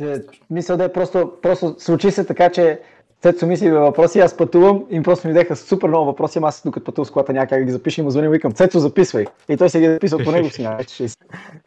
Няма 0.00 0.18
Мисля 0.50 0.76
да 0.76 0.84
е 0.84 0.92
просто, 0.92 1.32
просто 1.42 1.76
случи 1.78 2.10
се 2.10 2.26
така, 2.26 2.50
че 2.50 2.80
Цецо 3.20 3.46
мисли 3.46 3.70
въпроси, 3.70 4.18
аз 4.20 4.36
пътувам 4.36 4.86
и 4.90 5.02
просто 5.02 5.28
ми 5.28 5.34
деха 5.34 5.56
супер 5.56 5.88
много 5.88 6.06
въпроси, 6.06 6.38
аз 6.42 6.62
докато 6.62 6.84
пътувам 6.84 7.06
с 7.06 7.10
колата 7.10 7.32
някак 7.32 7.64
ги 7.64 7.72
запиша 7.72 8.00
и 8.00 8.04
му 8.04 8.10
звъня 8.10 8.26
и 8.26 8.30
викам, 8.30 8.52
Цецо 8.52 8.78
записвай. 8.78 9.26
И 9.48 9.56
той 9.56 9.70
се 9.70 9.80
ги 9.80 9.86
записва 9.86 10.24
по 10.24 10.32
него 10.32 10.50
си, 10.50 10.68
вече 10.78 11.06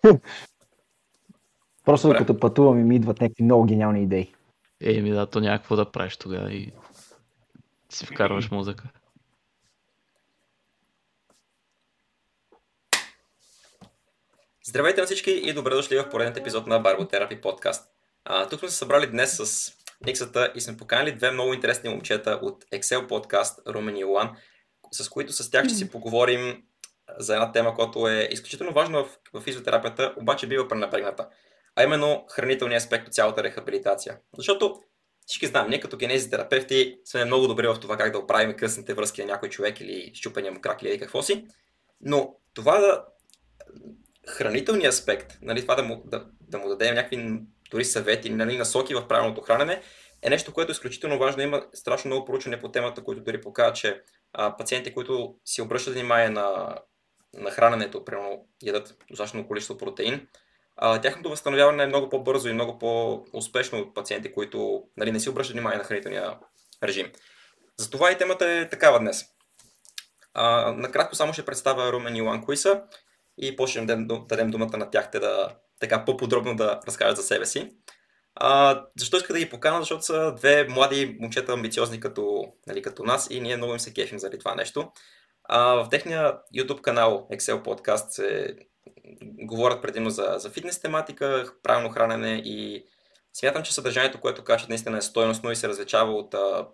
Просто 1.85 2.07
докато 2.07 2.39
пътувам 2.39 2.79
и 2.79 2.83
ми 2.83 2.95
идват 2.95 3.21
някакви 3.21 3.44
много 3.44 3.65
гениални 3.65 4.03
идеи. 4.03 4.33
Еми 4.83 5.12
да, 5.12 5.26
то 5.26 5.39
някакво 5.39 5.76
да 5.76 5.91
правиш 5.91 6.17
тогава 6.17 6.53
и 6.53 6.71
си 7.89 8.05
вкарваш 8.05 8.51
музика. 8.51 8.83
Здравейте 14.65 15.01
на 15.01 15.05
всички 15.05 15.31
и 15.31 15.53
добре 15.53 15.76
дошли 15.76 15.97
в 15.97 16.09
поредният 16.09 16.38
епизод 16.38 16.67
на 16.67 16.80
Барботерапи 16.80 17.41
подкаст. 17.41 17.98
А, 18.31 18.49
тук 18.49 18.59
сме 18.59 18.70
се 18.70 18.75
събрали 18.75 19.07
днес 19.07 19.38
с 19.38 19.71
Никсата 20.05 20.51
и 20.55 20.61
сме 20.61 20.77
поканили 20.77 21.15
две 21.15 21.31
много 21.31 21.53
интересни 21.53 21.89
момчета 21.89 22.39
от 22.41 22.65
Excel 22.65 23.07
подкаст 23.07 23.59
Румен 23.67 23.97
и 23.97 23.99
Илан, 23.99 24.35
с 24.91 25.09
които 25.09 25.33
с 25.33 25.51
тях 25.51 25.65
ще 25.65 25.75
си 25.75 25.89
поговорим 25.89 26.63
за 27.17 27.34
една 27.34 27.51
тема, 27.51 27.75
която 27.75 28.07
е 28.07 28.29
изключително 28.31 28.73
важна 28.73 29.03
в, 29.03 29.09
в 29.34 29.41
физиотерапията, 29.41 30.13
обаче 30.17 30.47
бива 30.47 30.67
пренебрегната, 30.67 31.27
а 31.75 31.84
именно 31.84 32.25
хранителния 32.31 32.77
аспект 32.77 33.07
от 33.07 33.13
цялата 33.13 33.43
рехабилитация. 33.43 34.17
Защото 34.37 34.81
всички 35.25 35.48
знаем, 35.48 35.70
ние 35.70 35.79
като 35.79 35.98
генезитерапевти 35.98 36.98
сме 37.05 37.25
много 37.25 37.48
добри 37.48 37.67
в 37.67 37.79
това 37.81 37.98
как 37.98 38.11
да 38.11 38.20
оправим 38.20 38.57
късните 38.57 38.93
връзки 38.93 39.21
на 39.21 39.27
някой 39.27 39.49
човек 39.49 39.81
или 39.81 40.11
щупения 40.13 40.51
му 40.51 40.61
крак 40.61 40.81
или 40.81 40.99
какво 40.99 41.21
си, 41.21 41.45
но 42.01 42.35
това 42.53 42.79
да 42.79 43.05
хранителния 44.27 44.89
аспект, 44.89 45.37
нали, 45.41 45.61
това 45.61 45.75
да 45.75 45.84
му, 45.84 46.03
да, 46.05 46.25
да 46.41 46.57
му 46.57 46.70
дадем 46.70 46.95
някакви 46.95 47.39
дори 47.71 47.85
съвети, 47.85 48.29
нали, 48.29 48.57
насоки 48.57 48.95
в 48.95 49.07
правилното 49.07 49.41
хранене, 49.41 49.81
е 50.21 50.29
нещо, 50.29 50.53
което 50.53 50.71
е 50.71 50.73
изключително 50.73 51.19
важно. 51.19 51.43
Има 51.43 51.65
страшно 51.73 52.09
много 52.09 52.26
проучване 52.26 52.59
по 52.59 52.71
темата, 52.71 53.03
които 53.03 53.23
дори 53.23 53.41
показват, 53.41 53.76
че 53.76 54.01
а, 54.34 54.57
пациенти, 54.57 54.93
които 54.93 55.35
си 55.45 55.61
обръщат 55.61 55.93
внимание 55.93 56.29
на, 56.29 56.77
на 57.34 57.51
храненето, 57.51 58.05
примерно 58.05 58.48
ядат 58.63 58.95
достатъчно 59.09 59.48
количество 59.48 59.77
протеин, 59.77 60.27
а, 60.77 61.01
тяхното 61.01 61.29
възстановяване 61.29 61.84
е 61.84 61.87
много 61.87 62.09
по-бързо 62.09 62.49
и 62.49 62.53
много 62.53 62.79
по-успешно 62.79 63.79
от 63.79 63.95
пациенти, 63.95 64.31
които 64.31 64.83
нали, 64.98 65.11
не 65.11 65.20
си 65.20 65.30
обръщат 65.30 65.54
внимание 65.54 65.78
на 65.78 65.83
хранителния 65.83 66.38
режим. 66.83 67.11
Затова 67.78 68.11
и 68.11 68.17
темата 68.17 68.52
е 68.52 68.70
такава 68.70 69.00
днес. 69.00 69.26
А, 70.33 70.72
накратко 70.72 71.16
само 71.16 71.33
ще 71.33 71.45
представя 71.45 71.92
Румен 71.92 72.16
и 72.16 72.42
Куиса 72.45 72.83
и 73.38 73.56
после 73.56 73.72
ще 73.72 73.95
дадем 74.30 74.52
думата 74.52 74.78
на 74.78 74.89
тях 74.89 75.11
те 75.11 75.20
да 75.20 75.56
така 75.80 76.06
по-подробно 76.06 76.56
да 76.56 76.80
разкажат 76.88 77.18
за 77.18 77.24
себе 77.24 77.46
си. 77.46 77.72
А, 78.36 78.82
защо 78.98 79.18
иска 79.18 79.34
да 79.34 79.40
ги 79.40 79.50
покана? 79.50 79.80
Защото 79.80 80.06
са 80.06 80.34
две 80.38 80.68
млади 80.68 81.18
момчета 81.20 81.54
амбициозни 81.54 82.00
като, 82.00 82.54
нали, 82.68 82.82
като 82.82 83.04
нас 83.04 83.28
и 83.30 83.42
ние 83.42 83.58
много 83.58 83.74
им 83.74 83.80
се 83.80 83.94
кефим 83.94 84.20
заради 84.20 84.40
това 84.40 84.56
нещо. 84.56 84.92
А, 85.44 85.64
в 85.64 85.90
техния 85.90 86.34
YouTube 86.56 86.82
канал 86.82 87.28
Excel 87.32 87.64
Podcast 87.64 88.10
се 88.10 88.56
говорят 89.22 89.82
предимно 89.82 90.10
за, 90.10 90.36
за 90.38 90.50
фитнес 90.50 90.82
тематика, 90.82 91.54
правилно 91.64 91.90
хранене 91.90 92.42
и 92.46 92.86
смятам, 93.34 93.64
че 93.64 93.74
съдържанието, 93.74 94.22
което 94.22 94.44
качат 94.44 94.70
наистина 94.70 94.98
е 94.98 95.02
стойностно 95.02 95.52
и 95.52 95.56
се 95.56 95.68
различава 95.68 96.14
от 96.14 96.34
а, 96.34 96.68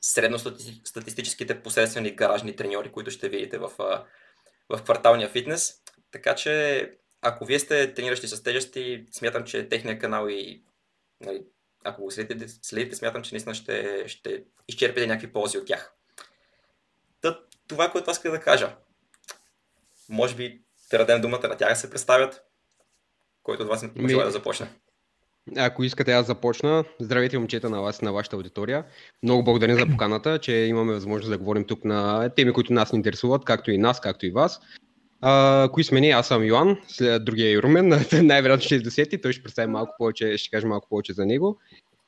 средностатистическите 0.00 1.62
посредствени 1.62 2.14
гаражни 2.16 2.56
треньори, 2.56 2.92
които 2.92 3.10
ще 3.10 3.28
видите 3.28 3.58
в, 3.58 3.70
а, 3.78 4.04
в 4.68 4.82
кварталния 4.82 5.28
фитнес. 5.28 5.74
Така 6.12 6.34
че, 6.34 6.90
ако 7.22 7.44
вие 7.44 7.58
сте 7.58 7.94
трениращи 7.94 8.28
с 8.28 8.42
тежести, 8.42 9.06
смятам, 9.12 9.44
че 9.44 9.68
техният 9.68 10.00
канал 10.00 10.28
и 10.28 10.62
нали, 11.20 11.42
ако 11.84 12.02
го 12.02 12.10
следите, 12.10 12.48
следите, 12.48 12.96
смятам, 12.96 13.22
че 13.22 13.34
наистина 13.34 13.54
ще, 13.54 14.04
ще 14.08 14.44
изчерпите 14.68 15.06
някакви 15.06 15.32
ползи 15.32 15.58
от 15.58 15.66
тях. 15.66 15.92
Та, 17.20 17.40
това, 17.68 17.90
което 17.90 18.10
аз 18.10 18.22
да 18.22 18.40
кажа. 18.40 18.76
Може 20.08 20.34
би 20.36 20.62
да 20.90 20.98
дадем 20.98 21.20
думата 21.20 21.48
на 21.48 21.56
тях 21.56 21.68
да 21.68 21.76
се 21.76 21.90
представят. 21.90 22.42
Който 23.42 23.62
от 23.62 23.68
вас 23.68 23.82
ми 23.82 24.08
желая 24.08 24.26
да 24.26 24.32
започне. 24.32 24.68
Ако 25.56 25.84
искате 25.84 26.12
аз 26.12 26.26
започна. 26.26 26.84
Здравейте 27.00 27.38
момчета 27.38 27.70
на 27.70 27.80
вас 27.80 27.98
и 27.98 28.04
на 28.04 28.12
вашата 28.12 28.36
аудитория. 28.36 28.84
Много 29.22 29.44
благодаря 29.44 29.76
за 29.76 29.86
поканата, 29.86 30.38
че 30.38 30.52
имаме 30.52 30.92
възможност 30.92 31.30
да 31.30 31.38
говорим 31.38 31.66
тук 31.66 31.84
на 31.84 32.28
теми, 32.28 32.52
които 32.52 32.72
нас 32.72 32.92
ни 32.92 32.96
интересуват, 32.96 33.44
както 33.44 33.70
и 33.70 33.78
нас, 33.78 34.00
както 34.00 34.26
и 34.26 34.30
вас. 34.30 34.60
А, 35.24 35.68
кои 35.72 35.84
сме 35.84 36.00
ние? 36.00 36.10
Аз 36.10 36.28
съм 36.28 36.44
Йоан, 36.44 36.76
след 36.88 37.24
другия 37.24 37.58
е 37.58 37.62
Румен, 37.62 37.88
най-вероятно 38.22 38.64
ще 38.64 38.78
досети, 38.78 39.20
той 39.20 39.32
ще 39.32 39.42
представи 39.42 39.72
малко 39.72 39.94
повече, 39.98 40.38
ще 40.38 40.50
каже 40.50 40.66
малко 40.66 40.88
повече 40.88 41.12
за 41.12 41.26
него. 41.26 41.58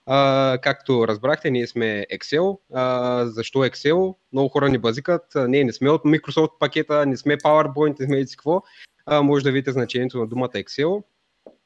А, 0.06 0.58
както 0.62 1.08
разбрахте, 1.08 1.50
ние 1.50 1.66
сме 1.66 2.06
Excel. 2.14 2.58
А, 2.72 3.26
защо 3.26 3.58
Excel? 3.58 4.14
Много 4.32 4.48
хора 4.48 4.68
ни 4.68 4.78
базикат. 4.78 5.22
Ние 5.48 5.64
не 5.64 5.72
сме 5.72 5.90
от 5.90 6.02
Microsoft 6.02 6.58
пакета, 6.58 7.06
не 7.06 7.16
сме 7.16 7.36
PowerPoint, 7.36 8.00
не 8.00 8.06
сме 8.06 8.26
какво. 8.26 8.62
А, 9.06 9.22
може 9.22 9.44
да 9.44 9.52
видите 9.52 9.72
значението 9.72 10.18
на 10.18 10.26
думата 10.26 10.48
Excel. 10.48 11.02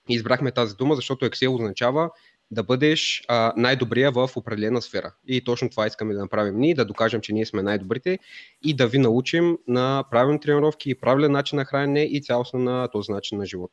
Избрахме 0.08 0.53
тази 0.53 0.76
дума, 0.76 0.94
защото 0.94 1.25
Excel 1.25 1.54
означава 1.54 2.10
да 2.50 2.62
бъдеш 2.62 3.22
а, 3.28 3.53
най-добрия 3.56 4.12
в 4.12 4.31
определена 4.36 4.82
сфера. 4.82 5.14
И 5.26 5.44
точно 5.44 5.70
това 5.70 5.86
искаме 5.86 6.14
да 6.14 6.20
направим 6.20 6.59
ние, 6.59 6.75
да 6.75 6.84
докажем, 6.84 7.20
че 7.20 7.32
ние 7.32 7.47
сме 7.47 7.62
най-добрите 7.62 8.19
и 8.64 8.76
да 8.76 8.86
ви 8.86 8.98
научим 8.98 9.59
на 9.69 10.04
правилни 10.10 10.41
тренировки, 10.41 11.00
правилен 11.00 11.32
начин 11.32 11.56
на 11.56 11.64
хранене 11.64 12.03
и 12.03 12.22
цялостно 12.22 12.60
на 12.60 12.88
този 12.88 13.12
начин 13.12 13.38
на 13.38 13.47
живот. 13.47 13.70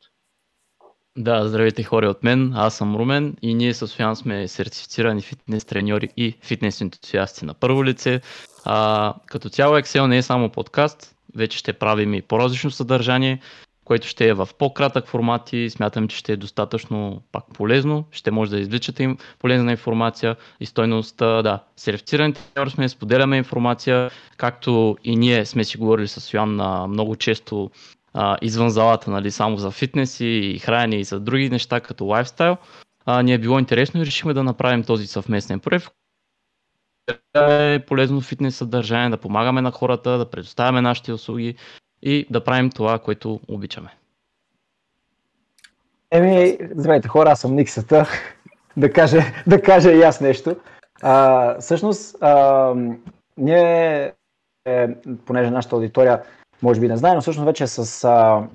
Да, 1.18 1.48
здравейте 1.48 1.82
хора 1.82 2.08
от 2.08 2.24
мен, 2.24 2.52
аз 2.54 2.76
съм 2.76 2.96
Румен 2.96 3.36
и 3.42 3.54
ние 3.54 3.74
с 3.74 3.86
Софиан 3.86 4.16
сме 4.16 4.48
сертифицирани 4.48 5.22
фитнес 5.22 5.64
треньори 5.64 6.08
и 6.16 6.34
фитнес 6.42 6.80
ентусиасти 6.80 7.44
на 7.44 7.54
първо 7.54 7.84
лице. 7.84 8.20
А, 8.64 9.14
като 9.26 9.48
цяло 9.48 9.76
Excel 9.76 10.06
не 10.06 10.18
е 10.18 10.22
само 10.22 10.50
подкаст, 10.50 11.16
вече 11.36 11.58
ще 11.58 11.72
правим 11.72 12.14
и 12.14 12.22
по-различно 12.22 12.70
съдържание, 12.70 13.40
което 13.86 14.06
ще 14.06 14.28
е 14.28 14.34
в 14.34 14.48
по-кратък 14.58 15.06
формат 15.06 15.52
и 15.52 15.70
смятам, 15.70 16.08
че 16.08 16.16
ще 16.16 16.32
е 16.32 16.36
достатъчно 16.36 17.22
пак 17.32 17.44
полезно. 17.54 18.04
Ще 18.10 18.30
може 18.30 18.50
да 18.50 18.58
извличате 18.58 19.02
им 19.02 19.16
полезна 19.38 19.70
информация 19.70 20.36
и 20.60 20.66
стойност. 20.66 21.16
Да, 21.16 21.64
сертифицирани 21.76 22.34
треньори 22.34 22.70
сме, 22.70 22.88
споделяме 22.88 23.36
информация, 23.36 24.10
както 24.36 24.96
и 25.04 25.16
ние 25.16 25.44
сме 25.44 25.64
си 25.64 25.78
говорили 25.78 26.08
с 26.08 26.34
Йоан 26.34 26.50
много 26.90 27.16
често 27.16 27.70
а, 28.14 28.36
извън 28.42 28.70
залата, 28.70 29.10
нали, 29.10 29.30
само 29.30 29.56
за 29.56 29.70
фитнес 29.70 30.20
и 30.20 30.60
хранене 30.62 30.96
и 30.96 31.04
за 31.04 31.20
други 31.20 31.50
неща 31.50 31.80
като 31.80 32.04
лайфстайл, 32.04 32.56
а, 33.04 33.22
ни 33.22 33.32
е 33.34 33.38
било 33.38 33.58
интересно 33.58 34.00
и 34.02 34.06
решихме 34.06 34.34
да 34.34 34.42
направим 34.42 34.84
този 34.84 35.06
съвместен 35.06 35.60
проект, 35.60 35.86
е 37.34 37.84
полезно 37.86 38.20
фитнес 38.20 38.56
съдържание, 38.56 39.10
да 39.10 39.16
помагаме 39.16 39.60
на 39.60 39.70
хората, 39.70 40.18
да 40.18 40.30
предоставяме 40.30 40.80
нашите 40.80 41.12
услуги 41.12 41.54
и 42.06 42.26
да 42.30 42.44
правим 42.44 42.70
това, 42.70 42.98
което 42.98 43.40
обичаме. 43.48 43.96
Еми, 46.10 46.58
здравейте 46.74 47.08
хора, 47.08 47.30
аз 47.30 47.40
съм 47.40 47.54
Никсата. 47.54 48.06
да, 48.76 48.92
кажа, 48.92 49.20
да 49.46 49.62
кажа 49.62 49.92
и 49.92 50.02
аз 50.02 50.20
нещо. 50.20 50.56
А, 51.02 51.60
всъщност, 51.60 52.16
а, 52.22 52.74
ние, 53.36 54.12
е, 54.64 54.88
понеже 55.26 55.50
нашата 55.50 55.76
аудитория 55.76 56.22
може 56.62 56.80
би 56.80 56.88
не 56.88 56.96
знае, 56.96 57.14
но 57.14 57.20
всъщност 57.20 57.46
вече 57.46 57.66
с 57.66 58.04
а, 58.04 58.48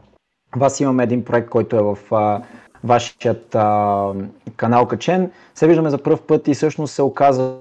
вас 0.55 0.79
имаме 0.79 1.03
един 1.03 1.25
проект, 1.25 1.49
който 1.49 1.75
е 1.75 1.81
в 1.81 2.15
а, 2.15 2.41
вашият 2.83 3.55
а, 3.55 4.13
канал 4.55 4.87
качен. 4.87 5.31
Се 5.55 5.67
виждаме 5.67 5.89
за 5.89 6.03
първ 6.03 6.27
път 6.27 6.47
и 6.47 6.53
всъщност 6.53 6.93
се 6.93 7.01
оказа 7.01 7.57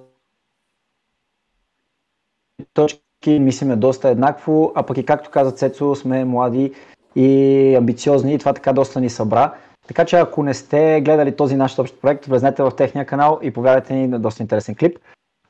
точки 2.72 3.09
мислиме 3.26 3.76
доста 3.76 4.08
еднакво, 4.08 4.72
а 4.75 4.82
пък 4.82 4.98
и 4.98 5.04
както 5.04 5.31
каза 5.31 5.53
Цецо, 5.53 5.94
сме 5.94 6.25
млади 6.25 6.72
и 7.16 7.75
амбициозни 7.78 8.34
и 8.34 8.38
това 8.38 8.53
така 8.53 8.72
доста 8.72 9.00
ни 9.00 9.10
събра. 9.10 9.54
Така 9.88 10.04
че 10.04 10.16
ако 10.16 10.42
не 10.42 10.54
сте 10.54 11.00
гледали 11.00 11.36
този 11.36 11.56
наш 11.56 11.78
общ 11.78 12.00
проект, 12.00 12.26
влезнете 12.26 12.62
в 12.62 12.70
техния 12.76 13.06
канал 13.06 13.38
и 13.43 13.50
повярвайте 13.52 13.94
ни 13.94 14.06
на 14.08 14.19
доста 14.19 14.43
интересен 14.43 14.75
клип. 14.75 14.99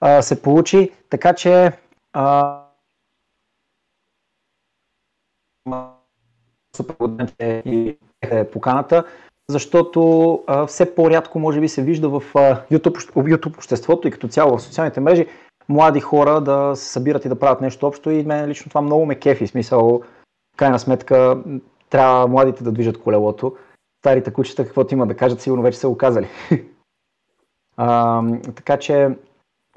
А, 0.00 0.22
се 0.22 0.42
получи, 0.42 0.90
така 1.10 1.34
че 1.34 1.72
а, 2.12 2.56
супер 6.76 6.94
че 7.38 7.62
и 7.64 7.98
е 8.22 8.44
поканата, 8.44 9.04
защото 9.48 10.42
а, 10.46 10.66
все 10.66 10.94
по-рядко 10.94 11.38
може 11.38 11.60
би 11.60 11.68
се 11.68 11.82
вижда 11.82 12.08
в 12.08 12.22
а, 12.34 12.62
YouTube, 12.72 13.12
YouTube 13.12 13.56
обществото 13.56 14.08
и 14.08 14.10
като 14.10 14.28
цяло 14.28 14.58
в 14.58 14.62
социалните 14.62 15.00
мрежи 15.00 15.26
млади 15.70 16.00
хора 16.00 16.40
да 16.40 16.76
се 16.76 16.92
събират 16.92 17.24
и 17.24 17.28
да 17.28 17.38
правят 17.38 17.60
нещо 17.60 17.86
общо 17.86 18.10
и 18.10 18.22
мен 18.22 18.48
лично 18.48 18.68
това 18.68 18.80
много 18.80 19.06
ме 19.06 19.18
кефи, 19.18 19.46
смисъл, 19.46 20.02
крайна 20.56 20.78
сметка 20.78 21.42
трябва 21.90 22.28
младите 22.28 22.64
да 22.64 22.72
движат 22.72 23.00
колелото. 23.00 23.56
Старите 23.98 24.32
кучета 24.32 24.64
каквото 24.64 24.94
има 24.94 25.06
да 25.06 25.16
кажат, 25.16 25.40
сигурно 25.40 25.62
вече 25.62 25.78
са 25.78 25.88
го 25.88 25.98
казали. 25.98 26.28
а, 27.76 28.22
така 28.56 28.78
че 28.78 29.08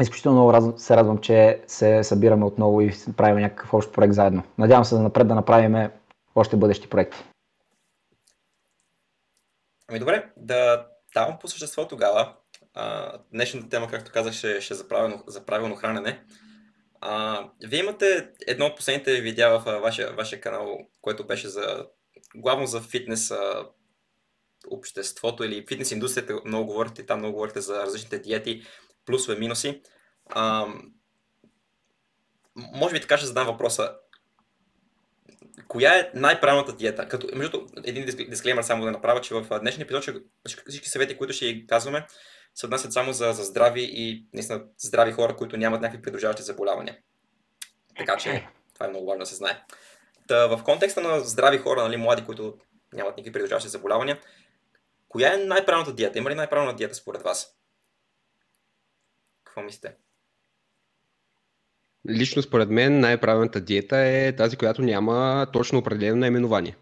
изключително 0.02 0.38
много 0.38 0.80
се 0.80 0.98
радвам, 0.98 1.18
че 1.18 1.62
се 1.68 2.04
събираме 2.04 2.46
отново 2.46 2.82
и 2.82 2.94
правим 3.18 3.42
някакъв 3.42 3.74
общ 3.74 3.94
проект 3.94 4.14
заедно. 4.14 4.44
Надявам 4.58 4.86
се 4.86 4.96
за 4.96 5.02
напред 5.02 5.28
да 5.28 5.36
направим 5.36 5.90
още 6.36 6.58
бъдещи 6.58 6.90
проекти. 6.90 7.24
Ами 9.90 10.00
добре, 10.00 10.32
да 10.38 10.88
давам 11.16 11.38
по 11.40 11.48
същество 11.48 11.88
тогава. 11.88 12.34
Днешната 13.32 13.70
тема, 13.70 13.88
както 13.88 14.12
казах, 14.12 14.34
ще, 14.34 14.62
ще 14.62 14.74
за, 14.74 14.88
правилно, 14.88 15.24
за 15.28 15.46
правилно 15.46 15.76
хранене. 15.76 16.24
А, 17.02 17.44
вие 17.64 17.80
имате 17.80 18.30
едно 18.48 18.66
от 18.66 18.76
последните 18.76 19.22
видеа 19.22 19.60
в 19.60 19.80
вашия, 19.82 20.14
вашия 20.14 20.42
канал, 20.42 20.78
което 21.02 21.28
беше 21.28 21.48
за 21.48 21.88
главно 22.36 22.66
за 22.66 22.82
фитнес 22.82 23.34
обществото 24.70 25.44
или 25.44 25.66
фитнес 25.70 25.92
индустрията. 25.92 26.42
Много 26.46 26.66
говорите 26.66 27.06
там, 27.06 27.20
много 27.20 27.34
говорите 27.34 27.62
за 27.62 27.84
различните 27.84 28.20
диети, 28.20 28.64
плюсове, 29.06 29.40
минуси. 29.40 29.82
А, 30.30 30.68
може 32.56 32.94
би 32.94 33.02
така 33.02 33.18
ще 33.18 33.28
задам 33.28 33.48
въпроса. 33.48 33.96
Коя 35.68 36.00
е 36.00 36.12
най-правилната 36.14 36.76
диета? 36.76 37.08
Като, 37.08 37.28
между 37.36 37.62
един 37.84 38.06
дисклеймер 38.06 38.64
само 38.64 38.86
да 38.86 38.92
направя, 38.92 39.22
че 39.22 39.34
в 39.34 39.60
днешния 39.60 39.84
епизод 39.84 40.16
всички 40.70 40.90
съвети, 40.90 41.18
които 41.18 41.34
ще 41.34 41.66
казваме, 41.68 42.08
се 42.56 42.66
отнасят 42.66 42.94
само 42.94 43.14
за, 43.14 43.34
за 43.34 43.44
здрави 43.44 43.90
и 43.94 44.28
наистина 44.34 44.64
здрави 44.78 45.12
хора, 45.12 45.36
които 45.36 45.58
нямат 45.58 45.82
някакви 45.82 46.02
придружаващи 46.02 46.44
заболявания. 46.44 46.98
Така 47.98 48.18
че 48.18 48.48
това 48.74 48.86
е 48.86 48.90
много 48.90 49.06
важно 49.06 49.20
да 49.20 49.26
се 49.26 49.36
знае. 49.36 49.64
Та, 50.28 50.48
в 50.48 50.64
контекста 50.64 51.02
на 51.02 51.20
здрави 51.20 51.58
хора, 51.58 51.84
нали, 51.84 51.98
млади, 51.98 52.26
които 52.26 52.58
нямат 52.94 53.18
никакви 53.18 53.32
придружаващи 53.34 53.70
заболявания, 53.70 54.20
коя 55.08 55.34
е 55.34 55.38
най-правилната 55.38 55.94
диета? 55.94 56.18
Има 56.18 56.30
ли 56.30 56.36
най-правилна 56.36 56.76
диета 56.76 56.96
според 56.96 57.22
вас? 57.22 57.58
Какво 59.44 59.62
мислите? 59.62 59.96
Лично 62.10 62.42
според 62.42 62.70
мен 62.70 63.00
най-правилната 63.00 63.62
диета 63.62 63.98
е 63.98 64.36
тази, 64.36 64.58
която 64.58 64.82
няма 64.82 65.48
точно 65.54 65.80
определено 65.80 66.18
наименование. 66.18 66.76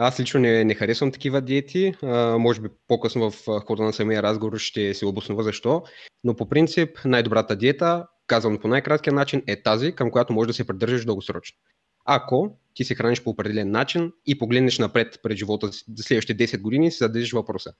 Аз 0.00 0.20
лично 0.20 0.40
не, 0.40 0.64
не 0.64 0.74
харесвам 0.74 1.12
такива 1.12 1.40
диети. 1.40 1.94
А, 2.02 2.38
може 2.38 2.60
би 2.60 2.68
по-късно 2.88 3.30
в 3.30 3.60
хода 3.66 3.82
на 3.82 3.92
самия 3.92 4.22
разговор 4.22 4.58
ще 4.58 4.94
се 4.94 5.06
обоснова 5.06 5.42
защо. 5.42 5.82
Но 6.24 6.36
по 6.36 6.48
принцип 6.48 6.90
най-добрата 7.04 7.56
диета, 7.56 8.06
казвам 8.26 8.58
по 8.58 8.68
най-краткия 8.68 9.12
начин, 9.12 9.42
е 9.46 9.62
тази, 9.62 9.92
към 9.92 10.10
която 10.10 10.32
можеш 10.32 10.46
да 10.46 10.54
се 10.54 10.66
придържаш 10.66 11.04
дългосрочно. 11.04 11.58
Ако 12.04 12.58
ти 12.74 12.84
се 12.84 12.94
храниш 12.94 13.22
по 13.22 13.30
определен 13.30 13.70
начин 13.70 14.12
и 14.26 14.38
погледнеш 14.38 14.78
напред 14.78 15.18
пред 15.22 15.36
живота 15.36 15.72
си 15.72 15.84
за 15.96 16.02
следващите 16.02 16.46
10 16.46 16.60
години, 16.60 16.90
си 16.90 16.98
зададеш 16.98 17.32
въпроса. 17.32 17.72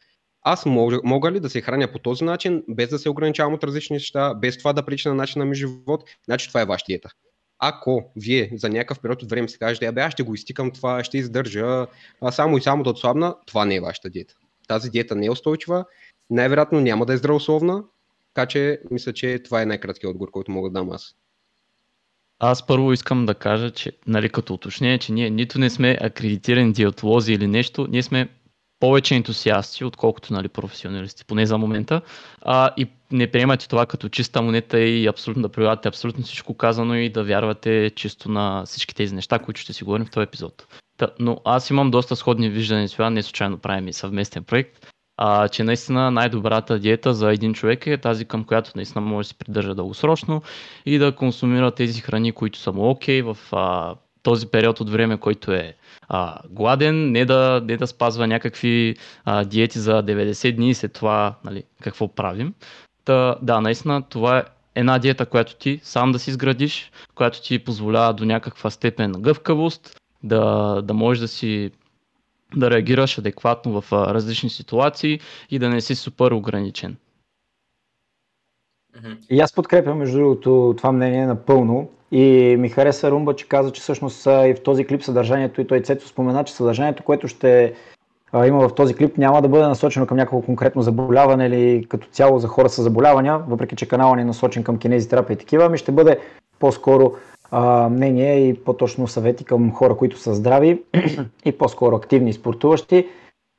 Аз 0.42 0.66
мога, 0.66 1.00
мога 1.04 1.32
ли 1.32 1.40
да 1.40 1.50
се 1.50 1.60
храня 1.60 1.92
по 1.92 1.98
този 1.98 2.24
начин, 2.24 2.62
без 2.68 2.88
да 2.88 2.98
се 2.98 3.10
ограничавам 3.10 3.54
от 3.54 3.64
различни 3.64 3.94
неща, 3.94 4.34
без 4.34 4.58
това 4.58 4.72
да 4.72 4.86
причина 4.86 5.14
на 5.14 5.22
начина 5.22 5.44
ми 5.44 5.54
живот, 5.54 6.04
значи 6.24 6.48
това 6.48 6.60
е 6.60 6.66
ваша 6.66 6.84
диета 6.88 7.10
ако 7.58 8.10
вие 8.16 8.50
за 8.56 8.68
някакъв 8.68 9.00
период 9.00 9.22
от 9.22 9.30
време 9.30 9.48
си 9.48 9.58
кажете, 9.58 9.86
абе 9.86 10.00
аз 10.00 10.12
ще 10.12 10.22
го 10.22 10.34
изтикам 10.34 10.70
това, 10.70 11.04
ще 11.04 11.18
издържа, 11.18 11.86
а 12.20 12.32
само 12.32 12.58
и 12.58 12.62
само 12.62 12.82
да 12.82 12.90
отслабна, 12.90 13.36
това 13.46 13.64
не 13.64 13.74
е 13.74 13.80
вашата 13.80 14.10
диета. 14.10 14.34
Тази 14.68 14.90
диета 14.90 15.14
не 15.14 15.26
е 15.26 15.30
устойчива, 15.30 15.84
най-вероятно 16.30 16.80
няма 16.80 17.06
да 17.06 17.12
е 17.12 17.16
здравословна, 17.16 17.84
така 18.34 18.46
че 18.46 18.80
мисля, 18.90 19.12
че 19.12 19.38
това 19.38 19.62
е 19.62 19.66
най-краткият 19.66 20.10
отговор, 20.10 20.30
който 20.30 20.50
мога 20.50 20.70
да 20.70 20.72
дам 20.72 20.90
аз. 20.90 21.14
Аз 22.38 22.66
първо 22.66 22.92
искам 22.92 23.26
да 23.26 23.34
кажа, 23.34 23.70
че, 23.70 23.92
нали, 24.06 24.28
като 24.28 24.54
уточнение, 24.54 24.98
че 24.98 25.12
ние 25.12 25.30
нито 25.30 25.58
не 25.58 25.70
сме 25.70 25.98
акредитирани 26.00 26.72
диетолози 26.72 27.32
или 27.32 27.46
нещо, 27.46 27.86
ние 27.90 28.02
сме 28.02 28.28
повече 28.80 29.14
ентусиасти, 29.14 29.84
отколкото 29.84 30.32
нали, 30.32 30.48
професионалисти, 30.48 31.24
поне 31.24 31.46
за 31.46 31.58
момента. 31.58 32.00
А, 32.42 32.70
и 32.76 32.86
не 33.12 33.30
приемате 33.30 33.68
това 33.68 33.86
като 33.86 34.08
чиста 34.08 34.42
монета 34.42 34.80
и 34.80 35.06
абсолютно 35.06 35.42
да 35.42 35.48
прилагате 35.48 35.88
абсолютно 35.88 36.24
всичко 36.24 36.54
казано 36.54 36.94
и 36.94 37.08
да 37.08 37.24
вярвате 37.24 37.90
чисто 37.96 38.30
на 38.30 38.62
всички 38.66 38.94
тези 38.94 39.14
неща, 39.14 39.38
които 39.38 39.60
ще 39.60 39.72
си 39.72 39.84
говорим 39.84 40.06
в 40.06 40.10
този 40.10 40.24
епизод. 40.24 40.66
Та, 40.98 41.08
но 41.18 41.40
аз 41.44 41.70
имам 41.70 41.90
доста 41.90 42.16
сходни 42.16 42.48
виждания 42.48 42.88
с 42.88 42.92
това, 42.92 43.10
не 43.10 43.22
случайно 43.22 43.58
правим 43.58 43.88
и 43.88 43.92
съвместен 43.92 44.44
проект, 44.44 44.86
а, 45.16 45.48
че 45.48 45.64
наистина 45.64 46.10
най-добрата 46.10 46.78
диета 46.78 47.14
за 47.14 47.32
един 47.32 47.54
човек 47.54 47.86
е 47.86 47.98
тази, 47.98 48.24
към 48.24 48.44
която 48.44 48.72
наистина 48.76 49.00
може 49.00 49.26
да 49.26 49.28
се 49.28 49.38
придържа 49.38 49.74
дългосрочно 49.74 50.42
и 50.86 50.98
да 50.98 51.14
консумира 51.14 51.70
тези 51.70 52.00
храни, 52.00 52.32
които 52.32 52.58
са 52.58 52.72
му 52.72 52.90
окей 52.90 53.22
okay, 53.22 53.34
в 53.34 53.52
а, 53.52 53.94
този 54.22 54.46
период 54.46 54.80
от 54.80 54.90
време, 54.90 55.16
който 55.16 55.52
е 55.52 55.74
а, 56.08 56.38
гладен, 56.50 57.12
не 57.12 57.24
да, 57.24 57.62
не 57.64 57.76
да 57.76 57.86
спазва 57.86 58.26
някакви 58.26 58.96
а, 59.24 59.44
диети 59.44 59.78
за 59.78 60.02
90 60.02 60.56
дни 60.56 60.70
и 60.70 60.74
след 60.74 60.92
това 60.92 61.34
нали, 61.44 61.62
какво 61.82 62.14
правим. 62.14 62.54
Та, 63.08 63.36
да, 63.42 63.60
наистина 63.60 64.02
това 64.02 64.38
е 64.38 64.44
една 64.74 64.98
диета, 64.98 65.26
която 65.26 65.56
ти 65.56 65.80
сам 65.82 66.12
да 66.12 66.18
си 66.18 66.30
изградиш, 66.30 66.90
която 67.14 67.42
ти 67.42 67.64
позволява 67.64 68.14
до 68.14 68.24
някаква 68.24 68.70
степен 68.70 69.12
гъвкавост, 69.12 70.00
да, 70.22 70.82
да 70.82 70.94
можеш 70.94 71.20
да 71.20 71.28
си 71.28 71.70
да 72.56 72.70
реагираш 72.70 73.18
адекватно 73.18 73.80
в 73.80 73.92
различни 73.92 74.50
ситуации 74.50 75.20
и 75.50 75.58
да 75.58 75.68
не 75.68 75.80
си 75.80 75.94
супер 75.94 76.30
ограничен. 76.30 76.96
И 79.30 79.40
аз 79.40 79.52
подкрепям, 79.52 79.98
между 79.98 80.18
другото, 80.18 80.74
това 80.76 80.92
мнение 80.92 81.26
напълно. 81.26 81.90
И 82.12 82.56
ми 82.58 82.68
хареса 82.68 83.10
Румба, 83.10 83.36
че 83.36 83.48
каза, 83.48 83.72
че 83.72 83.80
всъщност 83.80 84.26
и 84.26 84.54
в 84.54 84.62
този 84.64 84.86
клип 84.86 85.02
съдържанието, 85.02 85.60
и 85.60 85.66
той 85.66 85.80
Цето 85.80 86.08
спомена, 86.08 86.44
че 86.44 86.52
съдържанието, 86.52 87.02
което 87.02 87.28
ще 87.28 87.74
има 88.34 88.68
в 88.68 88.74
този 88.74 88.94
клип, 88.94 89.18
няма 89.18 89.42
да 89.42 89.48
бъде 89.48 89.66
насочено 89.66 90.06
към 90.06 90.16
някакво 90.16 90.40
конкретно 90.40 90.82
заболяване 90.82 91.46
или 91.46 91.86
като 91.88 92.08
цяло 92.08 92.38
за 92.38 92.48
хора 92.48 92.68
с 92.68 92.82
заболявания, 92.82 93.38
въпреки 93.48 93.76
че 93.76 93.88
канала 93.88 94.16
ни 94.16 94.22
е 94.22 94.24
насочен 94.24 94.64
към 94.64 94.78
кинезитерапия 94.78 95.34
и 95.34 95.38
такива, 95.38 95.64
ами 95.64 95.78
ще 95.78 95.92
бъде 95.92 96.18
по-скоро 96.58 97.12
а, 97.50 97.88
мнение 97.88 98.48
и 98.48 98.54
по-точно 98.54 99.08
съвети 99.08 99.44
към 99.44 99.72
хора, 99.72 99.96
които 99.96 100.18
са 100.18 100.34
здрави 100.34 100.82
и 101.44 101.52
по-скоро 101.52 101.96
активни 101.96 102.32
спортуващи. 102.32 103.08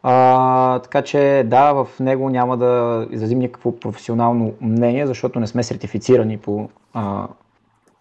А, 0.03 0.79
така 0.79 1.01
че 1.01 1.43
да, 1.45 1.73
в 1.73 1.87
него 1.99 2.29
няма 2.29 2.57
да 2.57 3.07
изразим 3.11 3.39
никакво 3.39 3.79
професионално 3.79 4.53
мнение, 4.61 5.07
защото 5.07 5.39
не 5.39 5.47
сме 5.47 5.63
сертифицирани 5.63 6.37
по 6.37 6.69
а, 6.93 7.27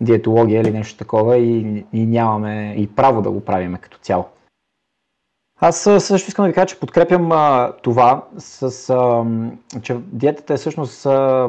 диетология 0.00 0.61
или 0.61 0.71
нещо 0.71 0.99
такова 0.99 1.37
и, 1.38 1.85
и 1.93 2.06
нямаме 2.06 2.75
и 2.76 2.87
право 2.87 3.23
да 3.23 3.31
го 3.31 3.41
правиме 3.41 3.79
като 3.79 3.99
цяло. 3.99 4.25
Аз 5.60 5.81
също 5.82 6.28
искам 6.28 6.43
да 6.43 6.49
ви 6.49 6.55
кажа, 6.55 6.66
че 6.66 6.81
подкрепям 6.81 7.32
а, 7.32 7.72
това, 7.82 8.25
с, 8.38 8.90
а, 8.90 9.25
че 9.82 9.96
диетата 10.12 10.55
е 10.55 10.56
всъщност 10.56 11.06
а, 11.06 11.49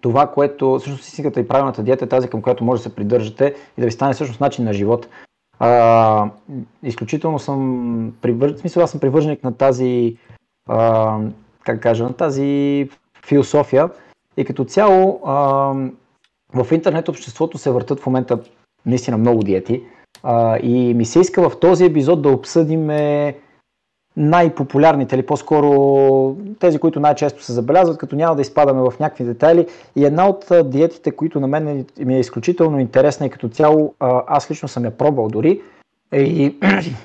това, 0.00 0.26
което 0.26 0.78
всъщност 0.78 1.08
истинската 1.08 1.40
и 1.40 1.48
правилната 1.48 1.82
диета 1.82 2.04
е 2.04 2.08
тази, 2.08 2.28
към 2.28 2.42
която 2.42 2.64
може 2.64 2.82
да 2.82 2.88
се 2.88 2.94
придържате 2.94 3.54
и 3.78 3.80
да 3.80 3.86
ви 3.86 3.92
стане 3.92 4.14
всъщност 4.14 4.40
начин 4.40 4.64
на 4.64 4.72
живот. 4.72 5.08
А, 5.58 6.30
изключително 6.82 7.38
съм 7.38 8.14
привържен, 8.22 8.58
смисъл 8.58 8.82
аз 8.82 8.90
съм 8.90 9.00
привърженик 9.00 9.44
на 9.44 9.56
тази, 9.56 10.16
а, 10.68 11.18
как 11.64 11.82
кажа, 11.82 12.04
на 12.04 12.12
тази 12.12 12.88
философия 13.26 13.90
и 14.36 14.44
като 14.44 14.64
цяло 14.64 15.20
а, 15.24 15.34
в 16.54 16.72
интернет 16.72 17.08
обществото 17.08 17.58
се 17.58 17.70
въртат 17.70 18.00
в 18.00 18.06
момента 18.06 18.38
наистина 18.86 19.18
много 19.18 19.42
диети 19.42 19.82
а, 20.24 20.58
и 20.58 20.94
ми 20.94 21.04
се 21.04 21.20
иска 21.20 21.50
в 21.50 21.60
този 21.60 21.84
епизод 21.84 22.22
да 22.22 22.28
обсъдим 22.28 22.90
най-популярните 24.16 25.14
или 25.14 25.26
по-скоро 25.26 26.36
тези, 26.60 26.78
които 26.78 27.00
най-често 27.00 27.42
се 27.42 27.52
забелязват, 27.52 27.98
като 27.98 28.16
няма 28.16 28.36
да 28.36 28.42
изпадаме 28.42 28.90
в 28.90 28.98
някакви 29.00 29.24
детайли. 29.24 29.66
И 29.96 30.04
една 30.04 30.28
от 30.28 30.44
диетите, 30.64 31.10
които 31.10 31.40
на 31.40 31.46
мен 31.46 31.86
ми 31.98 32.16
е 32.16 32.20
изключително 32.20 32.80
интересна 32.80 33.26
и 33.26 33.30
като 33.30 33.48
цяло 33.48 33.94
аз 34.26 34.50
лично 34.50 34.68
съм 34.68 34.84
я 34.84 34.90
пробвал 34.90 35.28
дори 35.28 35.60
е 36.12 36.22
и 36.22 36.56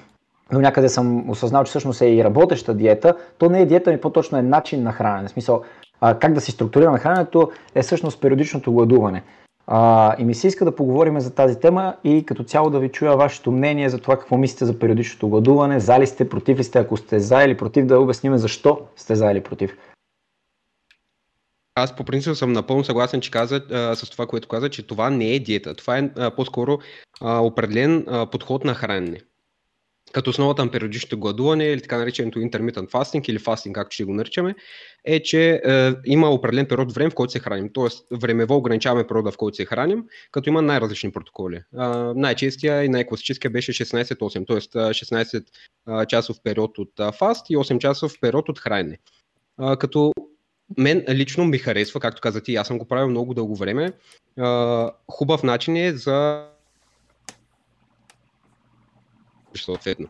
до 0.51 0.59
някъде 0.59 0.89
съм 0.89 1.29
осъзнал, 1.29 1.63
че 1.63 1.69
всъщност 1.69 2.01
е 2.01 2.09
и 2.09 2.23
работеща 2.23 2.73
диета, 2.73 3.15
то 3.37 3.49
не 3.49 3.61
е 3.61 3.65
диета, 3.65 3.91
ми 3.91 4.01
по-точно 4.01 4.37
е 4.37 4.41
начин 4.41 4.83
на 4.83 4.91
хранене. 4.91 5.27
В 5.27 5.31
смисъл, 5.31 5.61
как 5.99 6.33
да 6.33 6.41
си 6.41 6.51
структурираме 6.51 6.99
храненето 6.99 7.51
е 7.75 7.81
всъщност 7.81 8.21
периодичното 8.21 8.73
гладуване. 8.73 9.23
А, 9.71 10.15
и 10.19 10.25
ми 10.25 10.35
се 10.35 10.47
иска 10.47 10.65
да 10.65 10.75
поговорим 10.75 11.19
за 11.19 11.35
тази 11.35 11.59
тема 11.59 11.95
и 12.03 12.25
като 12.25 12.43
цяло 12.43 12.69
да 12.69 12.79
ви 12.79 12.89
чуя 12.89 13.15
вашето 13.15 13.51
мнение 13.51 13.89
за 13.89 13.99
това 13.99 14.17
какво 14.19 14.37
мислите 14.37 14.65
за 14.65 14.79
периодичното 14.79 15.29
гладуване, 15.29 15.79
за 15.79 15.99
ли 15.99 16.07
сте, 16.07 16.29
против 16.29 16.59
ли 16.59 16.63
сте, 16.63 16.79
ако 16.79 16.97
сте 16.97 17.19
за 17.19 17.43
или 17.43 17.57
против, 17.57 17.85
да 17.85 17.99
обясним 17.99 18.37
защо 18.37 18.87
сте 18.95 19.15
за 19.15 19.31
или 19.31 19.41
против. 19.41 19.77
Аз 21.75 21.95
по 21.95 22.03
принцип 22.03 22.35
съм 22.35 22.53
напълно 22.53 22.83
съгласен, 22.83 23.21
че 23.21 23.31
каза, 23.31 23.61
а, 23.71 23.95
с 23.95 24.09
това, 24.09 24.27
което 24.27 24.47
каза, 24.47 24.69
че 24.69 24.87
това 24.87 25.09
не 25.09 25.33
е 25.35 25.39
диета. 25.39 25.75
Това 25.75 25.97
е 25.97 26.09
а, 26.17 26.31
по-скоро 26.31 26.79
а, 27.21 27.39
определен 27.39 28.05
а, 28.07 28.25
подход 28.25 28.65
на 28.65 28.73
хранене 28.73 29.19
като 30.11 30.29
основата 30.29 30.65
на 30.65 30.71
периодичното 30.71 31.19
гладуване 31.19 31.65
или 31.65 31.81
така 31.81 31.97
нареченото 31.97 32.39
intermittent 32.39 32.91
fasting 32.91 33.29
или 33.29 33.39
fasting, 33.39 33.71
както 33.71 33.93
ще 33.93 34.03
го 34.03 34.13
наричаме, 34.13 34.55
е, 35.05 35.23
че 35.23 35.61
е, 35.65 35.93
има 36.05 36.29
определен 36.29 36.65
период 36.65 36.93
време, 36.93 37.09
в 37.09 37.15
който 37.15 37.31
се 37.31 37.39
храним. 37.39 37.69
Тоест, 37.73 38.07
времево 38.11 38.55
ограничаваме 38.55 39.07
периода, 39.07 39.31
в 39.31 39.37
който 39.37 39.55
се 39.55 39.65
храним, 39.65 40.03
като 40.31 40.49
има 40.49 40.61
най-различни 40.61 41.11
протоколи. 41.11 41.55
Е, 41.55 41.61
най-честия 42.15 42.83
и 42.83 42.89
най-класическия 42.89 43.51
беше 43.51 43.73
16-8, 43.73 44.47
т.е. 44.47 44.79
16 45.87 46.07
часов 46.07 46.37
период 46.43 46.77
от 46.77 47.15
фаст 47.15 47.49
и 47.49 47.57
8 47.57 47.77
часов 47.77 48.13
период 48.21 48.49
от 48.49 48.59
хранене. 48.59 48.97
Е, 49.61 49.75
като 49.75 50.13
мен 50.77 51.05
лично 51.09 51.45
ми 51.45 51.57
харесва, 51.57 51.99
както 51.99 52.21
каза 52.21 52.41
ти, 52.41 52.55
аз 52.55 52.67
съм 52.67 52.77
го 52.77 52.85
правил 52.85 53.09
много 53.09 53.33
дълго 53.33 53.55
време. 53.55 53.93
Хубав 55.11 55.43
начин 55.43 55.77
е 55.77 55.93
за 55.93 56.45
съответно. 59.55 60.07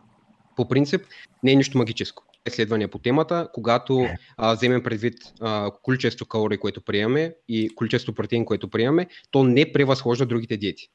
По 0.56 0.68
принцип, 0.68 1.02
не 1.42 1.52
е 1.52 1.54
нищо 1.54 1.78
магическо. 1.78 2.24
Изследвания 2.46 2.88
по 2.88 2.98
темата, 2.98 3.48
когато 3.52 4.06
а, 4.36 4.54
вземем 4.54 4.82
предвид 4.82 5.14
а, 5.40 5.70
количество 5.82 6.26
калории, 6.26 6.58
което 6.58 6.84
приемаме 6.84 7.34
и 7.48 7.68
количество 7.74 8.12
протеин, 8.12 8.44
което 8.44 8.70
приемаме, 8.70 9.06
то 9.30 9.44
не 9.44 9.72
превъзхожда 9.72 10.26
другите 10.26 10.56
диети. 10.56 10.88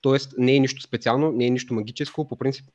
Тоест 0.00 0.34
не 0.38 0.56
е 0.56 0.58
нищо 0.60 0.82
специално, 0.82 1.32
не 1.32 1.46
е 1.46 1.50
нищо 1.50 1.74
магическо, 1.74 2.28
по 2.28 2.36
принцип, 2.36 2.66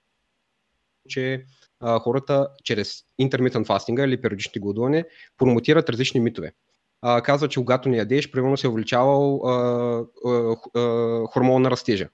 че 1.10 1.46
а, 1.80 2.00
хората 2.00 2.48
чрез 2.64 3.04
intermittent 3.22 3.66
fasting 3.66 4.06
или 4.06 4.22
периодични 4.22 4.62
гладуване 4.62 5.06
промотират 5.38 5.90
различни 5.90 6.20
митове. 6.20 6.54
А, 7.02 7.22
казва, 7.22 7.48
че 7.48 7.60
когато 7.60 7.90
не 7.90 7.98
ядеш, 7.98 8.32
примерно 8.32 8.58
се 8.58 8.68
е 8.68 8.70
увеличавал 8.70 9.42
а, 9.46 9.52
а, 10.26 10.56
а, 10.80 11.26
хормон 11.28 11.62
на 11.62 11.72
растежа. 11.72 12.10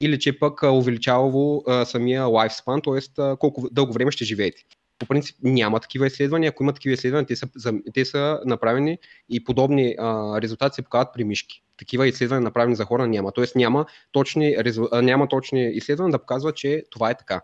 Или 0.00 0.18
че 0.18 0.38
пък 0.38 0.62
увеличавало 0.62 1.62
а, 1.66 1.84
самия 1.84 2.22
lifespan, 2.22 2.84
т.е. 2.84 3.36
колко 3.36 3.68
дълго 3.70 3.92
време 3.92 4.10
ще 4.10 4.24
живеете. 4.24 4.62
По 4.98 5.06
принцип 5.06 5.36
няма 5.42 5.80
такива 5.80 6.06
изследвания. 6.06 6.48
Ако 6.48 6.62
има 6.62 6.72
такива 6.72 6.92
изследвания, 6.92 7.26
те 7.26 7.36
са, 7.36 7.48
те 7.94 8.04
са 8.04 8.40
направени 8.44 8.98
и 9.28 9.44
подобни 9.44 9.94
а, 9.98 10.40
резултати 10.40 10.74
се 10.74 10.82
показват 10.82 11.14
при 11.14 11.24
мишки. 11.24 11.62
Такива 11.76 12.08
изследвания 12.08 12.42
направени 12.42 12.76
за 12.76 12.84
хора 12.84 13.06
няма. 13.06 13.32
Тоест 13.32 13.56
няма 13.56 13.86
точни, 14.12 14.56
няма 14.92 15.28
точни 15.28 15.70
изследвания 15.70 16.12
да 16.12 16.18
показват, 16.18 16.56
че 16.56 16.84
това 16.90 17.10
е 17.10 17.18
така. 17.18 17.40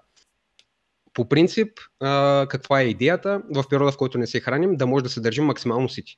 По 1.15 1.29
принцип, 1.29 1.69
а, 2.01 2.47
каква 2.51 2.81
е 2.81 2.85
идеята? 2.85 3.43
В 3.55 3.65
периода, 3.71 3.93
в 3.93 3.97
който 3.97 4.19
не 4.19 4.27
се 4.27 4.41
храним, 4.41 4.77
да 4.77 4.87
може 4.87 5.05
да 5.05 5.11
се 5.11 5.21
държим 5.21 5.45
максимално 5.45 5.89
сити. 5.89 6.15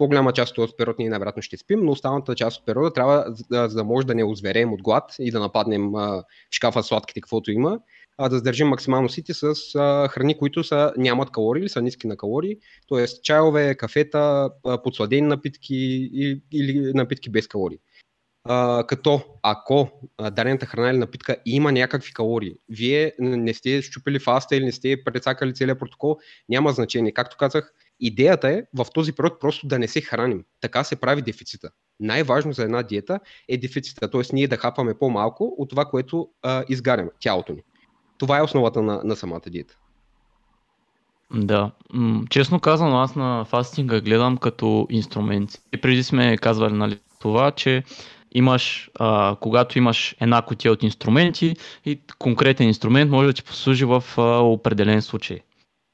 По-голяма 0.00 0.32
част 0.32 0.58
от 0.58 0.76
период 0.76 0.98
ние 0.98 1.08
най-вероятно 1.08 1.42
ще 1.42 1.56
спим, 1.56 1.80
но 1.80 1.92
останалата 1.92 2.34
част 2.34 2.58
от 2.58 2.66
периода 2.66 2.92
трябва, 2.92 3.24
за 3.50 3.68
да 3.68 3.84
може 3.84 4.06
да 4.06 4.14
не 4.14 4.24
озвереем 4.24 4.72
от 4.72 4.82
глад 4.82 5.14
и 5.18 5.30
да 5.30 5.40
нападнем 5.40 5.94
а, 5.94 6.24
шкафа 6.50 6.82
сладките, 6.82 7.20
каквото 7.20 7.50
има, 7.50 7.78
а, 8.18 8.28
да 8.28 8.36
задържим 8.36 8.68
максимално 8.68 9.08
сити 9.08 9.34
с 9.34 9.54
храни, 10.10 10.38
които 10.38 10.64
са, 10.64 10.92
нямат 10.96 11.30
калории 11.30 11.60
или 11.60 11.68
са 11.68 11.82
ниски 11.82 12.06
на 12.06 12.16
калории, 12.16 12.56
т.е. 12.88 13.06
чайове, 13.06 13.74
кафета, 13.74 14.50
подсладени 14.84 15.26
напитки 15.26 15.76
или 16.52 16.92
напитки 16.94 17.30
без 17.30 17.48
калории. 17.48 17.78
А, 18.44 18.84
като 18.86 19.22
ако 19.42 19.88
дадената 20.20 20.66
храна 20.66 20.90
или 20.90 20.98
напитка 20.98 21.36
има 21.46 21.72
някакви 21.72 22.12
калории, 22.12 22.54
вие 22.68 23.12
не 23.18 23.54
сте 23.54 23.82
щупили 23.82 24.18
фаста 24.18 24.56
или 24.56 24.64
не 24.64 24.72
сте 24.72 25.04
прецакали 25.04 25.54
целият 25.54 25.78
протокол, 25.78 26.18
няма 26.48 26.72
значение. 26.72 27.12
Както 27.12 27.36
казах, 27.36 27.72
идеята 28.00 28.48
е 28.48 28.62
в 28.74 28.86
този 28.94 29.12
период 29.12 29.40
просто 29.40 29.66
да 29.66 29.78
не 29.78 29.88
се 29.88 30.00
храним. 30.00 30.44
Така 30.60 30.84
се 30.84 30.96
прави 30.96 31.22
дефицита. 31.22 31.70
Най-важно 32.00 32.52
за 32.52 32.64
една 32.64 32.82
диета 32.82 33.20
е 33.48 33.56
дефицита, 33.56 34.10
т.е. 34.10 34.22
ние 34.32 34.48
да 34.48 34.56
хапаме 34.56 34.94
по-малко 34.98 35.54
от 35.58 35.70
това, 35.70 35.84
което 35.84 36.28
а, 36.42 36.64
изгаряме, 36.68 37.10
тялото 37.20 37.52
ни. 37.52 37.62
Това 38.18 38.38
е 38.38 38.42
основата 38.42 38.82
на, 38.82 39.00
на 39.04 39.16
самата 39.16 39.40
диета. 39.46 39.76
Да, 41.34 41.70
честно 42.30 42.60
казано, 42.60 42.98
аз 42.98 43.16
на 43.16 43.44
фастинга 43.44 44.00
гледам 44.00 44.36
като 44.36 44.86
инструмент. 44.90 45.50
И 45.72 45.80
преди 45.80 46.02
сме 46.02 46.36
казвали 46.36 46.72
нали, 46.72 46.98
това, 47.20 47.50
че 47.50 47.82
имаш, 48.32 48.90
а, 48.94 49.36
когато 49.40 49.78
имаш 49.78 50.16
една 50.20 50.42
котия 50.42 50.72
от 50.72 50.82
инструменти 50.82 51.56
и 51.84 52.00
конкретен 52.18 52.66
инструмент 52.66 53.10
може 53.10 53.26
да 53.26 53.32
ти 53.32 53.42
послужи 53.42 53.84
в 53.84 54.04
а, 54.16 54.22
определен 54.38 55.02
случай. 55.02 55.40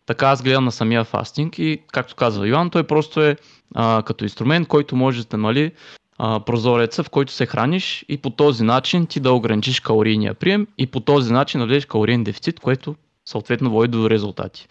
Така 0.06 0.26
аз 0.26 0.42
гледам 0.42 0.64
на 0.64 0.72
самия 0.72 1.04
фастинг 1.04 1.58
и, 1.58 1.82
както 1.92 2.14
казва 2.14 2.48
Йоан, 2.48 2.70
той 2.70 2.82
просто 2.82 3.22
е 3.22 3.36
а, 3.75 4.02
като 4.06 4.25
инструмент, 4.25 4.68
който 4.68 4.96
може 4.96 5.26
да 5.26 5.36
намали 5.36 5.72
а, 6.18 6.40
прозореца, 6.40 7.02
в 7.02 7.10
който 7.10 7.32
се 7.32 7.46
храниш 7.46 8.04
и 8.08 8.18
по 8.18 8.30
този 8.30 8.64
начин 8.64 9.06
ти 9.06 9.20
да 9.20 9.32
ограничиш 9.32 9.80
калорийния 9.80 10.34
прием 10.34 10.66
и 10.78 10.86
по 10.86 11.00
този 11.00 11.32
начин 11.32 11.60
да 11.60 11.66
влезеш 11.66 11.86
калориен 11.86 12.25
дефицит, 12.25 12.60
което 12.60 12.94
съответно 13.25 13.70
води 13.70 13.88
до 13.88 14.10
резултати. 14.10 14.68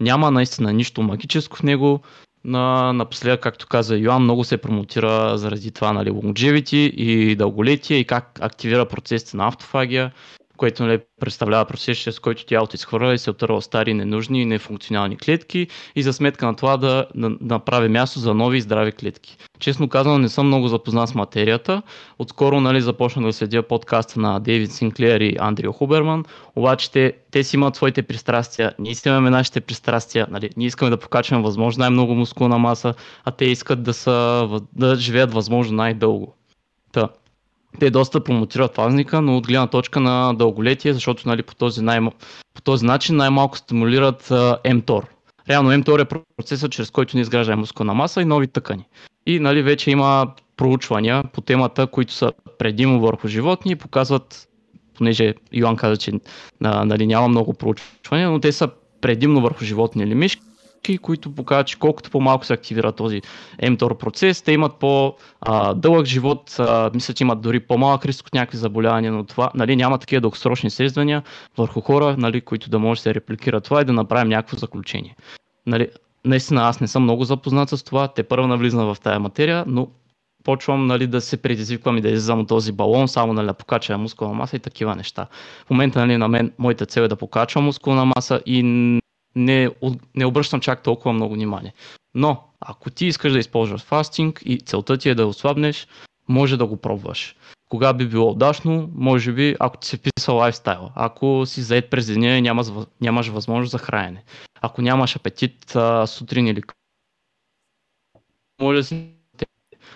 Няма 0.00 0.30
наистина 0.30 0.72
нищо 0.72 1.02
магическо 1.02 1.56
в 1.56 1.62
него, 1.62 2.00
на, 2.44 2.92
напоследък, 2.92 3.40
както 3.40 3.66
каза 3.66 3.96
Йоан, 3.96 4.22
много 4.22 4.44
се 4.44 4.56
промотира 4.56 5.38
заради 5.38 5.70
това 5.70 5.92
нали, 5.92 6.10
longevity 6.10 6.76
и 6.76 7.36
дълголетие 7.36 7.98
и 7.98 8.04
как 8.04 8.38
активира 8.42 8.86
процесите 8.86 9.36
на 9.36 9.48
автофагия 9.48 10.12
което 10.58 10.82
нали, 10.82 11.00
представлява 11.20 11.64
процес, 11.64 11.98
чрез 11.98 12.18
който 12.18 12.46
тялото 12.46 12.76
изхвърля 12.76 13.14
и 13.14 13.18
се 13.18 13.30
отърва 13.30 13.62
стари, 13.62 13.94
ненужни 13.94 14.42
и 14.42 14.46
нефункционални 14.46 15.16
клетки 15.16 15.66
и 15.96 16.02
за 16.02 16.12
сметка 16.12 16.46
на 16.46 16.56
това 16.56 16.76
да, 16.76 17.06
да, 17.14 17.36
направи 17.40 17.88
място 17.88 18.18
за 18.18 18.34
нови 18.34 18.58
и 18.58 18.60
здрави 18.60 18.92
клетки. 18.92 19.36
Честно 19.58 19.88
казано, 19.88 20.18
не 20.18 20.28
съм 20.28 20.46
много 20.46 20.68
запознат 20.68 21.08
с 21.08 21.14
материята. 21.14 21.82
Отскоро 22.18 22.60
нали, 22.60 22.80
започнах 22.80 23.26
да 23.26 23.32
следя 23.32 23.62
подкаста 23.62 24.20
на 24.20 24.40
Дейвид 24.40 24.72
Синклер 24.72 25.20
и 25.20 25.36
Андрио 25.38 25.72
Хуберман, 25.72 26.24
обаче 26.56 26.90
те, 26.90 27.12
те 27.30 27.44
си 27.44 27.56
имат 27.56 27.76
своите 27.76 28.02
пристрастия, 28.02 28.72
ние 28.78 28.94
си 28.94 29.08
имаме 29.08 29.30
нашите 29.30 29.60
пристрастия, 29.60 30.26
нали, 30.30 30.50
ние 30.56 30.66
искаме 30.66 30.90
да 30.90 30.96
покачваме 30.96 31.42
възможно 31.42 31.80
най-много 31.80 32.14
мускулна 32.14 32.58
маса, 32.58 32.94
а 33.24 33.30
те 33.30 33.44
искат 33.44 33.82
да, 33.82 33.94
са, 33.94 34.48
да 34.76 34.96
живеят 34.96 35.32
възможно 35.32 35.76
най-дълго. 35.76 36.34
Та, 36.92 37.08
те 37.80 37.90
доста 37.90 38.24
промотират 38.24 38.74
празника, 38.74 39.22
но 39.22 39.36
от 39.36 39.46
гледна 39.46 39.66
точка 39.66 40.00
на 40.00 40.34
дълголетие, 40.34 40.92
защото 40.92 41.28
нали, 41.28 41.42
по, 41.42 41.54
този 41.54 41.82
най- 41.82 42.00
по 42.54 42.62
този 42.62 42.86
начин 42.86 43.16
най-малко 43.16 43.58
стимулират 43.58 44.28
mTOR. 44.64 45.02
Реално 45.48 45.70
mTOR 45.70 46.02
е 46.02 46.22
процесът, 46.36 46.72
чрез 46.72 46.90
който 46.90 47.16
ни 47.16 47.20
изгражда 47.20 47.56
мускулна 47.56 47.94
маса 47.94 48.22
и 48.22 48.24
нови 48.24 48.46
тъкани. 48.46 48.84
И 49.26 49.40
нали, 49.40 49.62
вече 49.62 49.90
има 49.90 50.32
проучвания 50.56 51.24
по 51.32 51.40
темата, 51.40 51.86
които 51.86 52.12
са 52.12 52.32
предимно 52.58 53.00
върху 53.00 53.28
животни 53.28 53.72
и 53.72 53.76
показват, 53.76 54.48
понеже 54.94 55.34
Йоан 55.52 55.76
каза, 55.76 55.96
че 55.96 56.12
нали, 56.60 57.06
няма 57.06 57.28
много 57.28 57.54
проучвания, 57.54 58.30
но 58.30 58.40
те 58.40 58.52
са 58.52 58.68
предимно 59.00 59.40
върху 59.40 59.64
животни 59.64 60.02
или 60.02 60.14
мишки 60.14 60.42
стъпки, 60.78 60.98
които 60.98 61.34
показват, 61.34 61.66
че 61.66 61.78
колкото 61.78 62.10
по-малко 62.10 62.44
се 62.44 62.52
активира 62.52 62.92
този 62.92 63.22
mTOR 63.62 63.98
процес, 63.98 64.42
те 64.42 64.52
имат 64.52 64.74
по-дълъг 64.76 66.06
живот, 66.06 66.56
мисля, 66.94 67.14
че 67.14 67.24
имат 67.24 67.40
дори 67.40 67.60
по-малък 67.60 68.06
риск 68.06 68.26
от 68.26 68.34
някакви 68.34 68.58
заболявания, 68.58 69.12
но 69.12 69.24
това 69.24 69.50
нали, 69.54 69.76
няма 69.76 69.98
такива 69.98 70.20
дългосрочни 70.20 70.66
изследвания 70.66 71.22
върху 71.56 71.80
хора, 71.80 72.16
нали, 72.18 72.40
които 72.40 72.70
да 72.70 72.78
може 72.78 72.98
да 72.98 73.02
се 73.02 73.14
репликира 73.14 73.60
това 73.60 73.80
и 73.80 73.84
да 73.84 73.92
направим 73.92 74.28
някакво 74.28 74.56
заключение. 74.56 75.16
Нали, 75.66 75.88
наистина 76.24 76.68
аз 76.68 76.80
не 76.80 76.86
съм 76.86 77.02
много 77.02 77.24
запознат 77.24 77.68
с 77.68 77.84
това, 77.84 78.08
те 78.08 78.22
първо 78.22 78.46
навлизам 78.46 78.94
в 78.94 79.00
тая 79.00 79.20
материя, 79.20 79.64
но 79.66 79.88
почвам 80.44 80.86
нали, 80.86 81.06
да 81.06 81.20
се 81.20 81.36
предизвиквам 81.36 81.96
и 81.96 82.00
да 82.00 82.08
излизам 82.08 82.40
от 82.40 82.48
този 82.48 82.72
балон, 82.72 83.08
само 83.08 83.32
нали, 83.32 83.46
да 83.46 83.54
покачвам 83.54 84.00
мускулна 84.02 84.34
маса 84.34 84.56
и 84.56 84.60
такива 84.60 84.96
неща. 84.96 85.26
В 85.66 85.70
момента 85.70 85.98
нали, 85.98 86.16
на 86.16 86.28
мен 86.28 86.52
моята 86.58 86.86
цел 86.86 87.02
е 87.02 87.08
да 87.08 87.16
покачвам 87.16 87.64
мускулна 87.64 88.04
маса 88.04 88.40
и 88.46 88.62
не, 89.36 89.70
не 90.14 90.26
обръщам 90.26 90.60
чак 90.60 90.82
толкова 90.82 91.12
много 91.12 91.34
внимание. 91.34 91.74
Но, 92.14 92.44
ако 92.60 92.90
ти 92.90 93.06
искаш 93.06 93.32
да 93.32 93.38
използваш 93.38 93.80
фастинг 93.80 94.42
и 94.44 94.60
целта 94.60 94.98
ти 94.98 95.08
е 95.08 95.14
да 95.14 95.26
ослабнеш, 95.26 95.86
може 96.28 96.56
да 96.56 96.66
го 96.66 96.76
пробваш. 96.76 97.36
Кога 97.68 97.92
би 97.92 98.08
било 98.08 98.30
удачно? 98.30 98.90
Може 98.94 99.32
би, 99.32 99.56
ако 99.60 99.76
ти 99.76 99.88
се 99.88 99.98
писа 99.98 100.32
лайфстайл. 100.32 100.90
Ако 100.94 101.46
си 101.46 101.62
заед 101.62 101.90
през 101.90 102.06
деня 102.06 102.36
и 102.36 102.42
нямаш, 102.42 102.66
нямаш 103.00 103.28
възможност 103.28 103.70
за 103.70 103.78
хранене. 103.78 104.24
Ако 104.60 104.82
нямаш 104.82 105.16
апетит 105.16 105.76
а, 105.76 106.06
сутрин 106.06 106.46
или 106.46 106.62
може 108.60 108.78
да 108.78 108.84
си 108.84 109.18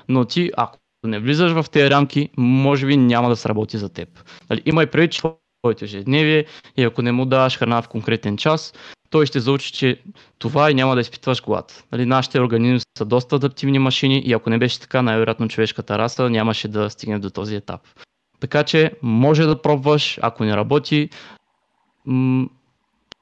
но 0.08 0.24
ти, 0.24 0.50
ако 0.56 0.78
не 1.04 1.18
влизаш 1.18 1.52
в 1.52 1.70
тези 1.70 1.90
рамки, 1.90 2.30
може 2.36 2.86
би 2.86 2.96
няма 2.96 3.28
да 3.28 3.36
сработи 3.36 3.78
за 3.78 3.88
теб. 3.88 4.08
Нали, 4.50 4.62
имай 4.66 4.86
преди, 4.86 5.08
че 5.08 5.20
твоето 5.62 5.84
ежедневие 5.84 6.44
и 6.76 6.84
ако 6.84 7.02
не 7.02 7.12
му 7.12 7.26
даваш 7.26 7.58
храна 7.58 7.82
в 7.82 7.88
конкретен 7.88 8.36
час, 8.36 8.74
той 9.12 9.26
ще 9.26 9.40
заучи, 9.40 9.72
че 9.72 10.00
това 10.38 10.70
и 10.70 10.74
няма 10.74 10.94
да 10.94 11.00
изпитваш 11.00 11.42
глад. 11.42 11.84
Нали, 11.92 12.06
нашите 12.06 12.40
организми 12.40 12.80
са 12.98 13.04
доста 13.04 13.36
адаптивни 13.36 13.78
машини 13.78 14.18
и 14.18 14.32
ако 14.32 14.50
не 14.50 14.58
беше 14.58 14.80
така, 14.80 15.02
най-вероятно 15.02 15.48
човешката 15.48 15.98
раса 15.98 16.30
нямаше 16.30 16.68
да 16.68 16.90
стигне 16.90 17.18
до 17.18 17.30
този 17.30 17.56
етап. 17.56 17.80
Така 18.40 18.64
че 18.64 18.92
може 19.02 19.46
да 19.46 19.62
пробваш, 19.62 20.18
ако 20.22 20.44
не 20.44 20.56
работи, 20.56 21.08
м- 22.06 22.46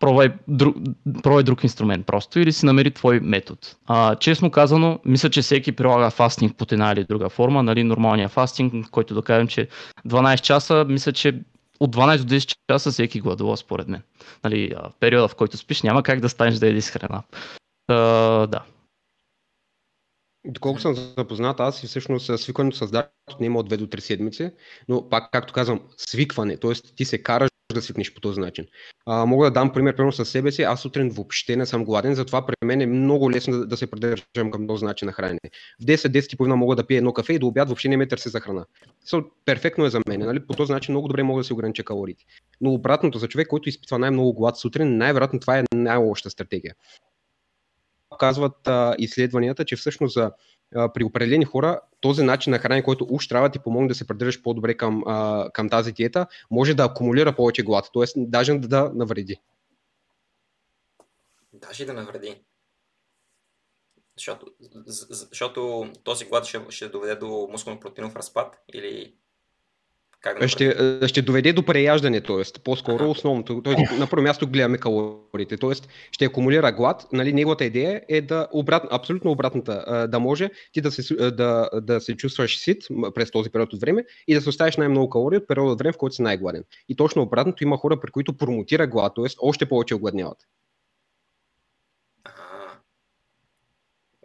пробвай, 0.01 0.31
друг, 0.49 0.77
пробвай 1.23 1.43
друг 1.43 1.65
инструмент 1.65 2.07
просто 2.07 2.41
или 2.41 2.53
си 2.53 2.67
намери 2.67 2.91
твой 2.91 3.21
метод. 3.21 3.61
А, 3.87 4.15
честно 4.15 4.51
казано, 4.51 4.99
мисля, 5.05 5.31
че 5.31 5.43
всеки 5.43 5.73
прилага 5.73 6.11
фастинг 6.11 6.57
под 6.57 6.73
една 6.73 6.93
или 6.93 7.05
друга 7.05 7.29
форма, 7.29 7.63
нали, 7.63 7.85
нормалния 7.85 8.29
фастинг, 8.29 8.91
който 8.91 9.15
да 9.15 9.23
кажем, 9.23 9.49
че 9.49 9.69
12 10.09 10.41
часа, 10.41 10.87
мисля, 10.89 11.13
че 11.13 11.41
от 11.81 11.97
12 11.97 12.25
до 12.25 12.35
10 12.35 12.57
часа 12.71 12.91
всеки 12.91 13.21
гладува, 13.21 13.57
според 13.57 13.89
мен. 13.89 14.03
Нали, 14.45 14.75
в 14.75 14.93
периода, 15.01 15.29
в 15.29 15.35
който 15.35 15.57
спиш, 15.57 15.83
няма 15.83 16.03
как 16.03 16.21
да 16.21 16.29
станеш 16.29 16.59
да 16.59 16.67
едиш 16.67 16.85
храна. 16.85 17.23
Uh, 17.91 18.47
да. 18.47 18.65
Доколко 20.47 20.81
съм 20.81 20.95
запознат, 20.95 21.61
аз 21.61 21.85
и 21.85 21.87
всъщност 21.87 22.41
свикването 22.41 22.77
с 22.77 23.09
не 23.41 23.47
има 23.47 23.59
от 23.59 23.71
2 23.71 23.77
до 23.77 23.87
3 23.87 24.01
седмици, 24.01 24.51
но 24.89 25.09
пак, 25.09 25.31
както 25.33 25.53
казвам, 25.53 25.81
свикване, 25.97 26.57
т.е. 26.57 26.73
ти 26.73 27.05
се 27.05 27.23
караш 27.23 27.50
да 27.75 27.83
свикнеш 27.83 28.15
по 28.15 28.21
този 28.21 28.41
начин. 28.41 28.67
А, 29.07 29.27
мога 29.27 29.47
да 29.47 29.51
дам 29.51 29.73
пример, 29.73 29.97
примерно 29.97 30.13
със 30.13 30.29
себе 30.29 30.53
си. 30.53 30.63
Аз 30.63 30.81
сутрин 30.81 31.11
въобще 31.11 31.57
не 31.57 31.67
съм 31.67 31.85
гладен, 31.85 32.15
затова 32.15 32.47
при 32.47 32.55
мен 32.65 32.81
е 32.81 32.87
много 32.87 33.31
лесно 33.31 33.59
да, 33.59 33.67
да 33.67 33.77
се 33.77 33.91
придържам 33.91 34.51
към 34.51 34.67
този 34.67 34.85
начин 34.85 35.07
на 35.07 35.13
хранене. 35.13 35.41
В 35.83 35.85
10-10 35.85 36.35
и 36.35 36.37
половина 36.37 36.57
мога 36.57 36.77
да 36.77 36.87
пия 36.87 36.99
едно 36.99 37.13
кафе 37.13 37.33
и 37.33 37.39
до 37.39 37.47
обяд 37.47 37.69
въобще 37.69 37.89
не 37.89 37.97
ме 37.97 38.09
търся 38.09 38.29
за 38.29 38.41
храна. 38.41 38.65
So, 39.07 39.27
перфектно 39.45 39.85
е 39.85 39.91
за 39.91 40.01
мен. 40.09 40.21
Нали? 40.21 40.47
По 40.47 40.55
този 40.55 40.73
начин 40.73 40.93
много 40.93 41.09
добре 41.09 41.23
мога 41.23 41.41
да 41.41 41.45
си 41.45 41.53
огранича 41.53 41.85
калориите. 41.85 42.25
Но 42.61 42.73
обратното, 42.73 43.19
за 43.19 43.29
човек, 43.29 43.49
който 43.49 43.69
изпитва 43.69 43.99
най-много 43.99 44.33
глад 44.33 44.57
сутрин, 44.57 44.97
най-вероятно 44.97 45.41
това 45.41 45.59
е 45.59 45.65
най-лошата 45.75 46.31
стратегия. 46.31 46.75
Казват 48.19 48.69
а, 48.69 48.95
изследванията, 48.99 49.65
че 49.65 49.77
всъщност 49.77 50.15
за 50.15 50.31
при 50.73 51.05
определени 51.05 51.45
хора 51.45 51.81
този 52.01 52.23
начин 52.23 52.51
на 52.51 52.59
хранене, 52.59 52.83
който 52.83 53.07
уж 53.11 53.29
трябва 53.29 53.49
да 53.49 53.53
ти 53.53 53.59
помогне 53.59 53.89
да 53.89 53.95
се 53.95 54.07
придържаш 54.07 54.43
по-добре 54.43 54.77
към, 54.77 55.03
а, 55.07 55.51
към 55.51 55.69
тази 55.69 55.93
диета, 55.93 56.27
може 56.51 56.75
да 56.75 56.85
акумулира 56.85 57.37
повече 57.37 57.63
глад, 57.63 57.91
т.е. 57.95 58.05
даже 58.17 58.59
да 58.59 58.91
навреди. 58.95 59.41
Даже 61.53 61.85
да 61.85 61.93
навреди. 61.93 62.41
Защото, 64.17 64.47
защото 65.31 65.93
този 66.05 66.25
глад 66.25 66.45
ще, 66.45 66.61
ще 66.69 66.89
доведе 66.89 67.15
до 67.15 67.27
мускулно-протеинов 67.27 68.17
разпад 68.17 68.63
или 68.75 69.15
как 70.21 70.39
да 70.39 70.49
ще, 70.49 71.01
ще 71.07 71.23
доведе 71.23 71.53
до 71.53 71.63
преяждане, 71.63 72.21
т.е. 72.21 72.61
по-скоро 72.65 72.95
ага. 72.95 73.11
основното. 73.11 73.61
Тоест, 73.65 73.99
на 73.99 74.07
първо 74.07 74.23
място 74.23 74.47
гледаме 74.47 74.79
калориите, 74.79 75.57
т.е. 75.57 75.73
ще 76.13 76.25
акумулира 76.25 76.73
глад. 76.73 77.07
Нали, 77.13 77.33
неговата 77.33 77.65
идея 77.65 78.03
е 78.09 78.21
да 78.21 78.49
обрат, 78.53 78.83
абсолютно 78.91 79.31
обратната, 79.31 80.07
да 80.11 80.21
може 80.21 80.51
ти 80.73 80.81
да 80.81 80.91
се, 80.91 81.31
да, 81.31 81.71
да 81.83 82.01
се 82.01 82.17
чувстваш 82.17 82.59
сит 82.59 82.83
през 83.15 83.31
този 83.31 83.51
период 83.51 83.73
от 83.73 83.81
време 83.81 84.05
и 84.29 84.35
да 84.35 84.41
се 84.41 84.49
оставиш 84.49 84.77
най-много 84.77 85.11
калории 85.11 85.39
от 85.39 85.49
периода 85.49 85.73
от 85.73 85.79
време, 85.79 85.93
в 85.93 85.99
който 85.99 86.15
си 86.15 86.23
най-гладен. 86.23 86.65
И 86.89 86.97
точно 86.97 87.23
обратното 87.23 87.65
има 87.65 87.77
хора, 87.77 88.01
при 88.01 88.11
които 88.11 88.37
промотира 88.37 88.87
глад, 88.87 89.13
т.е. 89.17 89.27
още 89.39 89.69
повече 89.69 89.95
огладняват. 89.95 90.39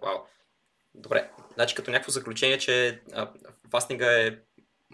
Вау. 0.02 0.18
Добре. 0.96 1.30
Значи 1.54 1.75
като 1.75 1.92
някакво 1.92 2.12
заключение, 2.12 2.58
че 2.58 3.02
а, 3.14 3.30
фастинга 3.72 4.22
е 4.22 4.32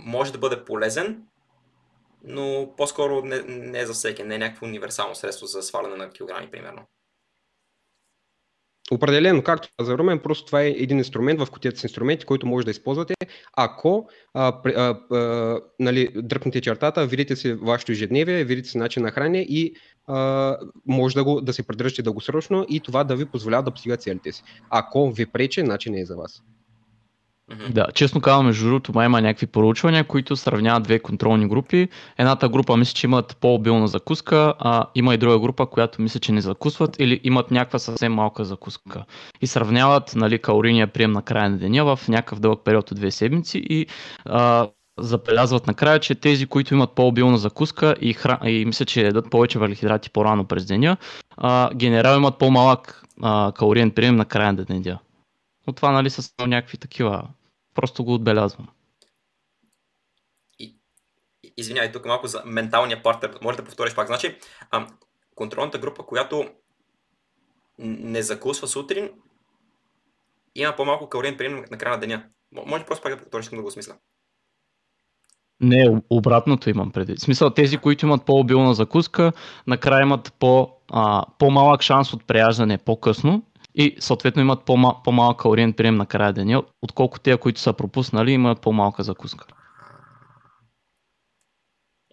може 0.06 0.32
да 0.32 0.38
бъде 0.38 0.66
полезен, 0.66 1.24
но 2.24 2.74
по-скоро 2.78 3.22
не, 3.26 3.42
не 3.48 3.80
е 3.80 3.86
за 3.86 3.94
всеки, 3.94 4.24
не 4.24 4.36
е 4.36 4.38
някакво 4.38 4.66
универсално 4.66 5.16
средство 5.16 5.46
за 5.46 5.62
сваляне 5.62 5.96
на 5.96 6.10
килограми, 6.10 6.52
примерно. 6.52 6.82
Определено, 8.92 9.44
както 9.44 9.70
за 9.82 9.98
Румен, 9.98 10.20
просто 10.20 10.46
това 10.46 10.62
е 10.62 10.70
един 10.70 10.98
инструмент 10.98 11.40
в 11.40 11.52
кутията 11.52 11.80
с 11.80 11.84
инструменти, 11.84 12.26
който 12.26 12.48
може 12.48 12.66
да 12.66 12.72
използвате, 12.72 13.14
ако 13.54 14.10
а, 14.34 14.62
а, 14.66 15.00
а, 15.18 15.60
нали, 15.80 16.10
дръпнете 16.16 16.62
чертата, 16.62 17.06
видите 17.06 17.36
си 17.36 17.54
вашето 17.54 17.92
ежедневие, 17.92 18.44
видите 18.44 18.70
си 18.70 18.78
начин 18.78 19.04
на 19.04 19.12
хранене 19.12 19.46
и 19.50 19.76
а, 20.08 20.58
може 20.86 21.16
да, 21.16 21.24
го, 21.24 21.42
да 21.42 21.54
се 21.54 21.68
придържате 21.68 22.02
дългосрочно 22.02 22.66
и 22.70 22.80
това 22.80 23.04
да 23.04 23.16
ви 23.16 23.26
позволява 23.26 23.64
да 23.64 23.72
постигате 23.72 24.04
целите 24.04 24.32
си. 24.32 24.44
Ако 24.70 25.12
ви 25.12 25.26
прече, 25.26 25.62
значи 25.62 25.90
не 25.90 26.00
е 26.00 26.06
за 26.06 26.16
вас. 26.16 26.44
Да, 27.70 27.88
честно 27.94 28.22
казвам, 28.22 28.46
между 28.46 28.66
другото, 28.66 28.92
май 28.94 29.06
има 29.06 29.22
някакви 29.22 29.48
проучвания, 29.48 30.04
които 30.04 30.36
сравняват 30.36 30.84
две 30.84 31.00
контролни 31.00 31.48
групи. 31.48 31.88
Едната 32.18 32.50
група 32.50 32.78
мисля, 32.78 32.94
че 32.94 33.08
имат 33.08 33.38
по-обилна 33.42 33.88
закуска, 33.88 34.54
а 34.60 34.86
има 34.96 35.14
и 35.14 35.18
друга 35.18 35.40
група, 35.40 35.66
която 35.66 36.02
мисля, 36.02 36.20
че 36.20 36.32
не 36.32 36.42
закусват 36.42 37.00
или 37.00 37.22
имат 37.24 37.52
някаква 37.52 37.80
съвсем 37.80 38.14
малка 38.14 38.46
закуска. 38.46 39.06
И 39.42 39.48
сравняват 39.48 40.12
нали, 40.16 40.40
калорийния 40.40 40.88
прием 40.88 41.12
на 41.12 41.22
края 41.22 41.50
на 41.50 41.58
деня 41.58 41.96
в 41.96 42.08
някакъв 42.08 42.40
дълъг 42.40 42.62
период 42.66 42.92
от 42.92 42.98
две 42.98 43.12
седмици 43.12 43.64
и 43.70 43.88
а, 44.26 44.68
забелязват 45.00 45.68
накрая, 45.68 46.00
че 46.00 46.16
тези, 46.16 46.46
които 46.46 46.74
имат 46.74 46.92
по-обилна 46.92 47.38
закуска 47.38 47.96
и, 48.02 48.14
хра... 48.14 48.40
и 48.46 48.66
мисля, 48.66 48.86
че 48.86 49.08
едат 49.08 49.30
повече 49.30 49.60
въглехидрати 49.60 50.10
по-рано 50.10 50.46
през 50.46 50.66
деня, 50.66 50.98
а, 51.38 51.70
генерал 51.76 52.18
имат 52.18 52.38
по-малък 52.38 53.04
а, 53.22 53.52
калориен 53.56 53.92
прием 53.92 54.16
на 54.16 54.26
края 54.26 54.54
на 54.54 54.66
деня. 54.66 55.00
Но 55.68 55.74
това 55.74 55.92
нали 55.92 56.10
са 56.10 56.22
само 56.22 56.48
някакви 56.48 56.78
такива 56.78 57.24
Просто 57.76 58.04
го 58.04 58.14
отбелязвам. 58.14 58.68
И, 60.60 60.76
извинявай, 61.58 61.92
тук 61.92 62.06
малко 62.06 62.28
за 62.28 62.42
менталния 62.46 63.04
партнер. 63.04 63.38
Може 63.42 63.58
да 63.58 63.66
повториш 63.66 63.96
пак. 63.96 64.08
Значи, 64.08 64.38
а, 64.72 64.88
контролната 65.36 65.78
група, 65.78 66.06
която 66.06 66.50
не 67.80 68.22
закусва 68.22 68.68
сутрин, 68.68 69.10
има 70.56 70.76
по-малко 70.76 71.10
калориен 71.10 71.38
прием 71.38 71.66
на 71.72 71.78
края 71.78 71.96
на 71.96 72.00
деня. 72.00 72.24
Може 72.66 72.86
просто 72.86 73.04
пак 73.04 73.14
да 73.14 73.20
повториш, 73.22 73.50
да 73.50 73.62
го 73.62 73.68
осмисля. 73.68 73.96
Не, 75.62 76.02
обратното 76.10 76.70
имам 76.70 76.92
преди. 76.92 77.16
В 77.16 77.22
смисъл, 77.22 77.50
тези, 77.50 77.78
които 77.78 78.06
имат 78.06 78.26
по-обилна 78.26 78.74
закуска, 78.74 79.32
накрая 79.68 80.02
имат 80.02 80.34
по, 80.40 80.72
а, 80.92 81.26
по-малък 81.40 81.82
шанс 81.82 82.14
от 82.14 82.28
преяждане 82.28 82.78
по-късно 82.78 83.44
и 83.76 83.96
съответно 84.00 84.42
имат 84.42 84.66
по-мал, 84.66 85.02
по-малък 85.04 85.40
калориен 85.40 85.74
прием 85.74 85.96
на 85.96 86.06
края 86.06 86.34
деня, 86.34 86.64
отколкото 86.82 87.24
тези, 87.24 87.38
които 87.38 87.60
са 87.60 87.74
пропуснали, 87.74 88.32
имат 88.32 88.62
по-малка 88.62 89.04
закуска. 89.04 89.46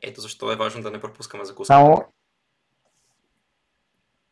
Ето 0.02 0.20
защо 0.20 0.52
е 0.52 0.56
важно 0.56 0.82
да 0.82 0.90
не 0.90 1.00
пропускаме 1.00 1.44
закуска. 1.44 1.66
Само... 1.66 2.04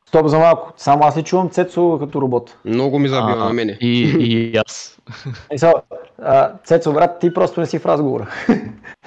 Стоп 0.09 0.27
за 0.27 0.39
малко. 0.39 0.73
Само 0.77 1.05
аз 1.05 1.17
ли 1.17 1.23
чувам 1.23 1.51
Цецо 1.51 1.99
като 1.99 2.21
робот? 2.21 2.59
Много 2.65 2.99
ми 2.99 3.09
забива 3.09 3.45
на 3.45 3.53
мене. 3.53 3.79
И, 3.81 4.17
и 4.21 4.57
аз. 4.57 4.99
И 5.53 5.59
са, 5.59 5.75
а, 6.19 6.59
Цецо, 6.59 6.93
брат, 6.93 7.21
ти 7.21 7.35
просто 7.35 7.61
не 7.61 7.67
си 7.67 7.79
в 7.79 7.87
разговора. 7.87 8.31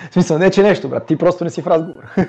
в 0.10 0.14
смисъл, 0.14 0.38
не 0.38 0.52
че 0.52 0.64
нещо, 0.64 0.90
брат, 0.90 1.08
ти 1.08 1.18
просто 1.18 1.44
не 1.44 1.50
си 1.50 1.62
в 1.62 1.68
разговора. 1.68 2.10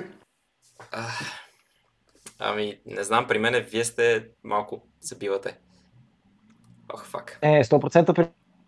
ами, 2.39 2.79
не 2.85 3.03
знам, 3.03 3.27
при 3.27 3.39
мен 3.39 3.65
вие 3.71 3.83
сте 3.83 4.27
малко 4.43 4.81
забивате. 5.01 5.57
Ох, 6.93 7.05
фак. 7.05 7.39
Е, 7.41 7.63
100% 7.63 8.13
при 8.15 8.27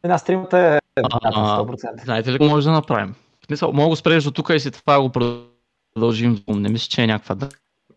нас 0.09 0.21
стримата 0.21 0.59
е 0.59 1.01
100%. 1.01 2.03
Знаете 2.03 2.31
ли 2.31 2.33
какво 2.33 2.49
може 2.49 2.67
да 2.67 2.73
направим? 2.73 3.15
В 3.41 3.45
смисъл, 3.45 3.73
мога 3.73 3.89
да 3.89 3.95
спреш 3.95 4.23
до 4.23 4.31
тук 4.31 4.49
и 4.49 4.59
си 4.59 4.71
това 4.71 5.01
го 5.01 5.11
продължим. 5.11 6.43
Не 6.47 6.69
мисля, 6.69 6.89
че 6.89 7.03
е 7.03 7.07
някаква 7.07 7.35
да. 7.35 7.49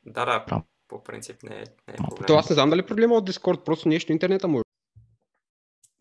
Да, 0.06 0.24
да, 0.24 0.62
по 0.88 1.04
принцип 1.04 1.42
не 1.42 1.54
е, 1.54 1.58
не 1.58 1.94
е 1.94 1.96
проблем. 1.96 2.26
То 2.26 2.36
аз 2.36 2.50
не 2.50 2.54
знам 2.54 2.70
дали 2.70 2.80
е 2.80 2.86
проблема 2.86 3.14
от 3.14 3.30
Discord, 3.30 3.64
просто 3.64 3.88
нещо 3.88 4.12
интернета 4.12 4.48
може. 4.48 4.62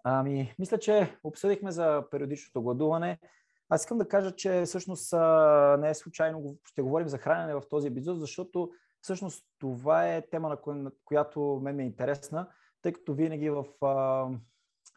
Ами, 0.03 0.55
мисля, 0.59 0.77
че 0.77 1.15
обсъдихме 1.23 1.71
за 1.71 2.03
периодичното 2.11 2.61
гладуване. 2.61 3.19
Аз 3.69 3.81
искам 3.81 3.97
да 3.97 4.07
кажа, 4.07 4.31
че 4.31 4.63
всъщност 4.65 5.13
не 5.79 5.89
е 5.89 5.93
случайно, 5.93 6.57
ще 6.65 6.81
говорим 6.81 7.07
за 7.07 7.17
хранене 7.17 7.53
в 7.53 7.61
този 7.69 7.87
епизод, 7.87 8.19
защото 8.19 8.69
всъщност 9.01 9.45
това 9.59 10.07
е 10.07 10.21
тема, 10.29 10.57
на 10.67 10.91
която 11.05 11.59
мен 11.63 11.75
ме 11.75 11.83
е 11.83 11.85
интересна 11.85 12.47
тъй 12.85 12.93
като 12.93 13.13
винаги 13.13 13.49
в 13.49 13.65
а, 13.81 14.29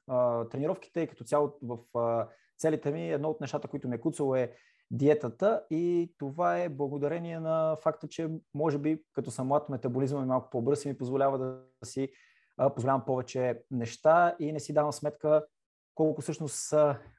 а, 0.07 0.45
тренировките 0.45 1.01
и 1.01 1.07
като 1.07 1.25
цяло 1.25 1.59
в 1.63 1.99
а, 1.99 2.29
целите 2.59 2.93
ми, 2.93 3.11
едно 3.11 3.31
от 3.31 3.41
нещата, 3.41 3.69
които 3.69 3.89
ме 3.89 3.97
е 3.97 4.01
куцало 4.01 4.35
е 4.35 4.53
диетата 4.91 5.65
и 5.71 6.15
това 6.19 6.59
е 6.59 6.69
благодарение 6.69 7.41
на 7.41 7.77
факта, 7.83 8.09
че 8.09 8.31
може 8.55 8.79
би 8.79 9.03
като 9.13 9.31
съм 9.31 9.47
млад 9.47 9.69
метаболизъм 9.69 10.23
е 10.23 10.27
малко 10.27 10.51
по-бърз 10.51 10.85
и 10.85 10.89
ми 10.89 10.99
позволява 10.99 11.39
да 11.39 11.61
си 11.85 12.13
а, 12.57 12.75
позволявам 12.75 13.05
повече 13.05 13.63
неща 13.71 14.37
и 14.39 14.53
не 14.53 14.61
си 14.61 14.73
давам 14.73 14.93
сметка 14.93 15.47
колко 15.95 16.21
всъщност 16.21 16.75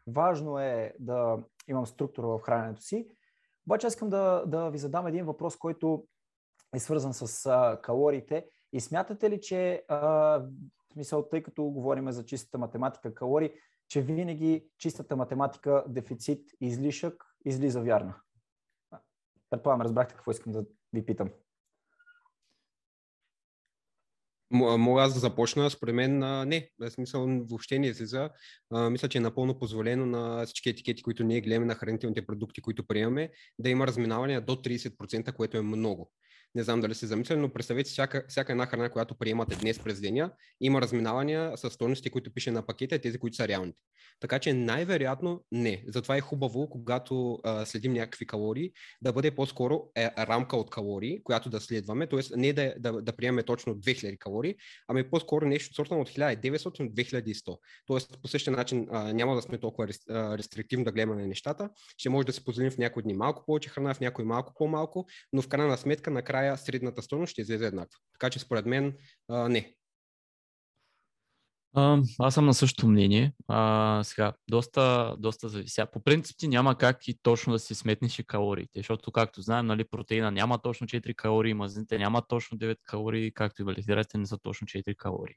важно 0.08 0.60
е 0.60 0.94
да 1.00 1.38
имам 1.68 1.86
структура 1.86 2.28
в 2.28 2.42
храненето 2.42 2.82
си. 2.82 3.08
Обаче 3.68 3.88
искам 3.88 4.10
да, 4.10 4.44
да 4.48 4.70
ви 4.70 4.78
задам 4.78 5.08
един 5.08 5.26
въпрос, 5.26 5.58
който 5.58 6.06
е 6.76 6.80
свързан 6.80 7.14
с 7.14 7.46
а, 7.46 7.80
калориите 7.82 8.46
и 8.74 8.80
смятате 8.80 9.30
ли, 9.30 9.42
че, 9.42 9.84
в 9.90 10.48
смисъл, 10.94 11.30
тъй 11.30 11.44
като 11.44 11.64
говорим 11.64 12.12
за 12.12 12.26
чистата 12.26 12.58
математика 12.58 13.14
калории, 13.14 13.52
че 13.88 14.02
винаги 14.02 14.70
чистата 14.78 15.16
математика 15.16 15.84
дефицит, 15.88 16.50
излишък 16.62 17.26
излиза 17.46 17.82
вярна? 17.82 18.16
Предполагам, 19.50 19.82
разбрахте 19.82 20.16
какво 20.16 20.32
искам 20.32 20.54
да 20.54 20.66
ви 20.94 21.06
питам. 21.06 21.30
Мога 24.52 25.02
аз 25.02 25.14
да 25.14 25.20
започна, 25.20 25.70
според 25.70 25.96
мен 25.96 26.20
не, 26.48 26.70
в 26.80 26.90
смисъл 26.92 27.28
въобще 27.28 27.80
не 27.80 27.88
излиза. 27.88 28.30
Мисля, 28.72 29.08
че 29.08 29.18
е 29.18 29.22
напълно 29.22 29.60
позволено 29.60 30.06
на 30.06 30.46
всички 30.46 30.70
етикети, 30.70 31.04
които 31.04 31.24
ние 31.24 31.42
гледаме 31.42 31.66
на 31.66 31.76
хранителните 31.76 32.26
продукти, 32.26 32.62
които 32.62 32.88
приемаме, 32.88 33.30
да 33.60 33.70
има 33.70 33.88
разминаване 33.88 34.42
до 34.42 34.56
30%, 34.56 35.34
което 35.34 35.58
е 35.58 35.62
много. 35.62 36.12
Не 36.56 36.64
знам 36.64 36.82
дали 36.82 36.96
се 36.96 37.08
замисляли, 37.08 37.40
но 37.40 37.54
представете 37.54 37.90
всяка, 37.90 38.26
всяка 38.28 38.52
една 38.52 38.66
храна, 38.66 38.90
която 38.90 39.16
приемате 39.16 39.56
днес 39.56 39.80
през 39.80 40.02
деня, 40.02 40.32
има 40.62 40.82
разминавания 40.82 41.58
с 41.58 41.70
стойности, 41.70 42.10
които 42.10 42.34
пише 42.34 42.52
на 42.52 42.66
пакета 42.66 42.96
и 42.96 43.02
тези, 43.02 43.18
които 43.18 43.36
са 43.36 43.48
реалните. 43.48 43.80
Така 44.20 44.40
че 44.40 44.54
най-вероятно 44.54 45.44
не. 45.52 45.84
Затова 45.88 46.18
е 46.18 46.22
хубаво, 46.22 46.70
когато 46.70 47.40
а, 47.44 47.66
следим 47.66 47.94
някакви 47.94 48.28
калории, 48.28 48.72
да 49.02 49.14
бъде 49.14 49.32
по-скоро 49.32 49.92
е, 49.96 50.10
рамка 50.18 50.58
от 50.58 50.70
калории, 50.70 51.24
която 51.24 51.50
да 51.50 51.62
следваме, 51.62 52.08
т.е. 52.08 52.20
не 52.38 52.54
да, 52.54 52.74
да, 52.80 53.02
да 53.02 53.14
приемем 53.14 53.46
точно 53.46 53.76
2000 53.76 54.18
калории, 54.18 54.39
ами 54.88 55.10
по-скоро 55.10 55.46
нещо 55.46 55.76
сорта 55.76 55.96
от 55.96 56.10
1900 56.10 56.90
до 56.90 57.02
2100. 57.02 57.58
Тоест 57.86 58.22
по 58.22 58.28
същия 58.28 58.54
начин 58.54 58.88
а, 58.92 59.14
няма 59.14 59.36
да 59.36 59.42
сме 59.42 59.58
толкова 59.58 59.88
рестриктивно 60.10 60.86
да 60.86 60.92
гледаме 60.92 61.22
на 61.22 61.28
нещата, 61.28 61.70
ще 61.98 62.10
може 62.10 62.26
да 62.26 62.34
се 62.34 62.44
позволим 62.44 62.72
в 62.72 62.78
някои 62.78 63.04
дни 63.04 63.14
малко 63.14 63.44
повече 63.46 63.70
храна, 63.70 63.94
в 63.94 64.00
някои 64.00 64.26
малко 64.26 64.54
по-малко, 64.56 65.06
но 65.34 65.42
в 65.42 65.48
крайна 65.48 65.78
сметка 65.78 66.12
накрая 66.12 66.58
средната 66.58 67.02
стойност 67.02 67.32
ще 67.32 67.42
излезе 67.42 67.66
еднаква. 67.66 68.00
Така 68.14 68.30
че 68.30 68.40
според 68.40 68.66
мен 68.66 68.94
а, 69.28 69.50
не. 69.50 69.74
А, 71.76 72.02
аз 72.20 72.34
съм 72.34 72.46
на 72.46 72.54
същото 72.54 72.88
мнение. 72.88 73.34
А, 73.48 74.02
сега, 74.04 74.34
доста, 74.50 75.16
доста 75.20 75.50
завися. 75.50 75.88
По 75.94 76.04
принцип 76.04 76.38
ти 76.40 76.48
няма 76.48 76.78
как 76.78 77.08
и 77.08 77.20
точно 77.24 77.54
да 77.54 77.60
си 77.60 77.76
сметнеш 77.76 78.20
и 78.20 78.24
калориите, 78.24 78.80
защото, 78.80 79.12
както 79.12 79.42
знаем, 79.42 79.66
нали, 79.66 79.84
протеина 79.84 80.32
няма 80.32 80.60
точно 80.60 80.88
4 80.88 81.16
калории, 81.16 81.54
мазните 81.54 81.98
няма 81.98 82.22
точно 82.28 82.58
9 82.58 82.78
калории, 82.84 83.34
както 83.34 83.62
и 83.62 83.66
валидирате 83.66 84.18
не 84.18 84.26
са 84.26 84.38
точно 84.38 84.68
4 84.68 84.96
калории. 84.96 85.36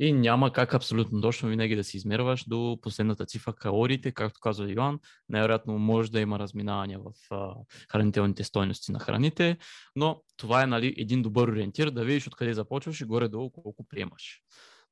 И 0.00 0.12
няма 0.12 0.52
как 0.52 0.74
абсолютно 0.74 1.20
точно 1.20 1.48
винаги 1.48 1.76
да 1.76 1.84
си 1.84 1.96
измерваш 1.96 2.44
до 2.44 2.78
последната 2.82 3.26
цифра 3.26 3.52
калориите, 3.52 4.12
както 4.12 4.40
казва 4.40 4.72
Иван. 4.72 4.98
Най-вероятно 5.28 5.78
може 5.78 6.10
да 6.10 6.20
има 6.20 6.38
разминавания 6.38 6.98
в 6.98 7.34
а, 7.34 7.54
хранителните 7.92 8.44
стойности 8.44 8.92
на 8.92 8.98
храните, 8.98 9.56
но 9.96 10.22
това 10.36 10.62
е 10.62 10.66
нали, 10.66 10.94
един 10.98 11.22
добър 11.22 11.48
ориентир 11.48 11.90
да 11.90 12.04
видиш 12.04 12.26
откъде 12.26 12.54
започваш 12.54 13.00
и 13.00 13.04
горе-долу 13.04 13.50
колко 13.50 13.86
приемаш. 13.88 14.42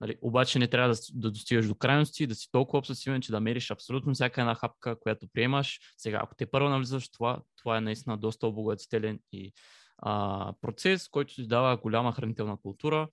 Нали, 0.00 0.18
обаче 0.20 0.58
не 0.58 0.68
трябва 0.68 0.94
да, 0.94 1.00
да 1.14 1.30
достигаш 1.30 1.68
до 1.68 1.74
крайности, 1.74 2.26
да 2.26 2.34
си 2.34 2.48
толкова 2.52 2.78
обсесивен, 2.78 3.20
че 3.20 3.32
да 3.32 3.40
мериш 3.40 3.70
абсолютно 3.70 4.14
всяка 4.14 4.40
една 4.40 4.54
хапка, 4.54 5.00
която 5.00 5.28
приемаш. 5.28 5.80
Сега, 5.96 6.20
ако 6.22 6.34
те 6.34 6.46
първо 6.46 6.68
навлизаш 6.68 7.08
това, 7.08 7.42
това 7.56 7.76
е 7.76 7.80
наистина 7.80 8.18
доста 8.18 8.46
обогатителен 8.46 9.20
и 9.32 9.52
а, 9.98 10.52
процес, 10.60 11.08
който 11.08 11.34
ти 11.34 11.46
дава 11.46 11.76
голяма 11.76 12.12
хранителна 12.12 12.56
култура, 12.56 13.08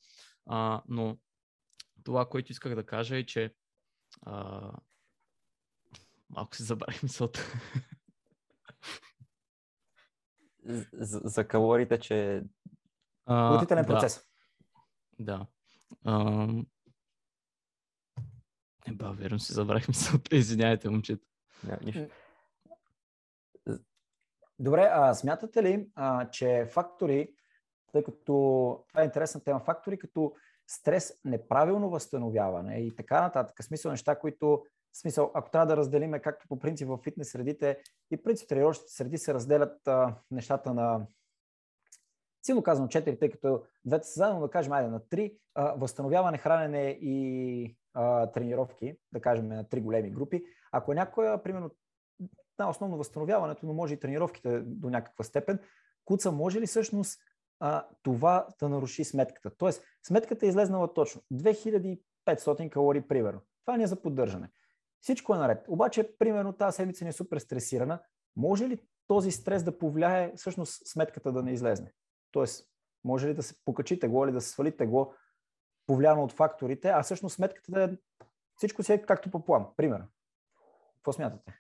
а, 0.46 0.82
но 0.88 1.18
това, 2.04 2.30
което 2.30 2.52
исках 2.52 2.76
да 2.76 2.86
кажа 2.86 3.18
е, 3.18 3.26
че 3.26 3.54
а... 4.22 4.72
малко 6.30 6.56
се 6.56 6.64
забравих 6.64 7.04
мисълта. 7.04 7.54
За, 10.94 11.22
за 11.24 11.48
калориите, 11.48 12.00
че 12.00 12.44
Плутителен 13.26 13.86
процес. 13.86 14.28
Да. 15.20 15.46
А... 16.06 16.48
Не, 18.88 18.94
ба, 18.94 19.12
верно 19.12 19.40
си 19.40 19.54
забравих 19.54 19.88
мисълта. 19.88 20.36
Извинявайте, 20.36 20.90
момчета. 20.90 21.26
Не, 21.64 21.78
нищо. 21.86 22.08
Добре, 24.60 24.90
а 24.92 25.14
смятате 25.14 25.64
ли, 25.64 25.88
а, 25.96 26.30
че 26.30 26.68
фактори, 26.72 27.34
тъй 27.92 28.04
като 28.04 28.24
това 28.88 29.02
е 29.02 29.06
интересна 29.06 29.44
тема, 29.44 29.60
фактори 29.60 30.00
като 30.00 30.34
стрес, 30.68 31.20
неправилно 31.26 31.90
възстановяване 31.90 32.76
и 32.76 32.96
така 32.96 33.22
нататък. 33.22 33.64
Смисъл 33.64 33.92
неща, 33.92 34.20
които, 34.20 34.66
смисъл, 34.94 35.32
ако 35.34 35.52
трябва 35.52 35.68
да 35.68 35.78
разделиме, 35.78 36.22
както 36.22 36.48
по 36.48 36.60
принцип 36.60 36.88
в 36.88 37.00
фитнес 37.04 37.32
средите 37.32 37.82
и 38.12 38.24
принцип 38.24 38.50
тренировъчните 38.50 38.92
среди 38.92 39.18
се 39.18 39.34
разделят 39.34 39.88
а, 39.88 40.16
нещата 40.32 40.74
на 40.74 41.08
силно 42.44 42.64
казвам 42.64 42.90
4, 42.90 43.20
тъй 43.20 43.30
като 43.30 43.64
двете 43.86 44.08
са 44.08 44.14
заедно, 44.14 44.42
да 44.42 44.50
кажем, 44.50 44.74
айде 44.74 44.90
на 44.90 45.00
3, 45.00 45.38
а, 45.56 45.74
възстановяване, 45.74 46.38
хранене 46.38 46.98
и 47.02 47.78
а, 47.94 48.28
тренировки, 48.28 48.98
да 49.12 49.22
кажем 49.22 49.48
на 49.48 49.70
три 49.70 49.82
големи 49.82 50.10
групи. 50.10 50.44
Ако 50.72 50.94
някоя, 50.94 51.44
примерно, 51.44 51.72
на 52.60 52.70
основно 52.70 52.98
възстановяването, 52.98 53.66
но 53.66 53.74
може 53.74 53.94
и 53.94 54.00
тренировките 54.00 54.60
до 54.60 54.90
някаква 54.90 55.24
степен, 55.24 55.60
куца 56.06 56.32
може 56.32 56.62
ли 56.62 56.68
всъщност 56.68 57.20
а, 57.60 57.88
това 58.04 58.48
да 58.60 58.70
наруши 58.70 59.04
сметката. 59.04 59.52
Тоест, 59.58 59.84
сметката 60.04 60.46
е 60.46 60.50
излезнала 60.50 60.94
точно 60.94 61.22
2500 61.34 62.70
калории, 62.70 63.02
примерно. 63.02 63.42
Това 63.66 63.78
не 63.78 63.84
е 63.84 63.88
за 63.88 64.02
поддържане. 64.02 64.50
Всичко 65.02 65.36
е 65.36 65.38
наред. 65.38 65.66
Обаче, 65.68 66.18
примерно, 66.20 66.54
тази 66.54 66.76
седмица 66.76 67.06
не 67.06 67.10
е 67.10 67.14
супер 67.14 67.38
стресирана. 67.38 68.00
Може 68.36 68.70
ли 68.70 68.80
този 69.08 69.32
стрес 69.32 69.64
да 69.64 69.78
повлияе 69.78 70.34
всъщност 70.36 70.88
сметката 70.88 71.32
да 71.32 71.44
не 71.44 71.52
излезне? 71.52 71.94
Тоест, 72.34 72.70
може 73.04 73.28
ли 73.28 73.34
да 73.34 73.44
се 73.44 73.56
покачите 73.66 74.08
го 74.08 74.26
или 74.26 74.32
да 74.32 74.42
се 74.42 74.50
свалите 74.50 74.86
го, 74.86 75.16
повлияно 75.88 76.24
от 76.24 76.32
факторите, 76.32 76.90
а 76.90 77.04
всъщност 77.04 77.36
сметката 77.36 77.84
е 77.84 77.90
всичко 78.58 78.84
си 78.84 78.94
е 78.94 79.02
както 79.02 79.32
по 79.32 79.46
план. 79.46 79.66
Примерно. 79.78 80.06
Какво 80.96 81.14
смятате? 81.14 81.54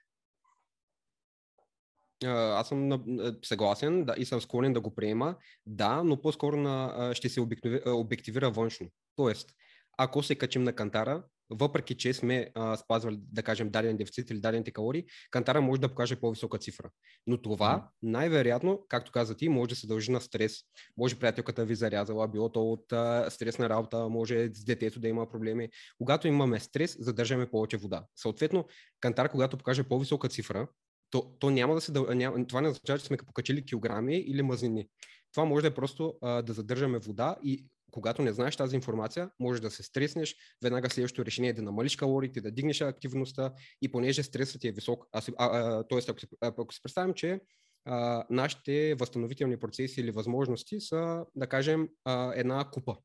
аз 2.25 2.67
съм 2.67 3.03
съгласен 3.43 4.05
да, 4.05 4.15
и 4.17 4.25
съм 4.25 4.41
склонен 4.41 4.73
да 4.73 4.81
го 4.81 4.95
приема, 4.95 5.36
да, 5.65 6.03
но 6.03 6.21
по-скоро 6.21 6.57
на, 6.57 7.12
ще 7.13 7.29
се 7.29 7.41
обективира 7.86 8.51
външно. 8.51 8.88
Тоест, 9.15 9.49
ако 9.97 10.23
се 10.23 10.36
качим 10.36 10.63
на 10.63 10.73
кантара, 10.73 11.23
въпреки 11.49 11.97
че 11.97 12.13
сме 12.13 12.51
а, 12.56 12.77
спазвали, 12.77 13.17
да 13.19 13.43
кажем, 13.43 13.69
даден 13.69 13.97
дефицит 13.97 14.29
или 14.29 14.39
дадените 14.39 14.71
калории, 14.71 15.06
кантара 15.32 15.62
може 15.62 15.82
да 15.82 15.89
покаже 15.89 16.15
по-висока 16.15 16.58
цифра. 16.58 16.89
Но 17.27 17.41
това, 17.41 17.89
най-вероятно, 18.01 18.86
както 18.89 19.12
каза 19.12 19.36
ти, 19.36 19.49
може 19.49 19.69
да 19.69 19.75
се 19.75 19.88
дължи 19.88 20.12
на 20.12 20.21
стрес. 20.21 20.58
Може 20.97 21.19
приятелката 21.19 21.65
ви 21.65 21.75
зарязала, 21.75 22.27
било 22.27 22.51
то 22.51 22.71
от 22.71 22.91
а, 22.91 23.29
стрес 23.29 23.60
на 23.60 23.69
работа, 23.69 24.10
може 24.10 24.49
с 24.53 24.63
детето 24.63 24.99
да 24.99 25.08
има 25.08 25.29
проблеми. 25.29 25.69
Когато 25.97 26.27
имаме 26.27 26.60
стрес, 26.60 26.97
задържаме 26.99 27.49
повече 27.49 27.77
вода. 27.77 28.06
Съответно, 28.15 28.65
кантар, 28.99 29.29
когато 29.29 29.58
покаже 29.58 29.84
по-висока 29.84 30.29
цифра, 30.29 30.67
то, 31.10 31.36
то 31.39 31.49
няма 31.49 31.75
да 31.75 31.82
се. 31.82 31.91
Няма, 31.91 32.47
това 32.47 32.62
не 32.62 32.69
означава, 32.69 32.99
че 32.99 33.06
сме 33.06 33.17
покачили 33.17 33.65
килограми 33.65 34.17
или 34.17 34.41
мазнини. 34.41 34.88
Това 35.34 35.45
може 35.45 35.62
да 35.62 35.67
е 35.67 35.73
просто 35.73 36.13
а, 36.21 36.41
да 36.41 36.53
задържаме 36.53 36.99
вода 36.99 37.36
и 37.43 37.65
когато 37.93 38.21
не 38.21 38.34
знаеш 38.34 38.56
тази 38.56 38.75
информация, 38.75 39.29
може 39.39 39.62
да 39.62 39.71
се 39.71 39.84
стреснеш, 39.84 40.36
веднага 40.63 40.89
следващото 40.89 41.25
решение 41.25 41.49
е 41.49 41.53
да 41.53 41.62
намалиш 41.62 41.95
калориите, 41.95 42.41
да 42.41 42.51
дигнеш 42.51 42.82
активността 42.82 43.53
и 43.82 43.91
понеже 43.91 44.23
стресът 44.23 44.62
ти 44.62 44.67
е 44.67 44.71
висок, 44.71 45.06
а, 45.12 45.21
а, 45.38 45.45
а, 45.45 45.84
т.е. 45.88 45.99
ако, 46.41 46.62
ако 46.62 46.73
се 46.73 46.84
представим, 46.84 47.13
че 47.13 47.39
а, 47.86 48.25
нашите 48.29 48.95
възстановителни 48.95 49.58
процеси 49.58 50.01
или 50.01 50.12
възможности 50.12 50.79
са, 50.79 51.25
да 51.36 51.47
кажем, 51.47 51.89
а, 52.06 52.34
една 52.36 52.69
купа 52.71 52.97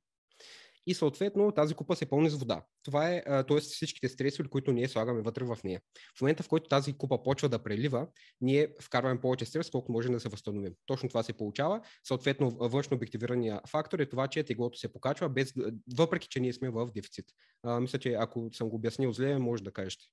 и 0.88 0.94
съответно 0.94 1.52
тази 1.52 1.74
купа 1.74 1.96
се 1.96 2.06
пълни 2.06 2.30
с 2.30 2.38
вода. 2.38 2.62
Това 2.84 3.10
е, 3.10 3.22
т.е. 3.24 3.60
всичките 3.60 4.08
стреси, 4.08 4.42
които 4.42 4.72
ние 4.72 4.88
слагаме 4.88 5.22
вътре 5.22 5.44
в 5.44 5.58
нея. 5.64 5.80
В 6.18 6.20
момента, 6.20 6.42
в 6.42 6.48
който 6.48 6.68
тази 6.68 6.92
купа 6.92 7.22
почва 7.22 7.48
да 7.48 7.62
прелива, 7.62 8.06
ние 8.40 8.74
вкарваме 8.82 9.20
повече 9.20 9.44
стрес, 9.44 9.70
колко 9.70 9.92
може 9.92 10.08
да 10.08 10.20
се 10.20 10.28
възстановим. 10.28 10.72
Точно 10.86 11.08
това 11.08 11.22
се 11.22 11.32
получава. 11.32 11.80
Съответно, 12.04 12.50
външно 12.50 12.96
обективирания 12.96 13.60
фактор 13.68 13.98
е 13.98 14.08
това, 14.08 14.28
че 14.28 14.44
теглото 14.44 14.78
се 14.78 14.92
покачва, 14.92 15.28
без, 15.28 15.54
въпреки 15.96 16.28
че 16.28 16.40
ние 16.40 16.52
сме 16.52 16.70
в 16.70 16.90
дефицит. 16.94 17.26
А, 17.62 17.80
мисля, 17.80 17.98
че 17.98 18.12
ако 18.12 18.48
съм 18.52 18.68
го 18.68 18.76
обяснил 18.76 19.12
зле, 19.12 19.38
може 19.38 19.62
да 19.62 19.72
кажете. 19.72 20.04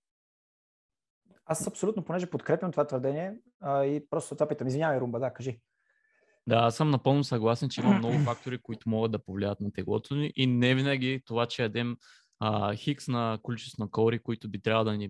Аз 1.46 1.68
абсолютно, 1.68 2.06
понеже 2.06 2.30
подкрепям 2.30 2.72
това 2.72 2.88
твърдение 2.88 3.34
а, 3.60 3.86
и 3.86 4.10
просто 4.10 4.36
това 4.36 4.48
питам. 4.48 4.68
Извинявай, 4.68 5.00
Румба, 5.00 5.20
да, 5.20 5.34
кажи. 5.34 5.60
Да, 6.48 6.56
аз 6.56 6.76
съм 6.76 6.90
напълно 6.90 7.24
съгласен, 7.24 7.70
че 7.70 7.82
има 7.82 7.94
много 7.94 8.20
фактори, 8.20 8.58
които 8.58 8.90
могат 8.90 9.12
да 9.12 9.20
повлият 9.20 9.62
на 9.62 9.72
теглото 9.72 10.16
ни 10.16 10.34
и 10.36 10.48
не 10.48 10.76
винаги 10.76 11.22
това, 11.26 11.46
че 11.46 11.62
ядем 11.62 11.98
а, 12.40 12.76
хикс 12.76 13.08
на 13.08 13.40
количество 13.42 13.84
на 13.84 13.92
калории, 13.92 14.20
които 14.20 14.50
би 14.50 14.62
трябвало 14.62 14.86
да 14.86 14.98
ни 14.98 15.10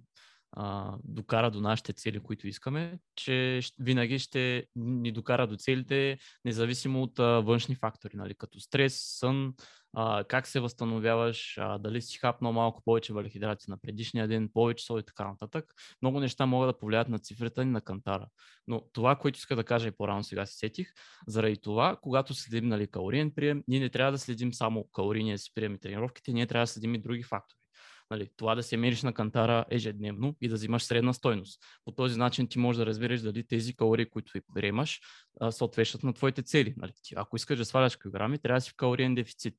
а, 0.55 0.97
докара 1.03 1.51
до 1.51 1.61
нашите 1.61 1.93
цели, 1.93 2.19
които 2.19 2.47
искаме, 2.47 2.99
че 3.15 3.59
винаги 3.79 4.19
ще 4.19 4.65
ни 4.75 5.11
докара 5.11 5.47
до 5.47 5.55
целите, 5.57 6.17
независимо 6.45 7.03
от 7.03 7.19
а, 7.19 7.23
външни 7.23 7.75
фактори, 7.75 8.17
нали, 8.17 8.35
като 8.35 8.59
стрес, 8.59 8.99
сън, 9.19 9.53
а, 9.93 10.23
как 10.23 10.47
се 10.47 10.59
възстановяваш, 10.59 11.57
а, 11.57 11.77
дали 11.77 12.01
си 12.01 12.17
хапнал 12.17 12.53
малко 12.53 12.81
повече 12.85 13.13
валихидрати 13.13 13.65
на 13.69 13.77
предишния 13.77 14.27
ден, 14.27 14.49
повече 14.53 14.85
сол 14.85 14.99
и 14.99 15.03
така 15.03 15.27
нататък. 15.27 15.73
Много 16.01 16.19
неща 16.19 16.45
могат 16.45 16.69
да 16.69 16.79
повлият 16.79 17.09
на 17.09 17.19
цифрата 17.19 17.65
ни 17.65 17.71
на 17.71 17.81
кантара. 17.81 18.27
Но 18.67 18.81
това, 18.93 19.15
което 19.15 19.37
иска 19.37 19.55
да 19.55 19.63
кажа 19.63 19.87
и 19.87 19.91
по-рано 19.91 20.23
сега 20.23 20.45
се 20.45 20.57
сетих, 20.57 20.87
заради 21.27 21.57
това, 21.57 21.97
когато 22.01 22.33
следим 22.33 22.67
нали, 22.67 22.87
калориен 22.87 23.31
прием, 23.31 23.63
ние 23.67 23.79
не 23.79 23.89
трябва 23.89 24.11
да 24.11 24.19
следим 24.19 24.53
само 24.53 24.87
калорийния 24.93 25.37
си 25.37 25.51
прием 25.55 25.75
и 25.75 25.79
тренировките, 25.79 26.33
ние 26.33 26.47
трябва 26.47 26.63
да 26.63 26.67
следим 26.67 26.95
и 26.95 27.01
други 27.01 27.23
фактори. 27.23 27.64
Нали, 28.11 28.29
това 28.37 28.55
да 28.55 28.63
се 28.63 28.77
мериш 28.77 29.03
на 29.03 29.13
кантара 29.13 29.65
ежедневно 29.69 30.35
и 30.41 30.47
да 30.47 30.55
взимаш 30.55 30.83
средна 30.83 31.13
стойност. 31.13 31.61
По 31.85 31.91
този 31.91 32.19
начин 32.19 32.47
ти 32.47 32.59
можеш 32.59 32.77
да 32.77 32.85
разбереш 32.85 33.21
дали 33.21 33.47
тези 33.47 33.75
калории, 33.75 34.09
които 34.09 34.39
приемаш, 34.55 35.01
съответстват 35.49 36.03
на 36.03 36.13
твоите 36.13 36.41
цели. 36.41 36.73
Нали, 36.77 36.91
ти, 37.03 37.13
ако 37.17 37.35
искаш 37.35 37.57
да 37.57 37.65
сваляш 37.65 37.95
килограми, 37.95 38.39
трябва 38.39 38.57
да 38.57 38.61
си 38.61 38.71
в 38.71 38.75
калориен 38.75 39.15
дефицит. 39.15 39.55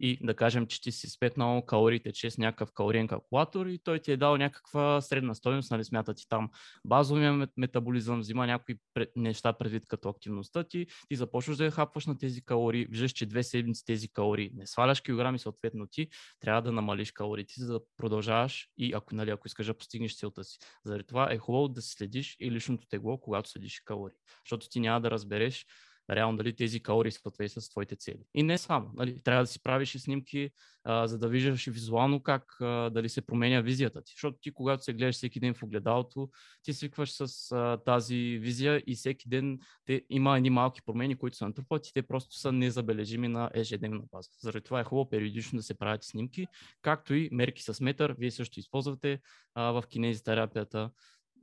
И 0.00 0.18
да 0.26 0.34
кажем, 0.34 0.66
че 0.66 0.80
ти 0.80 0.92
си 0.92 1.08
спетнал 1.08 1.62
калориите 1.62 2.12
чрез 2.12 2.38
някакъв 2.38 2.72
калориен 2.72 3.08
калкулатор 3.08 3.66
и 3.66 3.78
той 3.78 3.98
ти 3.98 4.12
е 4.12 4.16
дал 4.16 4.36
някаква 4.36 5.00
средна 5.00 5.34
стоеност, 5.34 5.70
нали 5.70 5.84
смята 5.84 6.14
ти 6.14 6.28
там 6.28 6.50
базовия 6.84 7.48
метаболизъм, 7.56 8.20
взима 8.20 8.46
някои 8.46 8.74
неща 9.16 9.52
предвид 9.52 9.86
като 9.88 10.08
активността 10.08 10.64
ти, 10.64 10.86
ти 11.08 11.16
започваш 11.16 11.56
да 11.56 11.64
я 11.64 11.70
хапваш 11.70 12.06
на 12.06 12.18
тези 12.18 12.44
калории, 12.44 12.86
виждаш, 12.90 13.12
че 13.12 13.26
две 13.26 13.42
седмици 13.42 13.84
тези 13.84 14.08
калории 14.08 14.50
не 14.54 14.66
сваляш 14.66 15.00
килограми, 15.00 15.38
съответно 15.38 15.86
ти 15.86 16.08
трябва 16.40 16.62
да 16.62 16.72
намалиш 16.72 17.12
калориите, 17.12 17.54
за 17.56 17.72
да 17.72 17.80
продължаваш 17.96 18.68
и 18.78 18.92
ако, 18.92 19.14
нали, 19.14 19.30
ако 19.30 19.46
искаш 19.46 19.66
да 19.66 19.74
постигнеш 19.74 20.16
целта 20.16 20.44
си. 20.44 20.58
Заради 20.84 21.04
това 21.04 21.32
е 21.32 21.38
хубаво 21.38 21.68
да 21.68 21.82
следиш 21.82 22.36
и 22.40 22.50
личното 22.50 22.86
тегло, 22.88 23.20
когато 23.20 23.50
следиш 23.50 23.80
калории, 23.84 24.16
защото 24.44 24.68
ти 24.68 24.80
няма 24.80 25.00
да 25.00 25.10
разбереш 25.10 25.66
реално 26.10 26.38
дали 26.38 26.56
тези 26.56 26.80
калории 26.80 27.12
съответстват 27.12 27.64
с 27.64 27.70
твоите 27.70 27.96
цели. 27.96 28.24
И 28.34 28.42
не 28.42 28.58
само. 28.58 28.90
Нали, 28.94 29.22
трябва 29.22 29.42
да 29.42 29.46
си 29.46 29.62
правиш 29.62 29.94
и 29.94 29.98
снимки, 29.98 30.50
а, 30.84 31.06
за 31.06 31.18
да 31.18 31.28
виждаш 31.28 31.66
и 31.66 31.70
визуално 31.70 32.22
как 32.22 32.60
а, 32.60 32.90
дали 32.90 33.08
се 33.08 33.20
променя 33.22 33.60
визията 33.60 34.02
ти. 34.02 34.12
Защото 34.16 34.38
ти, 34.40 34.50
когато 34.50 34.84
се 34.84 34.92
гледаш 34.92 35.14
всеки 35.14 35.40
ден 35.40 35.54
в 35.54 35.62
огледалото, 35.62 36.30
ти 36.62 36.72
свикваш 36.72 37.12
с 37.12 37.52
а, 37.52 37.76
тази 37.84 38.38
визия 38.42 38.82
и 38.86 38.94
всеки 38.94 39.28
ден 39.28 39.58
те, 39.84 40.02
има 40.10 40.36
едни 40.36 40.50
малки 40.50 40.82
промени, 40.86 41.16
които 41.16 41.36
се 41.36 41.44
натрупват 41.44 41.86
и 41.86 41.92
те 41.92 42.02
просто 42.02 42.36
са 42.36 42.52
незабележими 42.52 43.28
на 43.28 43.50
ежедневна 43.54 44.02
база. 44.12 44.30
Заради 44.40 44.64
това 44.64 44.80
е 44.80 44.84
хубаво 44.84 45.08
периодично 45.08 45.56
да 45.56 45.62
се 45.62 45.78
правят 45.78 46.04
снимки, 46.04 46.46
както 46.82 47.14
и 47.14 47.28
мерки 47.32 47.62
с 47.62 47.80
метър. 47.80 48.14
Вие 48.18 48.30
също 48.30 48.60
използвате 48.60 49.20
а, 49.54 49.62
в 49.72 49.84
кинезитерапията 49.88 50.90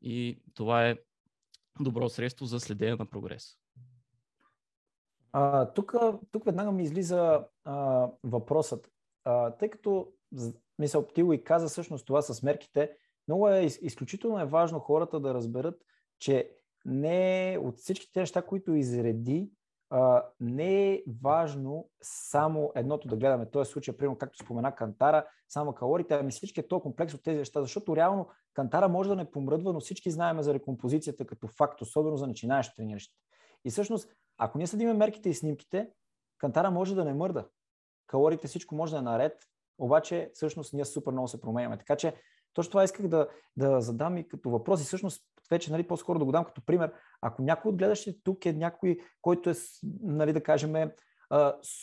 и 0.02 0.40
това 0.54 0.90
е 0.90 0.98
добро 1.80 2.10
средство 2.10 2.46
за 2.46 2.60
следение 2.60 2.96
на 2.96 3.06
прогрес. 3.06 3.58
Тук, 5.76 5.96
тук 6.32 6.46
веднага 6.46 6.72
ми 6.72 6.84
излиза 6.84 7.46
а, 7.64 8.08
въпросът. 8.24 8.92
А, 9.24 9.52
тъй 9.52 9.70
като, 9.70 10.08
мисъл, 10.80 11.06
ти 11.06 11.24
и 11.34 11.44
каза 11.44 11.68
всъщност 11.68 12.06
това 12.06 12.22
с 12.22 12.44
мерките, 12.44 12.92
много 13.28 13.50
е 13.50 13.62
изключително 13.82 14.40
е 14.40 14.46
важно 14.46 14.80
хората 14.80 15.20
да 15.20 15.34
разберат, 15.34 15.82
че 16.20 16.52
не 16.86 17.58
от 17.62 17.78
всички 17.78 18.20
неща, 18.20 18.42
които 18.42 18.74
изреди, 18.74 19.52
а, 19.90 20.24
не 20.40 20.94
е 20.94 21.04
важно 21.24 21.90
само 22.02 22.72
едното 22.76 23.08
да 23.08 23.16
гледаме. 23.16 23.46
Тоест 23.46 23.72
случай, 23.72 23.98
примерно, 23.98 24.18
както 24.18 24.44
спомена 24.44 24.76
Кантара, 24.76 25.26
само 25.50 25.74
калориите, 25.74 26.14
ами 26.14 26.32
всички 26.32 26.60
е 26.60 26.68
то 26.68 26.80
комплекс 26.80 27.14
от 27.14 27.24
тези 27.24 27.38
неща, 27.38 27.62
защото 27.62 27.96
реално 27.96 28.30
Кантара 28.54 28.90
може 28.90 29.10
да 29.10 29.16
не 29.16 29.32
помръдва, 29.32 29.74
но 29.74 29.80
всички 29.80 30.12
знаем 30.12 30.42
за 30.42 30.54
рекомпозицията 30.54 31.26
като 31.26 31.48
факт, 31.48 31.82
особено 31.82 32.18
за 32.18 32.28
начинаещи 32.28 32.76
трениращи. 32.76 33.16
И 33.66 33.70
всъщност 33.70 34.10
ако 34.38 34.58
ние 34.58 34.68
следиме 34.68 34.94
мерките 34.94 35.30
и 35.30 35.34
снимките, 35.34 35.90
кантара 36.38 36.72
може 36.72 36.96
да 36.96 37.06
не 37.06 37.14
мърда. 37.14 37.48
Калориите, 38.08 38.48
всичко 38.48 38.76
може 38.76 38.92
да 38.92 38.98
е 38.98 39.02
наред, 39.02 39.44
обаче 39.78 40.32
всъщност 40.34 40.74
ние 40.74 40.86
супер 40.86 41.12
много 41.12 41.28
се 41.28 41.42
променяме. 41.42 41.78
Така 41.78 41.96
че 41.96 42.16
точно 42.54 42.72
това 42.72 42.84
исках 42.84 43.08
да, 43.08 43.28
да 43.58 43.82
задам 43.82 44.18
и 44.18 44.28
като 44.28 44.50
въпрос 44.50 44.82
и 44.82 44.86
всъщност 44.86 45.24
вече 45.50 45.72
нали, 45.72 45.88
по-скоро 45.88 46.20
да 46.20 46.26
го 46.26 46.32
дам 46.32 46.46
като 46.46 46.66
пример. 46.66 46.94
Ако 47.22 47.42
някой 47.42 47.70
от 47.70 47.78
гледащите 47.78 48.20
тук 48.24 48.46
е 48.46 48.54
някой, 48.54 48.98
който 49.22 49.50
е, 49.50 49.54
нали, 50.02 50.34
да 50.34 50.44
кажем, 50.44 50.92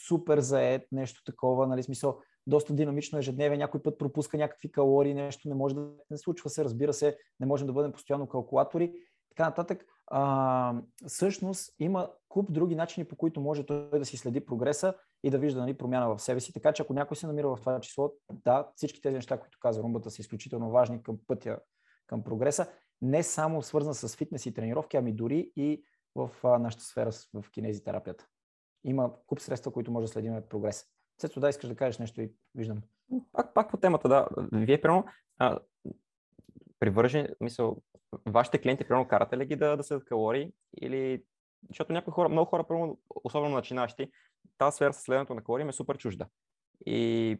супер 0.09 0.41
заед, 0.41 0.83
нещо 0.93 1.23
такова, 1.25 1.67
нали, 1.67 1.83
смисъл, 1.83 2.21
доста 2.47 2.75
динамично 2.75 3.19
ежедневие, 3.19 3.59
някой 3.59 3.83
път 3.83 3.99
пропуска 3.99 4.37
някакви 4.37 4.73
калории, 4.73 5.15
нещо 5.15 5.49
не 5.49 5.55
може 5.55 5.75
да 5.75 5.88
не 6.11 6.19
случва 6.19 6.51
се, 6.51 6.65
разбира 6.65 6.93
се, 6.93 7.17
не 7.41 7.47
можем 7.47 7.67
да 7.67 7.73
бъдем 7.73 7.93
постоянно 7.93 8.29
калкулатори, 8.29 8.93
така 9.29 9.45
нататък. 9.45 9.87
А, 10.07 10.75
всъщност 11.07 11.75
има 11.79 12.11
куп 12.29 12.53
други 12.53 12.75
начини, 12.75 13.09
по 13.09 13.17
които 13.17 13.41
може 13.41 13.67
той 13.67 13.99
да 13.99 14.05
си 14.05 14.17
следи 14.17 14.47
прогреса 14.47 14.95
и 15.25 15.31
да 15.31 15.38
вижда 15.38 15.61
нали, 15.61 15.75
промяна 15.75 16.17
в 16.17 16.23
себе 16.23 16.41
си. 16.41 16.53
Така 16.53 16.73
че 16.73 16.83
ако 16.83 16.95
някой 16.95 17.17
се 17.17 17.27
намира 17.27 17.49
в 17.49 17.61
това 17.61 17.81
число, 17.81 18.12
да, 18.31 18.69
всички 18.77 19.01
тези 19.01 19.17
неща, 19.17 19.41
които 19.41 19.59
каза 19.61 19.83
Румбата, 19.83 20.11
са 20.11 20.23
изключително 20.23 20.71
важни 20.71 21.03
към 21.03 21.19
пътя 21.27 21.59
към 22.07 22.25
прогреса. 22.25 22.67
Не 23.03 23.23
само 23.23 23.62
свързан 23.62 23.95
с 23.95 24.17
фитнес 24.17 24.47
и 24.47 24.55
тренировки, 24.55 24.97
ами 24.97 25.12
дори 25.12 25.53
и 25.57 25.85
в 26.15 26.31
а, 26.45 26.59
нашата 26.59 26.85
сфера 26.85 27.11
в 27.35 27.51
кинезитерапията. 27.51 28.27
Има 28.85 29.12
куп 29.27 29.41
средства, 29.41 29.73
които 29.73 29.91
може 29.91 30.07
да 30.07 30.12
следим 30.12 30.43
прогрес. 30.51 30.87
Цето, 31.19 31.41
да, 31.41 31.49
искаш 31.49 31.69
да 31.69 31.77
кажеш 31.77 31.99
нещо 31.99 32.21
и 32.21 32.33
виждам. 32.55 32.83
Пак, 33.33 33.55
пак 33.55 33.71
по 33.71 33.77
темата, 33.77 34.09
да. 34.09 34.29
Вие, 34.53 34.81
примерно, 34.81 35.05
привържен, 36.79 37.29
мисъл, 37.41 37.77
вашите 38.27 38.59
клиенти, 38.59 38.85
примерно, 38.85 39.09
карате 39.09 39.37
ли 39.37 39.46
ги 39.46 39.57
да, 39.57 39.77
да 39.77 39.83
следят 39.83 40.05
калории 40.05 40.53
или 40.81 41.22
защото 41.68 41.92
някои 41.92 42.12
хора, 42.12 42.29
много 42.29 42.51
хора, 42.51 42.64
примерно, 42.64 42.98
особено 43.25 43.55
начинащи, 43.55 44.11
тази 44.59 44.75
сфера 44.77 44.92
с 44.92 45.03
следването 45.03 45.35
на 45.35 45.44
калории 45.44 45.68
е 45.68 45.72
супер 45.72 45.98
чужда. 45.98 46.27
И 46.87 47.38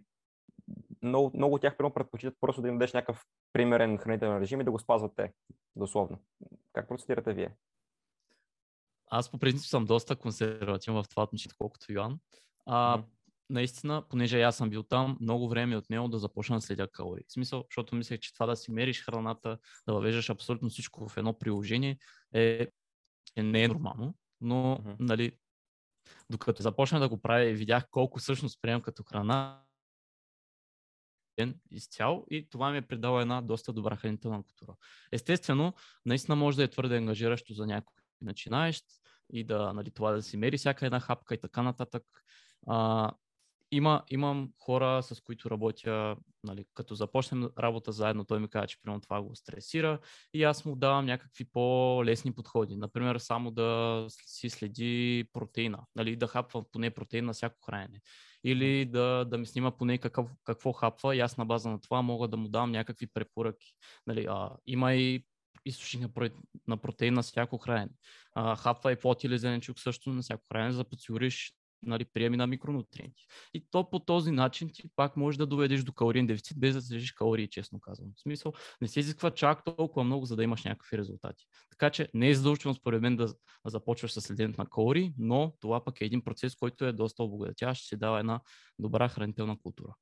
много, 1.02 1.30
много 1.35 1.54
от 1.54 1.61
тях 1.61 1.76
примерно, 1.76 1.94
предпочитат 1.94 2.38
просто 2.40 2.62
да 2.62 2.68
им 2.68 2.78
дадеш 2.78 2.92
някакъв 2.92 3.24
примерен 3.52 3.98
хранителен 3.98 4.38
режим 4.38 4.61
и 4.61 4.64
да 4.64 4.70
го 4.70 4.78
спазват 4.78 5.12
те, 5.16 5.32
дословно. 5.76 6.18
Как 6.72 6.88
процедирате 6.88 7.32
вие? 7.32 7.54
Аз 9.11 9.30
по 9.30 9.38
принцип 9.38 9.66
съм 9.66 9.85
доста 9.85 10.16
консервативен 10.16 11.02
в 11.02 11.08
това 11.08 11.22
отношение, 11.22 11.54
колкото 11.58 11.92
Йоан. 11.92 12.18
А, 12.66 12.98
mm-hmm 12.98 13.04
наистина, 13.53 14.03
понеже 14.09 14.43
аз 14.43 14.57
съм 14.57 14.71
бил 14.71 14.83
там, 14.83 15.19
много 15.21 15.49
време 15.49 15.75
е 15.75 15.77
отнело 15.77 16.09
да 16.09 16.19
започна 16.19 16.57
да 16.57 16.61
следя 16.61 16.88
калории. 16.88 17.25
В 17.29 17.33
смисъл, 17.33 17.65
защото 17.71 17.95
мислех, 17.95 18.21
че 18.21 18.35
това 18.35 18.47
да 18.47 18.57
си 18.57 18.73
мериш 18.73 19.05
храната, 19.05 19.59
да 19.88 19.95
въвеждаш 19.95 20.31
абсолютно 20.31 20.69
всичко 20.69 21.09
в 21.09 21.17
едно 21.17 21.38
приложение 21.38 21.99
е, 22.35 22.69
е 23.37 23.43
не 23.43 23.62
е 23.62 23.69
нормално, 23.69 24.15
но 24.41 24.55
uh-huh. 24.55 24.97
нали, 25.01 25.33
докато 26.31 26.62
започна 26.62 27.01
да 27.01 27.09
го 27.09 27.21
правя 27.21 27.45
и 27.45 27.55
видях 27.55 27.88
колко 27.91 28.19
всъщност 28.19 28.62
приемам 28.62 28.83
като 28.83 29.03
храна 29.03 29.62
изцяло 31.71 32.27
и 32.31 32.49
това 32.51 32.71
ми 32.71 32.79
е 32.79 32.83
придало 32.83 33.21
една 33.21 33.41
доста 33.41 33.73
добра 33.73 33.97
хранителна 33.97 34.43
култура. 34.43 34.77
Естествено, 35.12 35.75
наистина 36.07 36.37
може 36.37 36.57
да 36.57 36.62
е 36.62 36.71
твърде 36.71 36.97
ангажиращо 36.97 37.55
за 37.55 37.67
някой 37.67 38.03
начинаещ 38.21 38.85
и 39.33 39.45
да, 39.45 39.73
нали, 39.73 39.91
това 39.91 40.12
да 40.12 40.23
си 40.23 40.37
мери 40.37 40.59
всяка 40.59 40.87
една 40.87 41.01
хапка 41.01 41.35
и 41.35 41.41
така 41.41 41.62
нататък. 41.62 42.05
А, 42.67 43.11
има, 43.72 44.02
имам 44.11 44.48
хора, 44.58 45.02
с 45.02 45.20
които 45.20 45.50
работя, 45.50 46.16
нали, 46.44 46.64
като 46.74 46.94
започнем 46.94 47.48
работа 47.58 47.92
заедно, 47.92 48.24
той 48.24 48.40
ми 48.40 48.48
казва, 48.48 48.66
че 48.66 48.76
примерно 48.82 49.00
това 49.00 49.22
го 49.22 49.37
стресира 49.37 49.98
и 50.35 50.44
аз 50.44 50.64
му 50.64 50.76
давам 50.76 51.06
някакви 51.06 51.44
по-лесни 51.44 52.35
подходи. 52.35 52.76
Например, 52.76 53.18
само 53.18 53.50
да 53.50 54.06
си 54.11 54.50
следи 54.50 55.24
протеина, 55.32 55.78
нали, 55.96 56.16
да 56.16 56.26
хапва 56.26 56.70
поне 56.72 56.90
протеин 56.90 57.24
на 57.24 57.32
всяко 57.32 57.56
хранене. 57.66 58.00
Или 58.44 58.85
да, 58.85 59.24
да 59.24 59.38
ми 59.38 59.46
снима 59.46 59.70
поне 59.70 59.98
какъв, 59.98 60.26
какво 60.44 60.72
хапва 60.72 61.16
и 61.16 61.20
аз 61.20 61.37
на 61.37 61.46
база 61.46 61.70
на 61.70 61.80
това 61.80 62.02
мога 62.02 62.28
да 62.28 62.37
му 62.37 62.48
давам 62.48 62.72
някакви 62.72 63.06
препоръки. 63.06 63.72
Нали, 64.06 64.26
а, 64.30 64.50
има 64.66 64.94
и 64.94 65.24
източник 65.64 66.11
на 66.68 66.76
протеин 66.76 67.14
на 67.14 67.22
всяко 67.22 67.58
хранене. 67.58 67.90
А, 68.35 68.56
хапва 68.56 68.92
и 68.92 68.96
плод 68.96 69.24
или 69.24 69.38
зеленчук 69.38 69.78
също 69.80 70.11
на 70.11 70.22
всяко 70.22 70.44
хранене, 70.52 70.72
за 70.72 70.78
да 70.78 70.88
подсигуриш 70.88 71.52
нали, 71.83 72.05
приеми 72.05 72.37
на 72.37 72.47
микронутриенти. 72.47 73.27
И 73.55 73.66
то 73.71 73.90
по 73.90 73.99
този 73.99 74.31
начин 74.31 74.71
ти 74.73 74.83
пак 74.97 75.16
можеш 75.16 75.38
да 75.38 75.47
доведеш 75.47 75.83
до 75.83 75.92
калориен 75.92 76.27
дефицит, 76.27 76.61
без 76.61 76.75
да 76.75 76.83
снижиш 76.83 77.12
калории, 77.12 77.49
честно 77.49 77.81
казвам. 77.81 78.09
В 78.16 78.21
смисъл, 78.21 78.53
не 78.81 78.88
се 78.88 79.01
изисква 79.01 79.31
чак 79.31 79.64
толкова 79.64 80.05
много, 80.05 80.27
за 80.27 80.37
да 80.37 80.42
имаш 80.42 80.64
някакви 80.64 80.99
резултати. 80.99 81.45
Така 81.71 81.90
че 81.90 82.09
не 82.14 82.29
е 82.29 82.35
задължително 82.35 82.75
според 82.75 83.03
мен 83.03 83.16
да, 83.16 83.27
да 83.27 83.37
започваш 83.66 84.12
с 84.12 84.21
следенето 84.21 84.61
на 84.61 84.71
калории, 84.71 85.14
но 85.18 85.55
това 85.61 85.85
пък 85.85 86.01
е 86.01 86.05
един 86.05 86.25
процес, 86.25 86.55
който 86.55 86.85
е 86.85 86.92
доста 86.92 87.23
обогатяващ, 87.23 87.85
ще 87.85 87.97
дава 87.97 88.21
една 88.21 88.40
добра 88.79 89.09
хранителна 89.09 89.59
култура. 89.59 89.95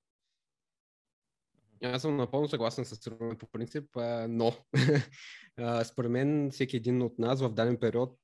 Аз 1.83 2.03
съм 2.03 2.16
напълно 2.16 2.49
съгласен 2.49 2.85
с 2.85 3.07
Румен 3.07 3.37
по 3.37 3.47
принцип, 3.53 3.85
но 4.29 4.53
според 5.85 6.11
мен 6.11 6.51
всеки 6.51 6.77
един 6.77 7.03
от 7.03 7.19
нас 7.19 7.40
в 7.40 7.55
даден 7.55 7.77
период, 7.77 8.16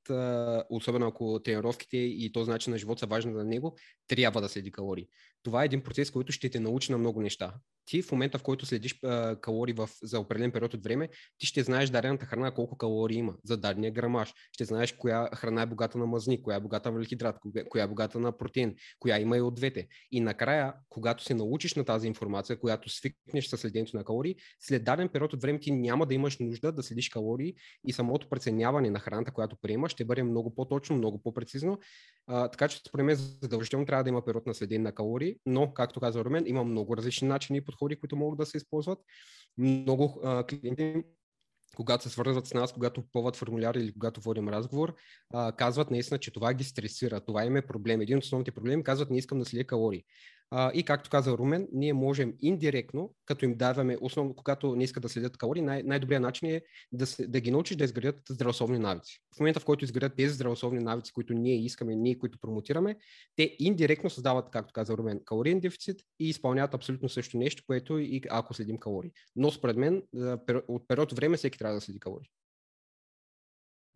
особено 0.69 1.07
ако 1.07 1.39
тренировките 1.43 1.97
и 1.97 2.31
този 2.31 2.51
начин 2.51 2.71
на 2.71 2.77
живот 2.77 2.99
са 2.99 3.05
важни 3.05 3.33
за 3.33 3.43
него, 3.43 3.77
трябва 4.07 4.41
да 4.41 4.49
следи 4.49 4.71
калории. 4.71 5.07
Това 5.43 5.61
е 5.61 5.65
един 5.65 5.83
процес, 5.83 6.11
който 6.11 6.31
ще 6.31 6.49
те 6.49 6.59
научи 6.59 6.91
на 6.91 6.97
много 6.97 7.21
неща 7.21 7.53
ти 7.87 8.01
в 8.01 8.11
момента, 8.11 8.37
в 8.37 8.43
който 8.43 8.65
следиш 8.65 8.99
калории 9.41 9.73
в, 9.73 9.89
за 10.03 10.19
определен 10.19 10.51
период 10.51 10.73
от 10.73 10.83
време, 10.83 11.09
ти 11.37 11.45
ще 11.45 11.63
знаеш 11.63 11.89
дадената 11.89 12.25
храна 12.25 12.51
колко 12.51 12.77
калории 12.77 13.17
има 13.17 13.33
за 13.43 13.57
дадения 13.57 13.91
грамаж. 13.91 14.33
Ще 14.51 14.65
знаеш 14.65 14.91
коя 14.91 15.29
храна 15.35 15.61
е 15.61 15.65
богата 15.65 15.97
на 15.97 16.05
мазни, 16.05 16.43
коя 16.43 16.57
е 16.57 16.59
богата 16.59 16.89
на 16.89 16.93
въглехидрат, 16.93 17.35
коя 17.69 17.83
е 17.83 17.87
богата 17.87 18.19
на 18.19 18.37
протеин, 18.37 18.75
коя 18.99 19.19
има 19.19 19.37
и 19.37 19.41
от 19.41 19.55
двете. 19.55 19.87
И 20.11 20.19
накрая, 20.19 20.73
когато 20.89 21.23
се 21.23 21.33
научиш 21.33 21.75
на 21.75 21.85
тази 21.85 22.07
информация, 22.07 22.59
която 22.59 22.89
свикнеш 22.89 23.46
със 23.49 23.61
следението 23.61 23.97
на 23.97 24.03
калории, 24.03 24.35
след 24.59 24.83
даден 24.83 25.09
период 25.09 25.33
от 25.33 25.41
време 25.41 25.59
ти 25.59 25.71
няма 25.71 26.05
да 26.05 26.13
имаш 26.13 26.39
нужда 26.39 26.71
да 26.71 26.83
следиш 26.83 27.09
калории 27.09 27.55
и 27.87 27.93
самото 27.93 28.29
преценяване 28.29 28.89
на 28.89 28.99
храната, 28.99 29.31
която 29.31 29.55
приемаш, 29.61 29.91
ще 29.91 30.05
бъде 30.05 30.23
много 30.23 30.55
по-точно, 30.55 30.95
много 30.95 31.21
по-прецизно. 31.23 31.79
А, 32.27 32.47
така 32.47 32.67
че 32.67 32.77
според 32.77 33.05
мен 33.05 33.15
задължително 33.15 33.85
трябва 33.85 34.03
да 34.03 34.09
има 34.09 34.25
период 34.25 34.45
на 34.45 34.53
следение 34.53 34.83
на 34.83 34.91
калории, 34.91 35.35
но, 35.45 35.73
както 35.73 35.99
каза 35.99 36.25
Румен, 36.25 36.43
има 36.47 36.63
много 36.63 36.97
различни 36.97 37.27
начини 37.27 37.57
и 37.57 37.65
подходи, 37.65 37.99
които 37.99 38.15
могат 38.15 38.37
да 38.37 38.45
се 38.45 38.57
използват. 38.57 38.99
Много 39.57 40.21
а, 40.23 40.43
клиенти 40.43 41.03
когато 41.75 42.03
се 42.03 42.09
свързват 42.09 42.47
с 42.47 42.53
нас, 42.53 42.73
когато 42.73 43.01
попълват 43.01 43.35
формуляр 43.35 43.75
или 43.75 43.93
когато 43.93 44.21
водим 44.21 44.49
разговор, 44.49 44.95
казват 45.57 45.91
наистина, 45.91 46.19
че 46.19 46.31
това 46.31 46.53
ги 46.53 46.63
стресира, 46.63 47.19
това 47.19 47.45
им 47.45 47.55
е 47.55 47.67
проблем. 47.67 48.01
Един 48.01 48.17
от 48.17 48.23
основните 48.23 48.51
проблеми 48.51 48.83
казват, 48.83 49.09
не 49.09 49.17
искам 49.17 49.39
да 49.39 49.45
следя 49.45 49.63
калории. 49.63 50.03
А, 50.51 50.71
и 50.73 50.83
както 50.83 51.09
каза 51.09 51.31
Румен, 51.31 51.67
ние 51.71 51.93
можем 51.93 52.33
индиректно, 52.39 53.13
като 53.25 53.45
им 53.45 53.55
даваме, 53.55 53.97
основно 54.01 54.35
когато 54.35 54.75
не 54.75 54.83
искат 54.83 55.03
да 55.03 55.09
следят 55.09 55.37
калории, 55.37 55.61
най- 55.61 55.83
най-добрият 55.83 56.21
начин 56.21 56.49
е 56.49 56.61
да, 56.91 57.05
се, 57.05 57.27
да 57.27 57.39
ги 57.39 57.51
научиш 57.51 57.77
да 57.77 57.83
изградят 57.83 58.19
здравословни 58.29 58.79
навици. 58.79 59.19
В 59.35 59.39
момента, 59.39 59.59
в 59.59 59.65
който 59.65 59.85
изградят 59.85 60.17
тези 60.17 60.33
здравословни 60.33 60.79
навици, 60.79 61.13
които 61.13 61.33
ние 61.33 61.55
искаме, 61.55 61.95
ние, 61.95 62.19
които 62.19 62.39
промотираме, 62.39 62.97
те 63.35 63.55
индиректно 63.59 64.09
създават, 64.09 64.49
както 64.51 64.73
каза 64.73 64.97
Румен, 64.97 65.21
калориен 65.25 65.59
дефицит 65.59 66.01
и 66.19 66.29
изпълняват 66.29 66.73
абсолютно 66.73 67.09
също 67.09 67.37
нещо, 67.37 67.63
което 67.67 67.99
и 67.99 68.21
ако 68.29 68.53
следим 68.53 68.77
калории. 68.77 69.11
Но 69.35 69.51
според 69.51 69.77
мен, 69.77 70.03
от 70.67 70.87
период 70.87 71.13
време 71.13 71.37
всеки 71.37 71.57
трябва 71.57 71.75
да 71.75 71.81
следи 71.81 71.99
калории. 71.99 72.29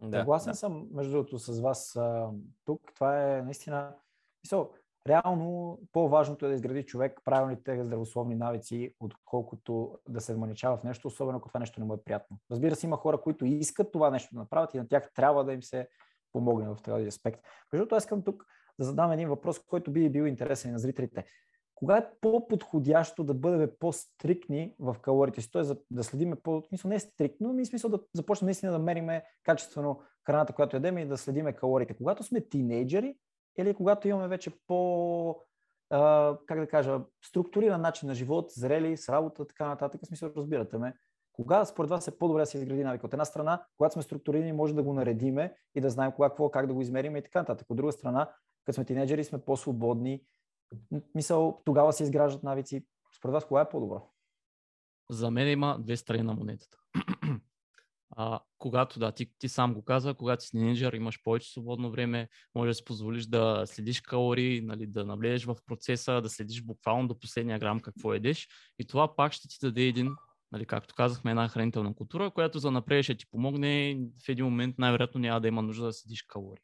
Да, 0.01 0.19
Съгласен 0.19 0.51
да. 0.51 0.57
съм, 0.57 0.87
между 0.91 1.11
другото, 1.11 1.39
с 1.39 1.59
вас 1.59 1.95
а, 1.95 2.29
тук. 2.65 2.81
Това 2.95 3.37
е 3.37 3.41
наистина. 3.41 3.95
Мисъл, 4.43 4.71
реално 5.07 5.79
по-важното 5.91 6.45
е 6.45 6.49
да 6.49 6.55
изгради 6.55 6.83
човек 6.83 7.19
правилните 7.25 7.83
здравословни 7.83 8.35
навици, 8.35 8.95
отколкото 8.99 9.99
да 10.09 10.21
се 10.21 10.33
вманичава 10.33 10.77
в 10.77 10.83
нещо, 10.83 11.07
особено 11.07 11.37
ако 11.37 11.47
това 11.47 11.59
нещо 11.59 11.79
не 11.79 11.85
му 11.85 11.93
е 11.93 12.03
приятно. 12.03 12.37
Разбира 12.51 12.75
се, 12.75 12.85
има 12.85 12.97
хора, 12.97 13.21
които 13.21 13.45
искат 13.45 13.91
това 13.91 14.09
нещо 14.09 14.35
да 14.35 14.39
направят 14.39 14.73
и 14.73 14.77
на 14.77 14.87
тях 14.87 15.13
трябва 15.13 15.45
да 15.45 15.53
им 15.53 15.63
се 15.63 15.87
помогне 16.31 16.69
в 16.69 16.77
този 16.83 17.07
аспект. 17.07 17.41
Между 17.73 17.85
другото, 17.85 17.95
искам 17.95 18.23
тук 18.23 18.45
да 18.79 18.85
задам 18.85 19.11
един 19.11 19.29
въпрос, 19.29 19.59
който 19.59 19.91
би 19.91 20.09
бил 20.09 20.23
интересен 20.23 20.71
на 20.71 20.79
зрителите. 20.79 21.25
Кога 21.75 21.97
е 21.97 22.09
по-подходящо 22.21 23.23
да 23.23 23.33
бъдем 23.33 23.69
по-стрикни 23.79 24.75
в 24.79 24.95
калориите 25.01 25.41
си? 25.41 25.51
Т.е. 25.51 25.61
да 25.91 26.03
следиме 26.03 26.35
по... 26.35 26.63
Мисъл 26.71 26.89
не 26.89 26.95
е 26.95 26.99
стрикно, 26.99 27.53
ми 27.53 27.65
смисъл 27.65 27.89
да 27.89 27.99
започнем 28.13 28.45
наистина 28.45 28.71
да 28.71 28.79
мериме 28.79 29.23
качествено 29.43 30.01
храната, 30.25 30.53
която 30.53 30.75
ядем 30.75 30.97
и 30.97 31.05
да 31.05 31.17
следиме 31.17 31.53
калориите. 31.53 31.93
Когато 31.93 32.23
сме 32.23 32.41
тинейджери 32.41 33.17
или 33.57 33.73
когато 33.73 34.07
имаме 34.07 34.27
вече 34.27 34.51
по, 34.67 35.41
а, 35.89 36.37
как 36.45 36.59
да 36.59 36.67
кажа, 36.67 36.99
структуриран 37.25 37.81
начин 37.81 38.07
на 38.07 38.15
живот, 38.15 38.51
зрели, 38.51 38.97
с 38.97 39.09
работа, 39.09 39.47
така 39.47 39.67
нататък, 39.67 40.01
смисъл 40.05 40.31
разбирате 40.37 40.77
ме. 40.77 40.93
Кога 41.33 41.65
според 41.65 41.89
вас 41.89 42.07
е 42.07 42.17
по-добре 42.17 42.41
да 42.41 42.45
се 42.45 42.57
изгради 42.57 42.83
навик? 42.83 43.03
От 43.03 43.13
една 43.13 43.25
страна, 43.25 43.65
когато 43.77 43.93
сме 43.93 44.01
структурирани, 44.01 44.53
може 44.53 44.75
да 44.75 44.83
го 44.83 44.93
наредиме 44.93 45.55
и 45.75 45.81
да 45.81 45.89
знаем 45.89 46.11
кога, 46.11 46.29
какво, 46.29 46.51
как 46.51 46.67
да 46.67 46.73
го 46.73 46.81
измерим 46.81 47.15
и 47.15 47.23
така 47.23 47.39
нататък. 47.39 47.67
От 47.69 47.77
друга 47.77 47.91
страна, 47.91 48.33
като 48.65 48.75
сме 48.75 48.85
тинейджери, 48.85 49.23
сме 49.23 49.41
по-свободни, 49.41 50.23
мисъл, 51.15 51.61
тогава 51.65 51.93
се 51.93 52.03
изграждат 52.03 52.43
навици. 52.43 52.85
Според 53.17 53.33
вас, 53.33 53.45
кога 53.45 53.61
е 53.61 53.69
по-добро? 53.69 54.11
За 55.09 55.31
мен 55.31 55.47
има 55.47 55.77
две 55.79 55.97
страни 55.97 56.23
на 56.23 56.33
монетата. 56.33 56.77
А, 58.15 58.39
когато, 58.58 59.00
да, 59.00 59.12
ти, 59.12 59.32
ти 59.39 59.50
сам 59.50 59.74
го 59.74 59.84
каза, 59.84 60.13
когато 60.13 60.43
си 60.43 60.52
тинейджър, 60.52 60.93
имаш 60.93 61.24
повече 61.24 61.52
свободно 61.52 61.91
време, 61.91 62.28
може 62.56 62.69
да 62.69 62.74
си 62.74 62.84
позволиш 62.86 63.26
да 63.26 63.63
следиш 63.65 64.02
калории, 64.02 64.62
нали, 64.62 64.88
да 64.88 65.06
навлезеш 65.06 65.45
в 65.45 65.56
процеса, 65.65 66.21
да 66.21 66.30
следиш 66.30 66.63
буквално 66.63 67.08
до 67.08 67.19
последния 67.19 67.60
грам 67.60 67.80
какво 67.80 68.13
едеш. 68.13 68.47
И 68.80 68.86
това 68.86 69.15
пак 69.15 69.34
ще 69.34 69.47
ти 69.47 69.58
даде 69.62 69.82
един, 69.82 70.15
нали, 70.52 70.65
както 70.65 70.95
казахме, 70.95 71.32
една 71.32 71.47
хранителна 71.47 71.95
култура, 71.95 72.32
която 72.32 72.60
за 72.60 72.71
напред 72.71 73.04
ще 73.04 73.17
ти 73.17 73.26
помогне. 73.32 74.00
В 74.26 74.30
един 74.30 74.45
момент 74.45 74.76
най-вероятно 74.78 75.21
няма 75.21 75.41
да 75.41 75.47
има 75.47 75.62
нужда 75.62 75.86
да 75.86 75.93
следиш 75.93 76.24
калории. 76.24 76.63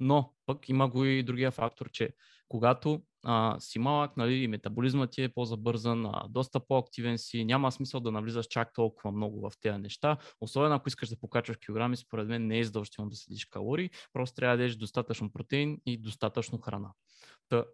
Но 0.00 0.34
пък 0.46 0.68
има 0.68 0.88
го 0.88 1.04
и 1.04 1.22
другия 1.22 1.50
фактор, 1.50 1.90
че 1.90 2.10
когато 2.48 3.02
а, 3.28 3.60
си 3.60 3.78
малък, 3.78 4.16
нали, 4.16 4.34
и 4.34 4.48
метаболизмът 4.48 5.10
ти 5.10 5.22
е 5.22 5.28
по-забързан, 5.28 6.06
а, 6.06 6.26
доста 6.28 6.60
по-активен 6.60 7.18
си, 7.18 7.44
няма 7.44 7.72
смисъл 7.72 8.00
да 8.00 8.12
навлизаш 8.12 8.46
чак 8.46 8.72
толкова 8.74 9.12
много 9.12 9.40
в 9.40 9.52
тези 9.60 9.78
неща. 9.78 10.16
Особено 10.40 10.74
ако 10.74 10.88
искаш 10.88 11.08
да 11.08 11.16
покачваш 11.16 11.56
килограми, 11.56 11.96
според 11.96 12.28
мен 12.28 12.46
не 12.46 12.58
е 12.58 12.64
задължително 12.64 13.10
да 13.10 13.16
следиш 13.16 13.44
калории, 13.44 13.90
просто 14.12 14.34
трябва 14.34 14.56
да 14.56 14.62
ядеш 14.62 14.76
достатъчно 14.76 15.32
протеин 15.32 15.80
и 15.86 15.98
достатъчно 15.98 16.58
храна. 16.58 16.92
Та, 17.48 17.64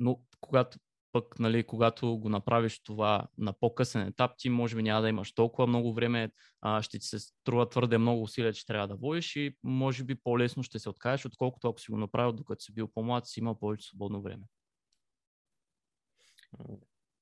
но 0.00 0.20
когато 0.40 0.78
пък, 1.12 1.38
нали, 1.38 1.64
когато 1.64 2.18
го 2.18 2.28
направиш 2.28 2.82
това 2.82 3.26
на 3.38 3.52
по-късен 3.52 4.06
етап, 4.06 4.30
ти 4.38 4.48
може 4.48 4.76
би 4.76 4.82
няма 4.82 5.02
да 5.02 5.08
имаш 5.08 5.32
толкова 5.32 5.66
много 5.66 5.94
време, 5.94 6.30
а, 6.60 6.82
ще 6.82 6.98
ти 6.98 7.06
се 7.06 7.18
струва 7.18 7.68
твърде 7.68 7.98
много 7.98 8.22
усилия, 8.22 8.52
че 8.52 8.66
трябва 8.66 8.88
да 8.88 8.96
водиш 8.96 9.36
и 9.36 9.56
може 9.62 10.04
би 10.04 10.14
по-лесно 10.14 10.62
ще 10.62 10.78
се 10.78 10.88
откажеш, 10.88 11.26
отколкото 11.26 11.68
ако 11.68 11.80
си 11.80 11.90
го 11.90 11.96
направил 11.96 12.32
докато 12.32 12.64
си 12.64 12.74
бил 12.74 12.88
по-млад, 12.94 13.26
си 13.26 13.40
има 13.40 13.58
повече 13.58 13.88
свободно 13.88 14.22
време. 14.22 14.44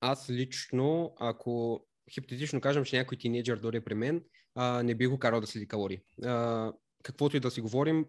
Аз 0.01 0.29
лично, 0.29 1.13
ако 1.19 1.85
хипотетично 2.13 2.61
кажем, 2.61 2.83
че 2.85 2.97
някой 2.97 3.17
тинейджър 3.17 3.59
дойде 3.59 3.83
при 3.83 3.93
мен, 3.93 4.23
а, 4.55 4.83
не 4.83 4.95
би 4.95 5.07
го 5.07 5.19
карал 5.19 5.41
да 5.41 5.47
следи 5.47 5.67
калории. 5.67 5.99
А, 6.23 6.73
каквото 7.07 7.37
и 7.37 7.39
да 7.39 7.51
си 7.51 7.61
говорим, 7.61 8.05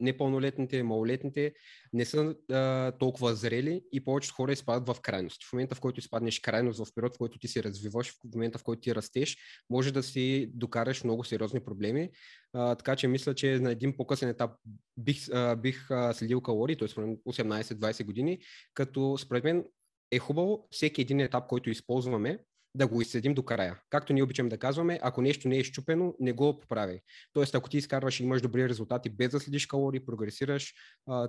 непълнолетните, 0.00 0.82
малолетните 0.82 1.52
не 1.92 2.04
са 2.04 2.34
а, 2.52 2.92
толкова 2.92 3.34
зрели 3.34 3.82
и 3.92 4.04
повечето 4.04 4.34
хора 4.34 4.52
изпадат 4.52 4.96
в 4.96 5.00
крайност. 5.00 5.44
В 5.44 5.52
момента, 5.52 5.74
в 5.74 5.80
който 5.80 6.00
изпаднеш 6.00 6.40
крайност, 6.40 6.84
в 6.84 6.94
период, 6.94 7.14
в 7.14 7.18
който 7.18 7.38
ти 7.38 7.48
се 7.48 7.62
развиваш, 7.62 8.10
в 8.10 8.34
момента, 8.34 8.58
в 8.58 8.64
който 8.64 8.80
ти 8.80 8.94
растеш, 8.94 9.36
може 9.70 9.92
да 9.92 10.02
си 10.02 10.50
докараш 10.54 11.04
много 11.04 11.24
сериозни 11.24 11.60
проблеми. 11.64 12.10
А, 12.52 12.74
така 12.74 12.96
че 12.96 13.08
мисля, 13.08 13.34
че 13.34 13.58
на 13.58 13.70
един 13.70 13.96
по-късен 13.96 14.28
етап 14.28 14.50
бих, 14.96 15.28
а, 15.32 15.56
бих 15.56 15.90
а, 15.90 16.12
следил 16.12 16.40
калории, 16.40 16.76
т.е. 16.76 16.88
18-20 16.88 18.04
години, 18.04 18.38
като 18.74 19.18
според 19.18 19.44
мен 19.44 19.64
е 20.10 20.18
хубаво 20.18 20.68
всеки 20.70 21.00
един 21.00 21.20
етап, 21.20 21.46
който 21.46 21.70
използваме, 21.70 22.38
да 22.76 22.86
го 22.86 23.00
изследим 23.00 23.34
до 23.34 23.42
края. 23.42 23.80
Както 23.90 24.12
ние 24.12 24.22
обичаме 24.22 24.48
да 24.48 24.58
казваме, 24.58 24.98
ако 25.02 25.22
нещо 25.22 25.48
не 25.48 25.58
е 25.58 25.64
щупено, 25.64 26.14
не 26.20 26.32
го 26.32 26.58
поправи. 26.58 27.00
Тоест, 27.32 27.54
ако 27.54 27.68
ти 27.68 27.76
изкарваш 27.76 28.20
и 28.20 28.22
имаш 28.22 28.42
добри 28.42 28.68
резултати 28.68 29.10
без 29.10 29.30
да 29.30 29.40
следиш 29.40 29.66
калории, 29.66 30.06
прогресираш, 30.06 30.74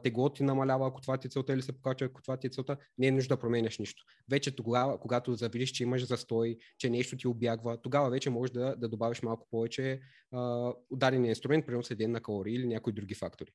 тегло 0.04 0.30
ти 0.30 0.44
намалява, 0.44 0.88
ако 0.88 1.02
това 1.02 1.18
ти 1.18 1.28
е 1.28 1.30
целта 1.30 1.54
или 1.54 1.62
се 1.62 1.74
покачва, 1.74 2.06
ако 2.08 2.22
това 2.22 2.38
ти 2.38 2.48
е 2.48 2.50
целта, 2.50 2.78
не 2.98 3.08
е 3.08 3.12
нужда 3.12 3.36
да 3.36 3.40
променяш 3.40 3.78
нищо. 3.78 4.04
Вече 4.30 4.56
тогава, 4.56 5.00
когато 5.00 5.36
завидиш, 5.36 5.72
че 5.72 5.84
имаш 5.84 6.06
застой, 6.06 6.58
че 6.78 6.90
нещо 6.90 7.18
ти 7.18 7.28
обягва, 7.28 7.82
тогава 7.82 8.10
вече 8.10 8.30
можеш 8.30 8.54
да, 8.54 8.76
да 8.76 8.90
добавиш 8.90 9.22
малко 9.22 9.48
повече 9.52 10.00
а, 10.32 10.74
инструмент, 11.14 11.66
примерно 11.66 11.84
следен 11.84 12.12
на 12.12 12.22
калории 12.22 12.56
или 12.56 12.68
някои 12.68 12.94
други 12.94 13.16
фактори. 13.16 13.52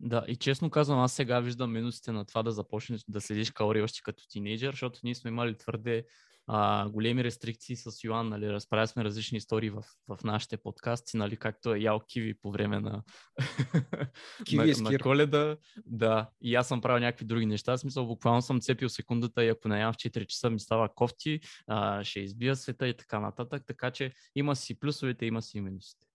Да, 0.00 0.24
и 0.28 0.36
честно 0.36 0.70
казвам, 0.70 0.98
аз 0.98 1.12
сега 1.12 1.40
виждам 1.40 1.72
минусите 1.72 2.12
на 2.12 2.24
това 2.24 2.42
да 2.42 2.52
започнеш 2.52 3.04
да 3.08 3.20
следиш 3.20 3.50
калории 3.50 3.82
още 3.82 4.00
като 4.04 4.28
тинейджър, 4.28 4.72
защото 4.72 5.00
ние 5.04 5.14
сме 5.14 5.28
имали 5.28 5.58
твърде 5.58 6.04
а, 6.46 6.88
големи 6.88 7.24
рестрикции 7.24 7.76
с 7.76 8.04
Йоан, 8.04 8.28
нали, 8.28 8.52
разправя 8.52 8.86
сме 8.86 9.04
различни 9.04 9.38
истории 9.38 9.70
в, 9.70 9.84
в 10.08 10.18
нашите 10.24 10.56
подкасти, 10.56 11.16
нали, 11.16 11.36
както 11.36 11.74
е 11.74 11.78
ял 11.78 12.00
киви 12.00 12.34
по 12.34 12.52
време 12.52 12.80
на, 12.80 13.02
киви 14.44 14.74
на, 14.82 14.90
на 14.90 14.98
коледа. 14.98 15.56
Да, 15.86 16.30
и 16.40 16.54
аз 16.54 16.68
съм 16.68 16.80
правил 16.80 17.00
някакви 17.00 17.24
други 17.24 17.46
неща. 17.46 17.76
В 17.76 17.80
смисъл, 17.80 18.06
буквално 18.06 18.42
съм 18.42 18.60
цепил 18.60 18.88
секундата 18.88 19.44
и 19.44 19.48
ако 19.48 19.68
не 19.68 19.80
ям 19.80 19.92
в 19.92 19.96
4 19.96 20.26
часа 20.26 20.50
ми 20.50 20.60
става 20.60 20.88
кофти, 20.94 21.40
а, 21.66 22.04
ще 22.04 22.20
избия 22.20 22.56
света 22.56 22.88
и 22.88 22.96
така 22.96 23.20
нататък. 23.20 23.62
Така 23.66 23.90
че 23.90 24.12
има 24.34 24.56
си 24.56 24.78
плюсовете, 24.78 25.26
има 25.26 25.42
си 25.42 25.58
и 25.58 25.60
минусите. 25.60 26.06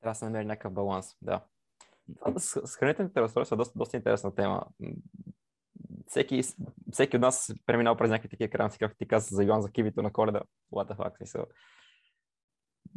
Трябва 0.00 0.12
да 0.12 0.18
се 0.18 0.24
намери 0.24 0.44
някакъв 0.44 0.72
баланс, 0.72 1.06
да. 1.22 1.44
С, 2.38 2.66
с 2.66 2.76
хранителните 2.76 3.20
разстройства 3.20 3.54
е 3.54 3.56
доста, 3.56 3.78
доста 3.78 3.96
интересна 3.96 4.34
тема 4.34 4.66
всеки, 6.06 6.42
всеки 6.94 7.16
от 7.16 7.20
нас 7.20 7.54
преминал 7.66 7.96
през 7.96 8.10
някакви 8.10 8.28
такива 8.28 8.50
крамци, 8.50 8.78
както 8.78 8.96
ти 8.96 9.08
каза 9.08 9.36
за 9.36 9.44
Йоан 9.44 9.62
за 9.62 9.70
кивито 9.70 10.02
на 10.02 10.12
коледа. 10.12 10.40
What 10.72 10.92
the 10.92 10.96
fuck, 10.96 11.16
смисъл. 11.16 11.46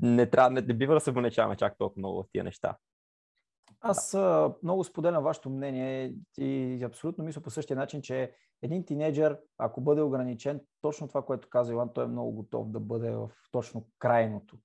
Не, 0.02 0.30
трябва, 0.30 0.50
не, 0.50 0.62
не 0.62 0.74
бива 0.74 0.94
да 0.94 1.00
се 1.00 1.12
вонечаваме 1.12 1.56
чак 1.56 1.78
толкова 1.78 2.00
много 2.00 2.24
в 2.24 2.26
тия 2.32 2.44
неща. 2.44 2.78
Аз 3.82 4.12
да. 4.12 4.54
много 4.64 4.84
споделям 4.84 5.24
вашето 5.24 5.50
мнение 5.50 6.14
и 6.38 6.84
абсолютно 6.84 7.24
мисля 7.24 7.42
по 7.42 7.50
същия 7.50 7.78
начин, 7.78 8.02
че 8.02 8.34
един 8.62 8.86
тинейджър, 8.86 9.40
ако 9.58 9.82
бъде 9.82 10.02
ограничен, 10.02 10.62
точно 10.82 11.08
това, 11.08 11.22
което 11.22 11.50
каза 11.50 11.74
Иван, 11.74 11.90
той 11.94 12.04
е 12.04 12.08
много 12.08 12.32
готов 12.32 12.72
да 12.72 12.80
бъде 12.80 13.12
в 13.12 13.30
точно 13.52 13.88
крайното. 14.00 14.58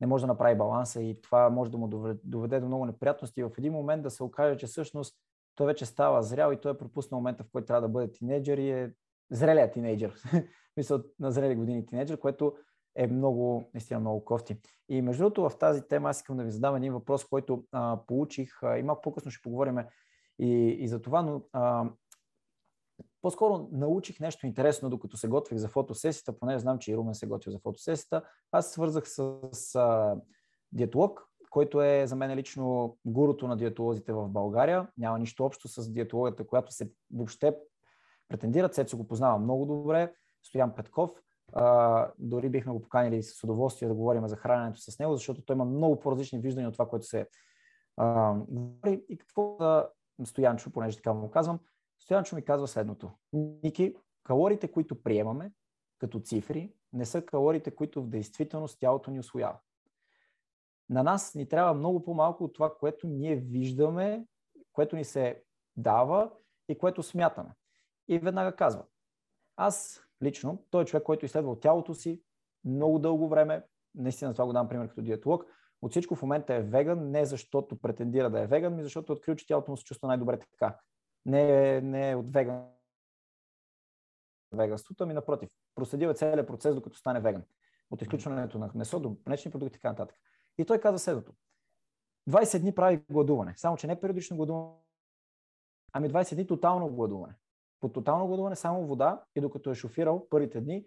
Не 0.00 0.06
може 0.06 0.22
да 0.22 0.26
направи 0.26 0.58
баланса 0.58 1.02
и 1.02 1.20
това 1.20 1.50
може 1.50 1.70
да 1.70 1.78
му 1.78 1.88
доведе 2.24 2.60
до 2.60 2.66
много 2.66 2.86
неприятности. 2.86 3.42
В 3.42 3.50
един 3.58 3.72
момент 3.72 4.02
да 4.02 4.10
се 4.10 4.22
окаже, 4.22 4.56
че 4.58 4.66
всъщност 4.66 5.16
той 5.56 5.66
вече 5.66 5.86
става 5.86 6.22
зрял 6.22 6.52
и 6.52 6.60
той 6.60 6.72
е 6.72 6.78
пропуснал 6.78 7.20
момента, 7.20 7.44
в 7.44 7.50
който 7.52 7.66
трябва 7.66 7.80
да 7.80 7.88
бъде 7.88 8.12
тинейджър 8.12 8.58
и 8.58 8.70
е 8.70 8.92
зрелият 9.30 9.72
тинейджър. 9.72 10.22
Мисля, 10.76 11.02
на 11.20 11.30
зрели 11.30 11.54
години 11.54 11.86
тинейджър, 11.86 12.18
което 12.18 12.56
е 12.96 13.06
много, 13.06 13.70
наистина 13.74 14.00
много 14.00 14.24
кофти. 14.24 14.60
И 14.88 15.02
между 15.02 15.22
другото 15.22 15.48
в 15.48 15.58
тази 15.58 15.82
тема 15.88 16.10
аз 16.10 16.16
искам 16.16 16.36
да 16.36 16.44
ви 16.44 16.50
задам 16.50 16.76
един 16.76 16.92
въпрос, 16.92 17.24
който 17.24 17.64
а, 17.72 18.00
получих 18.06 18.62
а, 18.62 18.78
и 18.78 18.82
малко 18.82 19.02
по-късно 19.02 19.30
ще 19.30 19.42
поговорим 19.42 19.78
и, 20.38 20.76
и 20.78 20.88
за 20.88 21.02
това, 21.02 21.22
но 21.22 21.42
а, 21.52 21.90
по-скоро 23.22 23.68
научих 23.72 24.20
нещо 24.20 24.46
интересно, 24.46 24.90
докато 24.90 25.16
се 25.16 25.28
готвих 25.28 25.58
за 25.58 25.68
фотосесията, 25.68 26.38
понеже 26.38 26.58
знам, 26.58 26.78
че 26.78 26.92
и 26.92 26.96
Румен 26.96 27.14
се 27.14 27.26
готви 27.26 27.50
за 27.50 27.58
фотосесията. 27.58 28.22
Аз 28.52 28.72
свързах 28.72 29.08
с, 29.08 29.38
с 29.52 29.74
а, 29.74 30.16
диетолог, 30.72 31.25
който 31.50 31.82
е 31.82 32.06
за 32.06 32.16
мен 32.16 32.34
лично 32.34 32.96
гурото 33.04 33.48
на 33.48 33.56
диетолозите 33.56 34.12
в 34.12 34.28
България. 34.28 34.88
Няма 34.98 35.18
нищо 35.18 35.44
общо 35.44 35.68
с 35.68 35.92
диетологията, 35.92 36.46
която 36.46 36.72
се 36.72 36.90
въобще 37.14 37.56
претендират. 38.28 38.74
Сецо 38.74 38.96
го 38.96 39.08
познава 39.08 39.38
много 39.38 39.66
добре. 39.66 40.14
Стоян 40.42 40.74
Петков. 40.74 41.10
А, 41.52 42.10
дори 42.18 42.48
бихме 42.48 42.72
го 42.72 42.82
поканили 42.82 43.22
с 43.22 43.44
удоволствие 43.44 43.88
да 43.88 43.94
говорим 43.94 44.28
за 44.28 44.36
храненето 44.36 44.80
с 44.80 44.98
него, 44.98 45.14
защото 45.14 45.42
той 45.42 45.54
има 45.54 45.64
много 45.64 46.00
по-различни 46.00 46.38
виждания 46.38 46.68
от 46.68 46.74
това, 46.74 46.88
което 46.88 47.06
се 47.06 47.26
говори. 48.48 49.04
И 49.08 49.18
какво 49.18 49.56
да 49.56 49.88
Стоянчо, 50.24 50.70
понеже 50.70 50.96
така 50.96 51.12
му 51.12 51.30
казвам, 51.30 51.60
Стоянчо 51.98 52.36
ми 52.36 52.44
казва 52.44 52.68
следното. 52.68 53.10
Ники, 53.32 53.94
калориите, 54.24 54.72
които 54.72 55.02
приемаме 55.02 55.52
като 55.98 56.20
цифри, 56.20 56.72
не 56.92 57.04
са 57.04 57.22
калориите, 57.22 57.70
които 57.70 58.02
в 58.02 58.08
действителност 58.08 58.78
тялото 58.80 59.10
ни 59.10 59.20
освоява. 59.20 59.58
На 60.90 61.02
нас 61.02 61.34
ни 61.34 61.48
трябва 61.48 61.74
много 61.74 62.04
по-малко 62.04 62.44
от 62.44 62.54
това, 62.54 62.74
което 62.74 63.06
ние 63.06 63.36
виждаме, 63.36 64.26
което 64.72 64.96
ни 64.96 65.04
се 65.04 65.42
дава 65.76 66.30
и 66.68 66.78
което 66.78 67.02
смятаме. 67.02 67.50
И 68.08 68.18
веднага 68.18 68.56
казва, 68.56 68.84
аз 69.56 70.02
лично, 70.22 70.64
той 70.70 70.82
е 70.82 70.86
човек, 70.86 71.02
който 71.02 71.24
е 71.24 71.26
изследвал 71.26 71.56
тялото 71.56 71.94
си 71.94 72.22
много 72.64 72.98
дълго 72.98 73.28
време, 73.28 73.64
наистина 73.94 74.32
това 74.32 74.46
го 74.46 74.52
дам 74.52 74.68
пример 74.68 74.88
като 74.88 75.02
диетолог, 75.02 75.44
от 75.82 75.90
всичко 75.90 76.14
в 76.14 76.22
момента 76.22 76.54
е 76.54 76.62
веган, 76.62 77.10
не 77.10 77.24
защото 77.24 77.76
претендира 77.76 78.30
да 78.30 78.40
е 78.40 78.46
веган, 78.46 78.74
ми 78.74 78.82
защото 78.82 79.12
е 79.12 79.16
открил, 79.16 79.34
че 79.34 79.46
тялото 79.46 79.70
му 79.70 79.76
се 79.76 79.84
чувства 79.84 80.08
най-добре 80.08 80.38
така. 80.38 80.78
Не, 81.26 81.76
е, 81.76 81.80
не 81.80 82.10
е 82.10 82.16
от 82.16 82.30
веган 82.30 82.68
веганството, 84.52 85.04
ами 85.04 85.14
напротив, 85.14 85.48
проследил 85.74 86.08
е 86.08 86.14
целият 86.14 86.46
процес, 86.46 86.74
докато 86.74 86.98
стане 86.98 87.20
веган. 87.20 87.42
От 87.90 88.02
изключването 88.02 88.58
на 88.58 88.70
месо 88.74 89.00
до 89.00 89.16
млечни 89.26 89.50
продукти 89.50 89.76
и 89.76 89.78
така 89.78 89.88
нататък. 89.88 90.16
И 90.58 90.64
той 90.64 90.78
каза 90.78 90.98
следното. 90.98 91.32
20 92.30 92.60
дни 92.60 92.74
прави 92.74 93.04
гладуване, 93.10 93.54
само 93.56 93.76
че 93.76 93.86
не 93.86 94.00
периодично 94.00 94.36
гладуване, 94.36 94.74
ами 95.92 96.10
20 96.10 96.34
дни 96.34 96.46
тотално 96.46 96.88
гладуване. 96.88 97.34
По 97.80 97.88
тотално 97.88 98.26
гладуване 98.26 98.56
само 98.56 98.86
вода 98.86 99.24
и 99.36 99.40
докато 99.40 99.70
е 99.70 99.74
шофирал 99.74 100.28
първите 100.28 100.60
дни, 100.60 100.84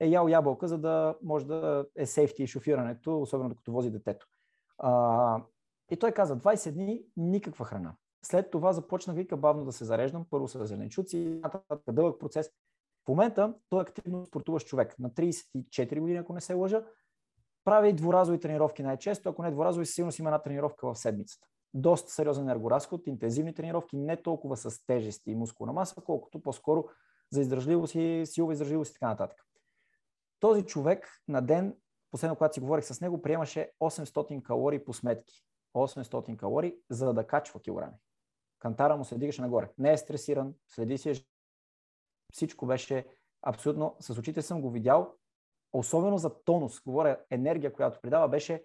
е 0.00 0.06
ял 0.06 0.28
ябълка, 0.28 0.68
за 0.68 0.78
да 0.78 1.16
може 1.22 1.46
да 1.46 1.86
е 1.96 2.06
сейфти 2.06 2.42
и 2.42 2.46
шофирането, 2.46 3.20
особено 3.20 3.48
докато 3.48 3.72
вози 3.72 3.90
детето. 3.90 4.26
А, 4.78 5.42
и 5.90 5.96
той 5.96 6.12
каза, 6.12 6.38
20 6.38 6.72
дни 6.72 7.04
никаква 7.16 7.64
храна. 7.64 7.94
След 8.24 8.50
това 8.50 8.72
започнах 8.72 9.16
вика 9.16 9.36
бавно 9.36 9.64
да 9.64 9.72
се 9.72 9.84
зареждам, 9.84 10.26
първо 10.30 10.48
с 10.48 10.66
зеленчуци, 10.66 11.40
нататък 11.42 11.94
дълъг 11.94 12.20
процес. 12.20 12.50
В 13.04 13.08
момента 13.08 13.54
той 13.68 13.78
е 13.78 13.82
активно 13.82 14.26
спортуващ 14.26 14.66
човек. 14.66 14.98
На 14.98 15.10
34 15.10 16.00
години, 16.00 16.18
ако 16.18 16.32
не 16.32 16.40
се 16.40 16.54
лъжа, 16.54 16.84
прави 17.64 17.92
дворазови 17.92 18.40
тренировки 18.40 18.82
най-често, 18.82 19.28
ако 19.28 19.42
не 19.42 19.50
дворазови, 19.50 19.86
силно 19.86 20.12
си 20.12 20.22
има 20.22 20.30
една 20.30 20.42
тренировка 20.42 20.86
в 20.86 20.98
седмицата. 20.98 21.46
Доста 21.74 22.12
сериозен 22.12 22.44
енергоразход, 22.44 23.06
интензивни 23.06 23.54
тренировки, 23.54 23.96
не 23.96 24.22
толкова 24.22 24.56
с 24.56 24.86
тежести 24.86 25.30
и 25.30 25.34
мускулна 25.34 25.72
маса, 25.72 26.02
колкото 26.06 26.42
по-скоро 26.42 26.84
за 27.30 27.40
издържливост 27.40 27.94
и 27.94 28.22
силова 28.26 28.52
издържливост 28.52 28.90
и 28.90 28.94
така 28.94 29.06
нататък. 29.06 29.38
Този 30.40 30.62
човек 30.62 31.08
на 31.28 31.42
ден, 31.42 31.76
последно 32.10 32.36
когато 32.36 32.54
си 32.54 32.60
говорих 32.60 32.84
с 32.84 33.00
него, 33.00 33.22
приемаше 33.22 33.70
800 33.80 34.42
калории 34.42 34.84
по 34.84 34.92
сметки. 34.92 35.44
800 35.74 36.36
калории, 36.36 36.74
за 36.90 37.14
да 37.14 37.26
качва 37.26 37.60
килограми. 37.60 37.94
Кантара 38.58 38.96
му 38.96 39.04
се 39.04 39.18
дигаше 39.18 39.42
нагоре. 39.42 39.70
Не 39.78 39.92
е 39.92 39.96
стресиран, 39.96 40.54
следи 40.68 40.98
си 40.98 41.26
всичко 42.32 42.66
беше 42.66 43.06
абсолютно, 43.42 43.96
с 44.00 44.18
очите 44.18 44.42
съм 44.42 44.60
го 44.60 44.70
видял, 44.70 45.14
особено 45.72 46.18
за 46.18 46.42
тонус, 46.44 46.80
говоря 46.80 47.18
енергия, 47.30 47.72
която 47.72 48.00
придава, 48.00 48.28
беше 48.28 48.64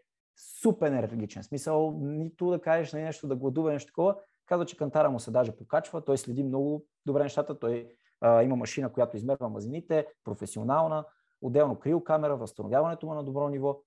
супер 0.62 0.88
енергичен. 0.88 1.44
Смисъл, 1.44 1.92
нито 2.00 2.50
да 2.50 2.62
кажеш 2.62 2.94
на 2.94 3.00
нали, 3.00 3.06
нещо, 3.06 3.28
да 3.28 3.36
гладува 3.36 3.72
нещо 3.72 3.88
такова. 3.88 4.16
Казва, 4.46 4.66
че 4.66 4.78
кантара 4.78 5.10
му 5.10 5.20
се 5.20 5.32
даже 5.32 5.58
покачва, 5.58 6.06
той 6.06 6.18
следи 6.18 6.44
много 6.44 6.86
добре 7.06 7.24
нещата, 7.24 7.60
той 7.60 7.92
а, 8.22 8.44
има 8.44 8.56
машина, 8.56 8.94
която 8.94 9.18
измерва 9.18 9.50
мазините, 9.50 10.08
професионална, 10.24 11.06
отделно 11.42 11.80
криокамера, 11.80 12.38
възстановяването 12.38 13.06
му 13.06 13.14
на 13.14 13.24
добро 13.24 13.50
ниво. 13.50 13.82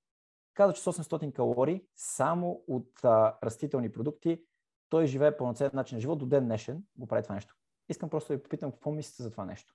Каза, 0.55 0.73
че 0.73 0.83
с 0.83 0.93
800 0.93 1.33
калории 1.33 1.85
само 1.97 2.65
от 2.69 3.05
а, 3.05 3.37
растителни 3.45 3.93
продукти 3.93 4.43
той 4.89 5.07
живее 5.07 5.37
пълноценен 5.37 5.71
начин 5.75 5.97
на 5.97 6.01
живот 6.01 6.19
до 6.19 6.27
ден 6.27 6.45
днешен, 6.45 6.83
го 6.97 7.07
прави 7.07 7.23
това 7.23 7.35
нещо. 7.35 7.57
Искам 7.89 8.11
просто 8.11 8.33
да 8.33 8.37
ви 8.37 8.43
попитам 8.43 8.73
какво 8.73 8.91
мислите 8.91 9.23
за 9.23 9.31
това 9.31 9.45
нещо. 9.45 9.75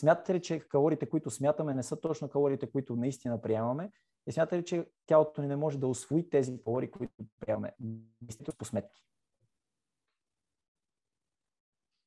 Смятате 0.00 0.34
ли, 0.34 0.42
че 0.42 0.60
калориите, 0.60 1.08
които 1.08 1.30
смятаме, 1.30 1.74
не 1.74 1.82
са 1.82 2.00
точно 2.00 2.28
калориите, 2.28 2.70
които 2.70 2.96
наистина 2.96 3.42
приемаме? 3.42 3.90
И 4.26 4.32
смятате 4.32 4.58
ли, 4.58 4.64
че 4.64 4.86
тялото 5.06 5.42
ни 5.42 5.48
не 5.48 5.56
може 5.56 5.78
да 5.78 5.86
освои 5.86 6.30
тези 6.30 6.62
калории, 6.64 6.90
които 6.90 7.12
приемаме? 7.40 7.72
Действително 8.20 8.56
по 8.58 8.64
сметки. 8.64 9.02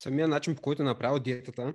Самия 0.03 0.27
начин, 0.27 0.55
по 0.55 0.61
който 0.61 0.81
е 0.81 0.85
направил 0.85 1.19
диетата, 1.19 1.73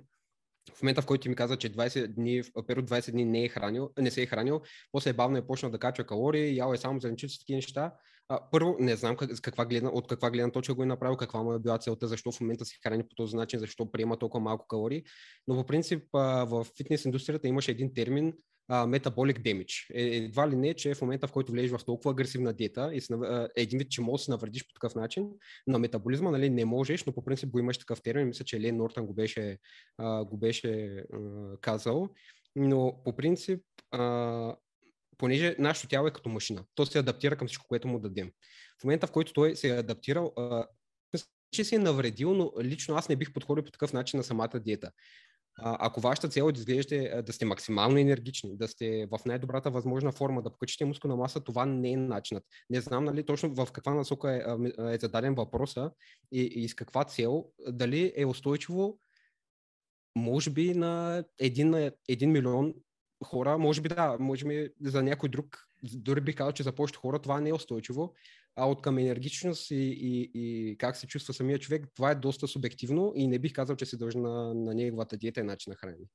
в 0.73 0.81
момента, 0.81 1.01
в 1.01 1.05
който 1.05 1.29
ми 1.29 1.35
каза, 1.35 1.57
че 1.57 1.73
20 1.73 2.07
дни, 2.07 2.43
период 2.67 2.89
20 2.89 3.11
дни 3.11 3.25
не, 3.25 3.43
е 3.43 3.49
хранил, 3.49 3.91
не 3.99 4.11
се 4.11 4.21
е 4.21 4.25
хранил, 4.25 4.61
после 4.91 5.13
бавно 5.13 5.37
е 5.37 5.47
почнал 5.47 5.71
да 5.71 5.79
качва 5.79 6.05
калории, 6.05 6.55
ял 6.55 6.73
е 6.73 6.77
само 6.77 6.99
зеленчуци 6.99 7.35
и 7.35 7.39
такива 7.39 7.57
неща. 7.57 7.93
А, 8.31 8.39
първо, 8.51 8.75
не 8.79 8.95
знам 8.95 9.17
как, 9.17 9.41
каква 9.41 9.65
гледна, 9.65 9.89
от 9.89 10.07
каква 10.07 10.29
гледна 10.29 10.51
точка 10.51 10.73
го 10.73 10.83
е 10.83 10.85
направил, 10.85 11.17
каква 11.17 11.43
му 11.43 11.53
е 11.53 11.59
била 11.59 11.77
целта, 11.77 12.07
защо 12.07 12.31
в 12.31 12.41
момента 12.41 12.65
се 12.65 12.75
храни 12.83 13.03
по 13.03 13.15
този 13.15 13.35
начин, 13.35 13.59
защо 13.59 13.91
приема 13.91 14.17
толкова 14.17 14.43
малко 14.43 14.67
калории. 14.67 15.03
Но 15.47 15.55
по 15.55 15.65
принцип 15.65 16.03
в 16.13 16.67
фитнес 16.77 17.05
индустрията 17.05 17.47
имаше 17.47 17.71
един 17.71 17.93
термин, 17.93 18.33
метаболик 18.87 19.41
демидж. 19.41 19.91
Едва 19.93 20.49
ли 20.49 20.55
не, 20.55 20.73
че 20.73 20.95
в 20.95 21.01
момента, 21.01 21.27
в 21.27 21.31
който 21.31 21.51
влезеш 21.51 21.71
в 21.71 21.85
толкова 21.85 22.11
агресивна 22.11 22.53
диета 22.53 22.89
и 22.93 23.01
си, 23.01 23.13
един 23.55 23.79
вид, 23.79 23.91
че 23.91 24.01
можеш 24.01 24.21
да 24.21 24.25
се 24.25 24.31
навредиш 24.31 24.67
по 24.67 24.73
такъв 24.73 24.95
начин, 24.95 25.29
на 25.67 25.79
метаболизма 25.79 26.31
нали, 26.31 26.49
не 26.49 26.65
можеш, 26.65 27.05
но 27.05 27.13
по 27.13 27.23
принцип 27.23 27.49
го 27.49 27.59
имаш 27.59 27.77
такъв 27.77 28.01
термин. 28.01 28.27
Мисля, 28.27 28.45
че 28.45 28.61
Лен 28.61 28.77
Нортън 28.77 29.05
го 29.05 29.13
беше, 29.13 29.57
го 30.01 30.37
беше 30.37 31.03
казал. 31.61 32.09
Но 32.55 33.01
по 33.05 33.15
принцип, 33.15 33.63
понеже 35.19 35.55
нашето 35.59 35.87
тяло 35.87 36.07
е 36.07 36.13
като 36.13 36.29
машина, 36.29 36.63
то 36.75 36.85
се 36.85 36.99
адаптира 36.99 37.35
към 37.35 37.47
всичко, 37.47 37.65
което 37.67 37.87
му 37.87 37.99
дадем. 37.99 38.31
В 38.81 38.83
момента, 38.83 39.07
в 39.07 39.11
който 39.11 39.33
той 39.33 39.55
се 39.55 39.69
е 39.69 39.79
адаптирал, 39.79 40.33
че 41.51 41.63
си 41.63 41.75
е 41.75 41.79
навредил, 41.79 42.33
но 42.33 42.51
лично 42.61 42.95
аз 42.95 43.09
не 43.09 43.15
бих 43.15 43.33
подходил 43.33 43.63
по 43.63 43.71
такъв 43.71 43.93
начин 43.93 44.17
на 44.17 44.23
самата 44.23 44.59
диета 44.59 44.91
ако 45.61 46.01
вашата 46.01 46.29
цел 46.29 46.49
е 46.49 46.51
да 46.51 46.59
изглеждате 46.59 47.21
да 47.25 47.33
сте 47.33 47.45
максимално 47.45 47.97
енергични, 47.97 48.57
да 48.57 48.67
сте 48.67 49.07
в 49.11 49.19
най-добрата 49.25 49.71
възможна 49.71 50.11
форма, 50.11 50.41
да 50.41 50.51
покачите 50.51 50.85
мускулна 50.85 51.15
маса, 51.15 51.39
това 51.39 51.65
не 51.65 51.91
е 51.91 51.97
начинът. 51.97 52.43
Не 52.69 52.81
знам 52.81 53.05
нали, 53.05 53.25
точно 53.25 53.53
в 53.53 53.67
каква 53.71 53.93
насока 53.93 54.31
е, 54.31 54.93
е 54.93 54.97
зададен 54.97 55.35
въпроса 55.35 55.91
и, 56.31 56.41
и 56.41 56.69
с 56.69 56.75
каква 56.75 57.03
цел, 57.03 57.45
дали 57.67 58.13
е 58.15 58.25
устойчиво, 58.25 58.99
може 60.15 60.49
би 60.49 60.73
на 60.73 61.23
един, 61.39 61.69
на 61.69 61.91
един 62.09 62.31
милион 62.31 62.73
хора, 63.25 63.57
може 63.57 63.81
би 63.81 63.89
да, 63.89 64.17
може 64.19 64.45
би 64.45 64.69
за 64.81 65.03
някой 65.03 65.29
друг, 65.29 65.67
дори 65.83 66.21
би 66.21 66.35
казал, 66.35 66.51
че 66.51 66.63
за 66.63 66.71
повечето 66.71 66.99
хора 66.99 67.19
това 67.19 67.41
не 67.41 67.49
е 67.49 67.53
устойчиво, 67.53 68.13
а 68.55 68.69
от 68.69 68.81
към 68.81 68.97
енергичност 68.97 69.71
и, 69.71 69.75
и, 69.75 70.31
и 70.33 70.77
как 70.77 70.95
се 70.95 71.07
чувства 71.07 71.33
самия 71.33 71.59
човек, 71.59 71.87
това 71.95 72.11
е 72.11 72.15
доста 72.15 72.47
субективно 72.47 73.11
и 73.15 73.27
не 73.27 73.39
бих 73.39 73.53
казал, 73.53 73.75
че 73.75 73.85
се 73.85 73.97
дължи 73.97 74.17
на, 74.17 74.53
на 74.53 74.73
неговата 74.73 75.17
диета 75.17 75.39
и 75.39 75.43
начин 75.43 75.71
на 75.71 75.75
хранене. 75.75 76.05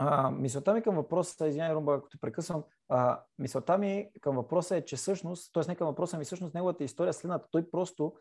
А, 0.00 0.30
мисълта 0.30 0.74
ми 0.74 0.82
към 0.82 0.94
въпроса, 0.94 1.48
извинявай, 1.48 1.74
Румба, 1.74 1.94
ако 1.94 2.08
те 2.08 2.18
прекъсвам, 2.20 2.64
а, 2.88 3.20
мисълта 3.38 3.78
ми 3.78 4.08
към 4.20 4.36
въпроса 4.36 4.76
е, 4.76 4.84
че 4.84 4.96
всъщност, 4.96 5.52
т.е. 5.52 5.62
не 5.68 5.76
към 5.76 5.86
въпроса 5.86 6.18
ми, 6.18 6.24
всъщност 6.24 6.54
неговата 6.54 6.84
история 6.84 7.12
следната. 7.12 7.48
Той 7.50 7.70
просто 7.70 8.12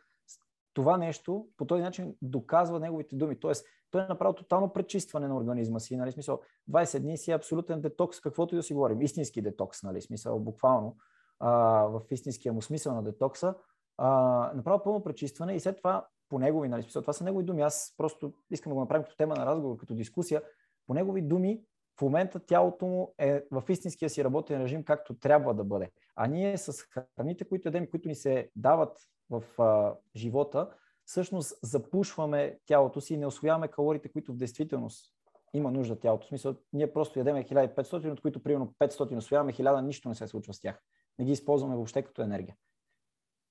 това 0.78 0.98
нещо 0.98 1.48
по 1.58 1.66
този 1.66 1.84
начин 1.84 2.16
доказва 2.22 2.80
неговите 2.80 3.16
думи. 3.16 3.40
Тоест, 3.40 3.66
той 3.92 4.02
е 4.02 4.08
направил 4.08 4.34
тотално 4.34 4.74
пречистване 4.74 5.28
на 5.28 5.38
организма 5.38 5.80
си. 5.80 5.98
Нали, 5.98 6.12
смисъл, 6.12 6.42
20 6.72 7.00
дни 7.00 7.18
си 7.18 7.32
е 7.32 7.36
абсолютен 7.36 7.82
детокс, 7.82 8.20
каквото 8.20 8.56
и 8.56 8.58
да 8.58 8.64
си 8.64 8.74
говорим. 8.74 9.02
Истински 9.02 9.42
детокс, 9.42 9.84
нали, 9.84 10.02
смисъл, 10.02 10.40
буквално 10.40 10.98
а, 11.40 11.52
в 11.84 12.02
истинския 12.12 12.54
му 12.54 12.62
смисъл 12.62 12.96
на 12.96 13.04
детокса. 13.04 13.56
А, 13.98 14.10
направил 14.56 14.84
пълно 14.84 15.04
пречистване 15.04 15.54
и 15.54 15.60
след 15.60 15.78
това 15.78 16.08
по 16.30 16.40
негови, 16.40 16.70
нали, 16.70 16.84
смисъл, 16.84 17.02
това 17.02 17.14
са 17.14 17.24
негови 17.24 17.46
думи. 17.46 17.62
Аз 17.62 17.94
просто 17.98 18.34
искам 18.52 18.70
да 18.70 18.74
го 18.74 18.82
направим 18.82 19.04
като 19.04 19.18
тема 19.18 19.36
на 19.36 19.46
разговор, 19.46 19.78
като 19.78 19.94
дискусия. 19.94 20.42
По 20.88 20.94
негови 20.94 21.22
думи, 21.22 21.62
в 21.98 22.02
момента 22.02 22.39
тялото 22.39 22.86
му 22.86 23.14
е 23.18 23.43
в 23.52 23.64
истинския 23.70 24.10
си 24.10 24.24
работен 24.24 24.62
режим, 24.62 24.84
както 24.84 25.14
трябва 25.14 25.54
да 25.54 25.64
бъде. 25.64 25.91
А 26.16 26.28
ние 26.28 26.58
с 26.58 26.74
храните, 27.18 27.45
които 27.45 27.68
едем, 27.68 27.88
които 27.89 28.08
ни 28.08 28.16
се 28.16 28.50
дават 28.56 28.98
в 29.30 29.62
а, 29.62 29.95
живота, 30.16 30.70
всъщност 31.06 31.60
запушваме 31.64 32.60
тялото 32.66 33.02
си 33.02 33.14
и 33.14 33.18
не 33.18 33.28
освояваме 33.28 33.68
калориите, 33.68 34.10
които 34.10 34.34
в 34.34 34.38
действителност 34.38 35.14
има 35.54 35.72
нужда 35.72 36.00
тялото. 36.00 36.26
В 36.26 36.30
смисъл, 36.30 36.56
ние 36.74 36.93
просто 36.93 37.20
ядеме 37.20 37.43
1500, 37.43 38.12
от 38.12 38.22
които 38.22 38.43
примерно 38.43 38.74
500 38.80 39.18
освояваме, 39.18 39.54
1000 39.54 39.82
нищо 39.82 40.10
не 40.10 40.16
се 40.16 40.28
случва 40.28 40.54
с 40.54 40.60
тях. 40.60 40.82
Не 41.20 41.26
ги 41.26 41.32
използваме 41.32 41.76
въобще 41.76 42.02
като 42.02 42.22
енергия. 42.22 42.56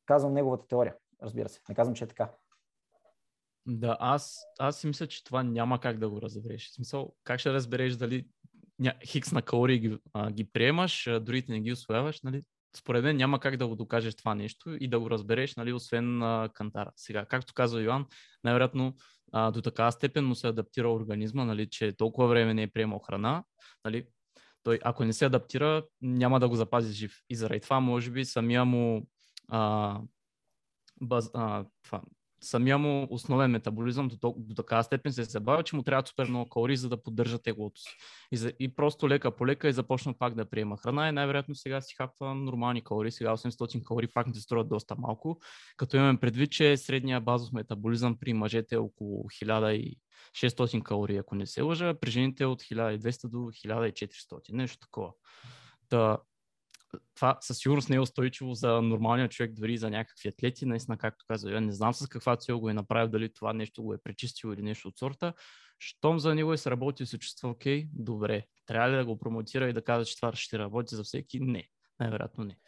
Казвам 0.06 0.34
неговата 0.34 0.66
теория, 0.66 0.96
разбира 1.22 1.48
се. 1.48 1.60
Не 1.68 1.74
казвам, 1.74 1.94
че 1.94 2.04
е 2.04 2.08
така. 2.08 2.30
Да, 3.66 3.96
аз, 4.00 4.46
аз 4.58 4.78
си 4.78 4.86
мисля, 4.86 5.06
че 5.06 5.24
това 5.24 5.42
няма 5.42 5.80
как 5.80 5.98
да 5.98 6.10
го 6.10 6.22
разбереш. 6.22 6.70
В 6.70 6.74
смисъл, 6.74 7.14
как 7.24 7.40
ще 7.40 7.52
разбереш 7.52 7.96
дали 7.96 8.28
хикс 9.06 9.32
на 9.32 9.42
калории 9.42 9.78
ги, 9.78 9.98
а, 10.12 10.30
ги 10.30 10.44
приемаш, 10.44 11.06
а, 11.06 11.20
дори 11.20 11.44
не 11.48 11.60
ги 11.60 11.72
освояваш, 11.72 12.22
нали? 12.22 12.42
според 12.76 13.04
мен 13.04 13.16
няма 13.16 13.40
как 13.40 13.56
да 13.56 13.66
го 13.66 13.76
докажеш 13.76 14.14
това 14.14 14.34
нещо 14.34 14.76
и 14.80 14.88
да 14.88 15.00
го 15.00 15.10
разбереш, 15.10 15.56
нали, 15.56 15.72
освен 15.72 16.22
а, 16.22 16.48
кантара. 16.54 16.90
Сега, 16.96 17.24
както 17.24 17.54
каза 17.54 17.80
Йоан, 17.80 18.06
най-вероятно 18.44 18.94
до 19.52 19.62
такава 19.62 19.92
степен 19.92 20.24
му 20.24 20.34
се 20.34 20.46
адаптира 20.46 20.90
организма, 20.90 21.44
нали, 21.44 21.70
че 21.70 21.92
толкова 21.92 22.28
време 22.28 22.54
не 22.54 22.62
е 22.62 22.70
приемал 22.70 22.98
храна, 22.98 23.44
нали, 23.84 24.06
той 24.62 24.78
ако 24.84 25.04
не 25.04 25.12
се 25.12 25.24
адаптира, 25.24 25.84
няма 26.00 26.40
да 26.40 26.48
го 26.48 26.56
запази 26.56 26.92
жив. 26.92 27.12
И 27.30 27.36
заради 27.36 27.60
това, 27.60 27.80
може 27.80 28.10
би, 28.10 28.24
самия 28.24 28.64
му 28.64 29.06
а, 29.48 30.00
баз, 31.00 31.30
а, 31.34 31.64
това, 31.82 32.02
самия 32.40 32.78
му 32.78 33.06
основен 33.10 33.50
метаболизъм 33.50 34.08
до, 34.08 34.34
до 34.38 34.54
такава 34.54 34.84
степен 34.84 35.12
се 35.12 35.24
забавя, 35.24 35.62
че 35.62 35.76
му 35.76 35.82
трябва 35.82 36.06
супер 36.06 36.28
много 36.28 36.50
калории, 36.50 36.76
за 36.76 36.88
да 36.88 37.02
поддържа 37.02 37.38
теглото 37.38 37.80
си. 37.80 37.88
И, 38.32 38.36
за, 38.36 38.52
и 38.60 38.74
просто 38.74 39.08
лека 39.08 39.36
по 39.36 39.46
лека 39.46 39.68
и 39.68 39.72
започна 39.72 40.14
пак 40.14 40.34
да 40.34 40.44
приема 40.44 40.76
храна 40.76 41.08
и 41.08 41.12
най-вероятно 41.12 41.54
сега 41.54 41.80
си 41.80 41.94
хапва 41.94 42.34
нормални 42.34 42.84
калории. 42.84 43.12
Сега 43.12 43.36
800 43.36 43.84
калории 43.84 44.08
пак 44.14 44.26
не 44.26 44.34
се 44.34 44.40
струват 44.40 44.68
доста 44.68 44.96
малко, 44.98 45.40
като 45.76 45.96
имаме 45.96 46.20
предвид, 46.20 46.50
че 46.50 46.76
средния 46.76 47.20
базов 47.20 47.52
метаболизъм 47.52 48.16
при 48.18 48.32
мъжете 48.32 48.74
е 48.74 48.78
около 48.78 49.24
1600 49.24 50.82
калории, 50.82 51.16
ако 51.16 51.34
не 51.34 51.46
се 51.46 51.62
лъжа, 51.62 51.94
при 52.00 52.10
жените 52.10 52.42
е 52.42 52.46
от 52.46 52.62
1200 52.62 53.28
до 53.28 53.36
1400, 53.36 54.52
нещо 54.52 54.78
такова. 54.78 55.10
Та, 55.88 56.18
това 57.14 57.38
със 57.40 57.58
сигурност 57.58 57.90
не 57.90 57.96
е 57.96 58.00
устойчиво 58.00 58.54
за 58.54 58.82
нормалния 58.82 59.28
човек, 59.28 59.52
дори 59.52 59.78
за 59.78 59.90
някакви 59.90 60.28
атлети. 60.28 60.66
Наистина, 60.66 60.96
както 60.96 61.24
каза, 61.28 61.50
я 61.50 61.60
не 61.60 61.72
знам 61.72 61.94
с 61.94 62.08
каква 62.08 62.36
цел 62.36 62.60
го 62.60 62.70
е 62.70 62.74
направил, 62.74 63.08
дали 63.08 63.32
това 63.32 63.52
нещо 63.52 63.82
го 63.82 63.94
е 63.94 63.98
пречистило 63.98 64.52
или 64.52 64.62
нещо 64.62 64.88
от 64.88 64.98
сорта. 64.98 65.32
Щом 65.78 66.18
за 66.18 66.34
него 66.34 66.52
е 66.52 66.56
сработил 66.56 67.04
и 67.04 67.06
се 67.06 67.18
чувства 67.18 67.48
окей, 67.48 67.88
добре. 67.92 68.46
Трябва 68.66 68.90
ли 68.90 68.96
да 68.96 69.04
го 69.04 69.18
промотира 69.18 69.68
и 69.68 69.72
да 69.72 69.84
казва, 69.84 70.04
че 70.04 70.16
това 70.16 70.32
ще 70.32 70.58
работи 70.58 70.94
за 70.94 71.04
всеки? 71.04 71.40
Не. 71.40 71.68
Най-вероятно 72.00 72.44
не. 72.44 72.58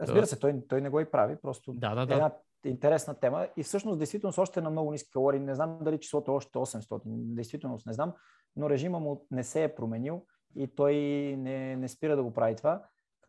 Разбира 0.00 0.26
се, 0.26 0.38
той, 0.38 0.54
той 0.68 0.80
не 0.80 0.88
го 0.88 1.00
и 1.00 1.10
прави, 1.10 1.36
просто 1.42 1.72
да, 1.72 1.94
да, 1.94 2.06
да. 2.06 2.14
една 2.14 2.32
интересна 2.64 3.14
тема 3.14 3.48
и 3.56 3.62
всъщност 3.62 3.98
действително 3.98 4.34
още 4.38 4.60
на 4.60 4.70
много 4.70 4.92
ниски 4.92 5.10
калории. 5.10 5.40
Не 5.40 5.54
знам 5.54 5.78
дали 5.82 6.00
числото 6.00 6.30
е 6.30 6.34
още 6.34 6.58
800, 6.58 7.00
действително 7.04 7.78
не 7.86 7.92
знам, 7.92 8.14
но 8.56 8.70
режима 8.70 9.00
му 9.00 9.26
не 9.30 9.44
се 9.44 9.64
е 9.64 9.74
променил 9.74 10.26
и 10.56 10.74
той 10.74 10.94
не, 11.38 11.76
не 11.76 11.88
спира 11.88 12.16
да 12.16 12.22
го 12.22 12.32
прави 12.32 12.56
това 12.56 12.82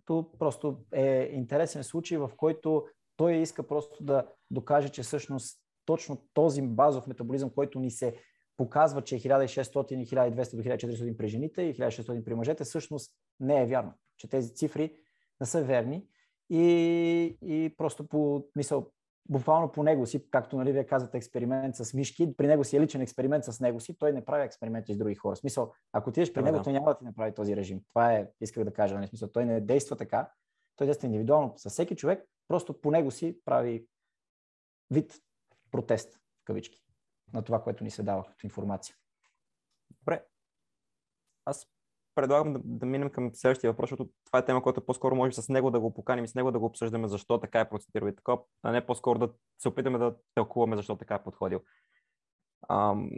като 0.10 0.32
просто 0.39 0.78
е 0.91 1.30
интересен 1.34 1.84
случай, 1.84 2.18
в 2.18 2.32
който 2.38 2.88
той 3.18 3.36
иска 3.36 3.68
просто 3.68 4.03
да 4.03 4.28
докаже, 4.51 4.89
че 4.89 5.03
всъщност 5.03 5.60
точно 5.86 6.24
този 6.34 6.62
базов 6.62 7.07
метаболизъм, 7.07 7.49
който 7.49 7.80
ни 7.80 7.91
се 7.91 8.16
показва, 8.57 9.01
че 9.01 9.16
е 9.16 9.20
1600 9.20 9.93
и 9.93 10.07
1200 10.07 10.55
до 10.55 10.64
1400 10.64 11.18
при 11.18 11.28
жените 11.28 11.62
и 11.62 11.76
1600 11.76 12.24
при 12.24 12.34
мъжете, 12.34 12.64
всъщност 12.64 13.12
не 13.39 13.62
е 13.62 13.66
вярно, 13.66 13.93
че 14.18 14.30
тези 14.30 14.55
цифри 14.55 14.95
не 15.41 15.47
са 15.47 15.64
верни. 15.64 16.07
И, 16.49 17.38
и 17.41 17.76
просто 17.78 18.07
по 18.07 18.45
мисъл, 18.55 18.91
буквално 19.30 19.72
по 19.72 19.84
него 19.84 20.06
си, 20.06 20.30
както 20.30 20.58
нали, 20.58 20.72
вие 20.72 20.86
казвате, 20.86 21.18
експеримент 21.18 21.76
с 21.76 21.94
мишки, 21.94 22.38
при 22.38 22.48
него 22.48 22.64
си 22.64 22.78
е 22.78 22.82
личен 22.82 23.02
експеримент 23.02 23.44
с 23.44 23.60
него 23.60 23.80
си, 23.80 23.98
той 23.98 24.14
не 24.14 24.26
прави 24.26 24.44
експерименти 24.44 24.94
с 24.94 24.98
други 24.98 25.16
хора. 25.16 25.36
В 25.36 25.40
смисъл, 25.40 25.74
ако 25.92 26.10
отидеш 26.10 26.34
при 26.34 26.42
да, 26.42 26.46
него, 26.46 26.58
да. 26.58 26.64
той 26.64 26.74
няма 26.74 26.86
да 26.86 26.98
ти 26.98 27.04
направи 27.04 27.34
този 27.34 27.56
режим. 27.56 27.82
Това 27.90 28.14
е, 28.14 28.30
исках 28.42 28.64
да 28.64 28.74
кажа, 28.74 28.96
нали, 28.96 29.08
смисъл, 29.08 29.32
той 29.32 29.46
не 29.46 29.62
действа 29.62 29.96
така, 29.96 30.32
той 30.76 30.88
действа 30.88 31.06
индивидуално 31.06 31.54
с 31.58 31.70
всеки 31.70 31.96
човек, 31.96 32.26
просто 32.48 32.82
по 32.82 32.92
него 32.92 33.12
си 33.12 33.40
прави 33.46 33.86
вид 34.92 35.14
протест, 35.72 36.14
в 36.14 36.46
кавички, 36.46 36.84
на 37.34 37.42
това, 37.42 37.64
което 37.64 37.84
ни 37.84 37.92
се 37.92 38.04
дава 38.04 38.26
като 38.26 38.46
информация. 38.46 38.96
Добре. 40.00 40.26
Аз 41.46 41.68
предлагам 42.22 42.53
да, 42.53 42.59
да 42.63 42.86
минем 42.86 43.09
към 43.09 43.32
следващия 43.34 43.72
въпрос, 43.72 43.89
защото 43.89 44.09
това 44.26 44.39
е 44.39 44.45
тема, 44.45 44.63
която 44.63 44.86
по-скоро 44.86 45.15
може 45.15 45.41
с 45.41 45.49
него 45.49 45.72
да 45.72 45.80
го 45.80 45.93
поканим 45.93 46.26
и 46.26 46.28
с 46.28 46.36
него 46.36 46.51
да 46.51 46.59
го 46.59 46.65
обсъждаме 46.65 47.07
защо 47.07 47.39
така 47.39 47.59
е 47.59 47.70
процедирал 47.70 48.07
и 48.07 48.15
така, 48.15 48.38
а 48.63 48.72
не 48.72 48.86
по-скоро 48.86 49.20
да 49.20 49.30
се 49.59 49.67
опитаме 49.67 49.97
да 49.97 50.15
тълкуваме 50.36 50.76
защо 50.76 50.95
така 50.95 51.15
е 51.15 51.24
подходил. 51.24 51.61
Ам, 52.70 53.09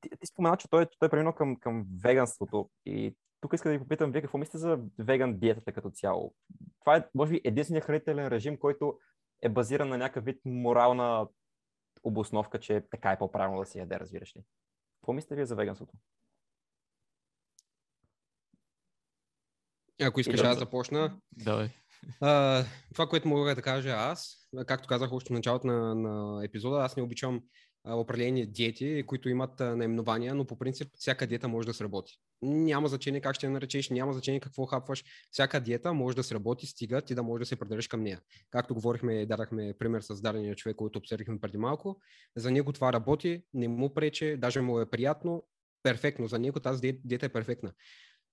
ти, 0.00 0.10
ти 0.20 0.26
спомена, 0.26 0.56
че 0.56 0.70
той, 0.70 0.86
той 0.98 1.06
е 1.06 1.10
преминал 1.10 1.32
към, 1.32 1.56
към 1.56 1.86
веганството 2.02 2.70
и 2.86 3.16
тук 3.40 3.52
искам 3.52 3.72
да 3.72 3.78
ви 3.78 3.82
попитам, 3.82 4.12
вие 4.12 4.22
какво 4.22 4.38
мислите 4.38 4.58
за 4.58 4.80
веган 4.98 5.38
диетата 5.38 5.72
като 5.72 5.90
цяло? 5.90 6.34
Това 6.80 6.96
е, 6.96 7.04
може 7.14 7.32
би, 7.32 7.40
единственият 7.44 7.84
хранителен 7.84 8.28
режим, 8.28 8.58
който 8.58 8.98
е 9.42 9.48
базиран 9.48 9.88
на 9.88 9.98
някакъв 9.98 10.24
вид 10.24 10.40
морална 10.44 11.28
обосновка, 12.02 12.60
че 12.60 12.84
така 12.90 13.12
е 13.12 13.18
по-правилно 13.18 13.60
да 13.60 13.66
се 13.66 13.78
яде, 13.78 14.00
разбираш 14.00 14.36
ли? 14.36 14.44
Какво 15.00 15.12
мислите 15.12 15.34
вие 15.34 15.46
за 15.46 15.54
веганството? 15.54 15.92
Ако 20.02 20.20
искаш, 20.20 20.40
да, 20.40 20.48
аз 20.48 20.58
започна. 20.58 21.16
Давай. 21.32 21.68
А, 22.20 22.64
това, 22.92 23.06
което 23.06 23.28
мога 23.28 23.54
да 23.54 23.62
кажа 23.62 23.90
аз, 23.90 24.36
както 24.66 24.88
казах 24.88 25.12
още 25.12 25.28
в 25.28 25.36
началото 25.36 25.66
на, 25.66 25.94
на 25.94 26.44
епизода, 26.44 26.76
аз 26.76 26.96
не 26.96 27.02
обичам 27.02 27.42
а, 27.84 27.94
определени 27.94 28.46
диети, 28.46 29.04
които 29.06 29.28
имат 29.28 29.60
а, 29.60 29.76
наименования, 29.76 30.34
но 30.34 30.44
по 30.44 30.58
принцип 30.58 30.88
всяка 30.94 31.26
диета 31.26 31.48
може 31.48 31.66
да 31.66 31.74
сработи. 31.74 32.12
Няма 32.42 32.88
значение 32.88 33.20
как 33.20 33.34
ще 33.34 33.46
я 33.46 33.52
наречеш, 33.52 33.90
няма 33.90 34.12
значение 34.12 34.40
какво 34.40 34.66
хапваш. 34.66 35.04
Всяка 35.30 35.60
диета 35.60 35.92
може 35.92 36.16
да 36.16 36.22
сработи, 36.22 36.66
стига 36.66 37.00
ти 37.00 37.14
да 37.14 37.22
можеш 37.22 37.40
да 37.40 37.46
се 37.46 37.56
придържаш 37.56 37.88
към 37.88 38.02
нея. 38.02 38.20
Както 38.50 38.74
говорихме, 38.74 39.26
дадахме 39.26 39.74
пример 39.78 40.00
с 40.00 40.20
дадения 40.20 40.54
човек, 40.54 40.76
който 40.76 40.98
обсъдихме 40.98 41.40
преди 41.40 41.58
малко. 41.58 42.00
За 42.36 42.50
него 42.50 42.72
това 42.72 42.92
работи, 42.92 43.42
не 43.54 43.68
му 43.68 43.94
прече, 43.94 44.36
даже 44.36 44.60
му 44.60 44.80
е 44.80 44.90
приятно, 44.90 45.44
перфектно. 45.82 46.26
За 46.26 46.38
него 46.38 46.60
тази 46.60 47.00
диета 47.04 47.26
е 47.26 47.28
перфектна. 47.28 47.72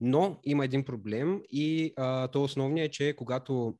Но 0.06 0.40
има 0.44 0.66
един 0.66 0.84
проблем 0.86 1.42
и 1.50 1.94
а, 1.98 2.28
то 2.28 2.44
основният 2.44 2.90
е, 2.90 2.92
че 2.92 3.16
когато 3.18 3.78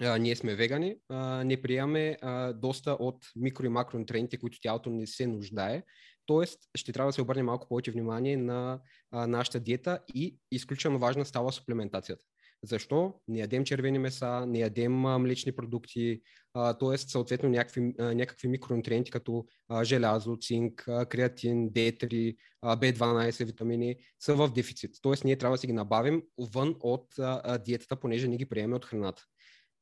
а, 0.00 0.18
ние 0.18 0.36
сме 0.36 0.54
вегани, 0.54 0.96
а, 1.08 1.44
не 1.44 1.62
приемаме 1.62 2.16
а, 2.22 2.52
доста 2.52 2.92
от 2.92 3.26
микро 3.36 3.66
и 3.66 3.68
макронутриенти, 3.68 4.36
които 4.36 4.60
тялото 4.60 4.90
не 4.90 5.06
се 5.06 5.26
нуждае. 5.26 5.82
Тоест, 6.26 6.60
ще 6.74 6.92
трябва 6.92 7.08
да 7.08 7.12
се 7.12 7.22
обърне 7.22 7.42
малко 7.42 7.68
повече 7.68 7.90
внимание 7.90 8.36
на 8.36 8.80
а, 9.10 9.26
нашата 9.26 9.60
диета 9.60 10.00
и 10.14 10.38
изключително 10.52 10.98
важна 10.98 11.24
става 11.24 11.52
суплементацията. 11.52 12.24
Защо? 12.64 13.14
Не 13.28 13.38
ядем 13.38 13.64
червени 13.64 13.98
меса, 13.98 14.46
не 14.46 14.58
ядем 14.58 14.92
млечни 14.92 15.52
продукти, 15.52 16.20
т.е. 16.54 16.98
съответно 16.98 17.48
някакви, 17.48 17.80
някакви 17.98 18.48
микронутриенти 18.48 19.10
като 19.10 19.46
желязо, 19.82 20.36
цинк, 20.36 20.84
креатин, 21.08 21.70
D3, 21.70 22.36
а, 22.62 22.76
B12 22.76 23.44
витамини 23.44 23.96
са 24.20 24.34
в 24.34 24.52
дефицит. 24.52 24.90
Т.е. 25.02 25.12
ние 25.24 25.36
трябва 25.36 25.54
да 25.54 25.58
си 25.58 25.66
ги 25.66 25.72
набавим 25.72 26.22
вън 26.54 26.74
от 26.80 27.06
диетата, 27.64 27.96
понеже 27.96 28.28
не 28.28 28.36
ги 28.36 28.46
приемем 28.46 28.76
от 28.76 28.84
храната. 28.84 29.22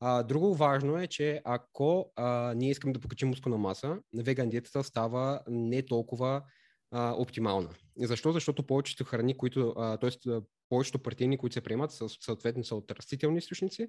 А, 0.00 0.22
друго 0.22 0.54
важно 0.54 0.98
е, 0.98 1.06
че 1.06 1.40
ако 1.44 2.12
а, 2.16 2.54
ние 2.56 2.70
искаме 2.70 2.92
да 2.92 3.00
покачим 3.00 3.28
мускулна 3.28 3.58
маса, 3.58 3.98
веган 4.16 4.48
диетата 4.48 4.84
става 4.84 5.40
не 5.48 5.82
толкова 5.82 6.42
а, 6.90 7.14
оптимална. 7.18 7.68
Защо? 7.98 8.32
Защото 8.32 8.66
повечето 8.66 9.04
храни, 9.04 9.36
които, 9.36 9.74
т.е. 10.00 10.30
повечето 10.72 10.98
протеини, 10.98 11.38
които 11.38 11.54
се 11.54 11.60
приемат, 11.60 11.92
са, 11.92 12.08
съответно 12.08 12.64
са 12.64 12.74
от 12.74 12.90
растителни 12.90 13.38
източници. 13.38 13.88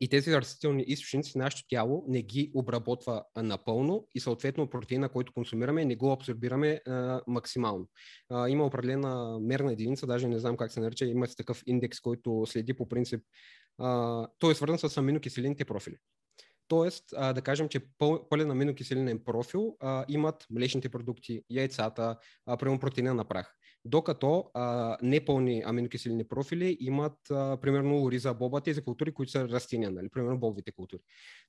И 0.00 0.08
тези 0.08 0.36
растителни 0.36 0.84
източници 0.86 1.38
нашето 1.38 1.68
тяло 1.68 2.04
не 2.08 2.22
ги 2.22 2.50
обработва 2.54 3.24
напълно 3.36 4.08
и 4.14 4.20
съответно 4.20 4.70
протеина, 4.70 5.08
който 5.08 5.32
консумираме, 5.32 5.84
не 5.84 5.96
го 5.96 6.12
абсорбираме 6.12 6.80
а, 6.86 7.20
максимално. 7.26 7.88
А, 8.30 8.48
има 8.48 8.66
определена 8.66 9.38
мерна 9.40 9.72
единица, 9.72 10.06
даже 10.06 10.28
не 10.28 10.38
знам 10.38 10.56
как 10.56 10.72
се 10.72 10.80
нарича, 10.80 11.04
има 11.04 11.26
такъв 11.26 11.62
индекс, 11.66 12.00
който 12.00 12.46
следи 12.46 12.74
по 12.74 12.88
принцип, 12.88 13.24
а, 13.78 14.28
той 14.38 14.52
е 14.52 14.54
свързан 14.54 14.78
с 14.78 14.96
аминокиселините 14.96 15.64
профили. 15.64 15.96
Тоест, 16.68 17.04
а, 17.16 17.32
да 17.32 17.42
кажем, 17.42 17.68
че 17.68 17.80
пълен 18.30 18.50
аминокиселинен 18.50 19.24
профил 19.24 19.76
а, 19.80 20.04
имат 20.08 20.46
млечните 20.50 20.88
продукти, 20.88 21.42
яйцата, 21.50 22.18
а, 22.46 22.56
прямо 22.56 22.78
протеина 22.78 23.14
на 23.14 23.24
прах. 23.24 23.54
Докато 23.84 24.50
а, 24.54 24.96
непълни 25.02 25.62
аминокиселини 25.66 26.24
профили 26.28 26.76
имат, 26.80 27.30
а, 27.30 27.56
примерно, 27.56 28.10
риза, 28.10 28.34
боба, 28.34 28.60
тези 28.60 28.82
култури, 28.82 29.14
които 29.14 29.32
са 29.32 29.48
растения, 29.48 29.90
нали? 29.90 30.08
примерно 30.08 30.38
бобовите 30.38 30.72
култури. 30.72 31.00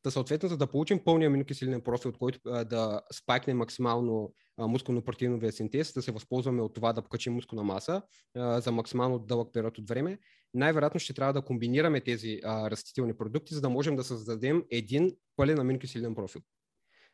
Та 0.03 0.11
съответно, 0.11 0.49
за 0.49 0.57
да 0.57 0.67
получим 0.67 1.03
пълния 1.03 1.27
аминокиселинен 1.27 1.81
профил, 1.81 2.09
от 2.09 2.17
който 2.17 2.39
а, 2.45 2.63
да 2.63 3.01
спайкне 3.13 3.53
максимално 3.53 4.33
мускулно-протеиновия 4.59 5.51
синтез, 5.51 5.93
да 5.93 6.01
се 6.01 6.11
възползваме 6.11 6.61
от 6.61 6.73
това 6.73 6.93
да 6.93 7.01
покачим 7.01 7.33
мускулна 7.33 7.63
маса 7.63 8.01
а, 8.37 8.61
за 8.61 8.71
максимално 8.71 9.19
дълъг 9.19 9.53
период 9.53 9.77
от 9.77 9.89
време, 9.89 10.19
най-вероятно 10.53 10.99
ще 10.99 11.13
трябва 11.13 11.33
да 11.33 11.41
комбинираме 11.41 12.01
тези 12.01 12.39
а, 12.43 12.71
растителни 12.71 13.17
продукти, 13.17 13.53
за 13.53 13.61
да 13.61 13.69
можем 13.69 13.95
да 13.95 14.03
създадем 14.03 14.63
един 14.71 15.11
пълен 15.35 15.59
аминокиселинен 15.59 16.15
профил. 16.15 16.41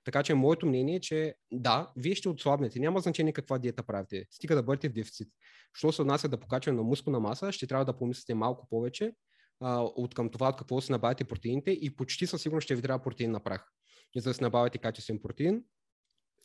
Така 0.10 0.24
че 0.24 0.34
моето 0.34 0.66
мнение 0.66 0.96
е, 0.96 1.00
че 1.00 1.36
да, 1.52 1.92
вие 1.96 2.16
ще 2.16 2.30
отслабнете. 2.30 2.80
Няма 2.80 3.00
значение 3.00 3.34
каква 3.34 3.58
диета 3.58 3.84
правите. 3.84 4.26
Стига 4.32 4.56
да 4.56 4.64
бъдете 4.64 4.90
в 4.90 4.94
дефицит. 4.94 5.28
Що 5.74 5.92
се 5.92 6.02
отнася 6.02 6.30
да 6.30 6.40
покачване 6.40 6.78
на 6.78 6.84
мускулна 6.84 7.20
маса, 7.20 7.52
ще 7.52 7.68
трябва 7.68 7.86
да 7.86 7.98
помислите 7.98 8.34
малко 8.34 8.68
повече 8.70 9.14
а, 9.60 9.82
от 9.82 10.16
към 10.16 10.30
това, 10.30 10.50
от 10.50 10.56
какво 10.56 10.82
се 10.82 10.92
набавяте 10.92 11.24
протеините 11.24 11.72
и 11.72 11.96
почти 11.96 12.28
със 12.28 12.42
сигурност 12.42 12.66
ще 12.66 12.76
ви 12.76 12.82
трябва 12.82 13.04
протеин 13.04 13.32
на 13.32 13.40
прах. 13.40 13.72
И 14.16 14.20
за 14.20 14.30
да 14.30 14.34
се 14.34 14.44
набавяте 14.44 14.78
качествен 14.78 15.20
протеин, 15.22 15.64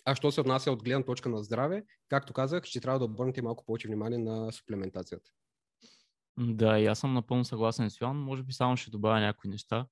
а 0.04 0.14
що 0.14 0.32
се 0.32 0.40
отнася 0.40 0.72
от 0.72 0.84
гледна 0.84 1.04
точка 1.04 1.28
на 1.28 1.42
здраве, 1.42 1.84
както 2.08 2.32
казах, 2.32 2.64
ще 2.64 2.80
трябва 2.80 2.98
да 2.98 3.04
обърнете 3.04 3.42
малко 3.42 3.64
повече 3.64 3.88
внимание 3.88 4.18
на 4.18 4.52
суплементацията. 4.52 5.30
Да, 6.38 6.78
и 6.78 6.86
аз 6.86 6.98
съм 6.98 7.14
напълно 7.14 7.44
съгласен 7.44 7.90
с 7.90 8.00
Йоан. 8.00 8.16
Може 8.16 8.42
би 8.42 8.52
само 8.52 8.76
ще 8.76 8.90
добавя 8.90 9.20
някои 9.20 9.50
неща. 9.50 9.86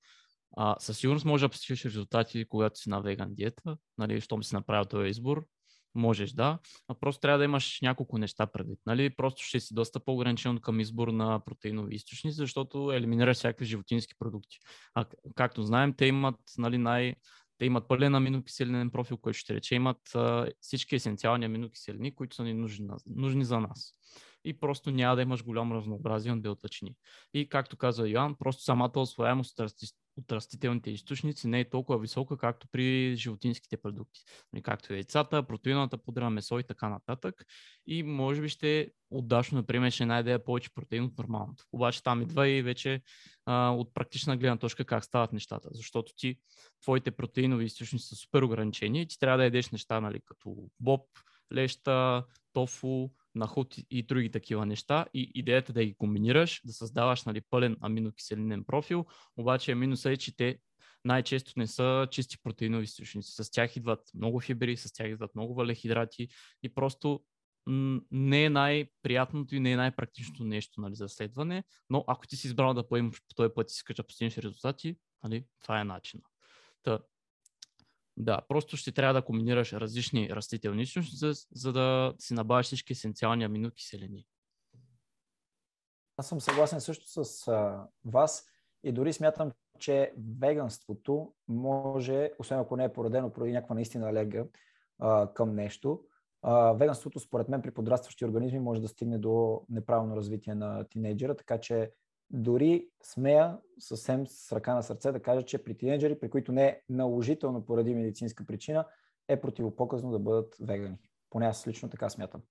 А, 0.57 0.76
със 0.78 0.98
сигурност 0.98 1.24
може 1.24 1.44
да 1.44 1.48
постигаш 1.48 1.84
резултати, 1.84 2.44
когато 2.48 2.80
си 2.80 2.88
на 2.88 3.00
веган 3.00 3.34
диета, 3.34 3.76
нали, 3.98 4.20
щом 4.20 4.44
си 4.44 4.55
направил 4.55 4.84
този 4.84 5.09
избор, 5.09 5.46
можеш 5.94 6.32
да, 6.32 6.59
а 6.88 6.94
просто 6.94 7.20
трябва 7.20 7.38
да 7.38 7.44
имаш 7.44 7.78
няколко 7.82 8.18
неща 8.18 8.46
предвид. 8.46 8.78
Нали? 8.86 9.11
Просто 9.16 9.42
ще 9.42 9.61
си 9.61 9.74
доста 9.74 10.00
по-ограничен 10.00 10.59
към 10.59 10.80
избор 10.80 11.09
на 11.09 11.40
протеинови 11.44 11.94
източници, 11.94 12.36
защото 12.36 12.92
елиминираш 12.92 13.36
всякакви 13.36 13.64
животински 13.64 14.14
продукти. 14.18 14.59
А 14.94 15.07
както 15.34 15.62
знаем, 15.62 15.94
те 15.96 16.07
имат 16.07 16.40
нали, 16.59 16.78
най- 16.78 17.14
те 17.59 17.66
имат 17.66 17.88
пълен 17.88 18.14
аминокиселинен 18.14 18.90
профил, 18.90 19.16
който 19.16 19.38
ще 19.38 19.55
рече 19.55 19.74
имат 19.74 20.14
а, 20.14 20.48
всички 20.61 20.94
есенциални 20.94 21.44
аминокиселини, 21.44 22.14
които 22.14 22.36
са 22.36 22.44
ни 22.44 22.55
нужни, 22.55 22.88
нужни 23.07 23.44
за 23.44 23.61
нас. 23.61 23.94
И 24.45 24.61
просто 24.61 24.90
няма 24.90 25.16
да 25.16 25.22
имаш 25.22 25.45
голямо 25.45 25.74
разнообразие 25.74 26.34
на 26.34 26.40
белтъчини. 26.40 26.95
И 27.34 27.49
както 27.49 27.76
каза 27.76 28.09
Йоан, 28.09 28.36
просто 28.38 28.62
самата 28.62 28.93
освояемост 28.97 29.61
от 30.16 30.32
растителните 30.32 30.90
източници 30.90 31.49
не 31.49 31.61
е 31.61 31.70
толкова 31.70 31.99
висока, 31.99 32.36
както 32.36 32.68
при 32.68 33.16
животинските 33.16 33.76
продукти. 33.76 34.20
Нали, 34.53 34.62
както 34.62 34.95
яйцата, 34.95 35.43
протеиновата 35.43 35.99
пудра, 35.99 36.30
месо 36.30 36.59
и 36.59 36.64
така 36.64 36.88
нататък. 36.88 37.45
И 37.86 38.03
може 38.03 38.40
би 38.40 38.49
ще 38.49 38.93
удачно, 39.11 39.59
например, 39.59 39.90
ще 39.90 40.07
найде 40.07 40.45
повече 40.45 40.74
протеин 40.74 41.05
от 41.05 41.18
нормалното. 41.18 41.64
Обаче 41.72 42.03
там 42.03 42.22
идва 42.22 42.49
и 42.49 42.62
вече 42.62 43.03
а, 43.47 43.70
от 43.70 43.95
практична 43.95 44.36
гледна 44.36 44.57
точка 44.57 44.84
как 44.84 45.05
стават 45.05 45.32
нещата. 45.32 45.68
Защото 45.72 46.12
ти, 46.16 46.38
твоите 46.82 47.11
протеинови 47.11 47.64
източници 47.64 48.07
са 48.07 48.16
супер 48.16 48.43
ограничени 48.43 49.03
и 49.03 49.07
ти 49.07 49.18
трябва 49.18 49.38
да 49.38 49.45
ядеш 49.45 49.70
неща, 49.70 50.01
нали, 50.01 50.20
като 50.24 50.57
боб, 50.80 51.07
леща, 51.53 52.24
тофу, 52.53 53.11
наход 53.35 53.74
и 53.91 54.03
други 54.03 54.30
такива 54.30 54.66
неща. 54.66 55.07
И 55.14 55.33
идеята 55.35 55.72
е 55.72 55.74
да 55.74 55.85
ги 55.85 55.95
комбинираш, 55.95 56.61
да 56.64 56.72
създаваш 56.72 57.24
нали, 57.24 57.41
пълен 57.51 57.76
аминокиселинен 57.80 58.64
профил, 58.64 59.07
обаче 59.37 59.74
минусът 59.74 60.12
е, 60.12 60.16
че 60.16 60.37
те 60.37 60.59
най-често 61.05 61.53
не 61.57 61.66
са 61.66 62.09
чисти 62.11 62.39
протеинови 62.43 62.85
източници. 62.85 63.33
С 63.33 63.51
тях 63.51 63.76
идват 63.76 64.01
много 64.14 64.41
фибри, 64.41 64.76
с 64.76 64.93
тях 64.93 65.09
идват 65.09 65.35
много 65.35 65.55
валехидрати 65.55 66.28
и 66.62 66.74
просто 66.74 67.24
не 68.11 68.45
е 68.45 68.51
най-приятното 68.51 69.55
и 69.55 69.61
не 69.61 69.72
е 69.72 69.76
най-практичното 69.76 70.45
нещо 70.45 70.80
нали, 70.80 70.95
за 70.95 71.09
следване, 71.09 71.64
но 71.91 72.05
ако 72.07 72.26
ти 72.26 72.37
си 72.37 72.47
избрал 72.47 72.74
да 72.74 72.89
поемаш 72.89 73.22
по 73.28 73.35
този 73.35 73.55
път 73.55 73.70
и 73.70 73.74
си 73.74 73.83
да 73.97 74.03
постигнеш 74.03 74.39
резултати, 74.39 74.97
нали, 75.24 75.45
това 75.62 75.80
е 75.80 75.85
начинът. 75.85 76.26
Та, 76.83 76.99
да, 78.16 78.40
просто 78.48 78.76
ще 78.76 78.92
трябва 78.92 79.14
да 79.14 79.24
комбинираш 79.24 79.72
различни 79.72 80.30
растителни 80.30 80.82
източници, 80.82 81.16
за, 81.16 81.32
за 81.54 81.72
да 81.72 82.14
си 82.18 82.34
набавиш 82.34 82.66
всички 82.66 82.92
есенциални 82.92 83.44
аминокиселини. 83.44 84.26
Аз 86.16 86.28
съм 86.28 86.40
съгласен 86.40 86.80
също 86.80 87.24
с 87.24 87.48
а, 87.48 87.86
вас 88.04 88.46
и 88.84 88.92
дори 88.92 89.12
смятам, 89.12 89.52
че 89.78 90.12
веганството 90.40 91.32
може, 91.48 92.30
освен 92.38 92.58
ако 92.58 92.76
не 92.76 92.84
е 92.84 92.92
поредено 92.92 93.32
поради 93.32 93.52
някаква 93.52 93.74
наистина 93.74 94.08
алергия 94.08 94.46
а, 94.98 95.32
към 95.34 95.54
нещо, 95.54 96.04
а, 96.42 96.72
веганството 96.72 97.20
според 97.20 97.48
мен 97.48 97.62
при 97.62 97.70
подрастващи 97.70 98.24
организми 98.24 98.60
може 98.60 98.80
да 98.80 98.88
стигне 98.88 99.18
до 99.18 99.62
неправилно 99.68 100.16
развитие 100.16 100.54
на 100.54 100.84
тинейджера, 100.84 101.36
така 101.36 101.60
че 101.60 101.92
дори 102.33 102.89
смея 103.03 103.59
съвсем 103.78 104.26
с 104.26 104.53
ръка 104.53 104.74
на 104.74 104.83
сърце 104.83 105.12
да 105.12 105.22
кажа, 105.22 105.43
че 105.43 105.64
при 105.64 105.76
тинейджери, 105.76 106.20
при 106.20 106.30
които 106.30 106.53
не 106.53 106.66
е 106.66 106.80
наложително 106.89 107.64
поради 107.64 107.95
медицинска 107.95 108.47
причина, 108.47 108.87
е 109.28 109.41
противопоказно 109.41 110.11
да 110.11 110.18
бъдат 110.18 110.57
вегани. 110.61 110.99
Поне 111.30 111.47
аз 111.47 111.66
лично 111.66 111.91
така 111.91 112.11
смятам. 112.11 112.43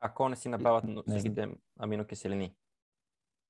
Ако 0.00 0.28
не 0.28 0.36
си 0.36 0.48
набавят 0.48 0.84
всичките 1.08 1.48
аминокиселини. 1.78 2.54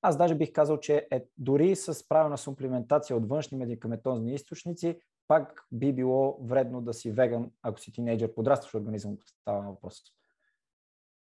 Аз 0.02 0.16
даже 0.16 0.34
бих 0.34 0.52
казал, 0.52 0.80
че 0.80 1.08
е, 1.10 1.24
дори 1.38 1.76
с 1.76 2.08
правилна 2.08 2.38
суплементация 2.38 3.16
от 3.16 3.28
външни 3.28 3.58
медикаментозни 3.58 4.34
източници, 4.34 4.98
пак 5.28 5.66
би 5.72 5.92
било 5.92 6.38
вредно 6.40 6.80
да 6.80 6.94
си 6.94 7.10
веган, 7.10 7.50
ако 7.62 7.80
си 7.80 7.92
тинейджър, 7.92 8.34
подрастваш 8.34 8.74
организъм, 8.74 9.18
става 9.26 9.62
на 9.62 9.70
въпрос. 9.70 10.02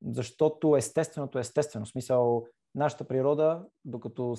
Защото 0.05 0.75
естественото 0.75 1.37
е 1.37 1.41
естествено. 1.41 1.85
В 1.85 1.89
смисъл, 1.89 2.47
нашата 2.75 3.03
природа, 3.03 3.65
докато 3.85 4.35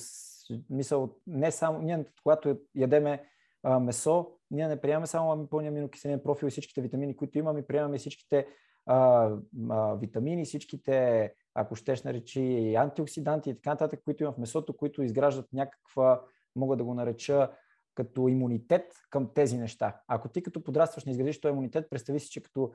мисъл, 0.71 1.15
не 1.27 1.51
само, 1.51 1.83
ние 1.83 2.05
когато 2.23 2.59
ядеме 2.75 3.25
а, 3.63 3.81
месо, 3.81 4.33
ние 4.51 4.69
не 4.69 4.81
приемаме 4.81 5.07
само 5.07 5.33
ами 5.33 5.49
пълния 5.51 5.71
аминокиселен 5.71 6.23
профил 6.23 6.47
и 6.47 6.51
всичките 6.51 6.83
витамини, 6.83 7.17
които 7.17 7.39
имаме, 7.39 7.67
приемаме 7.67 7.99
всичките 7.99 8.47
а, 8.87 9.31
а, 9.71 9.95
витамини, 9.95 10.45
всичките, 10.45 11.33
ако 11.55 11.77
щеш 11.77 12.03
наречи, 12.03 12.75
антиоксиданти 12.75 13.51
и 13.51 13.55
така 13.55 13.71
нататък, 13.71 14.01
които 14.05 14.23
има 14.23 14.33
в 14.33 14.39
месото, 14.39 14.77
които 14.77 15.03
изграждат 15.03 15.53
някаква, 15.53 16.23
мога 16.57 16.77
да 16.77 16.85
го 16.85 16.95
нареча, 16.95 17.51
като 17.95 18.29
имунитет 18.29 18.93
към 19.11 19.35
тези 19.35 19.59
неща. 19.59 20.01
Ако 20.09 20.29
ти 20.29 20.43
като 20.43 20.65
подрастваш 20.65 21.05
не 21.05 21.13
изградиш 21.13 21.41
този 21.41 21.53
имунитет, 21.53 21.91
представи 21.91 22.21
си, 22.21 22.31
че 22.31 22.43
като 22.43 22.73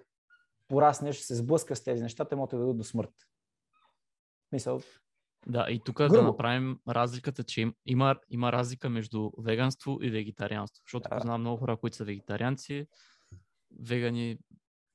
пораснеш, 0.68 1.20
се 1.20 1.36
сблъска 1.36 1.76
с 1.76 1.84
тези 1.84 2.04
неща, 2.04 2.26
те 2.26 2.36
могат 2.36 2.50
да 2.50 2.58
дадат 2.58 2.78
до 2.78 2.84
смърт. 2.84 3.14
Мисъл, 4.52 4.82
да, 5.48 5.66
и 5.70 5.82
тук 5.86 5.98
да 5.98 6.24
направим 6.24 6.80
разликата, 6.88 7.44
че 7.44 7.72
има, 7.86 8.16
има 8.30 8.52
разлика 8.52 8.90
между 8.90 9.32
веганство 9.38 10.00
и 10.02 10.10
вегетарианство. 10.10 10.84
Защото 10.86 11.10
да. 11.10 11.16
познавам 11.16 11.42
много 11.42 11.58
хора, 11.58 11.78
които 11.78 11.98
са 11.98 12.06
вегетарианци. 12.06 12.88
Вегани 13.80 14.40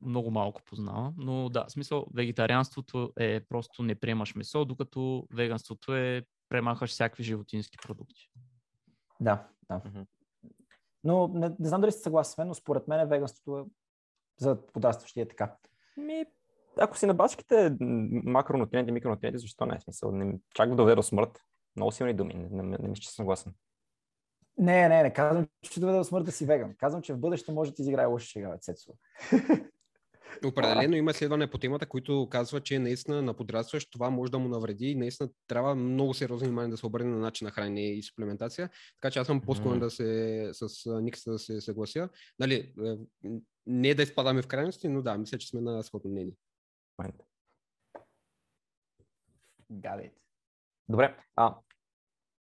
много 0.00 0.30
малко 0.30 0.62
познавам. 0.62 1.14
Но 1.16 1.48
да, 1.48 1.64
в 1.64 1.72
смисъл, 1.72 2.06
вегетарианството 2.14 3.12
е 3.18 3.40
просто 3.40 3.82
не 3.82 3.94
приемаш 3.94 4.34
месо, 4.34 4.64
докато 4.64 5.26
веганството 5.32 5.96
е 5.96 6.22
премахаш 6.48 6.90
всякакви 6.90 7.24
животински 7.24 7.78
продукти. 7.82 8.30
Да, 9.20 9.48
да. 9.68 9.74
Mm-hmm. 9.74 10.06
Но 11.04 11.28
не, 11.28 11.50
не 11.58 11.68
знам 11.68 11.80
дали 11.80 11.92
сте 11.92 12.02
съгласен 12.02 12.32
с 12.32 12.38
мен, 12.38 12.48
но 12.48 12.54
според 12.54 12.88
мен 12.88 13.08
веганството 13.08 13.58
е 13.58 13.64
за 14.40 14.66
подрастващи 14.66 15.20
е 15.20 15.28
така. 15.28 15.56
Ми, 15.96 16.24
ако 16.76 16.98
си 16.98 17.06
на 17.06 17.14
бачките 17.14 17.76
макронутриенти, 17.80 18.92
микронутриенти, 18.92 19.38
защо 19.38 19.66
не 19.66 19.76
е 19.76 19.80
смисъл? 19.80 20.12
Не, 20.12 20.38
чак 20.54 20.70
да 20.70 20.76
доведе 20.76 20.96
до 20.96 21.02
смърт. 21.02 21.40
Много 21.76 21.92
силни 21.92 22.14
думи, 22.14 22.34
не, 22.34 22.48
не, 22.50 22.62
не, 22.62 22.78
не 22.80 22.88
мисля, 22.88 23.02
че 23.02 23.08
съм 23.08 23.14
съгласен. 23.14 23.52
Не, 24.58 24.88
не, 24.88 25.02
не 25.02 25.12
казвам, 25.12 25.46
че 25.62 25.80
доведе 25.80 25.98
до 25.98 26.04
смърт 26.04 26.24
да 26.24 26.32
си 26.32 26.46
веган. 26.46 26.74
Казвам, 26.78 27.02
че 27.02 27.12
в 27.12 27.18
бъдеще 27.18 27.52
може 27.52 27.70
да 27.70 27.74
ти 27.74 27.82
изиграе 27.82 28.06
лоша 28.06 28.26
шега, 28.26 28.58
Цецо. 28.58 28.92
Определено 30.44 30.96
има 30.96 31.10
изследване 31.10 31.50
по 31.50 31.58
темата, 31.58 31.86
които 31.86 32.28
казва, 32.30 32.60
че 32.60 32.78
наистина 32.78 33.22
на 33.22 33.34
подрастващ 33.34 33.88
това 33.90 34.10
може 34.10 34.32
да 34.32 34.38
му 34.38 34.48
навреди 34.48 34.86
и 34.86 34.94
наистина 34.94 35.30
трябва 35.48 35.74
много 35.74 36.14
сериозно 36.14 36.46
внимание 36.46 36.70
да 36.70 36.76
се 36.76 36.86
обърне 36.86 37.10
на 37.10 37.18
начин 37.18 37.44
на 37.44 37.50
хранене 37.50 37.90
и 37.90 38.02
суплементация. 38.02 38.70
Така 39.00 39.12
че 39.12 39.18
аз 39.18 39.26
съм 39.26 39.40
по-склонен 39.40 39.80
да 39.80 39.90
се 39.90 40.50
с 40.52 41.00
Никс 41.02 41.24
да 41.24 41.38
се 41.38 41.60
съглася. 41.60 42.08
Нали, 42.38 42.74
е, 42.84 42.96
не 43.66 43.94
да 43.94 44.02
изпадаме 44.02 44.42
в 44.42 44.46
крайности, 44.46 44.88
но 44.88 45.02
да, 45.02 45.18
мисля, 45.18 45.38
че 45.38 45.48
сме 45.48 45.60
на 45.60 45.82
сходно 45.82 46.10
мнение 46.10 46.34
момента. 47.00 47.24
Добре. 50.88 51.16
А, 51.36 51.56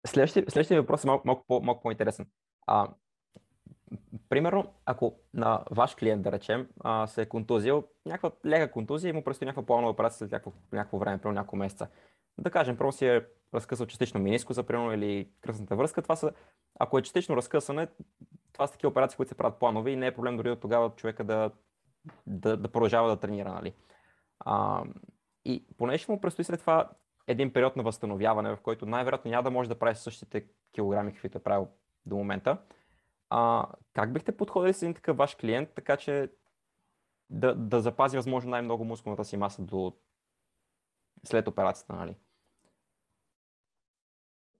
следващия, 0.06 0.44
следващия 0.48 0.80
въпрос 0.80 1.04
е 1.04 1.06
малко, 1.06 1.26
малко, 1.26 1.44
по, 1.46 1.60
малко 1.60 1.82
по-интересен. 1.82 2.26
А, 2.66 2.88
примерно, 4.28 4.74
ако 4.84 5.18
на 5.34 5.64
ваш 5.70 5.94
клиент, 5.94 6.22
да 6.22 6.32
речем, 6.32 6.68
а, 6.80 7.06
се 7.06 7.22
е 7.22 7.28
контузил, 7.28 7.84
някаква 8.06 8.30
лека 8.46 8.72
контузия 8.72 9.08
и 9.10 9.12
му 9.12 9.24
предстои 9.24 9.46
някаква 9.46 9.66
планова 9.66 9.90
операция 9.90 10.18
след 10.18 10.32
някакво, 10.32 10.52
някакво 10.72 10.98
време, 10.98 11.18
примерно 11.18 11.34
няколко 11.34 11.56
месеца. 11.56 11.88
Да 12.38 12.50
кажем, 12.50 12.76
просто 12.76 12.98
си 12.98 13.06
е 13.06 13.26
разкъсал 13.54 13.86
частично 13.86 14.20
миниско, 14.20 14.52
за 14.52 14.62
примерно, 14.62 14.92
или 14.92 15.30
кръсната 15.40 15.76
връзка. 15.76 16.02
Това 16.02 16.16
са, 16.16 16.32
ако 16.80 16.98
е 16.98 17.02
частично 17.02 17.36
разкъсане, 17.36 17.88
това 18.52 18.66
са 18.66 18.72
такива 18.72 18.90
операции, 18.90 19.16
които 19.16 19.28
се 19.28 19.34
правят 19.34 19.58
планови 19.58 19.92
и 19.92 19.96
не 19.96 20.06
е 20.06 20.14
проблем 20.14 20.36
дори 20.36 20.50
от 20.50 20.60
тогава 20.60 20.90
човека 20.96 21.24
да, 21.24 21.50
да, 22.26 22.56
да 22.56 22.68
продължава 22.68 23.08
да 23.08 23.20
тренира. 23.20 23.52
Нали? 23.52 23.74
А, 24.40 24.84
и 25.44 25.66
понеже 25.78 26.06
му 26.08 26.20
предстои 26.20 26.44
след 26.44 26.60
това 26.60 26.90
един 27.26 27.52
период 27.52 27.76
на 27.76 27.82
възстановяване, 27.82 28.56
в 28.56 28.60
който 28.60 28.86
най-вероятно 28.86 29.30
няма 29.30 29.42
да 29.42 29.50
може 29.50 29.68
да 29.68 29.78
прави 29.78 29.96
същите 29.96 30.46
килограми, 30.72 31.12
каквито 31.12 31.38
е 31.38 31.42
правил 31.42 31.68
до 32.06 32.16
момента, 32.16 32.58
а, 33.30 33.66
как 33.92 34.12
бихте 34.12 34.36
подходили 34.36 34.74
с 34.74 34.82
един 34.82 34.94
такъв 34.94 35.16
ваш 35.16 35.34
клиент, 35.34 35.68
така 35.74 35.96
че 35.96 36.30
да, 37.30 37.54
да 37.54 37.80
запази 37.80 38.16
възможно 38.16 38.50
най-много 38.50 38.84
мускулната 38.84 39.24
си 39.24 39.36
маса 39.36 39.62
до 39.62 39.96
след 41.24 41.48
операцията, 41.48 41.92
нали? 41.92 42.16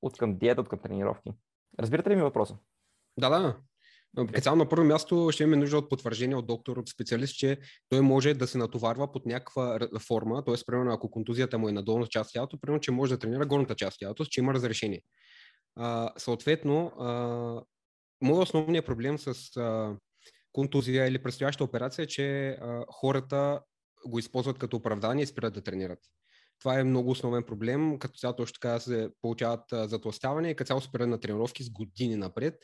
От 0.03 0.18
към 0.18 0.39
диета, 0.39 0.61
от 0.61 0.68
към 0.68 0.79
тренировки. 0.79 1.33
Разбирате 1.79 2.11
ли 2.11 2.16
ми 2.16 2.22
въпроса? 2.22 2.57
Да, 3.18 3.29
да. 3.29 3.57
Специално 4.27 4.64
на 4.64 4.69
първо 4.69 4.85
място 4.85 5.29
ще 5.33 5.43
имаме 5.43 5.57
нужда 5.57 5.79
от 5.79 5.89
потвърждение 5.89 6.37
от 6.37 6.47
доктор, 6.47 6.77
от 6.77 6.89
специалист, 6.89 7.39
че 7.39 7.59
той 7.89 8.01
може 8.01 8.35
да 8.35 8.47
се 8.47 8.59
натоварва 8.59 9.12
под 9.12 9.27
някаква 9.27 9.79
форма, 10.09 10.45
т.е. 10.45 10.55
примерно 10.66 10.93
ако 10.93 11.11
контузията 11.11 11.59
му 11.59 11.69
е 11.69 11.73
на 11.73 11.83
долната 11.83 12.11
част 12.11 12.33
тялото, 12.33 12.61
примерно, 12.61 12.81
че 12.81 12.91
може 12.91 13.14
да 13.14 13.19
тренира 13.19 13.47
горната 13.47 13.75
част 13.75 13.99
тялото, 13.99 14.25
че 14.25 14.41
има 14.41 14.55
разрешение. 14.55 15.03
А, 15.77 16.12
съответно, 16.16 16.87
а, 16.99 17.11
моят 18.21 18.49
основният 18.49 18.87
проблем 18.87 19.19
с 19.19 19.57
а, 19.57 19.97
контузия 20.53 21.07
или 21.07 21.23
предстояща 21.23 21.64
операция 21.64 22.03
е, 22.03 22.07
че 22.07 22.49
а, 22.49 22.85
хората 22.93 23.61
го 24.07 24.19
използват 24.19 24.59
като 24.59 24.77
оправдание 24.77 25.23
и 25.23 25.27
спират 25.27 25.55
да 25.55 25.61
тренират. 25.61 25.99
Това 26.59 26.79
е 26.79 26.85
много 26.85 27.11
основен 27.11 27.43
проблем. 27.43 27.99
Като 27.99 28.19
цяло 28.19 28.37
точно 28.37 28.55
така 28.61 28.81
се 28.81 29.09
получават 29.23 29.64
затластяване 29.71 30.51
и 30.51 30.55
като 30.55 30.69
цяло 30.69 30.81
спират 30.81 31.09
на 31.09 31.21
тренировки 31.21 31.64
с 31.64 31.71
години 31.71 32.16
напред 32.16 32.55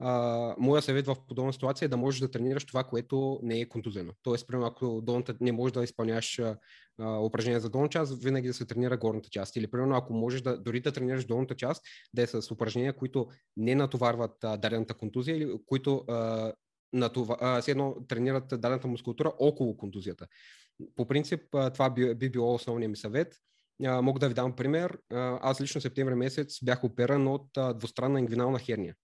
а, 0.00 0.54
моя 0.58 0.82
съвет 0.82 1.06
в 1.06 1.16
подобна 1.28 1.52
ситуация 1.52 1.86
е 1.86 1.88
да 1.88 1.96
можеш 1.96 2.20
да 2.20 2.30
тренираш 2.30 2.64
това, 2.64 2.84
което 2.84 3.40
не 3.42 3.60
е 3.60 3.68
контузено. 3.68 4.12
Тоест, 4.22 4.46
примерно, 4.46 4.66
ако 4.66 5.00
долната 5.00 5.34
не 5.40 5.52
можеш 5.52 5.72
да 5.72 5.84
изпълняваш 5.84 6.38
а, 6.38 7.18
упражнения 7.18 7.60
за 7.60 7.70
долна 7.70 7.88
част, 7.88 8.22
винаги 8.22 8.48
да 8.48 8.54
се 8.54 8.66
тренира 8.66 8.96
горната 8.96 9.28
част. 9.30 9.56
Или, 9.56 9.66
примерно, 9.66 9.96
ако 9.96 10.14
можеш 10.14 10.40
да, 10.40 10.58
дори 10.58 10.80
да 10.80 10.92
тренираш 10.92 11.24
долната 11.24 11.54
част, 11.54 11.82
да 12.14 12.22
е 12.22 12.26
с 12.26 12.50
упражнения, 12.50 12.96
които 12.96 13.26
не 13.56 13.74
натоварват 13.74 14.44
а, 14.44 14.56
дадената 14.56 14.94
контузия 14.94 15.36
или 15.36 15.58
които 15.66 16.04
а, 16.08 16.52
на 16.92 17.10
а, 17.40 17.62
едно 17.68 17.96
тренират 18.08 18.48
дадената 18.48 18.88
мускулатура 18.88 19.32
около 19.38 19.76
контузията. 19.76 20.26
По 20.96 21.06
принцип, 21.06 21.40
това 21.74 21.90
би, 21.90 22.14
би 22.14 22.30
било 22.30 22.54
основният 22.54 22.90
ми 22.90 22.96
съвет. 22.96 23.36
А, 23.84 24.02
мога 24.02 24.18
да 24.18 24.28
ви 24.28 24.34
дам 24.34 24.56
пример. 24.56 24.98
Аз 25.40 25.60
лично 25.60 25.80
септември 25.80 26.14
месец 26.14 26.58
бях 26.62 26.84
операн 26.84 27.28
от 27.28 27.46
двустранна 27.78 28.18
ингвинална 28.18 28.58
херния. 28.58 28.94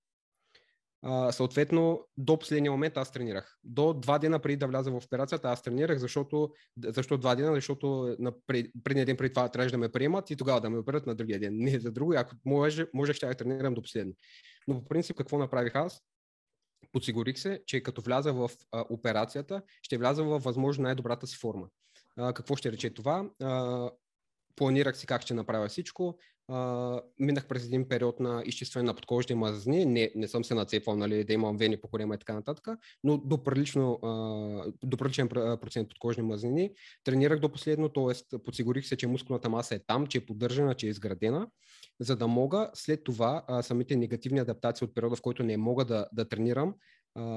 Съответно, 1.31 2.07
до 2.17 2.39
последния 2.39 2.73
момент 2.73 2.97
аз 2.97 3.13
тренирах. 3.13 3.59
До 3.65 3.95
два 3.95 4.19
дена 4.19 4.39
преди 4.39 4.57
да 4.57 4.67
вляза 4.67 4.91
в 4.91 5.05
операцията, 5.05 5.49
аз 5.49 5.63
тренирах, 5.63 5.99
защото, 5.99 6.51
защо 6.85 7.19
два 7.19 7.35
дена? 7.35 7.55
Защото 7.55 8.17
на 8.19 8.33
пред, 8.47 8.71
ден 9.07 9.17
преди 9.17 9.35
това 9.35 9.49
трябваше 9.49 9.73
да 9.73 9.79
ме 9.79 9.93
приемат 9.93 10.31
и 10.31 10.37
тогава 10.37 10.61
да 10.61 10.71
ме 10.71 10.79
операт 10.79 11.07
на 11.07 11.15
другия 11.15 11.41
ден. 11.41 11.57
Не 11.57 11.79
за 11.79 11.93
друго, 11.93 12.15
ако 12.17 12.35
може, 12.45 12.87
можех 12.95 13.17
ще 13.17 13.27
я 13.27 13.35
тренирам 13.35 13.75
до 13.75 13.83
последно. 13.83 14.13
Но 14.69 14.75
по 14.75 14.89
принцип 14.89 15.17
какво 15.17 15.39
направих 15.39 15.75
аз? 15.75 16.03
Подсигурих 16.93 17.39
се, 17.39 17.63
че 17.67 17.83
като 17.83 18.01
вляза 18.01 18.33
в 18.33 18.51
а, 18.73 18.85
операцията, 18.91 19.63
ще 19.83 19.99
вляза 19.99 20.25
в 20.25 20.39
възможно 20.39 20.83
най-добрата 20.83 21.27
си 21.27 21.37
форма. 21.37 21.69
А, 22.17 22.33
какво 22.33 22.57
ще 22.57 22.73
рече 22.73 22.95
това? 22.95 23.31
А, 23.43 23.91
планирах 24.57 24.97
си 24.97 25.07
как 25.07 25.23
ще 25.23 25.35
направя 25.35 25.69
всичко. 25.69 26.19
Минах 27.19 27.47
през 27.49 27.65
един 27.65 27.89
период 27.89 28.21
на 28.21 28.43
изчистване 28.47 28.87
на 28.87 28.95
подкожни 28.95 29.35
мазнини. 29.35 29.85
Не, 29.85 30.11
не 30.15 30.29
съм 30.29 30.45
се 30.45 30.55
нацепвал 30.55 30.97
нали, 30.97 31.25
да 31.25 31.33
имам 31.33 31.57
вени 31.57 31.81
по 31.81 31.89
корема 31.89 32.15
и 32.15 32.19
така 32.19 32.35
нататък, 32.35 32.69
но 33.05 33.19
до, 33.19 33.43
прилично, 33.43 33.93
а, 34.03 34.09
до 34.85 34.97
приличен 34.97 35.29
процент 35.29 35.89
подкожни 35.89 36.23
мазнини. 36.23 36.71
Тренирах 37.05 37.41
до 37.41 37.49
последно, 37.49 37.89
т.е. 37.89 38.39
подсигурих 38.39 38.87
се, 38.87 38.97
че 38.97 39.07
мускулната 39.07 39.49
маса 39.49 39.75
е 39.75 39.81
там, 39.87 40.07
че 40.07 40.19
е 40.19 40.27
поддържана, 40.27 40.75
че 40.75 40.87
е 40.87 40.91
изградена, 40.91 41.49
за 42.01 42.17
да 42.17 42.27
мога 42.27 42.71
след 42.75 43.05
това 43.05 43.45
а, 43.49 43.63
самите 43.63 43.97
негативни 43.97 44.41
адаптации 44.41 44.85
от 44.85 44.95
периода, 44.95 45.17
в 45.17 45.23
който 45.23 45.43
не 45.43 45.57
мога 45.57 45.85
да, 45.85 46.07
да 46.13 46.29
тренирам, 46.29 46.75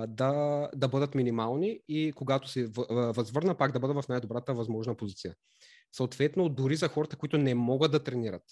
да, 0.07 0.69
да 0.75 0.87
бъдат 0.87 1.15
минимални 1.15 1.79
и 1.87 2.11
когато 2.15 2.49
се 2.49 2.69
възвърна, 2.89 3.55
пак 3.55 3.71
да 3.71 3.79
бъда 3.79 4.01
в 4.01 4.07
най-добрата 4.07 4.53
възможна 4.53 4.95
позиция. 4.95 5.35
Съответно, 5.95 6.49
дори 6.49 6.75
за 6.75 6.87
хората, 6.87 7.15
които 7.15 7.37
не 7.37 7.55
могат 7.55 7.91
да 7.91 8.03
тренират, 8.03 8.43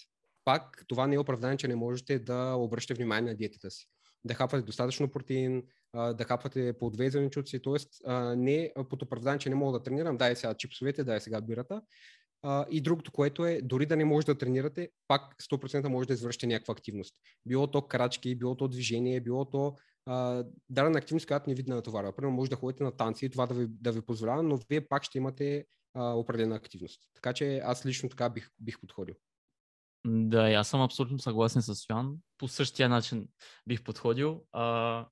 пак 0.48 0.84
това 0.86 1.06
не 1.06 1.14
е 1.14 1.18
оправдание, 1.18 1.56
че 1.56 1.68
не 1.68 1.76
можете 1.76 2.18
да 2.18 2.54
обръщате 2.54 2.94
внимание 2.94 3.30
на 3.30 3.36
диетата 3.36 3.70
си. 3.70 3.86
Да 4.24 4.34
хапвате 4.34 4.66
достатъчно 4.66 5.08
протеин, 5.08 5.62
да 5.94 6.24
хапвате 6.24 6.72
по 6.72 6.90
две 6.90 7.10
зеленчуци, 7.10 7.62
т.е. 7.62 8.10
не 8.36 8.72
под 8.90 9.02
оправдание, 9.02 9.38
че 9.38 9.48
не 9.48 9.54
мога 9.54 9.78
да 9.78 9.82
тренирам, 9.82 10.16
дай 10.16 10.36
сега 10.36 10.54
чипсовете, 10.54 11.04
дай 11.04 11.20
сега 11.20 11.40
бирата. 11.40 11.82
И 12.70 12.80
другото, 12.80 13.12
което 13.12 13.46
е, 13.46 13.60
дори 13.62 13.86
да 13.86 13.96
не 13.96 14.04
може 14.04 14.26
да 14.26 14.38
тренирате, 14.38 14.88
пак 15.08 15.36
100% 15.42 15.88
може 15.88 16.08
да 16.08 16.14
извършите 16.14 16.46
някаква 16.46 16.72
активност. 16.72 17.14
Било 17.46 17.66
то 17.66 17.82
крачки, 17.82 18.34
било 18.34 18.56
то 18.56 18.68
движение, 18.68 19.20
било 19.20 19.44
то 19.44 19.76
дадена 20.70 20.98
активност, 20.98 21.26
която 21.26 21.50
не 21.50 21.54
видна 21.54 21.74
на 21.74 21.82
товара. 21.82 22.12
Примерно 22.12 22.36
може 22.36 22.50
да 22.50 22.56
ходите 22.56 22.84
на 22.84 22.96
танци 22.96 23.26
и 23.26 23.30
това 23.30 23.46
да 23.46 23.54
ви, 23.54 23.66
да 23.68 23.92
ви 23.92 24.00
позволява, 24.00 24.42
но 24.42 24.58
вие 24.70 24.88
пак 24.88 25.04
ще 25.04 25.18
имате 25.18 25.64
определена 25.94 26.56
активност. 26.56 27.00
Така 27.14 27.32
че 27.32 27.58
аз 27.64 27.86
лично 27.86 28.08
така 28.08 28.28
бих, 28.28 28.50
бих 28.60 28.80
подходил. 28.80 29.14
Да, 30.10 30.52
аз 30.52 30.68
съм 30.68 30.80
абсолютно 30.80 31.18
съгласен 31.18 31.62
с 31.62 31.84
Йоан. 31.90 32.16
По 32.38 32.48
същия 32.48 32.88
начин 32.88 33.28
бих 33.66 33.82
подходил. 33.82 34.42
А, 34.52 35.06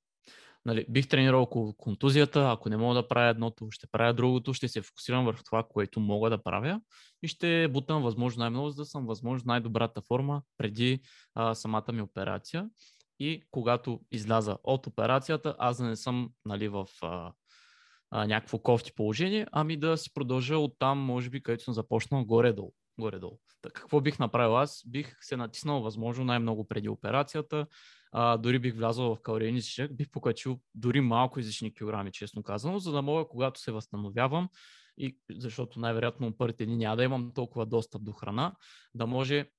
нали, 0.64 0.86
бих 0.88 1.08
тренирал 1.08 1.42
около 1.42 1.74
контузията. 1.74 2.50
Ако 2.50 2.68
не 2.68 2.76
мога 2.76 2.94
да 2.94 3.08
правя 3.08 3.30
едното, 3.30 3.66
ще 3.70 3.86
правя 3.86 4.14
другото. 4.14 4.54
Ще 4.54 4.68
се 4.68 4.82
фокусирам 4.82 5.24
върху 5.24 5.42
това, 5.44 5.64
което 5.68 6.00
мога 6.00 6.30
да 6.30 6.42
правя. 6.42 6.80
И 7.22 7.28
ще 7.28 7.68
бутам 7.68 8.02
възможно 8.02 8.40
най-много, 8.40 8.70
за 8.70 8.76
да 8.76 8.84
съм 8.84 9.06
възможно 9.06 9.46
най-добрата 9.46 10.02
форма 10.08 10.42
преди 10.58 11.00
а, 11.34 11.54
самата 11.54 11.92
ми 11.92 12.02
операция. 12.02 12.68
И 13.20 13.42
когато 13.50 14.00
изляза 14.10 14.56
от 14.64 14.86
операцията, 14.86 15.56
аз 15.58 15.76
да 15.76 15.84
не 15.84 15.96
съм 15.96 16.30
нали, 16.44 16.68
в 16.68 16.86
а, 17.02 17.32
а, 18.10 18.26
някакво 18.26 18.58
кофти 18.58 18.92
положение, 18.94 19.46
ами 19.52 19.76
да 19.76 19.96
си 19.96 20.14
продължа 20.14 20.58
от 20.58 20.74
там, 20.78 20.98
може 20.98 21.30
би, 21.30 21.42
където 21.42 21.64
съм 21.64 21.74
започнал 21.74 22.24
горе-долу. 22.24 22.72
Горе-долу. 22.98 23.38
Так, 23.62 23.72
какво 23.72 24.00
бих 24.00 24.18
направил 24.18 24.58
аз? 24.58 24.82
Бих 24.86 25.16
се 25.20 25.36
натиснал 25.36 25.82
възможно 25.82 26.24
най-много 26.24 26.68
преди 26.68 26.88
операцията, 26.88 27.66
а, 28.12 28.36
дори 28.36 28.58
бих 28.58 28.74
влязъл 28.74 29.14
в 29.14 29.22
калориен 29.22 29.56
излишък, 29.56 29.96
бих 29.96 30.10
покачил 30.10 30.60
дори 30.74 31.00
малко 31.00 31.40
излишни 31.40 31.74
килограми, 31.74 32.12
честно 32.12 32.42
казано, 32.42 32.78
за 32.78 32.92
да 32.92 33.02
мога, 33.02 33.28
когато 33.28 33.60
се 33.60 33.72
възстановявам, 33.72 34.48
и 34.98 35.18
защото 35.30 35.80
най-вероятно 35.80 36.36
първите 36.36 36.66
дни 36.66 36.76
няма 36.76 36.96
да 36.96 37.04
имам 37.04 37.32
толкова 37.34 37.66
достъп 37.66 38.04
до 38.04 38.12
храна, 38.12 38.54
да 38.94 39.06
може 39.06 39.50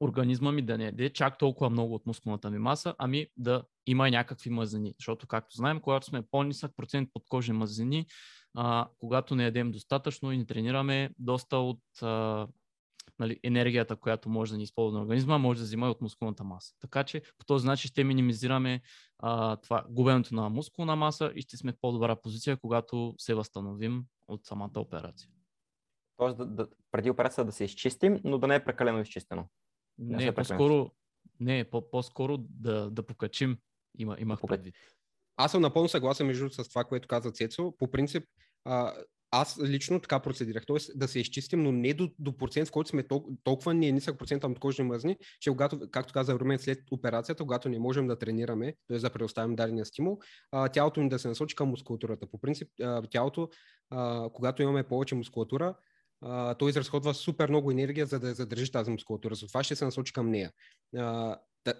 организма 0.00 0.52
ми 0.52 0.62
да 0.62 0.78
не 0.78 0.84
яде 0.84 1.12
чак 1.12 1.38
толкова 1.38 1.70
много 1.70 1.94
от 1.94 2.06
мускулната 2.06 2.50
ми 2.50 2.58
маса, 2.58 2.94
ами 2.98 3.26
да 3.36 3.62
има 3.86 4.08
и 4.08 4.10
някакви 4.10 4.50
мазнини. 4.50 4.94
Защото, 4.98 5.26
както 5.26 5.56
знаем, 5.56 5.80
когато 5.80 6.06
сме 6.06 6.22
по-нисък 6.30 6.72
процент 6.76 7.08
подкожни 7.12 7.54
мазнини, 7.54 8.06
а, 8.54 8.88
когато 8.98 9.34
не 9.34 9.44
ядем 9.44 9.72
достатъчно 9.72 10.32
и 10.32 10.38
не 10.38 10.46
тренираме, 10.46 11.10
доста 11.18 11.56
от 11.56 11.82
а, 12.02 12.46
нали, 13.18 13.40
енергията, 13.42 13.96
която 13.96 14.28
може 14.28 14.52
да 14.52 14.56
ни 14.56 14.62
използва 14.62 14.98
на 14.98 15.02
организма, 15.02 15.38
може 15.38 15.60
да 15.60 15.64
взима 15.64 15.86
и 15.86 15.90
от 15.90 16.00
мускулната 16.00 16.44
маса. 16.44 16.74
Така 16.80 17.04
че 17.04 17.22
по 17.38 17.44
този 17.44 17.66
начин 17.66 17.88
ще 17.88 18.04
минимизираме 18.04 18.80
а, 19.18 19.56
това 19.56 19.84
губенето 19.90 20.34
на 20.34 20.48
мускулна 20.48 20.96
маса 20.96 21.32
и 21.34 21.42
ще 21.42 21.56
сме 21.56 21.72
в 21.72 21.76
по-добра 21.80 22.16
позиция, 22.16 22.56
когато 22.56 23.14
се 23.18 23.34
възстановим 23.34 24.04
от 24.28 24.46
самата 24.46 24.70
операция. 24.76 25.30
Тоест, 26.16 26.36
да, 26.36 26.46
да, 26.46 26.68
преди 26.90 27.10
операцията 27.10 27.44
да 27.44 27.52
се 27.52 27.64
изчистим, 27.64 28.20
но 28.24 28.38
да 28.38 28.46
не 28.46 28.54
е 28.54 28.64
прекалено 28.64 29.00
изчистено. 29.00 29.48
Не, 29.98 30.24
не 30.24 30.34
по-скоро, 30.34 30.90
не, 31.40 31.70
по- 31.70 31.90
по-скоро 31.90 32.38
да, 32.38 32.90
да 32.90 33.02
покачим, 33.02 33.58
има, 33.98 34.16
имах 34.18 34.40
предвид. 34.46 34.74
Аз 35.40 35.50
съм 35.50 35.62
напълно 35.62 35.88
съгласен 35.88 36.26
между 36.26 36.50
с 36.50 36.68
това, 36.68 36.84
което 36.84 37.08
каза 37.08 37.30
Цецо. 37.30 37.72
По 37.78 37.90
принцип, 37.90 38.24
а, 38.64 38.92
аз 39.30 39.60
лично 39.62 40.00
така 40.00 40.20
процедирах, 40.20 40.66
т.е. 40.66 40.76
да 40.94 41.08
се 41.08 41.20
изчистим, 41.20 41.62
но 41.62 41.72
не 41.72 41.94
до, 41.94 42.10
до 42.18 42.36
процент, 42.36 42.68
в 42.68 42.72
който 42.72 42.90
сме 42.90 43.02
тол- 43.02 43.36
толкова 43.44 43.74
не 43.74 43.88
е 43.88 43.92
нисък 43.92 44.18
процент 44.18 44.44
от 44.44 44.58
кожни 44.58 44.84
мъзни, 44.84 45.16
че 45.40 45.50
когато, 45.50 45.80
както 45.90 46.12
каза 46.12 46.34
Румен, 46.34 46.58
след 46.58 46.78
операцията, 46.90 47.42
когато 47.42 47.68
не 47.68 47.78
можем 47.78 48.06
да 48.06 48.18
тренираме, 48.18 48.74
т.е. 48.88 48.98
да 48.98 49.10
предоставим 49.10 49.56
дадения 49.56 49.84
стимул, 49.84 50.18
а, 50.52 50.68
тялото 50.68 51.00
ни 51.00 51.08
да 51.08 51.18
се 51.18 51.28
насочи 51.28 51.56
към 51.56 51.68
мускулатурата. 51.68 52.26
По 52.26 52.38
принцип, 52.40 52.68
а, 52.82 53.02
тялото, 53.02 53.48
а, 53.90 54.28
когато 54.32 54.62
имаме 54.62 54.82
повече 54.82 55.14
мускулатура, 55.14 55.74
а, 56.20 56.54
той 56.54 56.70
изразходва 56.70 57.14
супер 57.14 57.48
много 57.48 57.70
енергия, 57.70 58.06
за 58.06 58.20
да 58.20 58.34
задържи 58.34 58.72
тази 58.72 58.90
мускулатура. 58.90 59.34
Затова 59.34 59.62
ще 59.62 59.76
се 59.76 59.84
насочи 59.84 60.12
към 60.12 60.30
нея. 60.30 60.52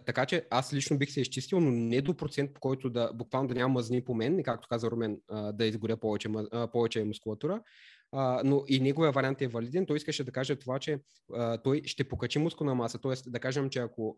Така 0.06 0.26
че 0.26 0.46
аз 0.50 0.72
лично 0.72 0.98
бих 0.98 1.10
се 1.10 1.20
изчистил, 1.20 1.60
но 1.60 1.70
не 1.70 2.00
до 2.00 2.16
процент, 2.16 2.54
по 2.54 2.60
който 2.60 2.90
да 2.90 3.12
буквално 3.14 3.48
да 3.48 3.54
няма 3.54 3.74
мазни 3.74 4.04
по 4.04 4.14
мен, 4.14 4.38
и 4.38 4.42
както 4.42 4.68
каза 4.68 4.90
Румен, 4.90 5.20
да 5.52 5.66
изгоря 5.66 5.96
повече, 5.96 6.28
повече 6.72 7.04
мускулатура. 7.04 7.62
Но 8.44 8.64
и 8.68 8.80
неговия 8.80 9.12
вариант 9.12 9.42
е 9.42 9.48
валиден. 9.48 9.86
Той 9.86 9.96
искаше 9.96 10.24
да 10.24 10.32
каже 10.32 10.56
това, 10.56 10.78
че 10.78 11.00
той 11.64 11.82
ще 11.84 12.08
покачи 12.08 12.38
мускулна 12.38 12.74
маса. 12.74 12.98
Тоест, 12.98 13.32
да 13.32 13.40
кажем, 13.40 13.70
че 13.70 13.78
ако 13.78 14.16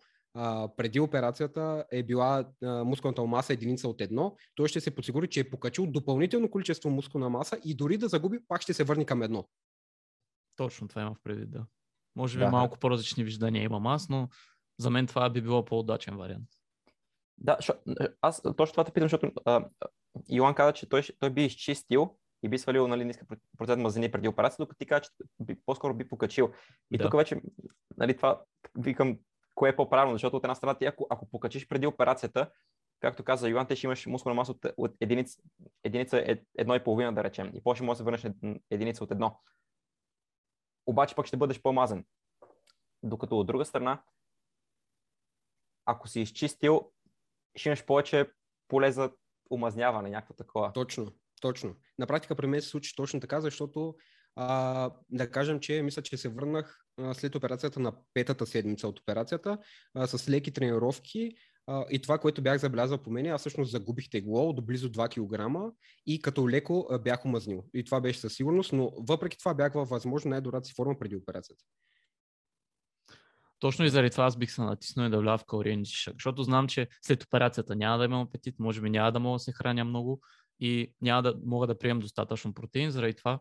преди 0.77 1.01
операцията 1.01 1.85
е 1.93 2.03
била 2.03 2.45
мускулната 2.63 3.25
маса 3.25 3.53
единица 3.53 3.89
от 3.89 4.01
едно, 4.01 4.37
той 4.55 4.69
ще 4.69 4.81
се 4.81 4.91
подсигури, 4.91 5.29
че 5.29 5.41
е 5.41 5.51
покачил 5.51 5.87
допълнително 5.87 6.51
количество 6.51 6.91
мускулна 6.91 7.29
маса 7.29 7.59
и 7.65 7.75
дори 7.75 7.97
да 7.97 8.09
загуби, 8.09 8.39
пак 8.49 8.63
ще 8.63 8.73
се 8.75 8.85
върне 8.85 9.05
към 9.05 9.23
едно. 9.23 9.49
Точно 10.57 10.89
това 10.89 11.03
имам 11.03 11.15
в 11.15 11.23
предвид, 11.23 11.51
да. 11.51 11.67
Може 12.17 12.39
би 12.39 12.45
да. 12.45 12.51
малко 12.51 12.79
по-различни 12.79 13.25
виждания 13.25 13.63
имам 13.63 13.87
аз, 13.87 14.09
но 14.09 14.29
за 14.81 14.91
мен 14.91 15.07
това 15.07 15.31
би 15.31 15.43
било 15.43 15.65
по-удачен 15.65 16.17
вариант. 16.17 16.49
Да, 17.39 17.57
шо, 17.61 17.73
аз 18.21 18.43
точно 18.43 18.73
това 18.73 18.85
те 18.85 18.93
питам, 18.93 19.09
защото 19.09 19.33
а, 19.45 19.65
Йоан 20.31 20.55
каза, 20.55 20.73
че 20.73 20.89
той, 20.89 21.03
той 21.19 21.31
би 21.31 21.45
изчистил 21.45 22.17
и 22.43 22.49
би 22.49 22.59
свалил 22.59 22.89
нали, 22.89 23.05
ниска 23.05 23.27
процент 23.59 23.83
мазнини 23.83 24.11
преди 24.11 24.29
операцията, 24.29 24.63
докато 24.63 24.79
ти 24.79 24.87
каза, 24.87 25.01
че 25.01 25.11
би, 25.41 25.57
по-скоро 25.67 25.95
би 25.95 26.09
покачил. 26.09 26.53
И 26.91 26.99
да. 26.99 27.05
тук 27.05 27.17
вече, 27.17 27.41
нали, 27.97 28.17
това 28.17 28.43
викам, 28.79 29.19
кое 29.55 29.71
е 29.71 29.77
по-правилно, 29.77 30.15
защото 30.15 30.37
от 30.37 30.45
една 30.45 30.55
страна 30.55 30.75
ти, 30.75 30.85
ако, 30.85 31.07
ако 31.11 31.31
покачиш 31.31 31.69
преди 31.69 31.87
операцията, 31.87 32.51
както 33.01 33.25
каза 33.25 33.49
Йоан, 33.49 33.67
те 33.67 33.77
ще 33.77 33.87
имаш 33.87 34.07
мускулна 34.07 34.35
маса 34.35 34.53
от, 34.53 34.67
от 34.77 34.93
единица, 35.01 35.41
единица 35.85 36.19
е, 36.19 36.39
едно 36.59 36.75
и 36.75 36.85
половина, 36.85 37.13
да 37.13 37.25
речем, 37.25 37.51
и 37.55 37.63
после 37.63 37.85
може 37.85 37.97
да 37.97 37.99
се 37.99 38.05
върнеш 38.05 38.27
единица 38.71 39.05
от 39.05 39.11
едно 39.11 39.41
обаче 40.87 41.15
пък 41.15 41.27
ще 41.27 41.37
бъдеш 41.37 41.63
по-мазен. 41.63 42.05
Докато 43.03 43.39
от 43.39 43.47
друга 43.47 43.65
страна, 43.65 44.03
ако 45.87 46.09
си 46.09 46.21
изчистил, 46.21 46.91
ще 47.57 47.69
имаш 47.69 47.85
повече 47.85 48.31
поле 48.69 48.93
за 48.93 49.11
омазняване, 49.51 50.11
някакво 50.11 50.35
такова. 50.35 50.73
Точно, 50.73 51.13
точно. 51.41 51.77
На 51.99 52.07
практика 52.07 52.35
при 52.35 52.47
мен 52.47 52.63
се 52.63 52.69
случи 52.69 52.97
точно 52.97 53.21
така, 53.21 53.41
защото 53.41 53.95
а, 54.37 54.91
да 55.11 55.31
кажем, 55.31 55.61
че 55.61 55.83
мисля, 55.83 56.03
че 56.03 56.17
се 56.17 56.29
върнах 56.29 56.79
а, 56.99 57.15
след 57.15 57.35
операцията 57.35 57.81
на 57.81 57.93
петата 58.15 58.47
седмица 58.47 58.89
от 58.89 59.01
операцията 59.01 59.59
а, 59.95 60.07
с 60.07 60.29
леки 60.29 60.53
тренировки 60.53 61.33
а, 61.67 61.85
и 61.91 62.03
това, 62.03 62.19
което 62.19 62.43
бях 62.43 62.59
забелязал 62.59 62.99
по 62.99 63.11
мен, 63.11 63.27
аз 63.27 63.41
всъщност 63.41 63.71
загубих 63.71 64.11
тегло 64.11 64.53
до 64.53 64.63
близо 64.63 64.93
2 64.93 65.09
кг 65.09 65.75
и 66.07 66.23
като 66.23 66.51
леко 66.51 66.87
а, 66.91 66.99
бях 66.99 67.25
омазнил. 67.25 67.65
И 67.75 67.85
това 67.85 68.01
беше 68.01 68.21
със 68.21 68.35
сигурност, 68.35 68.73
но 68.73 68.93
въпреки 69.09 69.39
това 69.39 69.55
бях 69.55 69.73
във 69.73 69.89
възможно 69.89 70.31
най-добрата 70.31 70.67
си 70.67 70.75
форма 70.77 70.99
преди 70.99 71.17
операцията. 71.17 71.65
Точно 73.61 73.85
и 73.85 73.91
заради 73.91 74.11
това 74.11 74.25
аз 74.25 74.37
бих 74.37 74.53
се 74.53 74.63
натиснал 74.63 75.07
и 75.07 75.11
да 75.11 75.21
влява 75.21 75.39
в 75.39 75.45
калориен 75.45 75.85
защото 75.85 76.43
знам, 76.43 76.69
че 76.69 76.89
след 77.03 77.23
операцията 77.23 77.77
няма 77.77 77.99
да 77.99 78.05
имам 78.05 78.23
апетит, 78.23 78.59
може 78.59 78.81
би 78.81 78.91
няма 78.91 79.13
да 79.13 79.21
мога 79.21 79.35
да 79.35 79.39
се 79.39 79.53
храня 79.53 79.85
много 79.85 80.21
и 80.61 80.95
няма 81.01 81.23
да 81.23 81.35
мога 81.45 81.67
да 81.67 81.79
приемам 81.79 82.01
достатъчно 82.01 82.55
протеин, 82.55 82.91
заради 82.91 83.15
това 83.15 83.41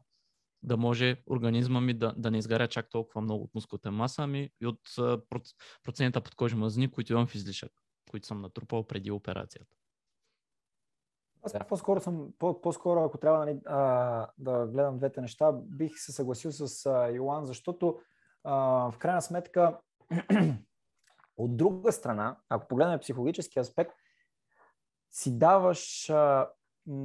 да 0.63 0.77
може 0.77 1.23
организма 1.29 1.81
ми 1.81 1.93
да, 1.93 2.13
да 2.17 2.31
не 2.31 2.37
изгаря 2.37 2.67
чак 2.67 2.89
толкова 2.89 3.21
много 3.21 3.43
от 3.43 3.55
мускулната 3.55 3.91
маса, 3.91 4.23
ами 4.23 4.49
и 4.61 4.67
от 4.67 4.79
процента 5.83 6.21
подкожни 6.21 6.59
мазнини, 6.59 6.91
които 6.91 7.13
имам 7.13 7.27
в 7.27 7.35
излишък, 7.35 7.71
които 8.11 8.27
съм 8.27 8.41
натрупал 8.41 8.87
преди 8.87 9.11
операцията. 9.11 9.75
Аз 11.43 11.53
по-скоро 11.67 12.01
съм, 12.01 12.27
по- 12.39 12.61
по-скоро 12.61 13.03
ако 13.03 13.17
трябва 13.17 13.45
нали, 13.45 13.59
а, 13.65 14.27
да 14.37 14.67
гледам 14.67 14.97
двете 14.97 15.21
неща, 15.21 15.51
бих 15.51 15.91
се 15.95 16.11
съгласил 16.11 16.51
с 16.51 16.85
а, 16.85 17.07
Йоан, 17.07 17.45
защото 17.45 17.99
а, 18.43 18.55
в 18.91 18.97
крайна 18.97 19.21
сметка 19.21 19.77
от 21.37 21.57
друга 21.57 21.91
страна, 21.91 22.37
ако 22.49 22.67
погледнем 22.67 22.99
психологически 22.99 23.59
аспект, 23.59 23.91
си 25.11 25.37
даваш, 25.37 26.05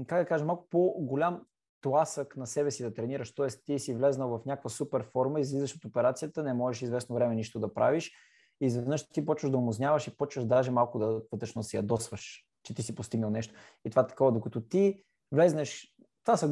как 0.06 0.18
да 0.22 0.26
кажа, 0.26 0.44
малко 0.44 0.68
по-голям 0.70 1.46
тласък 1.80 2.36
на 2.36 2.46
себе 2.46 2.70
си 2.70 2.82
да 2.82 2.94
тренираш, 2.94 3.34
т.е. 3.34 3.46
ти 3.46 3.78
си 3.78 3.94
влезнал 3.94 4.38
в 4.38 4.46
някаква 4.46 4.70
супер 4.70 5.02
форма, 5.02 5.40
излизаш 5.40 5.76
от 5.76 5.84
операцията, 5.84 6.42
не 6.42 6.54
можеш 6.54 6.82
известно 6.82 7.14
време 7.14 7.34
нищо 7.34 7.60
да 7.60 7.74
правиш, 7.74 8.12
и 8.60 8.66
изведнъж 8.66 9.08
ти 9.08 9.26
почваш 9.26 9.50
да 9.50 9.58
омозняваш 9.58 10.06
и 10.06 10.16
почваш 10.16 10.44
даже 10.44 10.70
малко 10.70 10.98
да 10.98 11.22
вътрешно 11.32 11.62
си 11.62 11.76
ядосваш, 11.76 12.46
че 12.62 12.74
ти 12.74 12.82
си 12.82 12.94
постигнал 12.94 13.30
нещо. 13.30 13.54
И 13.84 13.90
това 13.90 14.06
такова, 14.06 14.32
докато 14.32 14.60
ти 14.60 15.04
влезнеш, 15.32 15.94
това 16.24 16.36
са 16.36 16.48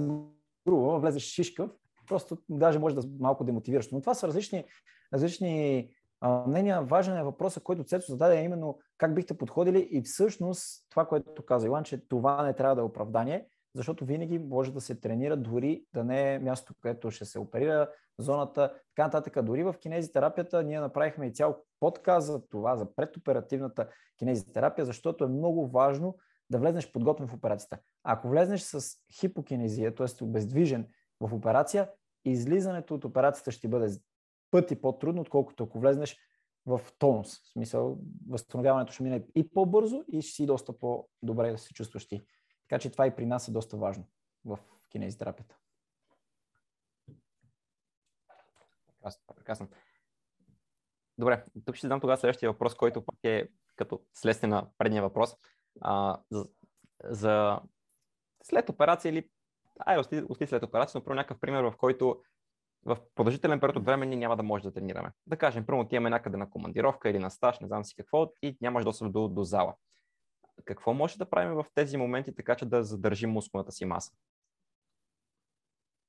грубо, 0.67 1.01
влезеш 1.01 1.23
шишкав, 1.23 1.71
просто 2.09 2.39
даже 2.49 2.79
може 2.79 2.95
да 2.95 3.03
малко 3.21 3.45
демотивираш. 3.45 3.91
Но 3.91 4.01
това 4.01 4.15
са 4.15 4.29
различни, 4.29 4.65
различни 5.13 5.89
мнения. 6.47 6.83
Важен 6.83 7.17
е 7.17 7.25
въпросът, 7.25 7.63
който 7.63 7.85
Цецо 7.85 8.13
зададе, 8.13 8.41
е 8.41 8.45
именно 8.45 8.79
как 8.99 9.15
бихте 9.15 9.39
подходили 9.39 9.89
и 9.91 10.03
всъщност 10.03 10.87
това, 10.91 11.07
което 11.07 11.45
каза 11.45 11.67
Иван, 11.67 11.85
че 11.85 12.09
това 12.09 12.43
не 12.43 12.55
трябва 12.55 12.75
да 12.75 12.81
е 12.81 12.85
оправдание, 12.85 13.47
защото 13.75 14.05
винаги 14.05 14.39
може 14.39 14.73
да 14.73 14.81
се 14.81 14.95
тренира, 14.95 15.37
дори 15.37 15.85
да 15.95 16.05
не 16.05 16.35
е 16.35 16.39
място, 16.39 16.75
където 16.81 17.11
ще 17.11 17.25
се 17.25 17.39
оперира, 17.39 17.89
зоната, 18.19 18.73
така 18.97 19.07
нататък. 19.07 19.45
Дори 19.45 19.63
в 19.63 19.75
кинезитерапията 19.81 20.63
ние 20.63 20.81
направихме 20.81 21.27
и 21.27 21.33
цял 21.33 21.63
подкаст 21.81 22.27
за 22.27 22.49
това, 22.49 22.77
за 22.77 22.95
предоперативната 22.95 23.89
кинезитерапия, 24.19 24.85
защото 24.85 25.25
е 25.25 25.29
много 25.29 25.69
важно 25.69 26.17
да 26.51 26.59
влезнеш 26.59 26.93
подготвен 26.93 27.29
в 27.29 27.35
операцията. 27.35 27.79
Ако 28.05 28.29
влезнеш 28.29 28.61
с 28.61 28.97
хипокинезия, 29.21 29.95
т.е. 29.95 30.25
обездвижен 30.25 30.89
в 31.21 31.35
операция, 31.35 31.91
излизането 32.25 32.95
от 32.95 33.05
операцията 33.05 33.51
ще 33.51 33.69
бъде 33.69 33.89
пъти 34.53 34.81
по-трудно, 34.81 35.21
отколкото 35.21 35.65
ако 35.65 35.81
влезнеш 35.81 36.19
в 36.67 36.81
тонус. 36.99 37.39
В 37.39 37.49
смисъл, 37.49 37.99
възстановяването 38.29 38.93
ще 38.93 39.03
мине 39.03 39.25
и 39.35 39.51
по-бързо 39.51 40.05
и 40.09 40.23
ще 40.23 40.33
си 40.33 40.47
доста 40.47 40.79
по-добре 40.79 41.51
да 41.51 41.59
се 41.59 41.75
чувстваш 41.75 42.07
ти. 42.07 42.23
Така 42.69 42.81
че 42.81 42.91
това 42.91 43.07
и 43.07 43.17
при 43.17 43.27
нас 43.27 43.49
е 43.49 43.53
доста 43.53 43.77
важно 43.77 44.05
в 44.45 44.59
кинезитерапията. 44.91 45.59
Прекрасно. 48.87 49.23
прекрасно. 49.37 49.69
Добре, 51.19 51.45
тук 51.65 51.77
ще 51.77 51.89
дам 51.89 52.01
тогава 52.01 52.17
следващия 52.17 52.53
въпрос, 52.53 52.75
който 52.75 53.05
пак 53.05 53.19
е 53.25 53.49
като 53.77 54.03
следствие 54.15 54.49
на 54.49 54.67
предния 54.79 55.03
въпрос. 55.03 55.37
А, 55.81 56.21
за, 56.31 56.49
за 57.05 57.61
след 58.43 58.69
операция 58.69 59.11
или 59.11 59.31
ай, 59.79 59.99
осли 60.29 60.47
след 60.47 60.63
операция, 60.63 61.03
но 61.07 61.15
някакъв 61.15 61.41
пример, 61.41 61.63
в 61.63 61.77
който 61.77 62.23
в 62.85 62.99
продължителен 63.15 63.61
период 63.61 63.77
от 63.77 63.85
време 63.85 64.07
ние 64.07 64.19
няма 64.19 64.37
да 64.37 64.43
може 64.43 64.65
да 64.65 64.73
тренираме. 64.73 65.11
Да 65.27 65.37
кажем, 65.37 65.67
първо 65.67 65.89
ти 65.89 65.97
имаме 65.97 66.11
някъде 66.11 66.37
на 66.37 66.51
командировка 66.51 67.11
или 67.11 67.19
на 67.19 67.31
стаж, 67.31 67.61
не 67.61 67.67
знам 67.67 67.85
си 67.85 67.95
какво, 67.97 68.33
и 68.43 68.57
нямаш 68.61 68.85
достъп 68.85 69.13
до, 69.13 69.29
до 69.29 69.45
зала 69.45 69.75
какво 70.65 70.95
може 70.95 71.19
да 71.19 71.31
правим 71.31 71.55
в 71.55 71.67
тези 71.75 71.97
моменти, 71.97 72.35
така 72.35 72.55
че 72.55 72.67
да 72.67 72.85
задържим 72.85 73.31
мускулната 73.31 73.73
си 73.73 73.85
маса? 73.85 74.13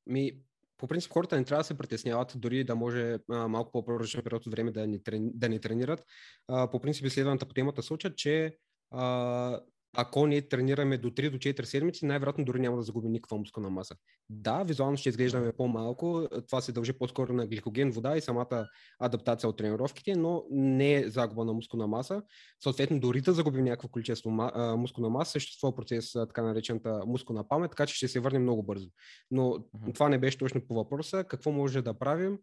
Ми, 0.08 0.38
по 0.78 0.88
принцип 0.88 1.12
хората 1.12 1.38
не 1.38 1.46
трябва 1.46 1.60
да 1.60 1.68
се 1.68 1.78
притесняват, 1.78 2.34
дори 2.36 2.64
да 2.64 2.76
може 2.76 3.18
а, 3.30 3.48
малко 3.48 3.72
по-продължен 3.72 4.24
период 4.24 4.46
от 4.46 4.52
време 4.52 4.72
да 4.72 4.88
ни, 4.88 5.02
да 5.12 5.50
ни 5.50 5.62
тренират. 5.62 6.06
А, 6.48 6.70
по 6.70 6.80
принцип 6.80 7.06
изследването 7.06 7.48
по 7.48 7.54
темата 7.54 7.84
сочат, 7.84 8.18
че 8.18 8.58
а, 8.92 9.62
ако 9.96 10.28
ние 10.28 10.42
тренираме 10.42 10.98
до 10.98 11.10
3 11.10 11.30
до 11.30 11.38
4 11.38 11.64
седмици, 11.64 12.06
най-вероятно 12.06 12.46
дори 12.46 12.60
няма 12.60 12.78
да 12.78 12.84
загубим 12.84 13.12
никаква 13.12 13.38
мускулна 13.38 13.70
маса. 13.70 13.96
Да, 14.30 14.64
визуално 14.64 14.98
ще 14.98 15.10
изглеждаме 15.10 15.54
по-малко, 15.58 16.28
това 16.48 16.62
се 16.62 16.72
дължи 16.72 16.94
по-скоро 16.94 17.34
на 17.34 17.48
гликоген, 17.48 17.92
вода 17.92 18.18
и 18.18 18.22
самата 18.22 18.68
адаптация 19.00 19.50
от 19.50 19.58
тренировките, 19.58 20.16
но 20.16 20.44
не 20.52 20.94
е 20.94 21.10
загуба 21.10 21.46
на 21.46 21.54
мускулна 21.54 21.88
маса. 21.88 22.22
Съответно, 22.64 23.00
дори 23.00 23.22
да 23.22 23.34
загубим 23.34 23.64
някакво 23.64 23.88
количество 23.88 24.30
мускулна 24.78 25.10
маса, 25.10 25.32
съществува 25.32 25.76
процес, 25.76 26.12
така 26.12 26.44
наречената 26.44 27.02
мускулна 27.06 27.48
памет, 27.48 27.72
така 27.72 27.86
че 27.86 27.96
ще 27.96 28.08
се 28.08 28.20
върнем 28.20 28.42
много 28.42 28.64
бързо. 28.64 28.88
Но 29.32 29.66
това 29.94 30.10
не 30.10 30.18
беше 30.18 30.38
точно 30.38 30.68
по 30.68 30.76
въпроса. 30.76 31.24
Какво 31.24 31.52
може 31.52 31.82
да 31.82 31.94
правим? 31.94 32.38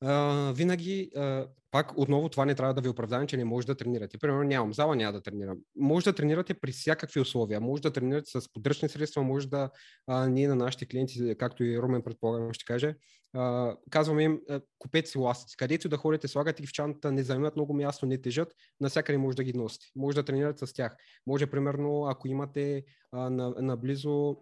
А, 0.00 0.52
винаги, 0.56 1.10
а, 1.16 1.46
пак 1.70 1.92
отново 1.96 2.28
това 2.28 2.44
не 2.44 2.54
трябва 2.54 2.74
да 2.74 2.80
ви 2.80 2.88
оправдавам, 2.88 3.26
че 3.26 3.36
не 3.36 3.44
може 3.44 3.66
да 3.66 3.74
тренирате. 3.74 4.18
Примерно 4.18 4.42
нямам 4.42 4.72
зала, 4.72 4.96
няма 4.96 5.12
да 5.12 5.22
тренирам. 5.22 5.58
Може 5.76 6.04
да 6.04 6.12
тренирате 6.12 6.54
при 6.54 6.72
всякакви 6.72 7.20
условия. 7.20 7.60
Може 7.60 7.82
да 7.82 7.92
тренирате 7.92 8.30
с 8.30 8.52
подръчни 8.52 8.88
средства, 8.88 9.22
може 9.22 9.48
да 9.48 9.70
а, 10.06 10.28
ние 10.28 10.48
на 10.48 10.56
нашите 10.56 10.86
клиенти, 10.86 11.34
както 11.38 11.64
и 11.64 11.78
Румен 11.78 12.02
предполагам 12.02 12.52
ще 12.52 12.64
каже, 12.64 12.94
а, 13.34 13.76
казваме 13.90 14.22
им, 14.22 14.40
купете 14.78 15.10
си 15.10 15.18
ластици. 15.18 15.56
Където 15.56 15.88
да 15.88 15.96
ходите, 15.96 16.28
слагате 16.28 16.62
ги 16.62 16.66
в 16.66 16.72
чантата, 16.72 17.12
не 17.12 17.22
заемат 17.22 17.56
много 17.56 17.74
място, 17.74 18.06
не 18.06 18.20
тежат, 18.20 18.54
навсякъде 18.80 19.18
може 19.18 19.36
да 19.36 19.44
ги 19.44 19.52
носите. 19.52 19.86
Може 19.96 20.14
да 20.14 20.24
тренирате 20.24 20.66
с 20.66 20.72
тях. 20.72 20.96
Може, 21.26 21.46
примерно, 21.46 22.06
ако 22.06 22.28
имате 22.28 22.84
а, 23.12 23.30
на, 23.30 23.54
наблизо 23.58 24.36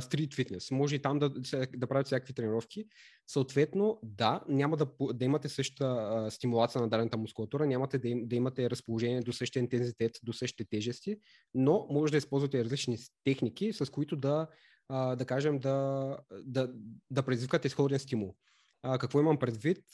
стрит 0.00 0.34
фитнес. 0.34 0.70
Може 0.70 0.96
и 0.96 1.02
там 1.02 1.18
да, 1.18 1.30
да 1.76 1.86
правят 1.86 2.06
всякакви 2.06 2.34
тренировки. 2.34 2.84
Съответно, 3.26 4.00
да, 4.02 4.40
няма 4.48 4.76
да, 4.76 4.86
да 5.12 5.24
имате 5.24 5.48
същата 5.48 6.26
стимулация 6.30 6.80
на 6.80 6.88
дадената 6.88 7.16
мускулатура, 7.16 7.66
нямате 7.66 7.98
да, 7.98 8.08
им, 8.08 8.28
да 8.28 8.36
имате 8.36 8.70
разположение 8.70 9.20
до 9.20 9.32
същия 9.32 9.60
интензитет, 9.60 10.18
до 10.22 10.32
същите 10.32 10.64
тежести, 10.70 11.16
но 11.54 11.86
може 11.90 12.10
да 12.10 12.18
използвате 12.18 12.64
различни 12.64 12.98
техники, 13.24 13.72
с 13.72 13.90
които 13.90 14.16
да, 14.16 14.48
а, 14.88 15.16
да 15.16 15.24
кажем, 15.24 15.58
да, 15.58 16.16
да, 16.42 16.72
да 17.10 17.22
предизвикате 17.22 17.68
изходен 17.68 17.98
стимул. 17.98 18.36
А, 18.82 18.98
какво 18.98 19.20
имам 19.20 19.38
предвид? 19.38 19.84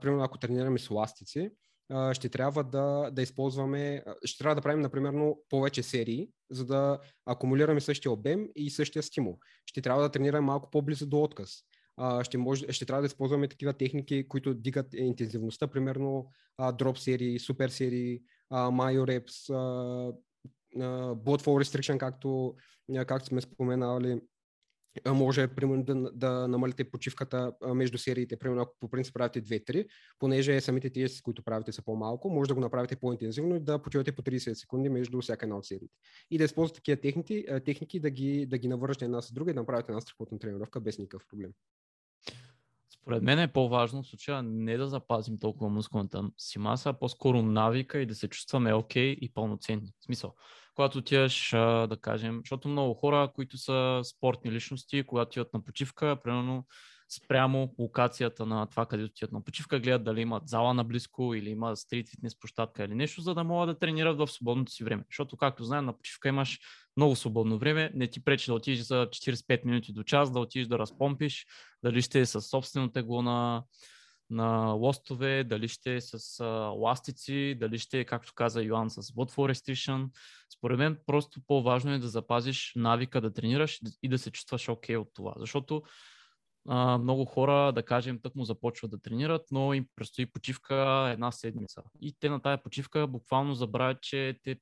Примерно, 0.00 0.22
ако 0.22 0.38
тренираме 0.38 0.78
с 0.78 0.90
ластици, 0.90 1.50
ще 2.12 2.28
трябва 2.28 2.64
да, 2.64 3.10
да 3.12 3.22
използваме, 3.22 4.04
ще 4.24 4.38
трябва 4.38 4.54
да 4.54 4.60
правим, 4.60 4.80
например, 4.80 5.14
повече 5.50 5.82
серии, 5.82 6.28
за 6.50 6.66
да 6.66 6.98
акумулираме 7.26 7.80
същия 7.80 8.12
обем 8.12 8.48
и 8.56 8.70
същия 8.70 9.02
стимул. 9.02 9.38
Ще 9.66 9.82
трябва 9.82 10.02
да 10.02 10.10
тренираме 10.10 10.46
малко 10.46 10.70
по-близо 10.70 11.06
до 11.06 11.22
отказ. 11.22 11.50
Ще, 12.22 12.38
може, 12.38 12.72
ще 12.72 12.86
трябва 12.86 13.02
да 13.02 13.06
използваме 13.06 13.48
такива 13.48 13.72
техники, 13.72 14.28
които 14.28 14.54
дигат 14.54 14.94
интензивността, 14.94 15.66
примерно 15.66 16.30
дроп 16.72 16.98
серии, 16.98 17.38
супер 17.38 17.68
серии, 17.68 18.20
майо 18.50 19.06
blood 19.06 20.14
flow 21.24 21.64
restriction, 21.64 21.98
както, 21.98 22.54
както 23.06 23.26
сме 23.26 23.40
споменали, 23.40 24.20
може 25.06 25.48
примерно 25.48 25.84
да, 25.84 26.10
да 26.12 26.48
намалите 26.48 26.90
почивката 26.90 27.52
между 27.74 27.98
сериите, 27.98 28.36
примерно 28.36 28.62
ако 28.62 28.76
по 28.80 28.90
принцип 28.90 29.14
правите 29.14 29.42
2-3, 29.42 29.86
понеже 30.18 30.60
самите 30.60 30.90
тежести, 30.90 31.22
които 31.22 31.42
правите 31.42 31.72
са 31.72 31.84
по-малко, 31.84 32.30
може 32.30 32.48
да 32.48 32.54
го 32.54 32.60
направите 32.60 32.96
по-интензивно 32.96 33.56
и 33.56 33.60
да 33.60 33.82
почивате 33.82 34.12
по 34.12 34.22
30 34.22 34.52
секунди 34.52 34.88
между 34.88 35.20
всяка 35.20 35.46
една 35.46 35.56
от 35.56 35.64
сериите. 35.64 35.94
И 36.30 36.38
да 36.38 36.44
използвате 36.44 36.78
такива 36.78 37.00
техники, 37.00 37.46
техники 37.64 38.00
да 38.00 38.10
ги, 38.10 38.46
да 38.46 38.58
ги 38.58 38.68
навържете 38.68 39.04
една 39.04 39.22
с 39.22 39.32
друга 39.32 39.50
и 39.50 39.54
да 39.54 39.60
направите 39.60 39.92
една 39.92 40.00
страхотна 40.00 40.38
тренировка 40.38 40.80
без 40.80 40.98
никакъв 40.98 41.26
проблем. 41.30 41.50
Според 42.90 43.22
мен 43.22 43.38
е 43.38 43.52
по-важно 43.52 44.02
в 44.02 44.06
случая 44.06 44.42
не 44.42 44.76
да 44.76 44.88
запазим 44.88 45.38
толкова 45.38 45.70
мускулната 45.70 46.30
си 46.38 46.58
маса, 46.58 46.88
а 46.88 46.92
по-скоро 46.92 47.42
навика 47.42 48.00
и 48.00 48.06
да 48.06 48.14
се 48.14 48.28
чувстваме 48.28 48.74
окей 48.74 49.16
okay 49.16 49.18
и 49.18 49.32
пълноценни. 49.32 49.92
В 50.00 50.04
смисъл, 50.04 50.34
когато 50.74 50.98
отиваш, 50.98 51.50
да 51.88 51.98
кажем, 52.00 52.40
защото 52.44 52.68
много 52.68 52.94
хора, 52.94 53.30
които 53.34 53.58
са 53.58 54.00
спортни 54.04 54.52
личности, 54.52 55.04
когато 55.06 55.28
отиват 55.28 55.54
на 55.54 55.64
почивка, 55.64 56.16
примерно 56.24 56.66
спрямо 57.16 57.74
локацията 57.78 58.46
на 58.46 58.66
това, 58.66 58.86
където 58.86 59.10
отиват 59.10 59.32
на 59.32 59.44
почивка, 59.44 59.80
гледат 59.80 60.04
дали 60.04 60.20
имат 60.20 60.48
зала 60.48 60.74
наблизко 60.74 61.34
или 61.34 61.50
има 61.50 61.76
стрит 61.76 62.08
фитнес 62.08 62.38
площадка 62.38 62.84
или 62.84 62.94
нещо, 62.94 63.20
за 63.20 63.34
да 63.34 63.44
могат 63.44 63.68
да 63.68 63.78
тренират 63.78 64.18
в 64.18 64.28
свободното 64.28 64.72
си 64.72 64.84
време. 64.84 65.04
Защото, 65.10 65.36
както 65.36 65.64
знаем, 65.64 65.84
на 65.84 65.96
почивка 65.96 66.28
имаш 66.28 66.58
много 66.96 67.16
свободно 67.16 67.58
време, 67.58 67.90
не 67.94 68.06
ти 68.06 68.24
пречи 68.24 68.46
да 68.46 68.54
отидеш 68.54 68.80
за 68.80 69.06
45 69.06 69.64
минути 69.64 69.92
до 69.92 70.02
час, 70.02 70.32
да 70.32 70.40
отидеш 70.40 70.68
да 70.68 70.78
разпомпиш, 70.78 71.46
дали 71.84 72.02
ще 72.02 72.20
е 72.20 72.26
с 72.26 72.40
собствено 72.40 72.92
тегло 72.92 73.22
на, 73.22 73.62
на 74.30 74.72
лостове, 74.72 75.44
дали 75.44 75.68
ще 75.68 75.94
е 75.94 76.00
с 76.00 76.40
а, 76.40 76.46
ластици, 76.68 77.56
дали 77.60 77.78
ще 77.78 78.00
е, 78.00 78.04
както 78.04 78.32
каза 78.34 78.62
Йоан, 78.62 78.90
с 78.90 79.02
Blood 79.02 79.30
for 79.30 79.52
Restriction. 79.52 80.10
Според 80.56 80.78
мен 80.78 80.98
просто 81.06 81.40
по-важно 81.46 81.92
е 81.92 81.98
да 81.98 82.08
запазиш 82.08 82.72
навика 82.76 83.20
да 83.20 83.32
тренираш 83.32 83.80
и 84.02 84.08
да 84.08 84.18
се 84.18 84.30
чувстваш 84.30 84.68
окей 84.68 84.96
okay 84.96 84.98
от 84.98 85.08
това. 85.14 85.34
Защото 85.36 85.82
а, 86.68 86.98
много 86.98 87.24
хора, 87.24 87.72
да 87.72 87.82
кажем, 87.82 88.20
тък 88.22 88.34
му 88.34 88.44
започват 88.44 88.90
да 88.90 89.00
тренират, 89.00 89.42
но 89.50 89.74
им 89.74 89.86
предстои 89.96 90.26
почивка 90.26 91.08
една 91.12 91.32
седмица. 91.32 91.82
И 92.00 92.14
те 92.20 92.30
на 92.30 92.42
тая 92.42 92.62
почивка 92.62 93.06
буквално 93.06 93.54
забравят, 93.54 94.02
че 94.02 94.38
те 94.42 94.56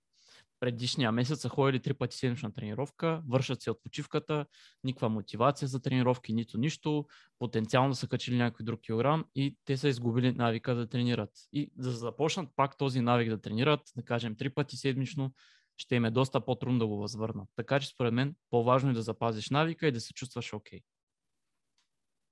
предишния 0.62 1.12
месец 1.12 1.40
са 1.40 1.48
ходили 1.48 1.82
три 1.82 1.94
пъти 1.94 2.16
седмична 2.16 2.52
тренировка, 2.52 3.22
вършат 3.28 3.62
се 3.62 3.70
от 3.70 3.82
почивката, 3.82 4.46
никаква 4.84 5.08
мотивация 5.08 5.68
за 5.68 5.82
тренировки, 5.82 6.32
нито 6.32 6.58
нищо, 6.58 7.06
потенциално 7.38 7.94
са 7.94 8.08
качили 8.08 8.36
някой 8.36 8.64
друг 8.64 8.80
килограм 8.80 9.24
и 9.34 9.56
те 9.64 9.76
са 9.76 9.88
изгубили 9.88 10.32
навика 10.32 10.74
да 10.74 10.88
тренират. 10.88 11.30
И 11.52 11.72
за 11.78 11.90
да 11.90 11.96
започнат 11.96 12.48
пак 12.56 12.76
този 12.76 13.00
навик 13.00 13.28
да 13.28 13.40
тренират, 13.40 13.80
да 13.96 14.02
кажем 14.02 14.36
три 14.36 14.50
пъти 14.50 14.76
седмично, 14.76 15.32
ще 15.76 15.94
им 15.94 16.04
е 16.04 16.10
доста 16.10 16.40
по-трудно 16.40 16.78
да 16.78 16.86
го 16.86 16.96
възвърнат. 16.96 17.48
Така 17.56 17.80
че 17.80 17.88
според 17.88 18.14
мен 18.14 18.34
по-важно 18.50 18.90
е 18.90 18.94
да 18.94 19.02
запазиш 19.02 19.50
навика 19.50 19.86
и 19.86 19.92
да 19.92 20.00
се 20.00 20.12
чувстваш 20.12 20.52
окей. 20.52 20.78
Okay. 20.78 20.84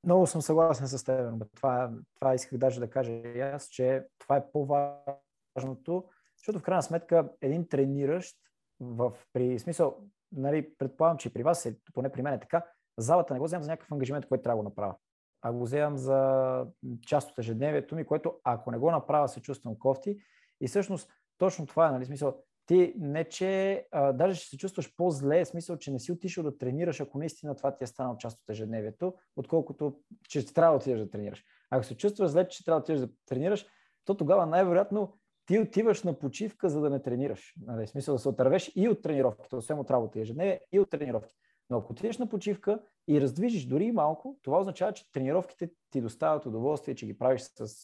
Много 0.04 0.26
съм 0.26 0.42
съгласен 0.42 0.88
с 0.88 1.04
теб. 1.04 1.46
Това, 1.56 1.90
това 2.20 2.34
исках 2.34 2.58
даже 2.58 2.80
да 2.80 2.90
кажа 2.90 3.12
и 3.12 3.40
аз, 3.40 3.68
че 3.68 4.02
това 4.18 4.36
е 4.36 4.50
по-важното, 4.52 6.04
защото 6.40 6.58
в 6.58 6.62
крайна 6.62 6.82
сметка 6.82 7.28
един 7.40 7.68
трениращ 7.68 8.36
в, 8.80 9.12
при 9.32 9.58
смисъл, 9.58 9.96
нали, 10.32 10.74
предполагам, 10.78 11.18
че 11.18 11.32
при 11.32 11.42
вас, 11.42 11.66
е, 11.66 11.76
поне 11.94 12.12
при 12.12 12.22
мен 12.22 12.34
е 12.34 12.40
така, 12.40 12.64
залата 12.98 13.34
не 13.34 13.40
го 13.40 13.44
вземам 13.44 13.62
за 13.62 13.70
някакъв 13.70 13.92
ангажимент, 13.92 14.26
който 14.26 14.42
трябва 14.42 14.56
да 14.56 14.62
го 14.62 14.68
направя. 14.68 14.94
А 15.42 15.52
го 15.52 15.62
вземам 15.62 15.96
за 15.96 16.66
част 17.06 17.30
от 17.30 17.38
ежедневието 17.38 17.96
ми, 17.96 18.04
което 18.04 18.34
ако 18.44 18.70
не 18.70 18.78
го 18.78 18.90
направя, 18.90 19.28
се 19.28 19.40
чувствам 19.40 19.78
кофти. 19.78 20.18
И 20.60 20.68
всъщност 20.68 21.10
точно 21.38 21.66
това 21.66 21.88
е, 21.88 21.92
нали, 21.92 22.06
смисъл, 22.06 22.42
ти 22.66 22.94
не 22.98 23.24
че 23.24 23.84
а, 23.92 24.12
даже 24.12 24.34
ще 24.34 24.48
се 24.48 24.56
чувстваш 24.56 24.96
по-зле, 24.96 25.44
в 25.44 25.48
смисъл, 25.48 25.76
че 25.76 25.90
не 25.90 25.98
си 25.98 26.12
отишъл 26.12 26.44
да 26.44 26.58
тренираш, 26.58 27.00
ако 27.00 27.18
наистина 27.18 27.56
това 27.56 27.76
ти 27.76 27.84
е 27.84 27.86
станало 27.86 28.16
част 28.16 28.38
от 28.42 28.50
ежедневието, 28.50 29.14
отколкото 29.36 30.00
че 30.28 30.54
трябва 30.54 30.72
да 30.72 30.76
отидеш 30.76 31.00
да 31.00 31.10
тренираш. 31.10 31.44
Ако 31.70 31.84
се 31.84 31.96
чувстваш 31.96 32.30
зле, 32.30 32.48
че 32.48 32.64
трябва 32.64 32.80
да 32.80 32.82
отидеш 32.82 33.00
да 33.00 33.08
тренираш, 33.26 33.66
то 34.04 34.14
тогава 34.14 34.46
най-вероятно 34.46 35.18
ти 35.50 35.58
отиваш 35.58 36.02
на 36.02 36.18
почивка, 36.18 36.68
за 36.68 36.80
да 36.80 36.90
не 36.90 37.02
тренираш. 37.02 37.54
Нали, 37.66 37.86
смисъл 37.86 38.14
да 38.14 38.18
се 38.18 38.28
отървеш 38.28 38.72
и 38.76 38.88
от 38.88 39.02
тренировките, 39.02 39.56
освен 39.56 39.78
от 39.78 39.90
работа 39.90 40.18
и 40.18 40.22
ежедневие, 40.22 40.60
и 40.72 40.80
от 40.80 40.90
тренировки. 40.90 41.34
Но 41.70 41.78
ако 41.78 41.92
отидеш 41.92 42.18
на 42.18 42.28
почивка 42.28 42.80
и 43.08 43.20
раздвижиш 43.20 43.66
дори 43.66 43.84
и 43.84 43.92
малко, 43.92 44.38
това 44.42 44.60
означава, 44.60 44.92
че 44.92 45.12
тренировките 45.12 45.70
ти 45.90 46.00
доставят 46.00 46.46
удоволствие, 46.46 46.94
че 46.94 47.06
ги 47.06 47.18
правиш 47.18 47.40
с 47.40 47.74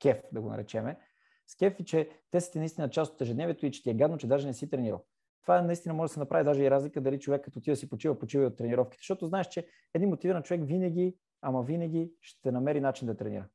кеф, 0.00 0.22
да 0.32 0.40
го 0.40 0.48
наречеме, 0.48 0.98
с 1.46 1.56
кефи, 1.56 1.84
че 1.84 2.08
те 2.30 2.40
са 2.40 2.52
ти 2.52 2.58
наистина 2.58 2.90
част 2.90 3.14
от 3.14 3.20
ежедневието 3.20 3.66
и 3.66 3.70
че 3.70 3.82
ти 3.82 3.90
е 3.90 3.94
гадно, 3.94 4.18
че 4.18 4.26
даже 4.26 4.46
не 4.46 4.54
си 4.54 4.70
тренирал. 4.70 5.04
Това 5.42 5.62
наистина 5.62 5.94
може 5.94 6.10
да 6.10 6.14
се 6.14 6.20
направи 6.20 6.44
даже 6.44 6.62
и 6.62 6.70
разлика 6.70 7.00
дали 7.00 7.20
човек 7.20 7.44
като 7.44 7.60
ти 7.60 7.76
си 7.76 7.88
почива, 7.88 8.18
почива 8.18 8.46
от 8.46 8.56
тренировките, 8.56 9.00
защото 9.00 9.26
знаеш, 9.26 9.48
че 9.48 9.66
един 9.94 10.08
мотивиран 10.08 10.42
човек 10.42 10.64
винаги, 10.64 11.16
ама 11.40 11.62
винаги 11.62 12.12
ще 12.20 12.52
намери 12.52 12.80
начин 12.80 13.06
да 13.06 13.16
тренира. 13.16 13.48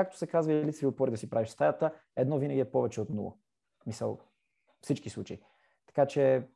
Както 0.00 0.18
се 0.18 0.26
казва 0.26 0.52
лицеви 0.52 0.86
опори 0.86 1.10
да 1.10 1.16
си 1.16 1.30
правиш 1.30 1.48
стаята, 1.48 1.94
едно 2.16 2.38
винаги 2.38 2.60
е 2.60 2.70
повече 2.70 3.00
от 3.00 3.10
нула. 3.10 3.34
Мисъл, 3.86 4.18
всички 4.80 5.10
случаи. 5.10 5.40
Така 5.86 6.06
че 6.06 6.48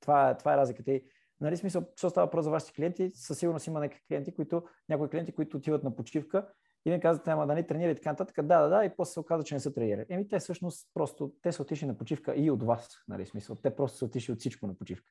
това, 0.00 0.36
това 0.36 0.54
е 0.54 0.56
разликата. 0.56 0.92
И, 0.92 1.04
нали, 1.40 1.56
смисъл, 1.56 1.84
що 1.96 2.10
става 2.10 2.26
въпрос 2.26 2.44
за 2.44 2.50
вашите 2.50 2.72
клиенти, 2.72 3.10
със 3.10 3.38
сигурност 3.38 3.66
има 3.66 3.80
някакви 3.80 4.02
клиенти, 4.08 4.34
които, 4.34 4.62
някои 4.88 5.08
клиенти, 5.08 5.32
които 5.32 5.56
отиват 5.56 5.84
на 5.84 5.96
почивка 5.96 6.48
и 6.84 6.90
ми 6.90 7.00
казвате, 7.00 7.30
ама 7.30 7.46
да 7.46 7.54
не 7.54 7.66
тренира 7.66 7.90
и 7.90 7.94
така 7.94 8.10
нататък. 8.10 8.46
Да, 8.46 8.60
да, 8.62 8.68
да, 8.68 8.84
и 8.84 8.96
после 8.96 9.12
се 9.12 9.20
оказа, 9.20 9.44
че 9.44 9.54
не 9.54 9.60
са 9.60 9.74
тренирали. 9.74 10.06
Еми, 10.08 10.28
те 10.28 10.38
всъщност 10.38 10.88
просто, 10.94 11.32
те 11.42 11.52
са 11.52 11.62
отишли 11.62 11.86
на 11.86 11.98
почивка 11.98 12.34
и 12.36 12.50
от 12.50 12.62
вас, 12.62 12.88
нали, 13.08 13.26
смисъл. 13.26 13.56
Те 13.56 13.76
просто 13.76 13.98
са 13.98 14.04
отишли 14.04 14.32
от 14.32 14.38
всичко 14.38 14.66
на 14.66 14.74
почивка. 14.74 15.10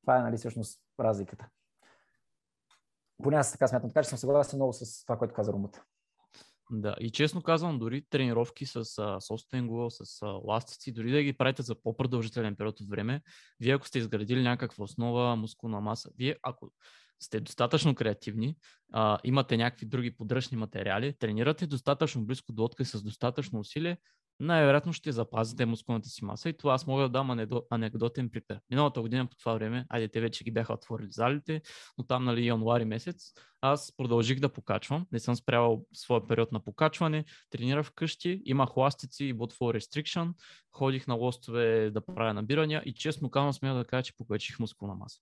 Това 0.00 0.16
е, 0.16 0.22
нали, 0.22 0.36
всъщност 0.36 0.80
разликата. 1.00 1.48
Поне 3.22 3.36
аз 3.36 3.52
така 3.52 3.68
смятам, 3.68 3.90
така 3.90 4.02
че 4.02 4.08
съм 4.08 4.18
съгласен 4.18 4.56
много 4.58 4.72
с 4.72 5.04
това, 5.04 5.18
което 5.18 5.34
каза 5.34 5.52
Румата. 5.52 5.84
Да, 6.70 6.96
и 7.00 7.10
честно 7.10 7.42
казвам, 7.42 7.78
дори 7.78 8.04
тренировки 8.10 8.66
с 8.66 8.84
состенгула, 9.20 9.90
с 9.90 10.22
а, 10.22 10.26
ластици, 10.26 10.92
дори 10.92 11.12
да 11.12 11.22
ги 11.22 11.32
правите 11.32 11.62
за 11.62 11.82
по-продължителен 11.82 12.56
период 12.56 12.80
от 12.80 12.88
време, 12.88 13.22
вие 13.60 13.74
ако 13.74 13.86
сте 13.86 13.98
изградили 13.98 14.42
някаква 14.42 14.84
основа, 14.84 15.36
мускулна 15.36 15.80
маса, 15.80 16.10
вие 16.18 16.36
ако 16.42 16.70
сте 17.20 17.40
достатъчно 17.40 17.94
креативни, 17.94 18.56
а, 18.92 19.18
имате 19.24 19.56
някакви 19.56 19.86
други 19.86 20.16
подръчни 20.16 20.56
материали, 20.56 21.18
тренирате 21.18 21.66
достатъчно 21.66 22.26
близко 22.26 22.52
до 22.52 22.64
отказ 22.64 22.88
с 22.88 23.02
достатъчно 23.02 23.60
усилие, 23.60 23.98
най-вероятно 24.40 24.92
ще 24.92 25.12
запазите 25.12 25.66
мускулната 25.66 26.08
си 26.08 26.24
маса. 26.24 26.48
И 26.48 26.56
това 26.56 26.74
аз 26.74 26.86
мога 26.86 27.02
да 27.02 27.08
дам 27.08 27.48
анекдотен 27.70 28.30
пример. 28.30 28.60
Миналата 28.70 29.00
година 29.00 29.26
по 29.26 29.36
това 29.36 29.54
време, 29.54 29.86
айде 29.88 30.08
те 30.08 30.20
вече 30.20 30.44
ги 30.44 30.50
бяха 30.50 30.72
отворили 30.72 31.10
залите, 31.10 31.62
но 31.98 32.04
там, 32.04 32.24
нали, 32.24 32.46
януари 32.46 32.84
месец, 32.84 33.32
аз 33.60 33.92
продължих 33.96 34.40
да 34.40 34.48
покачвам. 34.48 35.06
Не 35.12 35.18
съм 35.18 35.36
спрявал 35.36 35.86
своя 35.94 36.26
период 36.26 36.52
на 36.52 36.60
покачване, 36.60 37.24
тренирах 37.50 37.86
вкъщи, 37.86 38.42
имах 38.44 38.76
ластици 38.76 39.24
и 39.24 39.34
for 39.34 39.78
restriction, 39.78 40.32
ходих 40.72 41.06
на 41.06 41.14
лостове 41.14 41.90
да 41.90 42.00
правя 42.00 42.34
набирания 42.34 42.82
и 42.84 42.94
честно 42.94 43.30
казвам, 43.30 43.52
смея 43.52 43.74
да 43.74 43.84
кажа, 43.84 44.02
че 44.02 44.16
покачих 44.16 44.58
мускулна 44.58 44.94
маса. 44.94 45.20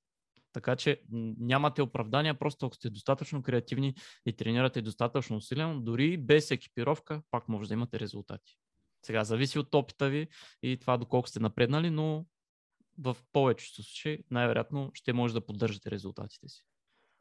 Така 0.53 0.77
че 0.77 1.01
нямате 1.39 1.83
оправдания, 1.83 2.39
просто 2.39 2.67
ако 2.67 2.75
сте 2.75 2.91
достатъчно 2.91 3.43
креативни 3.43 3.95
и 4.27 4.37
тренирате 4.37 4.83
достатъчно 4.83 5.37
усилено, 5.37 5.81
дори 5.81 6.17
без 6.17 6.51
екипировка, 6.51 7.23
пак 7.31 7.49
може 7.49 7.69
да 7.69 7.75
имате 7.75 8.01
резултати. 8.01 8.57
Сега 9.03 9.25
зависи 9.25 9.59
от 9.59 9.75
опита 9.75 10.09
ви 10.09 10.29
и 10.63 10.77
това 10.81 10.97
доколко 10.97 11.29
сте 11.29 11.41
напреднали, 11.41 11.91
но 11.91 12.25
в 12.99 13.17
повечето 13.33 13.83
случаи 13.83 14.25
най-вероятно 14.31 14.91
ще 14.95 15.13
може 15.13 15.35
да 15.35 15.47
поддържате 15.47 15.91
резултатите 15.91 16.49
си. 16.49 16.65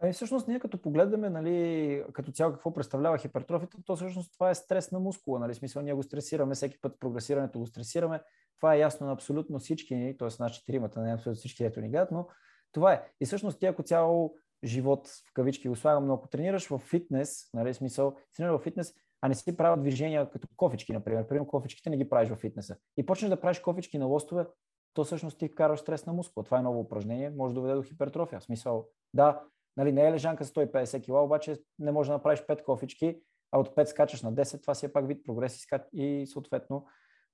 Ами 0.04 0.14
всъщност 0.14 0.48
ние 0.48 0.60
като 0.60 0.82
погледаме 0.82 1.30
нали, 1.30 2.04
като 2.14 2.32
цяло 2.32 2.54
какво 2.54 2.74
представлява 2.74 3.18
хипертрофията, 3.18 3.78
то 3.86 3.96
всъщност 3.96 4.34
това 4.34 4.50
е 4.50 4.56
стрес 4.56 4.92
на 4.92 5.00
мускула. 5.00 5.40
Нали? 5.40 5.54
Смисъл 5.54 5.82
ние 5.82 5.94
го 5.94 6.04
стресираме, 6.04 6.56
всеки 6.56 6.82
път 6.82 7.00
прогресирането 7.00 7.60
го 7.60 7.66
стресираме. 7.66 8.22
Това 8.58 8.76
е 8.76 8.80
ясно 8.80 9.08
на 9.08 9.14
абсолютно 9.14 9.60
всички, 9.60 10.16
т.е. 10.20 10.28
нашите 10.40 10.66
тримата, 10.66 11.02
не 11.02 11.14
абсолютно 11.14 11.40
всички, 11.40 11.64
ето 11.64 11.82
ни 11.82 11.90
гледат, 11.90 12.12
но 12.12 12.28
това 12.72 12.94
е. 12.94 13.04
И 13.22 13.26
всъщност 13.26 13.60
ти 13.60 13.66
ако 13.66 13.84
цяло 13.84 14.36
живот 14.64 15.08
в 15.08 15.34
кавички 15.34 15.70
го 15.70 15.76
слагам, 15.76 16.08
но 16.08 16.14
ако 16.14 16.28
тренираш 16.28 16.68
в 16.68 16.80
фитнес, 16.80 17.50
нали, 17.54 17.74
смисъл, 17.74 18.18
тренираш 18.36 18.60
в 18.60 18.64
фитнес, 18.64 18.94
а 19.22 19.28
не 19.28 19.36
си 19.36 19.58
правят 19.58 19.82
движения 19.82 20.30
като 20.30 20.48
кофички, 20.56 20.94
например. 20.94 21.28
Примерно 21.28 21.48
кофичките 21.48 21.90
не 21.90 21.98
ги 21.98 22.10
правиш 22.10 22.30
в 22.30 22.36
фитнеса. 22.36 22.78
И 22.98 23.06
почнеш 23.06 23.30
да 23.30 23.42
правиш 23.42 23.60
кофички 23.60 23.98
на 23.98 24.06
лостове, 24.06 24.46
то 24.94 25.04
всъщност 25.04 25.40
ти 25.40 25.48
вкараш 25.48 25.80
стрес 25.80 26.06
на 26.06 26.14
мускула. 26.14 26.44
Това 26.44 26.60
е 26.60 26.62
ново 26.62 26.80
упражнение, 26.80 27.30
може 27.30 27.54
да 27.54 27.62
доведе 27.62 27.76
до 27.76 27.84
хипертрофия. 27.84 28.40
В 28.40 28.44
смисъл, 28.44 28.88
да, 29.14 29.44
нали, 29.78 29.92
не 29.92 30.08
е 30.08 30.12
лежанка 30.12 30.46
150 30.46 31.06
кг, 31.06 31.10
обаче 31.10 31.58
не 31.80 31.92
може 31.92 32.10
да 32.10 32.14
направиш 32.14 32.40
5 32.40 32.64
кофички, 32.64 33.22
а 33.52 33.60
от 33.60 33.76
5 33.76 33.86
скачаш 33.86 34.22
на 34.22 34.34
10, 34.34 34.62
това 34.62 34.76
си 34.76 34.86
е 34.86 34.94
пак 34.94 35.08
вид 35.08 35.26
прогрес 35.26 35.66
и, 35.94 36.06
и 36.06 36.28
съответно 36.28 36.88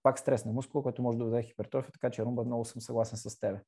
пак 0.03 0.19
стрес 0.19 0.45
на 0.45 0.53
мускула, 0.53 0.83
който 0.83 1.01
може 1.01 1.17
да 1.17 1.23
доведе 1.23 1.43
хипертрофия, 1.43 1.91
така 1.91 2.09
че 2.09 2.25
Румба 2.25 2.43
много 2.43 2.65
съм 2.65 2.81
съгласен 2.81 3.17
с 3.17 3.39
тебе. 3.39 3.61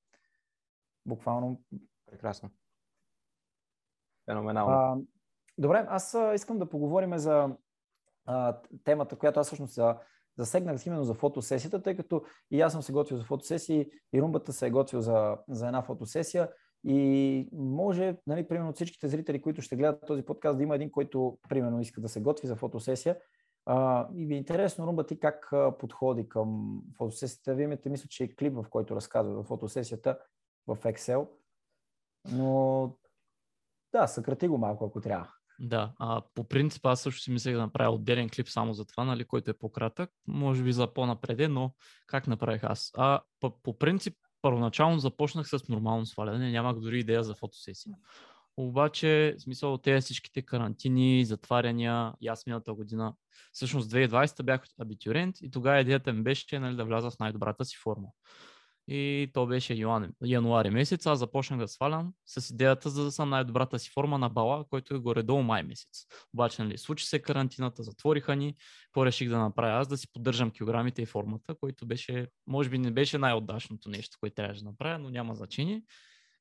Буквално. 1.05 1.61
Прекрасно. 2.05 2.49
Феноменално. 4.25 4.73
А, 4.73 4.97
добре, 5.57 5.85
аз 5.89 6.17
искам 6.35 6.59
да 6.59 6.69
поговорим 6.69 7.17
за 7.17 7.55
темата, 8.83 9.15
която 9.15 9.39
аз 9.39 9.47
всъщност 9.47 9.79
засегнах 10.37 10.85
именно 10.85 11.03
за 11.03 11.13
фотосесията, 11.13 11.81
тъй 11.81 11.95
като 11.95 12.23
и 12.51 12.61
аз 12.61 12.73
съм 12.73 12.81
се 12.81 12.91
готвил 12.91 13.17
за 13.17 13.23
фотосесии, 13.23 13.91
и 14.13 14.21
Румбата 14.21 14.53
се 14.53 14.67
е 14.67 14.71
готвил 14.71 15.01
за, 15.01 15.37
за 15.49 15.67
една 15.67 15.81
фотосесия. 15.81 16.49
И 16.83 17.49
може, 17.53 18.17
нали, 18.27 18.47
примерно, 18.47 18.69
от 18.69 18.75
всичките 18.75 19.07
зрители, 19.07 19.41
които 19.41 19.61
ще 19.61 19.75
гледат 19.75 20.05
този 20.07 20.21
подкаст, 20.21 20.57
да 20.57 20.63
има 20.63 20.75
един, 20.75 20.91
който, 20.91 21.37
примерно, 21.49 21.81
иска 21.81 22.01
да 22.01 22.09
се 22.09 22.21
готви 22.21 22.47
за 22.47 22.55
фотосесия. 22.55 23.17
А, 23.65 24.07
и 24.15 24.25
ви 24.25 24.33
е 24.33 24.37
интересно, 24.37 24.87
Румба, 24.87 25.05
ти 25.05 25.19
как 25.19 25.53
подходи 25.79 26.29
към 26.29 26.79
фотосесията? 26.97 27.55
Вие 27.55 27.63
имате, 27.63 27.89
мисля, 27.89 28.07
че 28.09 28.23
е 28.23 28.35
клип, 28.35 28.53
в 28.53 28.65
който 28.69 28.95
разказва 28.95 29.35
за 29.35 29.43
фотосесията 29.43 30.19
в 30.67 30.77
Excel. 30.77 31.27
Но 32.31 32.91
да, 33.91 34.07
съкрати 34.07 34.47
го 34.47 34.57
малко, 34.57 34.85
ако 34.85 35.01
трябва. 35.01 35.38
Да, 35.59 35.93
а, 35.99 36.21
по 36.35 36.43
принцип 36.43 36.85
аз 36.85 37.01
също 37.01 37.21
си 37.21 37.31
мислех 37.31 37.53
да 37.53 37.61
направя 37.61 37.95
отделен 37.95 38.29
клип 38.29 38.49
само 38.49 38.73
за 38.73 38.85
това, 38.85 39.03
нали, 39.03 39.25
който 39.25 39.51
е 39.51 39.57
по-кратък, 39.57 40.11
може 40.27 40.63
би 40.63 40.73
за 40.73 40.93
по-напреде, 40.93 41.47
но 41.47 41.73
как 42.07 42.27
направих 42.27 42.63
аз? 42.63 42.91
А, 42.97 43.21
по, 43.63 43.77
принцип, 43.77 44.15
първоначално 44.41 44.99
започнах 44.99 45.47
с 45.47 45.67
нормално 45.69 46.05
сваляне, 46.05 46.51
нямах 46.51 46.79
дори 46.79 46.99
идея 46.99 47.23
за 47.23 47.35
фотосесия. 47.35 47.95
Обаче, 48.57 49.35
в 49.37 49.41
смисъл, 49.41 49.77
тези 49.77 50.01
всичките 50.01 50.41
карантини, 50.41 51.25
затваряния, 51.25 52.13
и 52.21 52.27
аз 52.27 52.45
миналата 52.45 52.73
година, 52.73 53.13
всъщност 53.51 53.91
2020 53.91 54.43
бях 54.43 54.61
абитюрент 54.81 55.35
и 55.41 55.51
тогава 55.51 55.79
идеята 55.79 56.13
ми 56.13 56.23
беше 56.23 56.59
нали, 56.59 56.75
да 56.75 56.85
вляза 56.85 57.11
в 57.11 57.19
най-добрата 57.19 57.65
си 57.65 57.77
форма 57.77 58.07
и 58.91 59.31
то 59.33 59.45
беше 59.45 59.73
януари, 59.73 60.09
януари 60.25 60.69
месец. 60.69 61.05
Аз 61.05 61.19
започнах 61.19 61.59
да 61.59 61.67
свалям 61.67 62.13
с 62.25 62.49
идеята 62.49 62.89
за 62.89 63.03
да 63.03 63.11
съм 63.11 63.29
най-добрата 63.29 63.79
си 63.79 63.89
форма 63.93 64.17
на 64.17 64.29
бала, 64.29 64.65
който 64.69 64.95
е 64.95 64.99
горе-долу 64.99 65.43
май 65.43 65.63
месец. 65.63 66.05
Обаче, 66.33 66.63
нали, 66.63 66.77
случи 66.77 67.05
се 67.05 67.21
карантината, 67.21 67.83
затвориха 67.83 68.35
ни, 68.35 68.55
какво 68.83 69.05
реших 69.05 69.29
да 69.29 69.39
направя 69.39 69.79
аз, 69.79 69.87
да 69.87 69.97
си 69.97 70.07
поддържам 70.13 70.51
килограмите 70.51 71.01
и 71.01 71.05
формата, 71.05 71.55
който 71.59 71.85
беше, 71.85 72.27
може 72.47 72.69
би 72.69 72.77
не 72.77 72.91
беше 72.91 73.17
най-отдашното 73.17 73.89
нещо, 73.89 74.17
което 74.19 74.35
трябваше 74.35 74.63
да 74.63 74.69
направя, 74.69 74.99
но 74.99 75.09
няма 75.09 75.35
значение. 75.35 75.83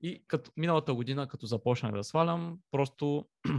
И 0.01 0.24
като, 0.26 0.51
миналата 0.57 0.94
година, 0.94 1.28
като 1.28 1.46
започнах 1.46 1.92
да 1.92 2.05
свалям, 2.05 2.59
просто 2.70 3.26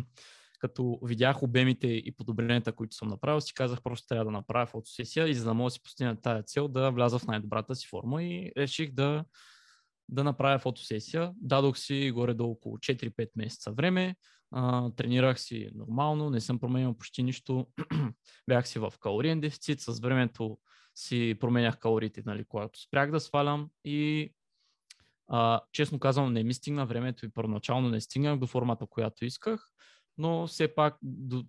като 0.60 1.00
видях 1.04 1.44
обемите 1.44 1.88
и 1.88 2.12
подобренията, 2.18 2.74
които 2.74 2.96
съм 2.96 3.08
направил, 3.08 3.42
си 3.42 3.54
казах 3.54 3.82
просто 3.82 4.08
трябва 4.08 4.26
да 4.26 4.32
направя 4.32 4.66
фотосесия 4.66 5.28
и 5.28 5.34
за 5.34 5.46
да 5.46 5.54
мога 5.54 5.68
да 5.68 5.72
си 5.72 5.84
постигна 5.84 6.22
тази 6.22 6.44
цел 6.44 6.68
да 6.68 6.92
вляза 6.92 7.20
в 7.20 7.28
най-добрата 7.28 7.76
си 7.76 7.88
форма 7.88 8.24
и 8.24 8.52
реших 8.58 8.92
да, 8.92 9.26
да 10.10 10.24
направя 10.24 10.60
фотосесия. 10.60 11.32
Дадох 11.36 11.78
си 11.78 12.12
горе 12.14 12.34
до 12.34 12.46
около 12.46 12.78
4-5 12.78 13.30
месеца 13.36 13.72
време, 13.72 14.16
а, 14.52 14.90
тренирах 14.90 15.40
си 15.40 15.70
нормално, 15.76 16.30
не 16.30 16.42
съм 16.42 16.60
променял 16.60 16.94
почти 16.94 17.24
нищо, 17.24 17.68
бях 18.48 18.68
си 18.68 18.80
в 18.80 18.94
калориен 19.00 19.42
дефицит, 19.42 19.82
с 19.82 20.00
времето 20.00 20.58
си 20.96 21.38
променях 21.40 21.80
калориите, 21.80 22.24
нали, 22.26 22.46
когато 22.48 22.82
спрях 22.82 23.12
да 23.12 23.20
свалям 23.20 23.70
и 23.86 24.32
а, 25.28 25.62
честно 25.72 26.00
казвам, 26.00 26.34
не 26.34 26.44
ми 26.44 26.54
стигна 26.54 26.86
времето 26.86 27.26
и 27.26 27.30
първоначално 27.30 27.90
не 27.90 28.02
стигнах 28.02 28.40
до 28.40 28.48
формата, 28.48 28.86
която 28.86 29.26
исках, 29.26 29.66
но 30.20 30.48
все 30.48 30.76
пак 30.76 30.98
до... 31.02 31.44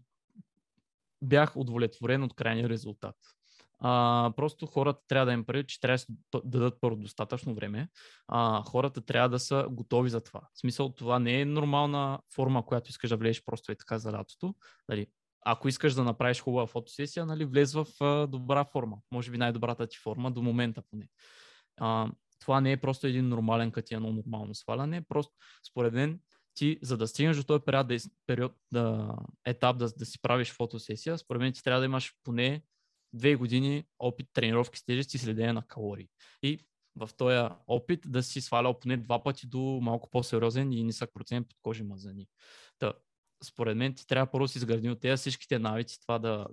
бях 1.23 1.57
удовлетворен 1.57 2.23
от 2.23 2.35
крайния 2.35 2.69
резултат. 2.69 3.17
А, 3.83 4.33
просто 4.37 4.67
хората 4.67 5.01
трябва 5.09 5.27
да 5.27 5.33
им 5.33 5.45
правят, 5.45 5.69
че 5.69 5.81
трябва 5.81 5.99
да 6.33 6.41
дадат 6.45 6.79
първо 6.81 6.97
достатъчно 6.97 7.55
време. 7.55 7.89
А, 8.29 8.63
хората 8.63 9.01
трябва 9.01 9.29
да 9.29 9.39
са 9.39 9.67
готови 9.71 10.11
за 10.11 10.21
това. 10.21 10.41
В 10.55 10.61
смисъл, 10.61 10.89
това 10.89 11.19
не 11.19 11.41
е 11.41 11.45
нормална 11.45 12.19
форма, 12.35 12.67
която 12.67 12.91
искаш 12.91 13.11
да 13.11 13.17
влезеш 13.17 13.45
просто 13.45 13.73
и 13.73 13.77
така 13.77 13.99
за 13.99 14.13
лятото. 14.13 14.55
Дали, 14.91 15.07
ако 15.45 15.69
искаш 15.69 15.95
да 15.95 16.05
направиш 16.05 16.41
хубава 16.41 16.67
фотосесия, 16.67 17.27
нали, 17.27 17.45
влез 17.45 17.73
в 17.73 17.87
а, 18.01 18.27
добра 18.27 18.65
форма. 18.65 18.97
Може 19.13 19.31
би 19.31 19.39
най-добрата 19.39 19.87
ти 19.87 19.99
форма 19.99 20.31
до 20.31 20.43
момента 20.43 20.83
поне. 20.91 21.09
А, 21.81 22.11
това 22.41 22.61
не 22.61 22.73
е 22.73 22.81
просто 22.81 23.07
един 23.07 23.29
нормален 23.29 23.71
катиано 23.71 24.13
нормално 24.13 24.55
сваляне. 24.55 25.03
Просто, 25.09 25.33
според 25.71 25.93
мен, 25.93 26.21
ти, 26.55 26.79
за 26.83 26.97
да 26.97 27.09
стигнеш 27.09 27.37
до 27.37 27.45
този 27.45 27.63
период, 27.65 27.89
да, 27.89 27.97
период 28.27 28.53
да, 28.73 29.17
етап 29.45 29.79
да, 29.79 29.89
да 29.99 30.07
си 30.07 30.19
правиш 30.23 30.53
фотосесия, 30.53 31.19
според 31.19 31.41
мен 31.41 31.53
ти 31.53 31.63
трябва 31.63 31.81
да 31.81 31.85
имаш 31.85 32.15
поне 32.25 32.63
две 33.13 33.37
години 33.37 33.85
опит 33.99 34.27
тренировки 34.33 34.79
с 34.79 34.85
тежести 34.85 35.17
и 35.17 35.21
следение 35.21 35.53
на 35.53 35.67
калории. 35.67 36.09
И 36.43 36.59
в 36.97 37.11
този 37.17 37.49
опит 37.67 38.01
да 38.07 38.23
си 38.23 38.41
свалял 38.41 38.81
поне 38.81 38.97
два 38.97 39.23
пъти 39.23 39.47
до 39.47 39.59
малко 39.83 40.11
по-сериозен 40.11 40.73
и 40.73 40.85
нисък 40.85 41.11
процент 41.15 41.49
под 41.49 41.59
кожи 41.63 41.83
мазани. 41.83 42.29
Та, 42.79 42.93
според 43.45 43.77
мен 43.77 43.95
ти 43.95 44.07
трябва 44.07 44.31
първо 44.31 44.45
да 44.45 44.49
си 44.49 44.59
изгради 44.59 44.91
от 44.91 45.01
тези 45.01 45.21
всичките 45.21 45.59
навици, 45.59 46.01
това 46.01 46.19
да 46.19 46.47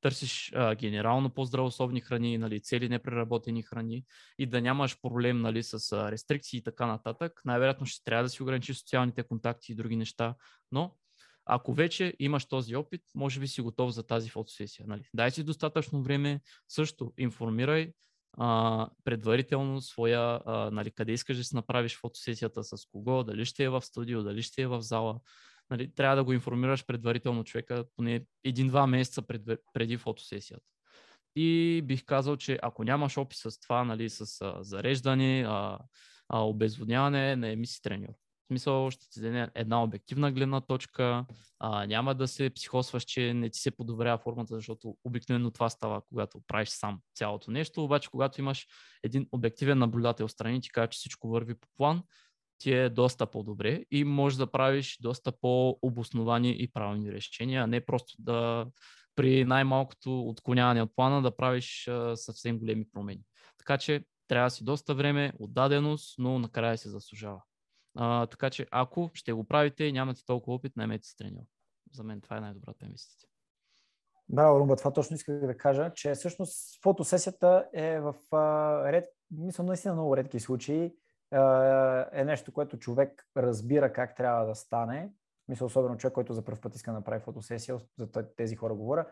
търсиш 0.00 0.52
а, 0.54 0.74
генерално 0.74 1.30
по-здравословни 1.30 2.00
храни, 2.00 2.38
нали, 2.38 2.60
цели 2.60 2.88
непреработени 2.88 3.62
храни 3.62 4.04
и 4.38 4.46
да 4.46 4.60
нямаш 4.60 5.00
проблем 5.00 5.40
нали, 5.40 5.62
с 5.62 5.92
а, 5.92 6.10
рестрикции 6.12 6.58
и 6.58 6.62
така 6.62 6.86
нататък. 6.86 7.40
Най-вероятно 7.44 7.86
ще 7.86 8.04
трябва 8.04 8.22
да 8.22 8.28
си 8.28 8.42
ограничиш 8.42 8.78
социалните 8.78 9.22
контакти 9.22 9.72
и 9.72 9.74
други 9.74 9.96
неща, 9.96 10.34
но 10.72 10.94
ако 11.50 11.74
вече 11.74 12.14
имаш 12.18 12.44
този 12.44 12.76
опит, 12.76 13.02
може 13.14 13.40
би 13.40 13.48
си 13.48 13.60
готов 13.60 13.90
за 13.90 14.06
тази 14.06 14.30
фотосесия. 14.30 14.86
Нали? 14.88 15.02
Дай 15.14 15.30
си 15.30 15.44
достатъчно 15.44 16.02
време, 16.02 16.40
също 16.68 17.12
информирай 17.18 17.92
а, 18.38 18.88
предварително 19.04 19.80
своя, 19.80 20.40
а, 20.46 20.70
нали, 20.70 20.90
къде 20.90 21.12
искаш 21.12 21.36
да 21.36 21.44
си 21.44 21.54
направиш 21.54 21.98
фотосесията, 21.98 22.64
с 22.64 22.86
кого, 22.92 23.24
дали 23.24 23.44
ще 23.44 23.64
е 23.64 23.68
в 23.68 23.82
студио, 23.82 24.22
дали 24.22 24.42
ще 24.42 24.62
е 24.62 24.66
в 24.66 24.82
зала. 24.82 25.20
Нали, 25.70 25.94
трябва 25.94 26.16
да 26.16 26.24
го 26.24 26.32
информираш 26.32 26.86
предварително 26.86 27.44
човека 27.44 27.84
поне 27.96 28.24
един-два 28.44 28.86
месеца 28.86 29.22
пред, 29.22 29.42
преди 29.72 29.96
фотосесията. 29.96 30.64
И 31.36 31.82
бих 31.84 32.04
казал, 32.04 32.36
че 32.36 32.58
ако 32.62 32.84
нямаш 32.84 33.18
опит 33.18 33.38
с 33.38 33.60
това, 33.60 33.84
нали, 33.84 34.10
с 34.10 34.40
а, 34.40 34.62
зареждане, 34.62 35.44
а, 35.48 35.78
а, 36.28 36.38
обезводняване, 36.40 37.36
не 37.36 37.56
ми 37.56 37.66
си 37.66 37.82
треньор 37.82 38.14
смисъл 38.48 38.90
ще 38.90 39.10
ти 39.10 39.20
даде 39.20 39.50
една 39.54 39.82
обективна 39.82 40.32
гледна 40.32 40.60
точка, 40.60 41.26
а, 41.58 41.86
няма 41.86 42.14
да 42.14 42.28
се 42.28 42.50
психосваш, 42.50 43.04
че 43.04 43.34
не 43.34 43.50
ти 43.50 43.58
се 43.58 43.70
подобрява 43.70 44.18
формата, 44.18 44.54
защото 44.54 44.96
обикновено 45.04 45.50
това 45.50 45.70
става, 45.70 46.02
когато 46.08 46.40
правиш 46.46 46.68
сам 46.68 47.00
цялото 47.14 47.50
нещо, 47.50 47.84
обаче 47.84 48.10
когато 48.10 48.40
имаш 48.40 48.66
един 49.02 49.26
обективен 49.32 49.78
наблюдател 49.78 50.28
страни, 50.28 50.60
ти 50.60 50.70
казва, 50.70 50.88
че 50.88 50.96
всичко 50.96 51.28
върви 51.28 51.54
по 51.54 51.68
план, 51.76 52.02
ти 52.58 52.72
е 52.72 52.88
доста 52.88 53.26
по-добре 53.26 53.84
и 53.90 54.04
можеш 54.04 54.36
да 54.36 54.50
правиш 54.50 54.98
доста 55.00 55.32
по-обосновани 55.32 56.56
и 56.58 56.72
правилни 56.72 57.12
решения, 57.12 57.62
а 57.62 57.66
не 57.66 57.86
просто 57.86 58.14
да 58.18 58.66
при 59.14 59.44
най-малкото 59.44 60.28
отклоняване 60.28 60.82
от 60.82 60.96
плана 60.96 61.22
да 61.22 61.36
правиш 61.36 61.88
а, 61.88 62.16
съвсем 62.16 62.58
големи 62.58 62.90
промени. 62.90 63.22
Така 63.58 63.78
че 63.78 64.04
трябва 64.28 64.50
си 64.50 64.64
доста 64.64 64.94
време, 64.94 65.32
отдаденост, 65.38 66.18
но 66.18 66.38
накрая 66.38 66.78
се 66.78 66.88
заслужава. 66.88 67.42
А, 67.96 68.26
така 68.26 68.50
че 68.50 68.66
ако 68.70 69.10
ще 69.14 69.32
го 69.32 69.44
правите 69.44 69.84
и 69.84 69.92
нямате 69.92 70.24
толкова 70.24 70.54
опит, 70.54 70.76
наймете 70.76 71.06
се 71.06 71.16
треньор. 71.16 71.42
За 71.92 72.04
мен 72.04 72.20
това 72.20 72.36
е 72.36 72.40
най-добрата 72.40 72.86
инвестиция. 72.86 73.28
Браво, 74.28 74.60
Румба, 74.60 74.76
това 74.76 74.92
точно 74.92 75.16
исках 75.16 75.40
да 75.40 75.56
кажа, 75.56 75.92
че 75.94 76.14
всъщност 76.14 76.82
фотосесията 76.82 77.68
е 77.72 78.00
в 78.00 78.14
а, 78.32 78.92
ред, 78.92 79.04
мисля, 79.30 79.64
наистина 79.64 79.94
много 79.94 80.16
редки 80.16 80.40
случаи. 80.40 80.92
А, 81.30 82.06
е 82.12 82.24
нещо, 82.24 82.52
което 82.52 82.78
човек 82.78 83.26
разбира 83.36 83.92
как 83.92 84.16
трябва 84.16 84.46
да 84.46 84.54
стане. 84.54 85.12
Мисля, 85.48 85.66
особено 85.66 85.96
човек, 85.96 86.14
който 86.14 86.32
за 86.32 86.44
първ 86.44 86.60
път 86.60 86.74
иска 86.74 86.90
да 86.90 86.96
направи 86.96 87.20
фотосесия, 87.20 87.78
за 87.98 88.08
тези 88.36 88.56
хора 88.56 88.74
говоря. 88.74 89.06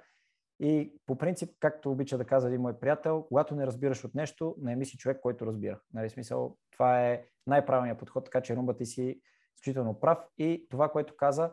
И 0.61 1.01
по 1.07 1.19
принцип, 1.19 1.57
както 1.61 1.91
обича 1.91 2.19
да 2.19 2.25
казва 2.25 2.49
един 2.49 2.61
мой 2.61 2.79
приятел, 2.79 3.25
когато 3.29 3.55
не 3.55 3.67
разбираш 3.67 4.05
от 4.05 4.15
нещо, 4.15 4.55
не 4.59 4.85
си 4.85 4.99
човек, 4.99 5.21
който 5.21 5.47
разбира. 5.47 5.81
Нали, 5.95 6.11
смисъл, 6.11 6.57
това 6.71 7.07
е 7.07 7.25
най-правилният 7.47 7.99
подход, 7.99 8.25
така 8.25 8.41
че 8.41 8.57
Румба 8.57 8.77
ти 8.77 8.87
си 8.87 9.21
изключително 9.57 10.01
прав. 10.01 10.19
И 10.39 10.67
това, 10.71 10.89
което 10.89 11.17
каза, 11.17 11.53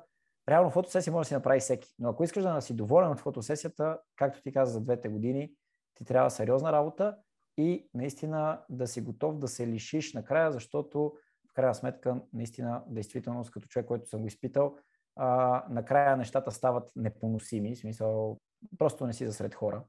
реално 0.49 0.70
фотосесия 0.70 1.14
може 1.14 1.26
да 1.26 1.28
си 1.28 1.34
направи 1.34 1.59
всеки. 1.59 1.95
Но 1.99 2.09
ако 2.09 2.24
искаш 2.24 2.43
да 2.43 2.61
си 2.61 2.76
доволен 2.76 3.09
от 3.09 3.20
фотосесията, 3.20 3.99
както 4.16 4.41
ти 4.41 4.53
каза 4.53 4.74
за 4.74 4.82
двете 4.82 5.09
години, 5.09 5.53
ти 5.95 6.05
трябва 6.05 6.30
сериозна 6.30 6.72
работа 6.72 7.18
и 7.58 7.89
наистина 7.93 8.62
да 8.70 8.88
си 8.88 9.01
готов 9.01 9.38
да 9.38 9.47
се 9.47 9.68
лишиш 9.68 10.14
накрая, 10.14 10.51
защото 10.51 11.14
в 11.51 11.54
крайна 11.54 11.76
сметка, 11.76 12.22
наистина, 12.34 12.84
действително, 12.88 13.43
като 13.54 13.68
човек, 13.68 13.86
който 13.86 14.10
съм 14.10 14.22
го 14.22 14.28
изпитал, 14.28 14.76
а, 15.16 15.64
накрая 15.70 16.18
нещата 16.18 16.51
стават 16.51 16.91
непоносими, 16.95 17.76
в 17.76 17.80
смисъл 17.80 18.38
просто 18.78 19.08
не 19.08 19.14
си 19.14 19.26
засред 19.26 19.56
хора. 19.56 19.84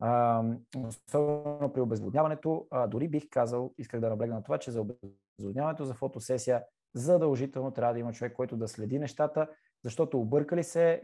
А, 0.00 0.44
особено 0.76 1.72
при 1.72 1.80
обезводняването, 1.80 2.66
а, 2.70 2.86
дори 2.86 3.08
бих 3.08 3.24
казал, 3.30 3.74
исках 3.78 4.00
да 4.00 4.10
наблегна 4.10 4.34
на 4.34 4.42
това, 4.42 4.58
че 4.58 4.70
за 4.70 4.80
обезводняването, 4.80 5.84
за 5.84 5.94
фотосесия, 5.94 6.64
задължително 6.94 7.70
трябва 7.70 7.92
да 7.92 8.00
има 8.00 8.12
човек, 8.12 8.32
който 8.32 8.56
да 8.56 8.68
следи 8.68 8.98
нещата, 8.98 9.48
защото 9.84 10.20
объркали 10.20 10.64
се 10.64 11.02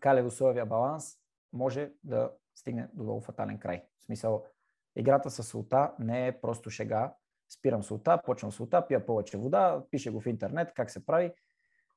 калево-соевия 0.00 0.64
баланс 0.64 1.16
може 1.52 1.92
да 2.04 2.30
стигне 2.54 2.88
до 2.92 3.02
много 3.02 3.20
фатален 3.20 3.58
край. 3.58 3.84
В 4.00 4.04
смисъл, 4.04 4.44
играта 4.96 5.30
с 5.30 5.42
солта 5.42 5.92
не 5.98 6.26
е 6.26 6.40
просто 6.40 6.70
шега. 6.70 7.14
Спирам 7.48 7.82
солта, 7.82 8.20
почвам 8.24 8.52
солта, 8.52 8.86
пия 8.88 9.06
повече 9.06 9.36
вода, 9.38 9.82
пише 9.90 10.10
го 10.10 10.20
в 10.20 10.26
интернет 10.26 10.72
как 10.74 10.90
се 10.90 11.06
прави. 11.06 11.32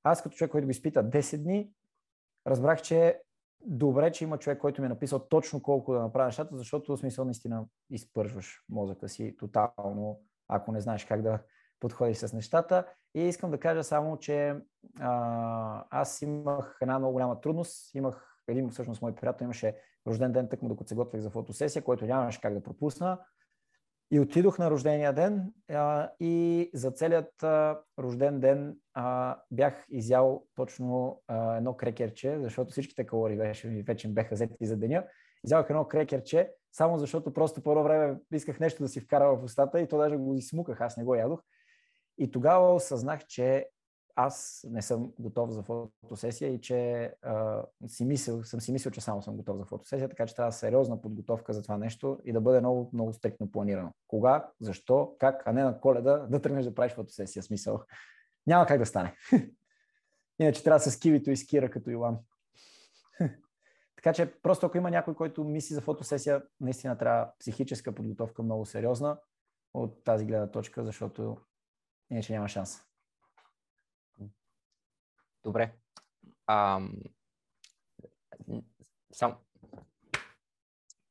Аз 0.03 0.24
като 0.24 0.36
човек, 0.36 0.51
който 0.51 0.68
го 0.68 0.72
изпита 0.72 1.10
10 1.10 1.43
дни, 1.43 1.72
разбрах, 2.47 2.82
че 2.82 3.22
добре, 3.66 4.12
че 4.12 4.24
има 4.24 4.38
човек, 4.38 4.60
който 4.60 4.82
ми 4.82 4.86
е 4.86 4.89
написал 4.89 5.20
точно 5.20 5.62
колко 5.62 5.93
да 5.93 5.99
направя 5.99 6.26
нещата, 6.26 6.58
защото 6.58 6.95
в 6.95 6.99
смисъл 6.99 7.26
наистина 7.26 7.66
изпържваш 7.89 8.64
мозъка 8.70 9.10
си 9.10 9.36
тотално, 9.38 10.22
ако 10.47 10.72
не 10.72 10.82
знаеш 10.82 11.06
как 11.06 11.22
да 11.22 11.39
подходиш 11.80 12.18
с 12.18 12.34
нещата. 12.34 12.86
И 13.16 13.22
искам 13.22 13.51
да 13.51 13.60
кажа 13.60 13.84
само, 13.84 14.20
че 14.20 14.56
а, 14.99 15.86
аз 15.89 16.22
имах 16.22 16.78
една 16.82 16.99
много 16.99 17.14
голяма 17.14 17.41
трудност. 17.41 17.95
Имах 17.95 18.39
един 18.47 18.70
всъщност 18.70 19.01
мой 19.01 19.16
приятел 19.16 19.45
имаше 19.45 19.76
рожден 20.08 20.32
ден, 20.32 20.49
тъкмо 20.49 20.70
докато 20.70 20.88
се 20.88 20.95
готвех 20.95 21.22
за 21.22 21.30
фотосесия, 21.30 21.84
който 21.84 22.06
нямаше 22.06 22.41
как 22.41 22.53
да 22.53 22.64
пропусна. 22.64 23.20
И 24.12 24.20
отидох 24.20 24.60
на 24.60 24.72
рождения 24.72 25.14
ден 25.14 25.53
а, 25.72 26.10
и 26.20 26.70
за 26.74 26.91
целият 26.91 27.43
а, 27.43 27.80
рожден 27.99 28.39
ден 28.39 28.78
а, 28.93 29.38
бях 29.51 29.86
изял 29.89 30.45
точно 30.56 31.22
а, 31.28 31.56
едно 31.56 31.78
крекерче, 31.78 32.39
защото 32.39 32.72
всичките 32.72 33.06
калории 33.06 33.38
вече, 33.38 33.84
вече 33.88 34.08
беха 34.08 34.36
взети 34.36 34.66
за 34.66 34.78
деня. 34.78 35.03
Изявах 35.45 35.70
едно 35.70 35.88
крекерче, 35.88 36.51
само 36.72 36.97
защото 36.97 37.34
просто 37.34 37.62
по 37.64 37.84
време 37.84 38.20
исках 38.34 38.60
нещо 38.60 38.84
да 38.84 38.89
си 38.89 38.99
вкара 38.99 39.36
в 39.36 39.43
устата 39.43 39.82
и 39.82 39.88
то 39.88 39.97
даже 39.97 40.18
го 40.18 40.36
измуках, 40.36 40.82
аз 40.82 40.97
не 40.97 41.03
го 41.03 41.16
ядох. 41.16 41.41
И 42.18 42.32
тогава 42.32 42.76
осъзнах, 42.76 43.26
че 43.26 43.68
аз 44.16 44.66
не 44.70 44.82
съм 44.82 45.13
готов 45.20 45.49
за 45.49 45.63
фотосесия 45.63 46.53
и 46.53 46.61
че 46.61 47.11
а, 47.22 47.63
си 47.88 48.05
мислил, 48.05 48.43
съм 48.43 48.61
си 48.61 48.72
мислил, 48.72 48.91
че 48.91 49.01
само 49.01 49.22
съм 49.22 49.38
готов 49.38 49.57
за 49.57 49.66
фотосесия, 49.66 50.09
така 50.09 50.26
че 50.26 50.36
трябва 50.36 50.51
сериозна 50.51 51.01
подготовка 51.01 51.53
за 51.53 51.63
това 51.63 51.78
нещо 51.78 52.20
и 52.26 52.34
да 52.34 52.41
бъде 52.41 52.60
много, 52.60 52.89
много 52.94 53.14
стрикно 53.14 53.52
планирано. 53.52 53.91
Кога, 54.07 54.49
защо, 54.60 55.15
как, 55.19 55.44
а 55.45 55.53
не 55.53 55.64
на 55.64 55.80
коледа 55.80 56.18
да 56.18 56.41
тръгнеш 56.41 56.65
да 56.65 56.76
правиш 56.76 56.94
фотосесия. 56.94 57.44
Смисъл. 57.44 57.84
Няма 58.48 58.65
как 58.65 58.80
да 58.80 58.85
стане. 58.85 59.15
Иначе 60.39 60.64
трябва 60.64 60.77
да 60.77 60.84
се 60.84 60.91
скивито 60.91 61.31
и 61.31 61.38
скира 61.38 61.69
като 61.69 61.89
Йоан. 61.89 62.18
така 63.95 64.14
че 64.14 64.34
просто 64.41 64.65
ако 64.65 64.77
има 64.77 64.91
някой, 64.91 65.15
който 65.15 65.44
мисли 65.44 65.76
за 65.76 65.81
фотосесия, 65.81 66.44
наистина 66.60 66.98
трябва 66.98 67.31
психическа 67.39 67.91
подготовка 67.91 68.44
много 68.44 68.65
сериозна 68.65 69.18
от 69.73 70.03
тази 70.03 70.26
гледна 70.26 70.52
точка, 70.52 70.84
защото 70.84 71.38
иначе 72.11 72.34
няма 72.34 72.48
шанс. 72.48 72.81
Добре. 75.45 75.73
ам, 76.47 76.93
сам, 79.13 79.38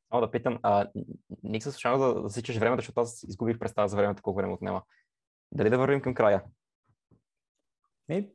само 0.08 0.20
да 0.20 0.30
питам, 0.30 0.58
а, 0.62 0.90
Ник 1.42 1.62
се 1.62 1.70
случайно 1.70 1.98
да 1.98 2.22
засичаш 2.22 2.56
времето, 2.56 2.80
защото 2.80 3.00
аз 3.00 3.22
изгубих 3.22 3.58
представа 3.58 3.88
за 3.88 3.96
времето, 3.96 4.22
колко 4.22 4.36
време 4.36 4.52
отнема. 4.52 4.82
Дали 5.52 5.70
да 5.70 5.78
вървим 5.78 6.02
към 6.02 6.14
края? 6.14 6.44
Ми, 8.08 8.32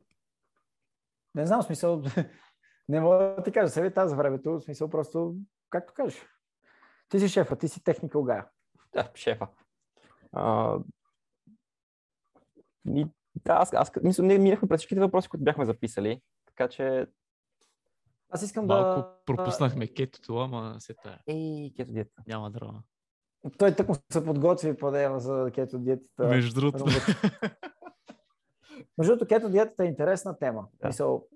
не 1.34 1.46
знам, 1.46 1.62
смисъл, 1.62 2.02
не 2.88 3.00
мога 3.00 3.16
да 3.16 3.42
ти 3.42 3.52
кажа 3.52 3.68
себе 3.68 3.94
тази 3.94 4.16
времето, 4.16 4.60
смисъл 4.60 4.90
просто, 4.90 5.36
както 5.70 5.94
кажеш. 5.94 6.26
Ти 7.08 7.20
си 7.20 7.28
шефа, 7.28 7.58
ти 7.58 7.68
си 7.68 7.84
техника 7.84 8.22
гая. 8.22 8.48
Да, 8.92 9.10
шефа. 9.14 9.48
А, 10.32 10.78
и, 12.88 13.06
да, 13.34 13.52
аз, 13.52 13.72
аз 13.72 13.92
мисля, 14.02 14.24
ние 14.24 14.38
минахме 14.38 14.68
през 14.68 14.80
всичките 14.80 15.00
въпроси, 15.00 15.28
които 15.28 15.44
бяхме 15.44 15.64
записали, 15.64 16.20
така 16.46 16.68
че... 16.68 17.06
Аз 18.30 18.42
искам 18.42 18.66
Малко 18.66 19.00
да... 19.00 19.16
пропуснахме 19.26 19.86
кетото, 19.86 20.36
ама 20.36 20.76
се 20.78 20.94
тая. 20.94 21.18
Ей, 21.26 21.72
кето 21.76 21.92
диета. 21.92 22.22
Няма 22.26 22.50
драма. 22.50 22.82
Той 23.58 23.74
тъкмо 23.74 23.94
се 24.12 24.24
подготви 24.24 24.76
поне 24.76 25.20
за 25.20 25.50
кето 25.54 25.78
диетата. 25.78 26.28
Между 26.28 26.60
другото. 26.60 26.84
Между 28.98 29.12
другото, 29.12 29.28
кето 29.28 29.50
диетата 29.50 29.84
е 29.84 29.86
интересна 29.86 30.38
тема. 30.38 30.66
Да. 30.80 30.86
Мисъл, 30.86 31.26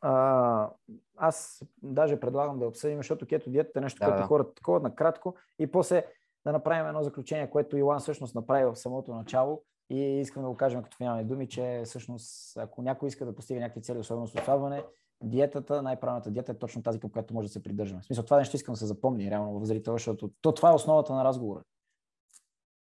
а, 0.00 0.70
аз 1.16 1.62
даже 1.82 2.20
предлагам 2.20 2.58
да 2.58 2.66
обсъдим, 2.66 2.96
защото 2.96 3.26
кето 3.26 3.50
диетата 3.50 3.78
е 3.78 3.82
нещо, 3.82 3.98
Да, 3.98 4.06
което 4.06 4.20
да. 4.20 4.26
хората 4.26 4.54
такова 4.54 4.80
накратко 4.80 5.36
и 5.58 5.66
после 5.66 6.06
да 6.46 6.52
направим 6.52 6.86
едно 6.86 7.02
заключение, 7.02 7.50
което 7.50 7.76
Илан 7.76 8.00
всъщност 8.00 8.34
направи 8.34 8.64
в 8.64 8.76
самото 8.76 9.14
начало 9.14 9.62
и 9.90 10.20
искам 10.20 10.42
да 10.42 10.48
го 10.48 10.56
кажем 10.56 10.82
като 10.82 10.96
финални 10.96 11.24
думи, 11.24 11.48
че 11.48 11.82
всъщност 11.84 12.56
ако 12.56 12.82
някой 12.82 13.08
иска 13.08 13.26
да 13.26 13.34
постига 13.34 13.60
някакви 13.60 13.82
цели, 13.82 13.98
особено 13.98 14.26
с 14.26 14.34
отслабване, 14.34 14.84
диетата, 15.22 15.82
най-правилната 15.82 16.30
диета 16.30 16.52
е 16.52 16.58
точно 16.58 16.82
тази, 16.82 17.00
към 17.00 17.10
която 17.10 17.34
може 17.34 17.48
да 17.48 17.52
се 17.52 17.62
придържаме. 17.62 18.02
В 18.02 18.04
смисъл, 18.04 18.24
това 18.24 18.38
нещо 18.38 18.56
искам 18.56 18.72
да 18.72 18.78
се 18.78 18.86
запомни 18.86 19.30
реално 19.30 19.60
в 19.60 19.64
зрителя, 19.64 19.94
защото 19.94 20.30
то, 20.40 20.54
това 20.54 20.70
е 20.70 20.74
основата 20.74 21.14
на 21.14 21.24
разговора. 21.24 21.62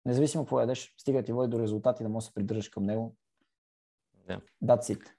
Независимо 0.05 0.43
какво 0.43 0.59
ядеш, 0.59 0.95
стига 0.97 1.23
ти 1.23 1.31
води 1.31 1.49
до 1.49 1.59
резултати, 1.59 2.03
да 2.03 2.09
можеш 2.09 2.26
да 2.26 2.30
се 2.30 2.34
придържаш 2.34 2.69
към 2.69 2.84
него. 2.84 3.15
Да. 4.27 4.41
That's 4.63 4.97
it. 4.97 5.09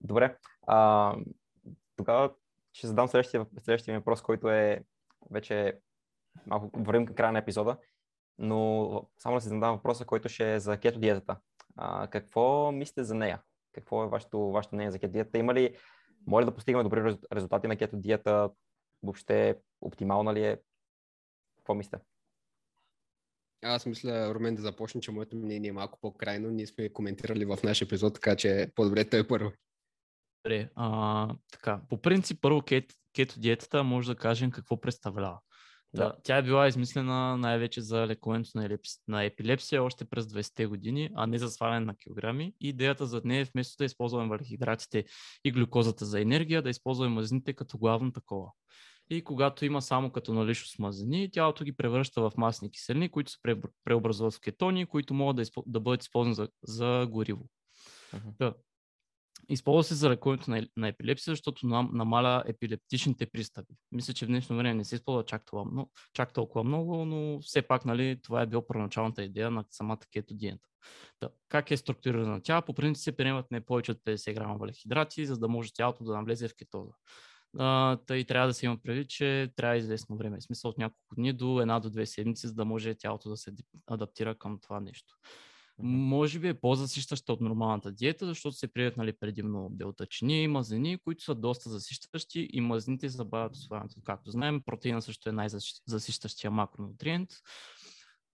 Добре. 0.00 0.38
А, 0.62 1.16
тогава 1.96 2.34
ще 2.72 2.86
задам 2.86 3.08
следващия, 3.08 3.46
следващия 3.62 3.98
въпрос, 3.98 4.22
който 4.22 4.50
е 4.50 4.84
вече 5.30 5.80
малко 6.46 6.70
вървим 6.74 7.06
към 7.06 7.16
края 7.16 7.32
на 7.32 7.38
епизода, 7.38 7.76
но 8.38 9.08
само 9.18 9.36
да 9.36 9.40
си 9.40 9.48
задам 9.48 9.76
въпроса, 9.76 10.04
който 10.04 10.28
ще 10.28 10.54
е 10.54 10.60
за 10.60 10.76
кето 10.78 10.98
диетата. 10.98 11.36
А, 11.76 12.06
какво 12.06 12.72
мислите 12.72 13.04
за 13.04 13.14
нея? 13.14 13.42
Какво 13.72 14.04
е 14.04 14.08
вашето, 14.08 14.50
вашето 14.50 14.74
мнение 14.74 14.90
за 14.90 14.98
кето 14.98 15.12
диетата? 15.12 15.38
Има 15.38 15.54
ли, 15.54 15.76
може 16.26 16.46
да 16.46 16.54
постигаме 16.54 16.84
добри 16.84 17.00
рез- 17.00 17.26
резултати 17.32 17.66
на 17.66 17.76
кето 17.76 17.96
диета? 17.96 18.50
Въобще 19.02 19.58
оптимална 19.80 20.34
ли 20.34 20.44
е? 20.44 20.60
Какво 21.56 21.74
мислите? 21.74 21.98
Аз 23.62 23.86
мисля, 23.86 24.34
Румен 24.34 24.54
да 24.54 24.62
започне, 24.62 25.00
че 25.00 25.10
моето 25.10 25.36
мнение 25.36 25.68
е 25.68 25.72
малко 25.72 25.98
по-крайно. 26.00 26.50
Ние 26.50 26.66
сме 26.66 26.92
коментирали 26.92 27.44
в 27.44 27.58
нашия 27.64 27.86
епизод, 27.86 28.14
така 28.14 28.36
че 28.36 28.72
по-добре 28.74 29.08
той 29.08 29.20
е 29.20 29.28
първо. 29.28 29.52
Добре, 30.44 30.70
а, 30.74 31.34
така. 31.52 31.80
По 31.88 32.02
принцип, 32.02 32.40
първо 32.40 32.62
кет, 32.62 32.84
кето 33.14 33.40
диетата 33.40 33.84
може 33.84 34.08
да 34.08 34.16
кажем 34.16 34.50
какво 34.50 34.80
представлява. 34.80 35.40
Да. 35.94 36.04
Да. 36.04 36.14
Тя 36.22 36.36
е 36.36 36.42
била 36.42 36.68
измислена 36.68 37.36
най-вече 37.36 37.80
за 37.80 38.06
лекуването 38.06 38.50
на, 38.54 38.64
елепс... 38.64 38.90
на 39.08 39.24
епилепсия 39.24 39.82
още 39.82 40.04
през 40.04 40.24
20-те 40.24 40.66
години, 40.66 41.10
а 41.14 41.26
не 41.26 41.38
за 41.38 41.48
сваляне 41.48 41.86
на 41.86 41.96
килограми. 41.96 42.54
И 42.60 42.68
идеята 42.68 43.06
за 43.06 43.20
нея 43.24 43.40
е 43.40 43.44
вместо 43.44 43.76
да 43.78 43.84
използваме 43.84 44.28
върхидратите 44.28 45.04
и 45.44 45.52
глюкозата 45.52 46.04
за 46.04 46.20
енергия, 46.20 46.62
да 46.62 46.70
използваме 46.70 47.14
мазнините 47.14 47.52
като 47.52 47.78
главно 47.78 48.12
такова. 48.12 48.50
И 49.10 49.24
когато 49.24 49.64
има 49.64 49.82
само 49.82 50.10
като 50.10 50.34
наличност 50.34 50.78
мазнини, 50.78 51.30
тялото 51.30 51.64
ги 51.64 51.76
превръща 51.76 52.20
в 52.20 52.32
масни 52.36 52.70
киселини, 52.70 53.08
които 53.08 53.30
се 53.30 53.38
пре- 53.38 53.70
преобразуват 53.84 54.34
в 54.34 54.40
кетони, 54.40 54.86
които 54.86 55.14
могат 55.14 55.36
да, 55.36 55.42
изпо... 55.42 55.62
да 55.66 55.80
бъдат 55.80 56.02
използвани 56.02 56.34
за, 56.34 56.48
за 56.62 57.06
гориво. 57.10 57.44
Мгм. 58.12 58.28
Да. 58.38 58.54
Използва 59.48 59.84
се 59.84 59.94
за 59.94 60.10
лекуването 60.10 60.50
на, 60.50 60.66
на 60.76 60.88
епилепсия, 60.88 61.32
защото 61.32 61.66
нам, 61.66 61.90
намаля 61.92 62.42
епилептичните 62.46 63.26
пристъпи. 63.26 63.74
Мисля, 63.92 64.14
че 64.14 64.24
в 64.24 64.28
днешно 64.28 64.56
време 64.56 64.74
не 64.74 64.84
се 64.84 64.94
използва 64.94 65.24
чак, 65.24 65.44
това, 65.46 65.64
но, 65.72 65.88
чак 66.12 66.32
толкова 66.32 66.64
много, 66.64 67.04
но 67.04 67.40
все 67.40 67.62
пак 67.62 67.84
нали, 67.84 68.20
това 68.22 68.42
е 68.42 68.46
било 68.46 68.66
първоначалната 68.66 69.22
идея 69.22 69.50
на 69.50 69.64
самата 69.70 69.98
кето 70.12 70.34
диета. 70.34 70.68
Да. 71.20 71.28
Как 71.48 71.70
е 71.70 71.76
структурирана 71.76 72.40
тя? 72.42 72.62
По 72.62 72.74
принцип 72.74 73.02
се 73.02 73.16
приемат 73.16 73.50
не 73.50 73.60
повече 73.60 73.90
от 73.92 73.98
50 73.98 74.34
грама 74.34 74.54
въглехидрати, 74.54 75.26
за 75.26 75.38
да 75.38 75.48
може 75.48 75.72
тялото 75.72 76.04
да 76.04 76.12
навлезе 76.12 76.48
в 76.48 76.56
кетоза. 76.56 76.92
А, 77.58 77.96
тъй 77.96 78.24
трябва 78.24 78.48
да 78.48 78.54
се 78.54 78.66
има 78.66 78.78
предвид, 78.82 79.08
че 79.08 79.52
трябва 79.56 79.76
известно 79.76 80.16
време. 80.16 80.38
В 80.40 80.42
смисъл 80.44 80.70
от 80.70 80.78
няколко 80.78 81.14
дни 81.14 81.32
до 81.32 81.60
една 81.60 81.80
до 81.80 81.90
две 81.90 82.06
седмици, 82.06 82.46
за 82.46 82.54
да 82.54 82.64
може 82.64 82.94
тялото 82.94 83.28
да 83.28 83.36
се 83.36 83.52
адаптира 83.86 84.34
към 84.34 84.58
това 84.62 84.80
нещо. 84.80 85.14
Може 85.78 86.38
би 86.38 86.48
е 86.48 86.54
по-засищаща 86.54 87.32
от 87.32 87.40
нормалната 87.40 87.92
диета, 87.92 88.26
защото 88.26 88.56
се 88.56 88.68
прият 88.68 88.96
нали, 88.96 89.12
предимно 89.12 89.68
белтъчини 89.70 90.42
и 90.42 90.48
мазнини, 90.48 90.98
които 90.98 91.24
са 91.24 91.34
доста 91.34 91.70
засищащи 91.70 92.48
и 92.52 92.60
мазнините 92.60 93.08
забавят 93.08 93.56
усвояването. 93.56 94.00
Както 94.04 94.30
знаем, 94.30 94.62
протеина 94.66 95.02
също 95.02 95.28
е 95.28 95.32
най-засищащия 95.32 96.50
макронутриент. 96.50 97.30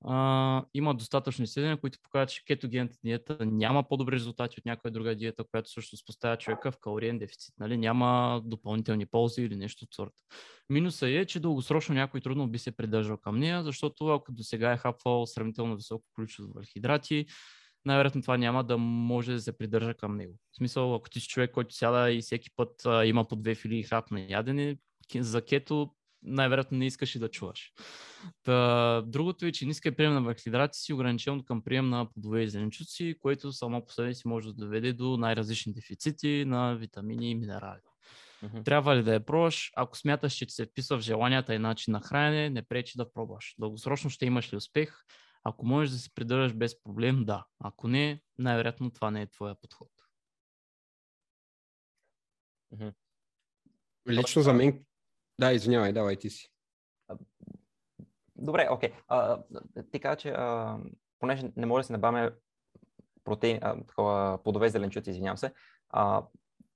А, 0.05 0.65
има 0.75 0.95
достатъчно 0.95 1.45
изследвания, 1.45 1.81
които 1.81 1.99
показват, 2.03 2.31
че 2.31 2.45
кетогенната 2.45 2.97
диета 3.05 3.39
няма 3.41 3.89
по-добри 3.89 4.15
резултати 4.15 4.61
от 4.61 4.65
някоя 4.65 4.93
друга 4.93 5.15
диета, 5.15 5.45
която 5.51 5.71
също 5.71 5.97
поставя 6.07 6.37
човека 6.37 6.73
в 6.73 6.79
калориен 6.81 7.19
дефицит. 7.19 7.55
Нали? 7.59 7.77
Няма 7.77 8.41
допълнителни 8.45 9.07
ползи 9.07 9.43
или 9.43 9.57
нещо 9.57 9.85
от 9.85 9.95
сорта. 9.95 10.23
Минуса 10.71 11.09
е, 11.09 11.25
че 11.25 11.41
дългосрочно 11.41 11.95
някой 11.95 12.21
трудно 12.21 12.49
би 12.49 12.59
се 12.59 12.77
придържал 12.77 13.17
към 13.17 13.39
нея, 13.39 13.63
защото 13.63 14.07
ако 14.07 14.33
до 14.33 14.43
сега 14.43 14.73
е 14.73 14.77
хапвал 14.77 15.27
сравнително 15.27 15.77
високо 15.77 16.05
количество 16.15 16.45
въглехидрати, 16.47 17.27
най-вероятно 17.85 18.23
това 18.23 18.37
няма 18.37 18.65
да 18.65 18.79
може 18.79 19.33
да 19.33 19.41
се 19.41 19.59
придържа 19.59 19.95
към 19.95 20.17
него. 20.17 20.35
В 20.53 20.57
смисъл, 20.57 20.95
ако 20.95 21.11
ти 21.11 21.21
си 21.21 21.29
човек, 21.29 21.51
който 21.51 21.75
сяда 21.75 22.11
и 22.13 22.21
всеки 22.21 22.51
път 22.57 22.87
а, 22.87 23.07
има 23.07 23.29
по 23.29 23.37
две 23.37 23.55
фили 23.55 23.83
храп 23.83 24.11
на 24.11 24.21
ядене, 24.21 24.77
за 25.15 25.43
кето 25.43 25.91
най-вероятно 26.23 26.79
не 26.79 26.87
искаш 26.87 27.15
и 27.15 27.19
да 27.19 27.29
чуваш. 27.29 27.73
Та, 28.43 29.03
другото 29.07 29.47
е, 29.47 29.53
че 29.53 29.67
ниска 29.67 29.97
прием 29.97 30.15
на 30.15 30.21
въглехидрати 30.21 30.79
си 30.79 30.93
ограничен 30.93 31.45
към 31.45 31.63
прием 31.63 31.89
на 31.89 32.11
плодове 32.11 32.43
и 32.43 32.49
зеленчуци, 32.49 33.15
което 33.21 33.53
само 33.53 33.87
по 33.87 33.93
себе 33.93 34.15
си 34.15 34.29
може 34.29 34.49
да 34.49 34.55
доведе 34.55 34.93
до 34.93 35.17
най-различни 35.17 35.73
дефицити 35.73 36.45
на 36.47 36.75
витамини 36.75 37.31
и 37.31 37.35
минерали. 37.35 37.81
Мгм. 38.43 38.63
Трябва 38.63 38.97
ли 38.97 39.03
да 39.03 39.15
я 39.15 39.27
пробваш? 39.27 39.73
Ако 39.77 39.97
смяташ, 39.97 40.33
че 40.33 40.47
ти 40.47 40.53
се 40.53 40.67
вписва 40.67 40.99
в 40.99 41.01
желанията 41.01 41.55
и 41.55 41.59
начин 41.59 41.93
на 41.93 42.01
хранене, 42.01 42.51
не 42.51 42.63
пречи 42.63 42.93
да 42.97 43.13
пробваш. 43.13 43.55
Дългосрочно 43.59 44.11
ще 44.11 44.27
имаш 44.27 44.53
ли 44.53 44.57
успех? 44.57 45.05
Ако 45.45 45.67
можеш 45.67 45.93
да 45.93 45.99
се 45.99 46.15
придържаш 46.15 46.55
без 46.55 46.83
проблем, 46.83 47.25
да. 47.25 47.47
Ако 47.59 47.89
не, 47.89 48.23
най-вероятно 48.39 48.91
това 48.91 49.11
не 49.11 49.23
е 49.23 49.31
твоя 49.31 49.55
подход. 49.55 49.91
Лично 54.09 54.43
за 54.43 54.53
мен... 54.53 54.85
Да, 55.41 55.53
извинявай, 55.53 55.93
давай 55.93 56.17
ти 56.17 56.31
си. 56.31 56.53
Добре, 58.37 58.69
окей. 58.71 58.93
А, 59.09 59.43
Ти 59.93 60.01
каза, 60.01 60.17
че 60.17 60.31
а, 60.31 60.79
понеже 61.19 61.53
не 61.57 61.67
може 61.67 61.83
да 61.83 61.87
се 61.87 61.93
набавяме 61.93 62.31
протеин, 63.25 63.59
а, 63.63 63.87
такова, 63.87 64.43
плодове 64.43 64.67
и 64.67 64.71
зеленчуци, 64.71 65.11
извинявам 65.11 65.37
се, 65.37 65.53
а, 65.91 66.27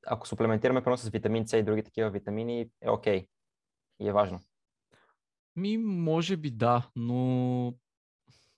ако 0.06 0.28
суплементираме 0.28 0.84
прено 0.84 0.96
с 0.96 1.08
витамин 1.08 1.48
С 1.48 1.58
и 1.58 1.62
други 1.62 1.82
такива 1.82 2.10
витамини, 2.10 2.70
е 2.80 2.90
окей. 2.90 3.28
И 4.00 4.08
е 4.08 4.12
важно. 4.12 4.40
Ми, 5.56 5.78
може 5.78 6.36
би 6.36 6.50
да, 6.50 6.90
но 6.96 7.74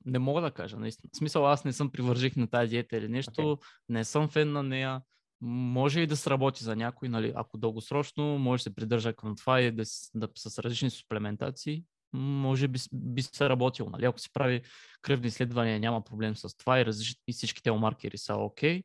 не 0.05 0.19
мога 0.19 0.41
да 0.41 0.51
кажа. 0.51 0.77
Наистина. 0.77 1.11
В 1.15 1.16
смисъл, 1.16 1.47
аз 1.47 1.65
не 1.65 1.73
съм 1.73 1.91
привържих 1.91 2.37
на 2.37 2.47
тази 2.51 2.69
диета 2.69 2.97
или 2.97 3.09
нещо, 3.09 3.53
Окей. 3.53 3.66
не 3.89 4.05
съм 4.05 4.28
фен 4.28 4.53
на 4.53 4.62
нея. 4.62 5.03
Може 5.41 6.01
и 6.01 6.07
да 6.07 6.17
сработи 6.17 6.65
за 6.65 6.77
някой, 6.77 7.09
нали? 7.09 7.33
ако 7.37 7.59
дългосрочно 7.59 8.39
може 8.39 8.61
да 8.61 8.63
се 8.63 8.75
придържа 8.75 9.13
към 9.13 9.37
това 9.37 9.61
и 9.61 9.73
да, 9.73 9.85
с- 9.85 10.11
да 10.15 10.29
с 10.37 10.59
различни 10.59 10.91
суплементации, 10.91 11.85
може 12.13 12.69
би, 12.69 12.79
би 12.93 13.23
се 13.23 13.49
работило. 13.49 13.91
Нали? 13.91 14.05
Ако 14.05 14.19
се 14.19 14.33
прави 14.33 14.63
кръвни 15.03 15.27
изследвания, 15.27 15.81
няма 15.81 16.05
проблем 16.05 16.37
с 16.37 16.57
това 16.57 16.81
и, 16.81 16.85
различ... 16.87 17.17
и 17.27 17.33
всичките 17.33 17.73
маркери 17.73 18.19
са 18.19 18.35
окей. 18.35 18.83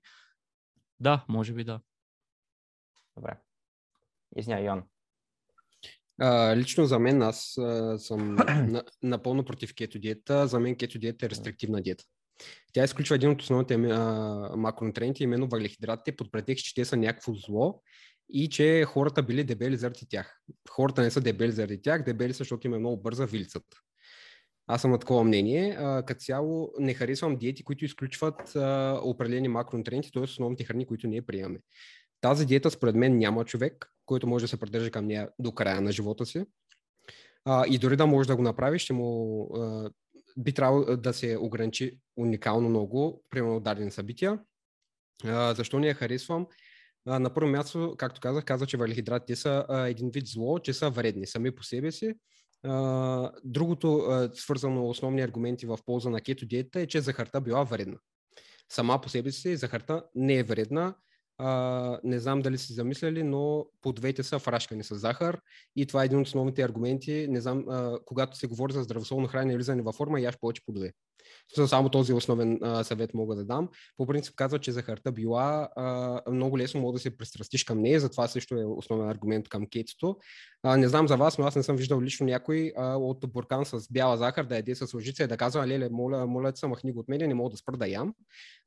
Да, 1.00 1.26
може 1.30 1.54
би 1.54 1.64
да. 1.64 1.82
Добре. 3.18 3.40
Извинявай, 4.36 4.66
Йон. 4.66 4.84
А, 6.22 6.56
лично 6.56 6.86
за 6.86 7.00
мен 7.00 7.22
аз 7.22 7.58
а, 7.58 8.00
съм 8.00 8.36
на, 8.36 8.84
напълно 9.04 9.46
против 9.46 9.76
кето 9.76 10.00
диета. 10.00 10.48
За 10.48 10.60
мен 10.60 10.76
кето 10.76 11.00
диета 11.00 11.26
е 11.26 11.30
рестриктивна 11.30 11.82
диета. 11.82 12.04
Тя 12.74 12.84
изключва 12.84 13.16
един 13.16 13.30
от 13.30 13.42
основните 13.42 13.74
а, 13.74 14.10
макронутриенти, 14.58 15.24
именно 15.24 15.48
въглехидратите, 15.48 16.16
под 16.16 16.32
претекст, 16.32 16.66
че 16.66 16.76
те 16.76 16.86
са 16.86 16.98
някакво 16.98 17.34
зло 17.34 17.82
и 18.34 18.50
че 18.50 18.84
хората 18.88 19.24
били 19.24 19.44
дебели 19.44 19.78
заради 19.78 20.06
тях. 20.10 20.40
Хората 20.70 21.02
не 21.02 21.12
са 21.12 21.22
дебели 21.22 21.52
заради 21.52 21.82
тях, 21.82 22.04
дебели 22.04 22.34
са, 22.34 22.38
защото 22.38 22.68
им 22.68 22.74
е 22.74 22.80
много 22.80 23.02
бърза 23.02 23.26
вилицата. 23.26 23.78
Аз 24.68 24.82
съм 24.82 24.92
на 24.92 25.00
такова 25.00 25.24
мнение. 25.24 25.78
Като 26.06 26.20
цяло 26.20 26.74
не 26.80 26.94
харесвам 26.94 27.38
диети, 27.38 27.64
които 27.64 27.86
изключват 27.86 28.56
а, 28.56 29.00
определени 29.04 29.48
макронутриенти, 29.48 30.12
т.е. 30.12 30.24
основните 30.24 30.64
храни, 30.64 30.86
които 30.86 31.08
ние 31.08 31.22
приемаме. 31.22 31.60
Тази 32.22 32.46
диета 32.46 32.72
според 32.72 32.96
мен 32.96 33.18
няма 33.18 33.46
човек, 33.46 33.88
който 34.06 34.28
може 34.28 34.44
да 34.44 34.48
се 34.48 34.60
придържа 34.60 34.92
към 34.92 35.06
нея 35.06 35.30
до 35.40 35.52
края 35.52 35.82
на 35.82 35.92
живота 35.92 36.26
си. 36.26 36.46
А, 37.46 37.66
и 37.68 37.78
дори 37.78 37.96
да 37.96 38.06
може 38.06 38.28
да 38.28 38.36
го 38.36 38.42
направи, 38.42 38.80
ще 38.80 38.94
му 38.94 39.50
би 40.38 40.54
трябвало 40.54 40.98
да 40.98 41.14
се 41.14 41.38
ограничи 41.38 41.98
уникално 42.18 42.70
много, 42.70 43.24
примерно 43.30 43.60
дадени 43.60 43.92
събития. 43.92 44.40
Защо 45.26 45.80
не 45.80 45.88
я 45.88 45.94
харесвам? 45.94 46.48
На 47.06 47.34
първо 47.34 47.50
място, 47.50 47.96
както 47.98 48.22
казах, 48.22 48.46
казах, 48.46 48.68
че 48.68 48.78
въглехидратите 48.78 49.36
са 49.36 49.66
един 49.88 50.10
вид 50.10 50.28
зло, 50.28 50.60
че 50.60 50.74
са 50.74 50.90
вредни 50.90 51.28
сами 51.28 51.56
по 51.56 51.64
себе 51.64 51.92
си. 51.92 52.14
Другото, 53.44 53.98
а, 53.98 54.30
свързано 54.34 54.90
основни 54.90 55.22
аргументи 55.22 55.66
в 55.66 55.80
полза 55.86 56.10
на 56.10 56.22
кето 56.22 56.46
диета 56.46 56.80
е, 56.80 56.88
че 56.88 57.02
захарта 57.02 57.42
била 57.42 57.64
вредна. 57.64 57.98
Сама 58.70 59.02
по 59.02 59.10
себе 59.10 59.32
си 59.32 59.56
захарта 59.56 60.04
не 60.16 60.36
е 60.36 60.44
вредна, 60.44 60.96
а, 61.38 62.00
не 62.04 62.20
знам 62.20 62.42
дали 62.42 62.58
си 62.58 62.74
замисляли, 62.74 63.24
но 63.24 63.66
по 63.82 63.94
двете 63.94 64.24
са 64.24 64.40
фрашкани 64.40 64.84
с 64.84 64.96
захар 64.96 65.42
и 65.76 65.86
това 65.86 66.02
е 66.02 66.06
един 66.06 66.20
от 66.20 66.28
основните 66.28 66.64
аргументи. 66.64 67.28
Не 67.30 67.42
знам, 67.42 67.66
а, 67.70 68.00
когато 68.06 68.38
се 68.38 68.48
говори 68.48 68.74
за 68.74 68.84
здравословно 68.84 69.28
хранене 69.28 69.54
и 69.54 69.56
влизане 69.56 69.82
във 69.82 69.96
форма, 69.96 70.22
яш 70.22 70.40
повече 70.40 70.62
по 70.66 70.72
две. 70.72 70.92
Само 71.68 71.90
този 71.90 72.14
основен 72.14 72.60
а, 72.62 72.84
съвет 72.84 73.14
мога 73.14 73.36
да 73.36 73.46
дам. 73.46 73.70
По 73.98 74.08
принцип 74.08 74.36
казва, 74.36 74.60
че 74.60 74.72
захарта 74.72 75.12
била 75.12 75.70
а, 75.76 76.22
много 76.32 76.58
лесно 76.58 76.82
мога 76.82 76.94
да 76.94 77.00
се 77.00 77.18
пристрастиш 77.18 77.64
към 77.64 77.82
нея, 77.82 78.00
затова 78.00 78.28
също 78.28 78.56
е 78.56 78.66
основен 78.66 79.10
аргумент 79.10 79.50
към 79.50 79.68
кетото. 79.68 80.18
Не 80.64 80.88
знам 80.88 81.08
за 81.08 81.18
вас, 81.18 81.38
но 81.38 81.46
аз 81.46 81.56
не 81.56 81.64
съм 81.64 81.76
виждал 81.76 82.02
лично 82.02 82.26
някой 82.26 82.74
а, 82.78 82.96
от 82.96 83.32
буркан 83.34 83.66
с 83.66 83.88
бяла 83.92 84.18
захар 84.18 84.46
да 84.46 84.56
яде 84.56 84.76
с 84.76 84.94
лъжица 84.94 85.24
и 85.24 85.28
да 85.28 85.38
казва, 85.38 85.68
леле, 85.68 85.90
моля, 85.90 86.28
моля 86.28 86.52
се, 86.56 86.68
махни 86.68 86.92
го 86.92 87.00
от 87.00 87.10
мен, 87.10 87.28
не 87.28 87.34
мога 87.34 87.50
да 87.50 87.58
спра 87.58 87.78
да 87.78 87.88
ям. 87.88 88.14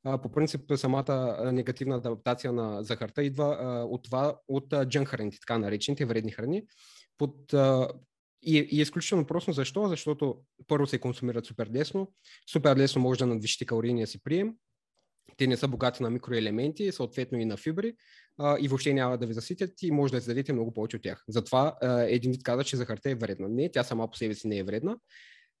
А, 0.03 0.21
по 0.21 0.31
принцип, 0.31 0.61
самата 0.75 1.37
негативна 1.53 1.95
адаптация 1.95 2.53
на 2.53 2.83
захарта 2.83 3.23
идва 3.23 3.57
а, 3.61 3.83
от 3.83 4.03
това, 4.03 4.37
от 4.47 4.73
храните, 5.05 5.37
така 5.39 5.57
наречените 5.57 6.05
вредни 6.05 6.31
храни. 6.31 6.63
Под, 7.17 7.53
а, 7.53 7.89
и, 8.41 8.57
и 8.57 8.79
е 8.79 8.81
изключително 8.81 9.25
просто. 9.25 9.51
Защо? 9.51 9.87
Защото 9.87 10.37
първо 10.67 10.87
се 10.87 10.99
консумират 10.99 11.45
супер 11.45 11.69
лесно, 11.75 12.11
супер 12.51 12.77
лесно 12.77 13.01
може 13.01 13.19
да 13.19 13.25
надвишите 13.25 13.65
калорийния 13.65 14.07
си 14.07 14.23
прием, 14.23 14.53
те 15.37 15.47
не 15.47 15.57
са 15.57 15.67
богати 15.67 16.03
на 16.03 16.09
микроелементи, 16.09 16.91
съответно 16.91 17.39
и 17.39 17.45
на 17.45 17.57
фибри 17.57 17.93
а, 18.37 18.57
и 18.59 18.67
въобще 18.67 18.93
няма 18.93 19.17
да 19.17 19.27
ви 19.27 19.33
заситят 19.33 19.71
и 19.81 19.91
може 19.91 20.13
да 20.13 20.19
зададете 20.19 20.53
много 20.53 20.73
повече 20.73 20.97
от 20.97 21.03
тях. 21.03 21.23
Затова 21.27 21.77
а, 21.81 22.01
един 22.01 22.31
вид 22.31 22.43
каза, 22.43 22.63
че 22.63 22.77
захарта 22.77 23.09
е 23.09 23.15
вредна. 23.15 23.47
Не, 23.49 23.71
тя 23.71 23.83
сама 23.83 24.11
по 24.11 24.17
себе 24.17 24.33
си 24.33 24.47
не 24.47 24.57
е 24.57 24.63
вредна 24.63 24.97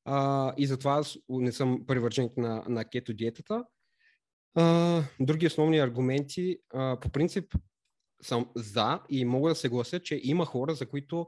а, 0.05 0.53
и 0.57 0.67
затова 0.67 0.93
аз 0.93 1.17
не 1.29 1.51
съм 1.51 1.85
привърженик 1.87 2.37
на, 2.37 2.63
на 2.69 2.85
кето 2.85 3.13
диетата. 3.13 3.63
А, 4.55 5.01
други 5.19 5.47
основни 5.47 5.79
аргументи, 5.79 6.57
а, 6.73 6.99
по 6.99 7.09
принцип 7.09 7.55
съм 8.21 8.49
за 8.55 8.99
и 9.09 9.25
мога 9.25 9.49
да 9.49 9.55
се 9.55 9.69
глася, 9.69 9.99
че 9.99 10.19
има 10.23 10.45
хора, 10.45 10.75
за 10.75 10.85
които 10.85 11.25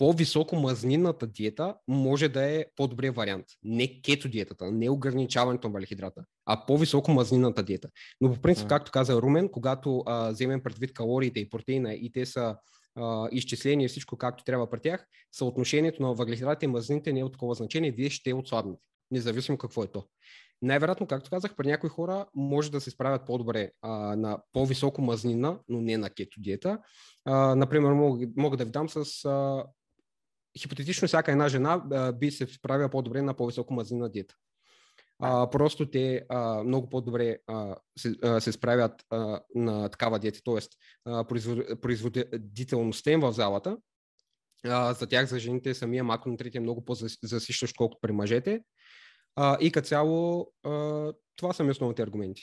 по-високо 0.00 0.56
мазнинната 0.56 1.26
диета 1.26 1.74
може 1.88 2.28
да 2.28 2.42
е 2.42 2.64
по-добрия 2.76 3.12
вариант. 3.12 3.46
Не 3.62 4.00
кето 4.02 4.28
диетата, 4.28 4.70
не 4.70 4.90
ограничаването 4.90 5.68
на 5.68 5.72
въглехидрата, 5.72 6.24
а 6.46 6.66
по-високо 6.66 7.10
мазнинната 7.10 7.62
диета. 7.62 7.88
Но 8.20 8.34
по 8.34 8.40
принцип, 8.40 8.68
както 8.68 8.92
каза 8.92 9.22
Румен, 9.22 9.48
когато 9.48 10.02
а, 10.06 10.30
вземем 10.30 10.62
предвид 10.62 10.92
калориите 10.92 11.40
и 11.40 11.48
протеина 11.48 11.94
и 11.94 12.12
те 12.12 12.26
са 12.26 12.56
а, 12.94 13.28
изчислени 13.32 13.84
и 13.84 13.88
всичко 13.88 14.16
както 14.16 14.44
трябва 14.44 14.70
при 14.70 14.80
тях, 14.80 15.06
съотношението 15.32 16.02
на 16.02 16.14
въглехидратите 16.14 16.64
и 16.64 16.68
мазнините 16.68 17.12
не 17.12 17.20
е 17.20 17.24
от 17.24 17.32
такова 17.32 17.54
значение, 17.54 17.90
вие 17.90 18.10
ще 18.10 18.34
отслабнете, 18.34 18.82
независимо 19.10 19.58
какво 19.58 19.82
е 19.82 19.86
то. 19.86 20.04
Най-вероятно, 20.62 21.06
както 21.06 21.30
казах, 21.30 21.56
при 21.56 21.66
някои 21.66 21.90
хора 21.90 22.26
може 22.34 22.70
да 22.70 22.80
се 22.80 22.90
справят 22.90 23.26
по-добре 23.26 23.70
а, 23.82 23.90
на 24.16 24.38
по-високо 24.52 25.02
мазнина, 25.02 25.58
но 25.68 25.80
не 25.80 25.96
на 25.96 26.10
кето 26.10 26.40
диета. 26.40 26.78
А, 27.24 27.54
например, 27.54 27.92
мога, 27.92 28.26
мога 28.36 28.56
да 28.56 28.64
ви 28.64 28.70
дам 28.70 28.88
с 28.88 29.24
а, 29.24 29.64
хипотетично 30.58 31.08
всяка 31.08 31.32
една 31.32 31.48
жена 31.48 31.84
а, 31.92 32.12
би 32.12 32.30
се 32.30 32.46
справила 32.46 32.88
по-добре 32.88 33.22
на 33.22 33.34
по-високо 33.34 33.74
мазнина 33.74 34.08
диета. 34.08 34.34
А, 35.22 35.50
просто 35.50 35.90
те 35.90 36.26
а, 36.28 36.62
много 36.64 36.88
по-добре 36.88 37.38
а, 37.46 37.76
се, 37.98 38.14
а, 38.22 38.40
се 38.40 38.52
справят 38.52 39.04
а, 39.10 39.40
на 39.54 39.88
такава 39.88 40.18
диета, 40.18 40.40
т.е. 40.44 40.58
производителността 41.80 43.10
им 43.10 43.20
в 43.20 43.32
залата. 43.32 43.76
А, 44.64 44.92
за 44.92 45.06
тях, 45.06 45.26
за 45.26 45.38
жените, 45.38 45.74
самия 45.74 46.04
макронутрит 46.04 46.54
е 46.54 46.60
много 46.60 46.84
по-засищащ, 46.84 47.76
колкото 47.76 47.98
при 48.00 48.12
мъжете. 48.12 48.62
А, 49.36 49.58
и 49.60 49.72
като 49.72 49.88
цяло, 49.88 50.52
а, 50.64 51.12
това 51.36 51.52
са 51.52 51.64
ми 51.64 51.70
основните 51.70 52.02
аргументи. 52.02 52.42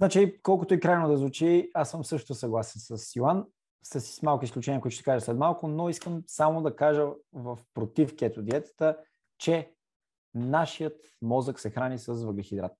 Значи, 0.00 0.34
колкото 0.42 0.74
и 0.74 0.80
крайно 0.80 1.08
да 1.08 1.16
звучи, 1.16 1.70
аз 1.74 1.90
съм 1.90 2.04
също 2.04 2.34
съгласен 2.34 2.98
с 2.98 3.16
Йоан 3.16 3.44
с 3.82 4.22
малки 4.22 4.44
изключения, 4.44 4.80
които 4.80 4.94
ще 4.94 5.04
кажа 5.04 5.20
след 5.20 5.36
малко, 5.36 5.68
но 5.68 5.88
искам 5.88 6.22
само 6.26 6.62
да 6.62 6.76
кажа 6.76 7.08
в 7.32 7.58
против 7.74 8.16
кето 8.16 8.42
диетата, 8.42 8.98
че 9.38 9.74
нашият 10.34 10.96
мозък 11.22 11.60
се 11.60 11.70
храни 11.70 11.98
с 11.98 12.12
въглехидрат. 12.12 12.76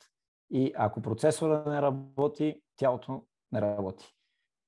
И 0.50 0.72
ако 0.76 1.02
процесора 1.02 1.64
не 1.66 1.82
работи, 1.82 2.62
тялото 2.76 3.22
не 3.52 3.60
работи. 3.60 4.16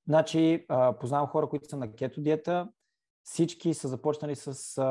Значи, 0.07 0.65
познавам 0.99 1.27
хора, 1.27 1.49
които 1.49 1.69
са 1.69 1.77
на 1.77 1.93
кето 1.93 2.21
диета, 2.21 2.69
всички 3.23 3.73
са 3.73 3.87
започнали 3.87 4.35
с 4.35 4.83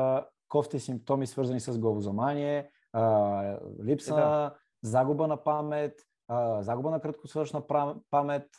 кофти 0.47 0.79
симптоми, 0.79 1.27
свързани 1.27 1.59
с 1.59 1.79
главозамание, 1.79 2.69
липса, 3.83 4.15
да. 4.15 4.55
загуба 4.81 5.27
на 5.27 5.43
памет, 5.43 6.01
загуба 6.59 6.91
на 6.91 7.01
краткосрочна 7.01 7.63
памет, 8.09 8.49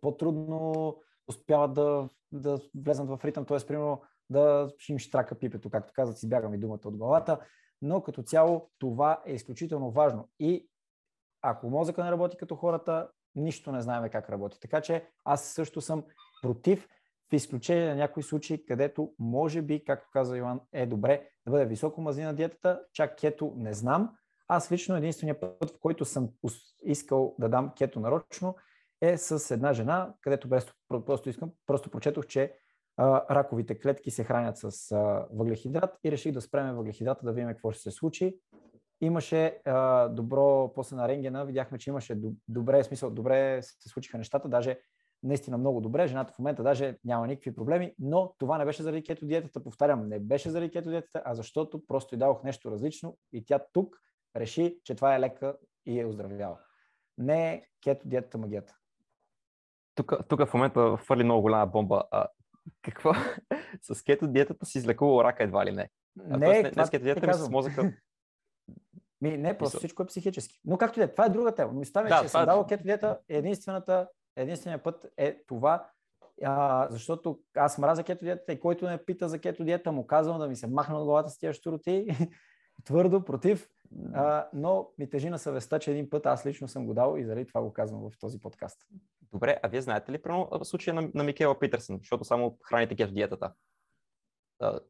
по-трудно 0.00 0.96
успяват 1.28 1.74
да, 1.74 2.08
да 2.32 2.58
влезнат 2.84 3.08
в 3.08 3.24
ритъм, 3.24 3.44
т.е. 3.44 3.66
примерно 3.66 4.02
да 4.30 4.72
им 4.88 4.98
штрака 4.98 5.34
пипето, 5.34 5.70
както 5.70 5.92
казват, 5.92 6.18
си 6.18 6.28
бягам 6.28 6.54
и 6.54 6.58
думата 6.58 6.80
от 6.84 6.96
главата, 6.96 7.38
но 7.82 8.02
като 8.02 8.22
цяло 8.22 8.70
това 8.78 9.22
е 9.26 9.32
изключително 9.32 9.90
важно. 9.90 10.28
И 10.38 10.68
ако 11.42 11.70
мозъка 11.70 12.04
не 12.04 12.10
работи 12.10 12.36
като 12.36 12.56
хората, 12.56 13.08
нищо 13.34 13.72
не 13.72 13.80
знаем 13.80 14.10
как 14.10 14.30
работи. 14.30 14.60
Така 14.60 14.80
че 14.80 15.08
аз 15.24 15.44
също 15.44 15.80
съм 15.80 16.04
против, 16.42 16.88
в 17.30 17.34
изключение 17.34 17.88
на 17.88 17.94
някои 17.94 18.22
случаи, 18.22 18.66
където 18.66 19.14
може 19.18 19.62
би, 19.62 19.84
както 19.84 20.08
каза 20.12 20.38
Иван, 20.38 20.60
е 20.72 20.86
добре 20.86 21.28
да 21.46 21.50
бъде 21.50 21.66
високо 21.66 22.00
мазнина 22.00 22.32
диетата, 22.32 22.80
чак 22.92 23.18
кето 23.18 23.52
не 23.56 23.72
знам. 23.72 24.16
Аз 24.48 24.72
лично 24.72 24.96
единствения 24.96 25.40
път, 25.40 25.70
в 25.70 25.80
който 25.80 26.04
съм 26.04 26.28
искал 26.82 27.34
да 27.38 27.48
дам 27.48 27.72
кето 27.76 28.00
нарочно, 28.00 28.56
е 29.00 29.16
с 29.18 29.54
една 29.54 29.72
жена, 29.72 30.14
където 30.20 30.48
просто, 30.48 30.72
просто 30.88 31.28
искам, 31.28 31.50
просто 31.66 31.90
прочетох, 31.90 32.26
че 32.26 32.54
а, 32.96 33.34
раковите 33.34 33.78
клетки 33.78 34.10
се 34.10 34.24
хранят 34.24 34.56
с 34.58 34.92
а, 34.92 35.26
въглехидрат 35.32 35.98
и 36.04 36.12
реших 36.12 36.32
да 36.32 36.40
спреме 36.40 36.72
въглехидрата, 36.72 37.26
да 37.26 37.32
видим 37.32 37.48
какво 37.48 37.72
ще 37.72 37.82
се 37.82 37.90
случи. 37.90 38.38
Имаше 39.00 39.60
а, 39.64 40.08
добро, 40.08 40.72
после 40.74 40.96
на 40.96 41.08
рентгена 41.08 41.46
видяхме, 41.46 41.78
че 41.78 41.90
имаше 41.90 42.20
добре, 42.48 42.84
смисъл, 42.84 43.10
добре 43.10 43.62
се 43.62 43.88
случиха 43.88 44.18
нещата, 44.18 44.48
даже 44.48 44.78
наистина 45.22 45.58
много 45.58 45.80
добре. 45.80 46.06
Жената 46.06 46.32
в 46.32 46.38
момента 46.38 46.62
даже 46.62 46.98
няма 47.04 47.26
никакви 47.26 47.54
проблеми, 47.54 47.94
но 47.98 48.34
това 48.38 48.58
не 48.58 48.64
беше 48.64 48.82
заради 48.82 49.02
кето 49.02 49.26
диетата, 49.26 49.64
повтарям, 49.64 50.08
не 50.08 50.18
беше 50.18 50.50
заради 50.50 50.70
кето 50.70 50.90
диетата, 50.90 51.22
а 51.24 51.34
защото 51.34 51.86
просто 51.86 52.14
й 52.14 52.18
дадох 52.18 52.42
нещо 52.44 52.70
различно 52.70 53.18
и 53.32 53.44
тя 53.44 53.60
тук 53.72 53.96
реши, 54.36 54.78
че 54.84 54.94
това 54.94 55.14
е 55.14 55.20
лека 55.20 55.56
и 55.86 56.00
е 56.00 56.06
оздравява. 56.06 56.58
Не 57.18 57.52
е 57.52 57.62
кето 57.82 58.08
диетата 58.08 58.38
магията 58.38 58.74
тук, 59.98 60.12
тук 60.28 60.46
в 60.46 60.54
момента 60.54 60.96
хвърли 60.96 61.24
много 61.24 61.42
голяма 61.42 61.66
бомба. 61.66 62.02
А, 62.10 62.26
какво? 62.82 63.12
с 63.82 64.02
кето 64.02 64.26
диетата 64.26 64.66
си 64.66 64.78
излекува 64.78 65.24
рака 65.24 65.44
едва 65.44 65.66
ли 65.66 65.72
не? 65.72 65.90
А, 66.30 66.36
не, 66.36 66.62
не, 66.62 66.72
не 66.76 66.86
с 66.86 66.90
кето 66.90 67.04
диетата 67.04 67.26
ми 67.26 67.34
с 67.34 67.48
мозъка. 67.48 67.92
Ми, 69.20 69.38
не, 69.38 69.58
просто 69.58 69.78
всичко 69.78 70.02
е 70.02 70.06
психически. 70.06 70.60
Но 70.64 70.78
както 70.78 70.98
и 70.98 71.00
да 71.00 71.04
е, 71.04 71.12
това 71.12 71.26
е 71.26 71.28
друга 71.28 71.54
тема. 71.54 71.72
Но 71.74 71.80
оставя, 71.80 72.08
да, 72.08 72.22
че 72.22 72.28
съм 72.28 72.42
е... 72.42 72.46
дал 72.46 72.66
кето 72.66 72.82
диета, 72.82 73.18
единствената, 73.28 74.08
единственият 74.36 74.82
път 74.82 75.06
е 75.16 75.42
това, 75.46 75.88
а, 76.44 76.86
защото 76.90 77.38
аз 77.56 77.78
мразя 77.78 78.04
кето 78.04 78.24
диетата 78.24 78.52
и 78.52 78.60
който 78.60 78.88
не 78.88 79.04
пита 79.04 79.28
за 79.28 79.38
кето 79.38 79.64
диета, 79.64 79.92
му 79.92 80.06
казвам 80.06 80.38
да 80.38 80.48
ми 80.48 80.56
се 80.56 80.66
махна 80.66 80.98
от 80.98 81.04
главата 81.04 81.30
с 81.30 81.38
тия 81.38 81.52
штуроти. 81.52 82.06
Твърдо 82.84 83.24
против, 83.24 83.68
а, 84.14 84.48
но 84.52 84.90
ми 84.98 85.10
тежи 85.10 85.30
на 85.30 85.38
съвестта, 85.38 85.78
че 85.78 85.90
един 85.90 86.10
път 86.10 86.26
аз 86.26 86.46
лично 86.46 86.68
съм 86.68 86.86
го 86.86 86.94
дал 86.94 87.16
и 87.18 87.24
заради 87.24 87.46
това 87.46 87.62
го 87.62 87.72
казвам 87.72 88.10
в 88.10 88.18
този 88.18 88.40
подкаст. 88.40 88.86
Добре, 89.32 89.60
а 89.62 89.68
вие 89.68 89.82
знаете 89.82 90.12
ли 90.12 90.20
в 90.24 90.64
случая 90.64 90.94
на, 90.94 91.10
на 91.14 91.24
Микела 91.24 91.58
Питърсън, 91.58 91.98
защото 91.98 92.24
само 92.24 92.58
храните 92.62 92.96
кеф 92.96 93.12
диетата? 93.12 93.52
А, 94.60 94.80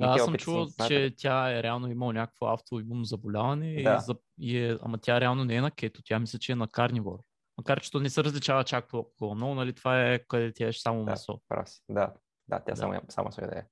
аз 0.00 0.24
съм 0.24 0.34
чувал, 0.34 0.66
че 0.88 1.14
тя 1.18 1.58
е 1.58 1.62
реално 1.62 1.90
имала 1.90 2.12
някакво 2.12 2.46
автоимунно 2.46 3.04
заболяване, 3.04 3.82
да. 3.82 3.94
и, 3.94 4.00
за, 4.00 4.14
и 4.38 4.58
е, 4.58 4.78
ама 4.82 4.98
тя 4.98 5.20
реално 5.20 5.44
не 5.44 5.54
е 5.54 5.60
на 5.60 5.70
кето, 5.70 6.02
тя 6.04 6.18
мисля, 6.18 6.38
че 6.38 6.52
е 6.52 6.56
на 6.56 6.68
карнивор. 6.68 7.18
Макар, 7.58 7.80
че 7.80 7.90
то 7.90 8.00
не 8.00 8.10
се 8.10 8.24
различава 8.24 8.64
чак 8.64 8.88
толкова 8.88 9.34
много, 9.34 9.54
нали 9.54 9.72
това 9.72 10.02
е 10.02 10.18
къде 10.18 10.52
тя 10.52 10.68
е 10.68 10.72
само 10.72 11.04
да, 11.04 11.10
масо. 11.10 11.40
Прав 11.48 11.68
си. 11.68 11.82
Да, 11.88 12.12
да, 12.48 12.60
тя 12.60 12.72
да. 12.72 12.76
само, 12.76 13.00
само 13.08 13.32
се 13.32 13.42
яде. 13.42 13.64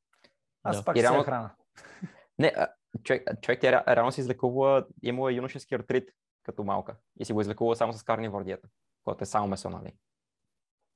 Аз 0.62 0.76
да. 0.76 0.84
пак 0.84 0.96
и 0.96 1.02
реално... 1.02 1.22
храна. 1.22 1.54
Не, 2.38 2.52
а, 2.56 2.68
човек, 3.02 3.28
човек 3.42 3.60
тя 3.60 3.72
ре- 3.72 3.96
реално 3.96 4.12
си 4.12 4.20
излекува, 4.20 4.86
имала 5.02 5.32
юношески 5.32 5.74
артрит 5.74 6.10
като 6.42 6.64
малка 6.64 6.96
и 7.20 7.24
си 7.24 7.32
го 7.32 7.40
излекува 7.40 7.76
само 7.76 7.92
с 7.92 8.02
карнивор 8.02 8.44
диета, 8.44 8.68
което 9.04 9.24
е 9.24 9.26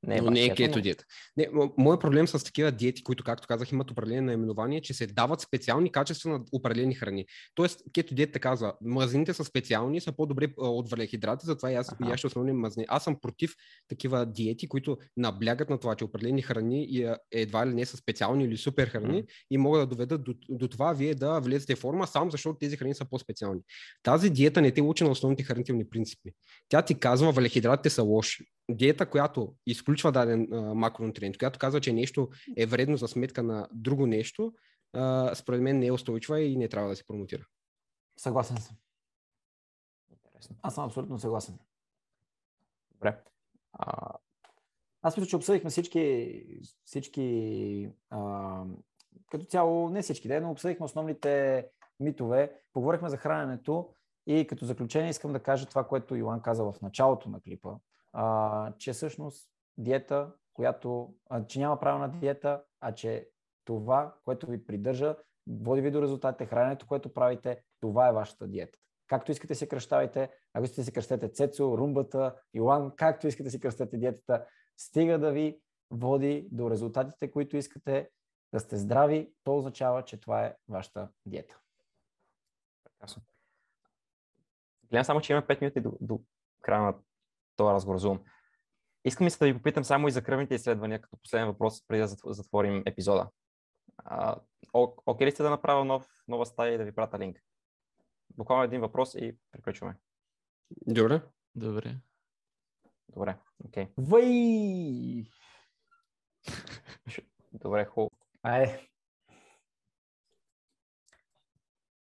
Не, 0.07 0.17
но 0.17 0.25
баш 0.25 0.35
не 0.35 0.45
е 0.45 0.55
кето, 0.55 0.79
но- 0.79 0.83
диета. 0.83 1.05
Не, 1.37 1.45
мо- 1.45 1.73
моят 1.79 2.01
проблем 2.01 2.29
с 2.29 2.45
такива 2.45 2.73
диети, 2.73 3.03
които, 3.05 3.25
както 3.25 3.49
казах, 3.49 3.73
имат 3.73 3.91
определени 3.91 4.21
наименования, 4.21 4.81
че 4.81 4.95
се 4.95 5.07
дават 5.07 5.41
специални 5.41 5.93
качества 5.93 6.31
на 6.31 6.41
определени 6.53 6.95
храни. 6.95 7.27
Тоест, 7.55 7.83
кето 7.93 8.15
диета 8.15 8.39
казва, 8.41 8.75
мазнините 8.83 9.35
са 9.35 9.45
специални, 9.45 10.01
са 10.01 10.13
по-добре 10.13 10.49
от 10.57 10.91
въглехидрати, 10.91 11.47
затова 11.47 11.73
и 11.73 11.75
аз 11.75 11.93
Аха. 11.93 12.11
яща 12.11 12.27
основни 12.27 12.53
мазнини. 12.53 12.87
Аз 12.89 13.05
съм 13.05 13.17
против 13.21 13.55
такива 13.89 14.27
диети, 14.27 14.69
които 14.69 14.99
наблягат 15.17 15.71
на 15.71 15.79
това, 15.79 15.95
че 15.95 16.05
определени 16.05 16.43
храни 16.43 16.89
едва 17.33 17.67
ли 17.67 17.75
не 17.75 17.87
са 17.87 17.97
специални 17.97 18.45
или 18.45 18.57
супер 18.57 18.89
храни 18.89 19.19
Мгм. 19.19 19.27
и 19.51 19.59
могат 19.59 19.83
да 19.83 19.87
доведат 19.87 20.25
до, 20.25 20.35
до 20.49 20.69
това 20.69 20.93
вие 20.93 21.15
да 21.15 21.41
влезете 21.41 21.75
в 21.75 21.79
форма, 21.79 22.07
само 22.07 22.31
защото 22.31 22.59
тези 22.59 22.77
храни 22.77 22.95
са 22.95 23.05
по-специални. 23.05 23.61
Тази 24.03 24.31
диета 24.31 24.61
не 24.61 24.71
те 24.71 24.83
учи 24.83 25.05
на 25.05 25.11
основните 25.11 25.43
хранителни 25.43 25.89
принципи. 25.89 26.31
Тя 26.69 26.83
ти 26.83 26.95
казва, 26.95 27.33
въглехидратите 27.33 27.91
са 27.91 28.03
лоши. 28.03 28.45
Диета, 28.71 29.11
която 29.11 29.55
изключва 29.67 30.13
даден 30.13 30.53
а, 30.53 30.75
макронутриент, 30.75 31.39
която 31.39 31.59
казва, 31.59 31.81
че 31.81 31.93
нещо 31.93 32.29
е 32.57 32.67
вредно 32.67 32.97
за 32.97 33.09
сметка 33.09 33.43
на 33.43 33.69
друго 33.73 34.07
нещо, 34.07 34.53
а, 34.93 35.35
според 35.35 35.63
мен 35.63 35.79
не 35.79 35.87
е 35.87 35.93
устойчива 35.93 36.41
и 36.41 36.57
не 36.57 36.69
трябва 36.69 36.89
да 36.89 36.97
се 36.97 37.07
промотира. 37.07 37.47
Съгласен 38.17 38.57
съм. 38.57 38.77
Интересно. 40.11 40.57
Аз 40.63 40.75
съм 40.75 40.85
абсолютно 40.85 41.19
съгласен. 41.19 41.59
Добре. 42.93 43.21
А, 43.73 44.13
Аз 45.03 45.17
мисля, 45.17 45.29
че 45.29 45.37
обсъдихме 45.37 45.71
всички, 45.71 46.45
всички 46.85 47.89
а, 48.11 48.65
като 49.31 49.45
цяло, 49.45 49.91
не 49.91 50.03
всички, 50.03 50.29
да, 50.29 50.41
но 50.41 50.51
обсъдихме 50.51 50.85
основните 50.85 51.67
митове, 52.01 52.53
поговорихме 52.73 53.09
за 53.09 53.17
храненето 53.17 53.95
и 54.27 54.47
като 54.47 54.65
заключение 54.65 55.11
искам 55.11 55.33
да 55.33 55.43
кажа 55.43 55.67
това, 55.67 55.85
което 55.85 56.17
Йоан 56.17 56.41
каза 56.41 56.65
в 56.65 56.75
началото 56.83 57.29
на 57.29 57.41
клипа, 57.41 57.71
а, 58.15 58.73
че 58.79 58.93
всъщност 58.93 59.51
диета, 59.79 60.33
която, 60.53 61.15
а, 61.31 61.47
че 61.47 61.59
няма 61.59 61.81
правилна 61.81 62.09
диета, 62.09 62.65
а 62.81 62.95
че 62.95 63.29
това, 63.65 64.15
което 64.25 64.47
ви 64.47 64.67
придържа, 64.67 65.17
води 65.49 65.81
ви 65.81 65.91
до 65.91 66.03
резултатите, 66.03 66.47
храненето, 66.47 66.87
което 66.87 67.15
правите, 67.15 67.63
това 67.81 68.09
е 68.09 68.13
вашата 68.13 68.49
диета. 68.49 68.79
Както 69.07 69.33
искате 69.33 69.55
се 69.55 69.69
кръщавайте, 69.69 70.31
ако 70.53 70.65
искате 70.65 70.81
да 70.81 70.85
си 70.85 70.93
кръстете 70.93 71.29
Цецо, 71.29 71.79
Румбата, 71.79 72.35
Йоан, 72.55 72.93
както 72.97 73.27
искате 73.27 73.45
да 73.45 73.51
си 73.51 73.61
кръстете 73.61 73.97
диетата, 73.97 74.47
стига 74.77 75.19
да 75.19 75.33
ви 75.33 75.61
води 75.91 76.49
до 76.53 76.71
резултатите, 76.71 77.31
които 77.31 77.57
искате, 77.57 78.11
да 78.53 78.61
сте 78.61 78.77
здрави, 78.77 79.33
то 79.45 79.57
означава, 79.57 80.05
че 80.05 80.21
това 80.21 80.45
е 80.45 80.57
вашата 80.69 81.09
диета. 81.27 81.59
Прекрасно. 82.85 83.23
Гледам 84.91 85.05
само, 85.05 85.21
че 85.21 85.33
имаме 85.33 85.47
5 85.47 85.61
минути 85.61 85.81
до, 85.81 85.93
до 86.01 86.21
края 86.61 86.83
на 86.83 86.95
този 87.57 87.75
разговор 87.75 88.01
Zoom. 88.01 88.21
Искам 89.05 89.27
и 89.27 89.31
се 89.31 89.39
да 89.39 89.45
ви 89.45 89.55
попитам 89.55 89.85
само 89.85 90.09
и 90.09 90.11
за 90.11 90.23
кръвните 90.23 90.55
изследвания, 90.55 91.01
като 91.01 91.17
последен 91.17 91.47
въпрос, 91.47 91.87
преди 91.87 92.01
да 92.01 92.09
затв- 92.09 92.31
затворим 92.31 92.83
епизода. 92.87 93.31
А, 93.99 94.37
окей 95.07 95.27
ли 95.27 95.31
сте 95.31 95.43
да 95.43 95.51
направя 95.51 95.85
нов, 95.85 96.09
нова 96.29 96.47
стая 96.47 96.75
и 96.75 96.79
да 96.79 96.85
ви 96.85 96.95
пратя 96.95 97.19
линк? 97.19 97.41
Буквално 98.37 98.65
един 98.65 98.81
въпрос 98.81 99.15
и 99.15 99.37
приключваме. 99.53 99.97
Добре. 100.87 101.23
Добре. 101.55 101.97
Добре, 103.09 103.37
окей. 103.65 103.89
Вай! 103.99 105.25
Добре, 107.53 107.85
хубаво. 107.85 108.11
Ай, 108.43 108.89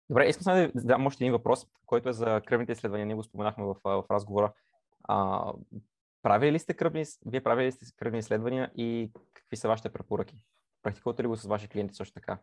Добре, 0.09 0.27
искам 0.27 0.43
само 0.43 0.57
да 0.57 0.67
ви 0.67 0.71
задам 0.75 1.05
още 1.05 1.23
един 1.23 1.31
въпрос, 1.31 1.67
който 1.85 2.09
е 2.09 2.13
за 2.13 2.41
кръвните 2.45 2.71
изследвания. 2.71 3.05
Ние 3.05 3.15
го 3.15 3.23
споменахме 3.23 3.63
в, 3.65 3.75
в 3.83 4.03
разговора. 4.11 4.53
А, 5.07 5.51
правили 6.21 6.51
ли 6.51 6.59
сте 6.59 6.73
кръвни, 6.73 7.05
вие 7.25 7.43
правили 7.43 7.67
ли 7.67 7.71
сте 7.71 7.85
кръвни 7.97 8.19
изследвания 8.19 8.71
и 8.77 9.11
какви 9.33 9.55
са 9.57 9.67
вашите 9.67 9.89
препоръки? 9.89 10.35
Практикувате 10.83 11.23
ли 11.23 11.27
го 11.27 11.35
с 11.35 11.47
ваши 11.47 11.67
клиенти 11.67 11.95
също 11.95 12.13
така? 12.13 12.39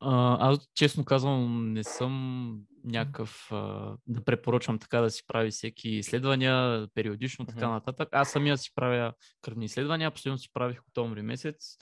А, 0.00 0.36
аз 0.50 0.68
честно 0.74 1.04
казвам, 1.04 1.72
не 1.72 1.84
съм 1.84 2.60
някакъв 2.84 3.48
а, 3.52 3.96
да 4.06 4.24
препоръчвам 4.24 4.78
така 4.78 5.00
да 5.00 5.10
си 5.10 5.22
прави 5.26 5.50
всеки 5.50 5.88
изследвания 5.88 6.88
периодично, 6.94 7.46
така 7.46 7.66
Мгм. 7.66 7.74
нататък. 7.74 8.08
Аз 8.12 8.30
самия 8.30 8.58
си 8.58 8.70
правя 8.74 9.12
кръвни 9.42 9.64
изследвания, 9.64 10.10
последно 10.10 10.38
си 10.38 10.52
правих 10.52 10.80
октомври 10.80 11.22
месец 11.22 11.76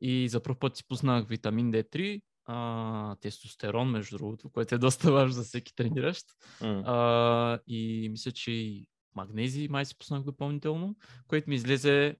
и 0.00 0.28
за 0.28 0.42
първ 0.42 0.58
път 0.58 0.76
си 0.76 0.84
пуснах 0.88 1.28
витамин 1.28 1.72
D3, 1.72 2.22
а, 2.46 3.16
тестостерон, 3.20 3.90
между 3.90 4.18
другото, 4.18 4.50
което 4.50 4.74
е 4.74 4.78
доста 4.78 5.12
важно 5.12 5.32
за 5.32 5.42
всеки 5.42 5.74
трениращ. 5.74 6.26
М, 6.60 6.82
А, 6.86 7.58
и 7.66 8.08
мисля, 8.10 8.32
че 8.32 8.50
и 8.52 8.86
магнезий 9.14 9.68
май 9.68 9.84
си 9.84 9.98
пуснах 9.98 10.22
допълнително, 10.22 10.96
което 11.26 11.50
ми 11.50 11.56
излезе 11.56 12.16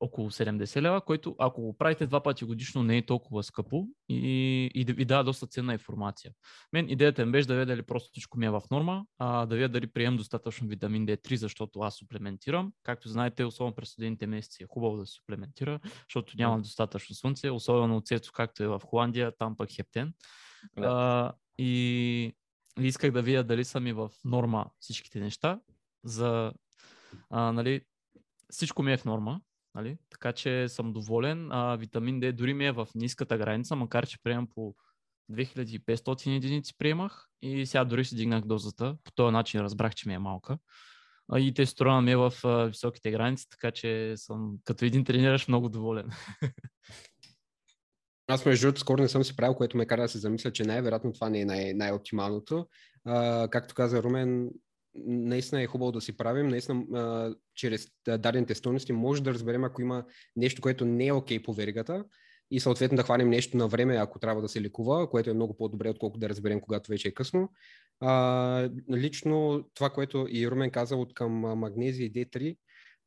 около 0.00 0.30
70 0.30 0.82
лева, 0.82 1.00
който 1.00 1.36
ако 1.38 1.62
го 1.62 1.78
правите 1.78 2.06
два 2.06 2.22
пъти 2.22 2.44
годишно 2.44 2.82
не 2.82 2.96
е 2.96 3.06
толкова 3.06 3.42
скъпо 3.42 3.86
и, 4.08 4.70
и 4.74 4.84
ви 4.84 5.04
дава 5.04 5.24
доста 5.24 5.46
ценна 5.46 5.72
информация. 5.72 6.32
Мен 6.72 6.88
идеята 6.88 7.26
ми 7.26 7.32
беше 7.32 7.48
да 7.48 7.54
видя 7.54 7.66
дали 7.66 7.82
просто 7.82 8.10
всичко 8.12 8.38
ми 8.38 8.46
е 8.46 8.50
в 8.50 8.62
норма, 8.70 9.04
а 9.18 9.46
да 9.46 9.54
видя 9.54 9.68
дали 9.68 9.86
приемам 9.86 10.16
достатъчно 10.16 10.68
витамин 10.68 11.06
D3, 11.06 11.34
защото 11.34 11.80
аз 11.80 11.96
суплементирам. 11.96 12.72
Както 12.82 13.08
знаете, 13.08 13.44
особено 13.44 13.74
през 13.74 13.88
студените 13.88 14.26
месеци 14.26 14.62
е 14.62 14.66
хубаво 14.66 14.96
да 14.96 15.06
се 15.06 15.12
суплементира, 15.12 15.80
защото 16.08 16.32
няма 16.36 16.60
достатъчно 16.60 17.14
слънце, 17.14 17.50
особено 17.50 17.96
от 17.96 18.06
цето, 18.06 18.30
както 18.32 18.62
е 18.62 18.68
в 18.68 18.80
Холандия, 18.84 19.32
там 19.38 19.56
пък 19.56 19.70
хептен. 19.70 20.14
Да. 20.76 20.86
А, 20.86 21.32
и 21.58 22.32
и 22.80 22.86
исках 22.86 23.10
да 23.10 23.22
видя 23.22 23.44
дали 23.44 23.64
са 23.64 23.80
ми 23.80 23.92
в 23.92 24.10
норма 24.24 24.66
всичките 24.80 25.20
неща. 25.20 25.60
За, 26.04 26.52
а, 27.30 27.52
нали, 27.52 27.80
всичко 28.50 28.82
ми 28.82 28.92
е 28.92 28.96
в 28.96 29.04
норма, 29.04 29.40
нали? 29.74 29.98
така 30.10 30.32
че 30.32 30.68
съм 30.68 30.92
доволен. 30.92 31.52
А, 31.52 31.76
витамин 31.76 32.20
D 32.20 32.32
дори 32.32 32.54
ми 32.54 32.66
е 32.66 32.72
в 32.72 32.88
ниската 32.94 33.38
граница, 33.38 33.76
макар 33.76 34.06
че 34.06 34.22
приемам 34.22 34.48
по 34.54 34.74
2500 35.32 36.36
единици 36.36 36.74
приемах 36.78 37.26
и 37.42 37.66
сега 37.66 37.84
дори 37.84 38.04
си 38.04 38.16
дигнах 38.16 38.44
дозата. 38.44 38.96
По 39.04 39.12
този 39.12 39.32
начин 39.32 39.60
разбрах, 39.60 39.94
че 39.94 40.08
ми 40.08 40.14
е 40.14 40.18
малка. 40.18 40.58
А, 41.32 41.40
и 41.40 41.54
тестостерона 41.54 42.02
ми 42.02 42.12
е 42.12 42.16
в 42.16 42.32
а, 42.44 42.64
високите 42.64 43.10
граници, 43.10 43.46
така 43.50 43.70
че 43.70 44.12
съм 44.16 44.56
като 44.64 44.84
един 44.84 45.04
трениращ 45.04 45.48
много 45.48 45.68
доволен. 45.68 46.10
Аз 48.26 48.46
между 48.46 48.66
другото 48.66 48.80
скоро 48.80 49.02
не 49.02 49.08
съм 49.08 49.24
си 49.24 49.36
правил, 49.36 49.54
което 49.54 49.76
ме 49.76 49.86
кара 49.86 50.02
да 50.02 50.08
се 50.08 50.18
замисля, 50.18 50.52
че 50.52 50.64
най-вероятно 50.64 51.12
това 51.12 51.28
не 51.28 51.40
е 51.40 51.44
най- 51.44 51.74
най-оптималното. 51.74 52.68
А, 53.04 53.48
както 53.48 53.74
каза 53.74 54.02
Румен, 54.02 54.50
наистина 55.06 55.62
е 55.62 55.66
хубаво 55.66 55.92
да 55.92 56.00
си 56.00 56.16
правим, 56.16 56.48
наистина 56.48 56.84
а, 56.94 57.34
чрез 57.54 57.88
дадените 58.08 58.54
стойности 58.54 58.92
може 58.92 59.22
да 59.22 59.34
разберем 59.34 59.64
ако 59.64 59.82
има 59.82 60.04
нещо, 60.36 60.62
което 60.62 60.84
не 60.84 61.06
е 61.06 61.12
окей 61.12 61.42
по 61.42 61.52
веригата 61.52 62.04
и 62.50 62.60
съответно 62.60 62.96
да 62.96 63.02
хванем 63.02 63.30
нещо 63.30 63.56
на 63.56 63.68
време, 63.68 63.96
ако 63.96 64.18
трябва 64.18 64.42
да 64.42 64.48
се 64.48 64.62
лекува, 64.62 65.10
което 65.10 65.30
е 65.30 65.34
много 65.34 65.56
по-добре, 65.56 65.90
отколкото 65.90 66.20
да 66.20 66.28
разберем, 66.28 66.60
когато 66.60 66.90
вече 66.90 67.08
е 67.08 67.14
късно. 67.14 67.48
А, 68.00 68.70
лично 68.92 69.64
това, 69.74 69.90
което 69.90 70.26
и 70.30 70.50
Румен 70.50 70.70
каза 70.70 70.96
от 70.96 71.14
към 71.14 71.32
магнезия 71.32 72.06
и 72.06 72.12
D3, 72.12 72.56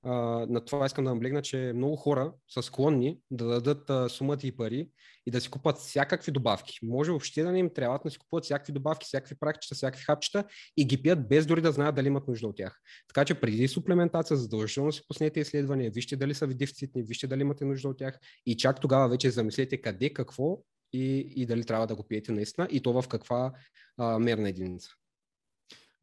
а, 0.03 0.11
на 0.49 0.65
това 0.65 0.85
искам 0.85 1.05
да 1.05 1.13
наблегна, 1.13 1.41
че 1.41 1.71
много 1.75 1.95
хора 1.95 2.33
са 2.49 2.63
склонни 2.63 3.19
да 3.31 3.45
дадат 3.45 3.89
а, 3.89 4.09
сумата 4.09 4.39
и 4.43 4.57
пари 4.57 4.89
и 5.25 5.31
да 5.31 5.41
си 5.41 5.49
купат 5.49 5.77
всякакви 5.77 6.31
добавки. 6.31 6.79
Може 6.83 7.11
въобще 7.11 7.43
да 7.43 7.51
не 7.51 7.59
им 7.59 7.69
трябва 7.73 7.99
да 8.05 8.11
си 8.11 8.19
купуват 8.19 8.43
всякакви 8.43 8.73
добавки, 8.73 9.05
всякакви 9.05 9.35
практичета, 9.39 9.75
всякакви 9.75 10.03
хапчета 10.03 10.43
и 10.77 10.85
ги 10.85 11.01
пият 11.01 11.27
без 11.27 11.45
дори 11.45 11.61
да 11.61 11.71
знаят 11.71 11.95
дали 11.95 12.07
имат 12.07 12.27
нужда 12.27 12.47
от 12.47 12.55
тях. 12.55 12.79
Така 13.07 13.25
че 13.25 13.35
преди 13.35 13.67
суплементация 13.67 14.37
задължително 14.37 14.91
си 14.91 15.01
пуснете 15.07 15.39
изследвания, 15.39 15.91
вижте 15.91 16.15
дали 16.15 16.33
са 16.33 16.47
ви 16.47 16.55
дефицитни, 16.55 17.03
вижте 17.03 17.27
дали 17.27 17.41
имате 17.41 17.65
нужда 17.65 17.89
от 17.89 17.97
тях 17.97 18.19
и 18.45 18.57
чак 18.57 18.81
тогава 18.81 19.09
вече 19.09 19.29
замислете 19.29 19.81
къде, 19.81 20.13
какво 20.13 20.57
и, 20.93 21.33
и 21.35 21.45
дали 21.45 21.63
трябва 21.63 21.87
да 21.87 21.95
го 21.95 22.07
пиете 22.07 22.31
наистина 22.31 22.67
и 22.71 22.81
то 22.81 23.01
в 23.01 23.07
каква 23.07 23.53
а, 23.97 24.19
мерна 24.19 24.49
единица. 24.49 24.89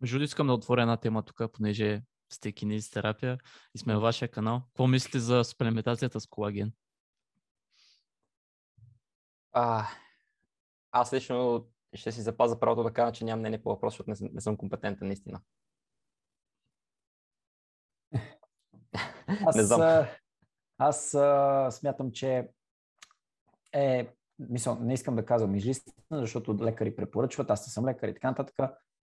Между 0.00 0.22
искам 0.22 0.46
да 0.46 0.52
отворя 0.52 0.82
една 0.82 0.96
тема 0.96 1.22
тук, 1.22 1.52
понеже 1.52 2.02
сте 2.34 2.52
кинезитерапия 2.52 3.38
и 3.74 3.78
сме 3.78 3.94
във 3.94 4.02
вашия 4.02 4.30
канал. 4.30 4.62
Какво 4.66 4.86
мислите 4.86 5.18
за 5.18 5.44
суплементацията 5.44 6.20
с 6.20 6.26
колаген? 6.26 6.72
А, 9.52 9.86
аз 10.92 11.12
лично 11.12 11.68
ще 11.94 12.12
си 12.12 12.22
запазя 12.22 12.60
правото 12.60 12.82
да 12.82 12.92
кажа, 12.92 13.12
че 13.12 13.24
нямам 13.24 13.40
мнение 13.40 13.62
по 13.62 13.68
въпрос, 13.68 13.92
защото 13.92 14.10
не, 14.10 14.16
съм- 14.16 14.28
не 14.32 14.40
съм 14.40 14.56
компетентен 14.56 15.06
наистина. 15.06 15.40
Аз, 19.46 19.56
Не 19.56 19.62
знам. 19.62 19.80
а, 19.80 20.08
аз 20.78 21.14
а, 21.14 21.68
смятам, 21.70 22.12
че 22.12 22.48
е, 23.72 24.08
мисъл, 24.38 24.78
не 24.80 24.94
искам 24.94 25.16
да 25.16 25.26
казвам 25.26 25.54
излистина, 25.54 25.94
защото 26.10 26.58
лекари 26.64 26.96
препоръчват, 26.96 27.50
аз 27.50 27.66
не 27.66 27.70
съм 27.72 27.86
лекар 27.86 28.08
и 28.08 28.14
така 28.14 28.28
нататък, 28.30 28.54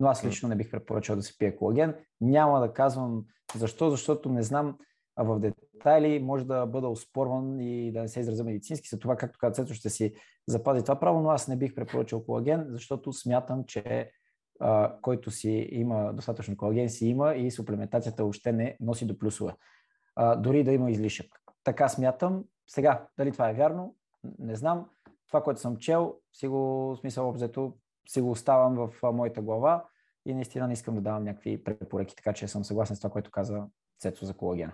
но 0.01 0.07
аз 0.07 0.25
лично 0.25 0.49
не 0.49 0.55
бих 0.55 0.71
препоръчал 0.71 1.15
да 1.15 1.21
се 1.21 1.37
пие 1.37 1.55
колаген. 1.55 1.95
Няма 2.21 2.59
да 2.59 2.73
казвам 2.73 3.25
защо, 3.55 3.89
защото 3.89 4.29
не 4.29 4.43
знам 4.43 4.77
в 5.17 5.39
детайли, 5.39 6.19
може 6.19 6.45
да 6.45 6.65
бъда 6.65 6.87
оспорван 6.87 7.59
и 7.59 7.91
да 7.91 8.01
не 8.01 8.07
се 8.07 8.19
изразя 8.19 8.43
медицински. 8.43 8.89
За 8.89 8.99
това, 8.99 9.15
както 9.15 9.39
каза 9.39 9.53
Цецо, 9.53 9.73
ще 9.73 9.89
си 9.89 10.13
запази 10.47 10.83
това 10.83 10.99
право, 10.99 11.21
но 11.21 11.29
аз 11.29 11.47
не 11.47 11.57
бих 11.57 11.75
препоръчал 11.75 12.23
колаген, 12.23 12.65
защото 12.69 13.13
смятам, 13.13 13.63
че 13.67 14.11
а, 14.59 14.95
който 15.01 15.31
си 15.31 15.69
има 15.71 16.13
достатъчно 16.13 16.57
колаген, 16.57 16.89
си 16.89 17.07
има 17.07 17.35
и 17.35 17.51
суплементацията 17.51 18.25
още 18.25 18.51
не 18.51 18.77
носи 18.79 19.05
до 19.05 19.17
плюсове. 19.17 19.53
А, 20.15 20.35
дори 20.35 20.63
да 20.63 20.71
има 20.71 20.91
излишък. 20.91 21.27
Така 21.63 21.89
смятам. 21.89 22.43
Сега, 22.67 23.07
дали 23.17 23.31
това 23.31 23.49
е 23.49 23.53
вярно, 23.53 23.95
не 24.39 24.55
знам. 24.55 24.85
Това, 25.27 25.43
което 25.43 25.61
съм 25.61 25.77
чел, 25.77 26.15
си 26.33 26.47
го, 26.47 26.95
смисъл 26.99 27.29
обзето, 27.29 27.73
си 28.07 28.21
го 28.21 28.31
оставам 28.31 28.75
в 28.75 29.11
моята 29.13 29.41
глава 29.41 29.85
и 30.25 30.33
наистина 30.33 30.67
не 30.67 30.73
искам 30.73 30.95
да 30.95 31.01
давам 31.01 31.23
някакви 31.23 31.63
препоръки, 31.63 32.15
така 32.15 32.33
че 32.33 32.47
съм 32.47 32.63
съгласен 32.63 32.95
с 32.95 32.99
това, 32.99 33.09
което 33.09 33.31
каза 33.31 33.63
Цецо 33.99 34.25
за 34.25 34.33
колагена. 34.33 34.73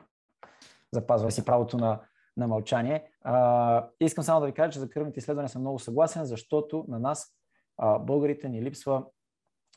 Запазва 0.94 1.32
си 1.32 1.46
правото 1.46 1.78
на, 1.78 2.02
на 2.38 2.48
мълчание. 2.48 3.12
А, 3.22 3.90
искам 4.00 4.24
само 4.24 4.40
да 4.40 4.46
ви 4.46 4.54
кажа, 4.54 4.72
че 4.72 4.80
за 4.80 4.90
кръвните 4.90 5.20
изследвания 5.20 5.50
съм 5.50 5.62
много 5.62 5.80
съгласен, 5.80 6.26
защото 6.26 6.86
на 6.88 7.00
нас, 7.00 7.34
а, 7.78 8.00
българите, 8.00 8.50
ни 8.50 8.62
липсва 8.62 9.06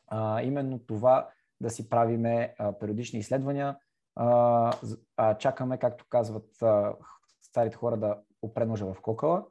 а, 0.08 0.42
именно 0.42 0.78
това 0.78 1.28
да 1.60 1.70
си 1.70 1.88
правиме 1.88 2.54
а, 2.58 2.78
периодични 2.78 3.18
изследвания. 3.18 3.76
А, 4.16 4.72
а, 5.16 5.38
чакаме, 5.38 5.78
както 5.78 6.04
казват 6.08 6.62
а, 6.62 6.94
старите 7.42 7.76
хора, 7.76 7.96
да 7.96 8.18
опре 8.42 8.66
ножа 8.66 8.86
в 8.86 9.00
кокала 9.00 9.44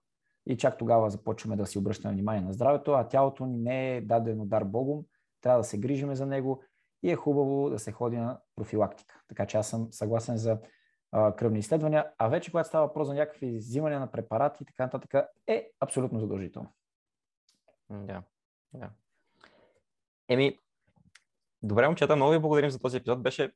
и 0.45 0.57
чак 0.57 0.77
тогава 0.77 1.09
започваме 1.09 1.55
да 1.55 1.65
си 1.65 1.77
обръщаме 1.77 2.13
внимание 2.13 2.41
на 2.41 2.53
здравето, 2.53 2.91
а 2.91 3.07
тялото 3.07 3.45
ни 3.45 3.57
не 3.57 3.97
е 3.97 4.01
дадено 4.01 4.45
дар 4.45 4.63
Богом, 4.63 5.05
трябва 5.41 5.59
да 5.59 5.63
се 5.63 5.79
грижиме 5.79 6.15
за 6.15 6.25
него 6.25 6.63
и 7.03 7.11
е 7.11 7.15
хубаво 7.15 7.69
да 7.69 7.79
се 7.79 7.91
ходи 7.91 8.17
на 8.17 8.39
профилактика. 8.55 9.21
Така 9.27 9.45
че 9.45 9.57
аз 9.57 9.69
съм 9.69 9.87
съгласен 9.91 10.37
за 10.37 10.59
а, 11.11 11.35
кръвни 11.35 11.59
изследвания, 11.59 12.11
а 12.17 12.27
вече 12.27 12.51
когато 12.51 12.67
става 12.67 12.87
въпрос 12.87 13.07
за 13.07 13.13
някакви 13.13 13.57
взимания 13.57 13.99
на 13.99 14.11
препарати 14.11 14.63
и 14.63 14.65
така 14.65 14.83
нататък, 14.83 15.29
е 15.47 15.71
абсолютно 15.79 16.19
задължително. 16.19 16.73
Да, 17.89 18.23
да. 18.73 18.89
Еми, 20.29 20.59
добре, 21.63 21.87
момчета, 21.87 22.15
много 22.15 22.31
ви 22.31 22.39
благодарим 22.39 22.69
за 22.69 22.79
този 22.79 22.97
епизод. 22.97 23.23
Беше 23.23 23.51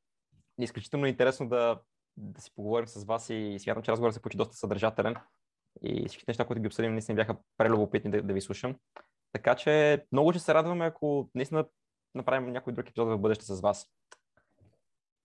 изключително 0.59 1.05
интересно 1.05 1.49
да, 1.49 1.79
да 2.17 2.41
си 2.41 2.51
поговорим 2.55 2.87
с 2.87 3.03
вас 3.03 3.29
и 3.29 3.57
смятам, 3.59 3.83
че 3.83 3.91
разговорът 3.91 4.13
се 4.13 4.21
получи 4.21 4.37
доста 4.37 4.55
съдържателен 4.55 5.15
и 5.81 6.07
всички 6.07 6.25
неща, 6.27 6.45
които 6.45 6.61
ги 6.61 6.67
обсъдим, 6.67 6.91
наистина 6.91 7.15
бяха 7.15 7.35
прелюбопитни 7.57 8.11
да, 8.11 8.21
да 8.21 8.33
ви 8.33 8.41
слушам. 8.41 8.75
Така 9.31 9.55
че 9.55 10.05
много 10.11 10.31
ще 10.31 10.39
се 10.39 10.53
радваме, 10.53 10.85
ако 10.85 11.29
наистина 11.35 11.65
направим 12.15 12.53
някой 12.53 12.73
друг 12.73 12.89
епизод 12.89 13.07
в 13.09 13.17
бъдеще 13.17 13.45
с 13.45 13.61
вас. 13.61 13.87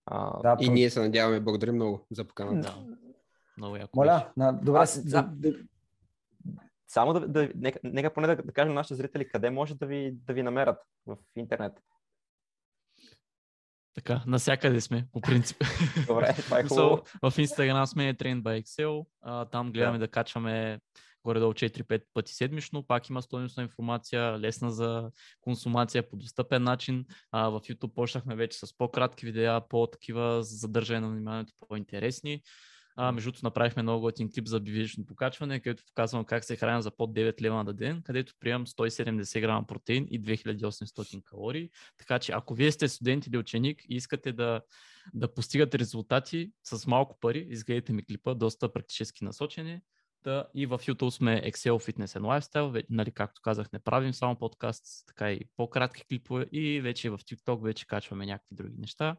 А, 0.05 0.41
да, 0.41 0.57
и 0.61 0.69
ние 0.69 0.89
се 0.89 0.99
надяваме. 0.99 1.39
Благодарим 1.39 1.75
много 1.75 2.07
за 2.11 2.25
поканата. 2.25 2.59
Да. 2.59 2.95
Много 3.57 3.75
яко. 3.75 3.91
Моля, 3.95 4.31
на, 4.37 4.53
добре. 4.53 4.79
Аз, 4.79 5.03
да, 5.03 5.29
само 6.87 7.13
да, 7.13 7.27
да 7.27 7.49
нека, 7.55 7.79
нека 7.83 8.13
поне 8.13 8.27
да, 8.27 8.35
да 8.35 8.51
кажем 8.51 8.73
на 8.73 8.79
нашите 8.79 8.95
зрители 8.95 9.29
къде 9.29 9.49
може 9.49 9.75
да 9.75 9.85
ви, 9.85 10.11
да 10.11 10.33
ви 10.33 10.43
намерят 10.43 10.77
в 11.05 11.17
интернет. 11.35 11.73
Така, 13.99 14.23
насякъде 14.27 14.81
сме, 14.81 15.07
по 15.11 15.21
принцип. 15.21 15.57
Добре, 16.07 16.35
това 16.41 16.59
е 16.59 16.63
хубаво. 16.63 17.03
в 17.21 17.31
Instagram 17.31 17.85
сме 17.85 18.13
Train 18.13 18.41
by 18.41 18.63
Excel, 18.63 19.05
а, 19.21 19.45
там 19.45 19.71
гледаме 19.71 19.97
да, 19.97 20.05
да 20.05 20.11
качваме 20.11 20.79
горе-долу 21.23 21.53
4-5 21.53 22.01
пъти 22.13 22.33
седмично. 22.33 22.87
Пак 22.87 23.09
има 23.09 23.21
стойностна 23.21 23.63
информация, 23.63 24.39
лесна 24.39 24.71
за 24.71 25.11
консумация 25.41 26.09
по 26.09 26.17
достъпен 26.17 26.63
начин. 26.63 27.05
А, 27.31 27.49
в 27.49 27.59
YouTube 27.59 27.93
почнахме 27.93 28.35
вече 28.35 28.57
с 28.57 28.77
по-кратки 28.77 29.25
видеа, 29.25 29.61
по-такива 29.69 30.43
задържане 30.43 30.99
на 30.99 31.09
вниманието, 31.09 31.53
по-интересни. 31.67 32.41
А, 33.01 33.11
между 33.11 33.31
другото, 33.31 33.45
направихме 33.45 33.83
много 33.83 34.01
готин 34.01 34.31
клип 34.31 34.47
за 34.47 34.59
бивично 34.59 35.05
покачване, 35.05 35.59
където 35.59 35.83
показвам 35.85 36.25
как 36.25 36.43
се 36.43 36.55
храня 36.55 36.81
за 36.81 36.91
под 36.91 37.13
9 37.13 37.41
лева 37.41 37.63
на 37.63 37.73
ден, 37.73 38.01
където 38.01 38.33
приемам 38.39 38.65
170 38.67 39.41
грама 39.41 39.67
протеин 39.67 40.07
и 40.09 40.21
2800 40.21 41.23
калории. 41.23 41.69
Така 41.97 42.19
че 42.19 42.31
ако 42.31 42.53
вие 42.53 42.71
сте 42.71 42.87
студент 42.87 43.27
или 43.27 43.37
ученик 43.37 43.83
и 43.89 43.95
искате 43.95 44.33
да, 44.33 44.61
да 45.13 45.33
постигате 45.33 45.79
резултати 45.79 46.51
с 46.63 46.87
малко 46.87 47.17
пари, 47.19 47.47
изгледайте 47.49 47.93
ми 47.93 48.05
клипа, 48.05 48.33
доста 48.33 48.73
практически 48.73 49.25
насочени. 49.25 49.81
Да, 50.23 50.45
и 50.55 50.65
в 50.65 50.79
YouTube 50.79 51.09
сме 51.09 51.41
Excel 51.45 51.71
Fitness 51.71 52.19
and 52.19 52.41
Lifestyle, 52.41 52.85
нали, 52.89 53.11
както 53.11 53.41
казах, 53.41 53.71
не 53.71 53.79
правим 53.79 54.13
само 54.13 54.35
подкаст, 54.35 54.85
така 55.07 55.31
и 55.31 55.41
по-кратки 55.57 56.03
клипове 56.09 56.45
и 56.51 56.81
вече 56.81 57.09
в 57.09 57.17
TikTok 57.17 57.63
вече 57.63 57.87
качваме 57.87 58.25
някакви 58.25 58.55
други 58.55 58.75
неща 58.77 59.15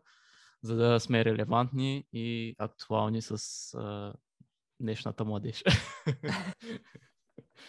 за 0.62 0.76
да 0.76 1.00
сме 1.00 1.24
релевантни 1.24 2.04
и 2.12 2.54
актуални 2.58 3.22
с 3.22 3.34
а, 3.74 4.14
днешната 4.80 5.24
младеж. 5.24 5.64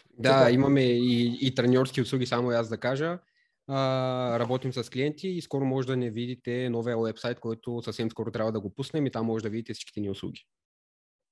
да, 0.09 0.51
имаме 0.51 0.81
и, 0.81 1.47
и 1.47 1.55
треньорски 1.55 2.01
услуги, 2.01 2.25
само 2.25 2.49
аз 2.49 2.69
да 2.69 2.77
кажа. 2.77 3.19
А, 3.67 4.39
работим 4.39 4.73
с 4.73 4.89
клиенти 4.89 5.27
и 5.27 5.41
скоро 5.41 5.65
може 5.65 5.87
да 5.87 5.97
не 5.97 6.11
видите 6.11 6.69
новия 6.69 6.97
вебсайт, 6.97 7.39
който 7.39 7.81
съвсем 7.81 8.11
скоро 8.11 8.31
трябва 8.31 8.51
да 8.51 8.59
го 8.59 8.75
пуснем 8.75 9.05
и 9.05 9.11
там 9.11 9.25
може 9.25 9.43
да 9.43 9.49
видите 9.49 9.73
всичките 9.73 9.99
ни 9.99 10.09
услуги. 10.09 10.45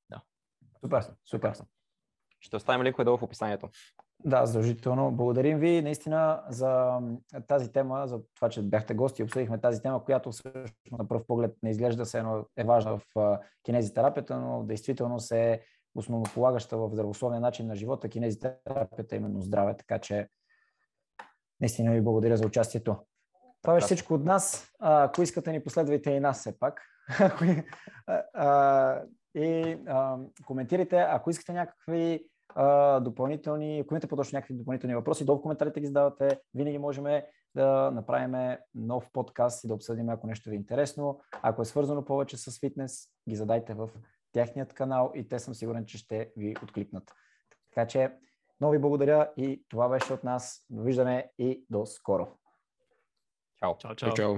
Да. 0.10 0.22
Супер, 0.84 1.04
супер. 1.30 1.54
Ще 2.40 2.56
оставим 2.56 2.86
линкове 2.86 3.06
долу 3.06 3.18
в 3.18 3.24
описанието. 3.24 3.70
Да, 4.26 4.46
задължително. 4.46 5.12
Благодарим 5.12 5.60
ви 5.60 5.82
наистина 5.82 6.44
за 6.50 7.00
тази 7.48 7.72
тема, 7.72 8.08
за 8.08 8.22
това, 8.36 8.50
че 8.50 8.62
бяхте 8.62 8.94
гости 8.94 9.22
и 9.22 9.26
обсъдихме 9.26 9.62
тази 9.62 9.82
тема, 9.82 10.04
която 10.04 10.32
всъщност 10.32 10.74
на 10.92 11.08
пръв 11.08 11.28
поглед 11.28 11.56
не 11.64 11.70
изглежда 11.70 12.06
се 12.06 12.18
едно 12.18 12.46
е 12.58 12.64
важна 12.64 12.98
в 12.98 13.38
кинезитерапията, 13.64 14.40
но 14.40 14.64
действително 14.64 15.20
се 15.20 15.52
е 15.52 15.62
основополагаща 15.96 16.78
в 16.78 16.90
здравословния 16.94 17.42
начин 17.42 17.68
на 17.68 17.76
живота. 17.76 18.10
Кинезитерапията 18.10 19.16
е 19.16 19.18
именно 19.18 19.42
здраве, 19.42 19.78
така 19.78 20.00
че 20.00 20.28
наистина 21.62 21.92
ви 21.92 22.02
благодаря 22.02 22.38
за 22.38 22.48
участието. 22.48 22.96
Това 23.62 23.74
беше 23.74 23.86
всичко 23.86 24.14
от 24.14 24.26
нас. 24.26 24.72
Ако 24.80 25.22
искате 25.22 25.52
ни 25.52 25.64
последвайте 25.64 26.12
и 26.12 26.20
нас 26.20 26.40
все 26.40 26.60
пак. 26.60 26.82
и 29.36 29.78
а, 29.88 30.18
коментирайте. 30.46 30.98
Ако 30.98 31.30
искате 31.30 31.54
някакви 31.54 32.30
а, 32.56 33.00
допълнителни, 33.00 33.80
ако 33.80 33.94
имате 33.94 34.08
по-точно 34.08 34.38
някакви 34.38 34.54
допълнителни 34.54 34.96
въпроси, 34.96 35.26
долу 35.26 35.40
в 35.40 35.42
коментарите 35.42 35.80
ги 35.80 35.88
задавате. 35.88 36.40
Винаги 36.54 36.78
можем 36.78 37.06
да 37.56 37.92
направим 37.92 38.58
нов 38.76 39.10
подкаст 39.14 39.64
и 39.64 39.68
да 39.68 39.74
обсъдим, 39.74 40.10
ако 40.10 40.28
нещо 40.28 40.50
ви 40.50 40.56
е 40.56 40.60
интересно. 40.60 41.20
Ако 41.42 41.62
е 41.62 41.66
свързано 41.66 42.06
повече 42.06 42.38
с 42.38 42.60
фитнес, 42.60 43.08
ги 43.30 43.36
задайте 43.36 43.74
в 43.74 43.90
техният 44.32 44.74
канал 44.74 45.12
и 45.16 45.28
те 45.28 45.40
съм 45.40 45.54
сигурен, 45.54 45.86
че 45.86 45.98
ще 45.98 46.32
ви 46.38 46.56
откликнат. 46.64 47.12
Така 47.70 47.88
че, 47.88 48.12
много 48.60 48.72
ви 48.72 48.80
благодаря 48.80 49.32
и 49.38 49.64
това 49.70 49.90
беше 49.90 50.14
от 50.14 50.24
нас. 50.24 50.66
Довиждане 50.70 51.32
и 51.38 51.66
до 51.70 51.86
скоро. 51.86 52.28
Чао. 53.60 53.78
Чао, 53.78 53.96
чао. 53.96 54.14
чао. 54.14 54.36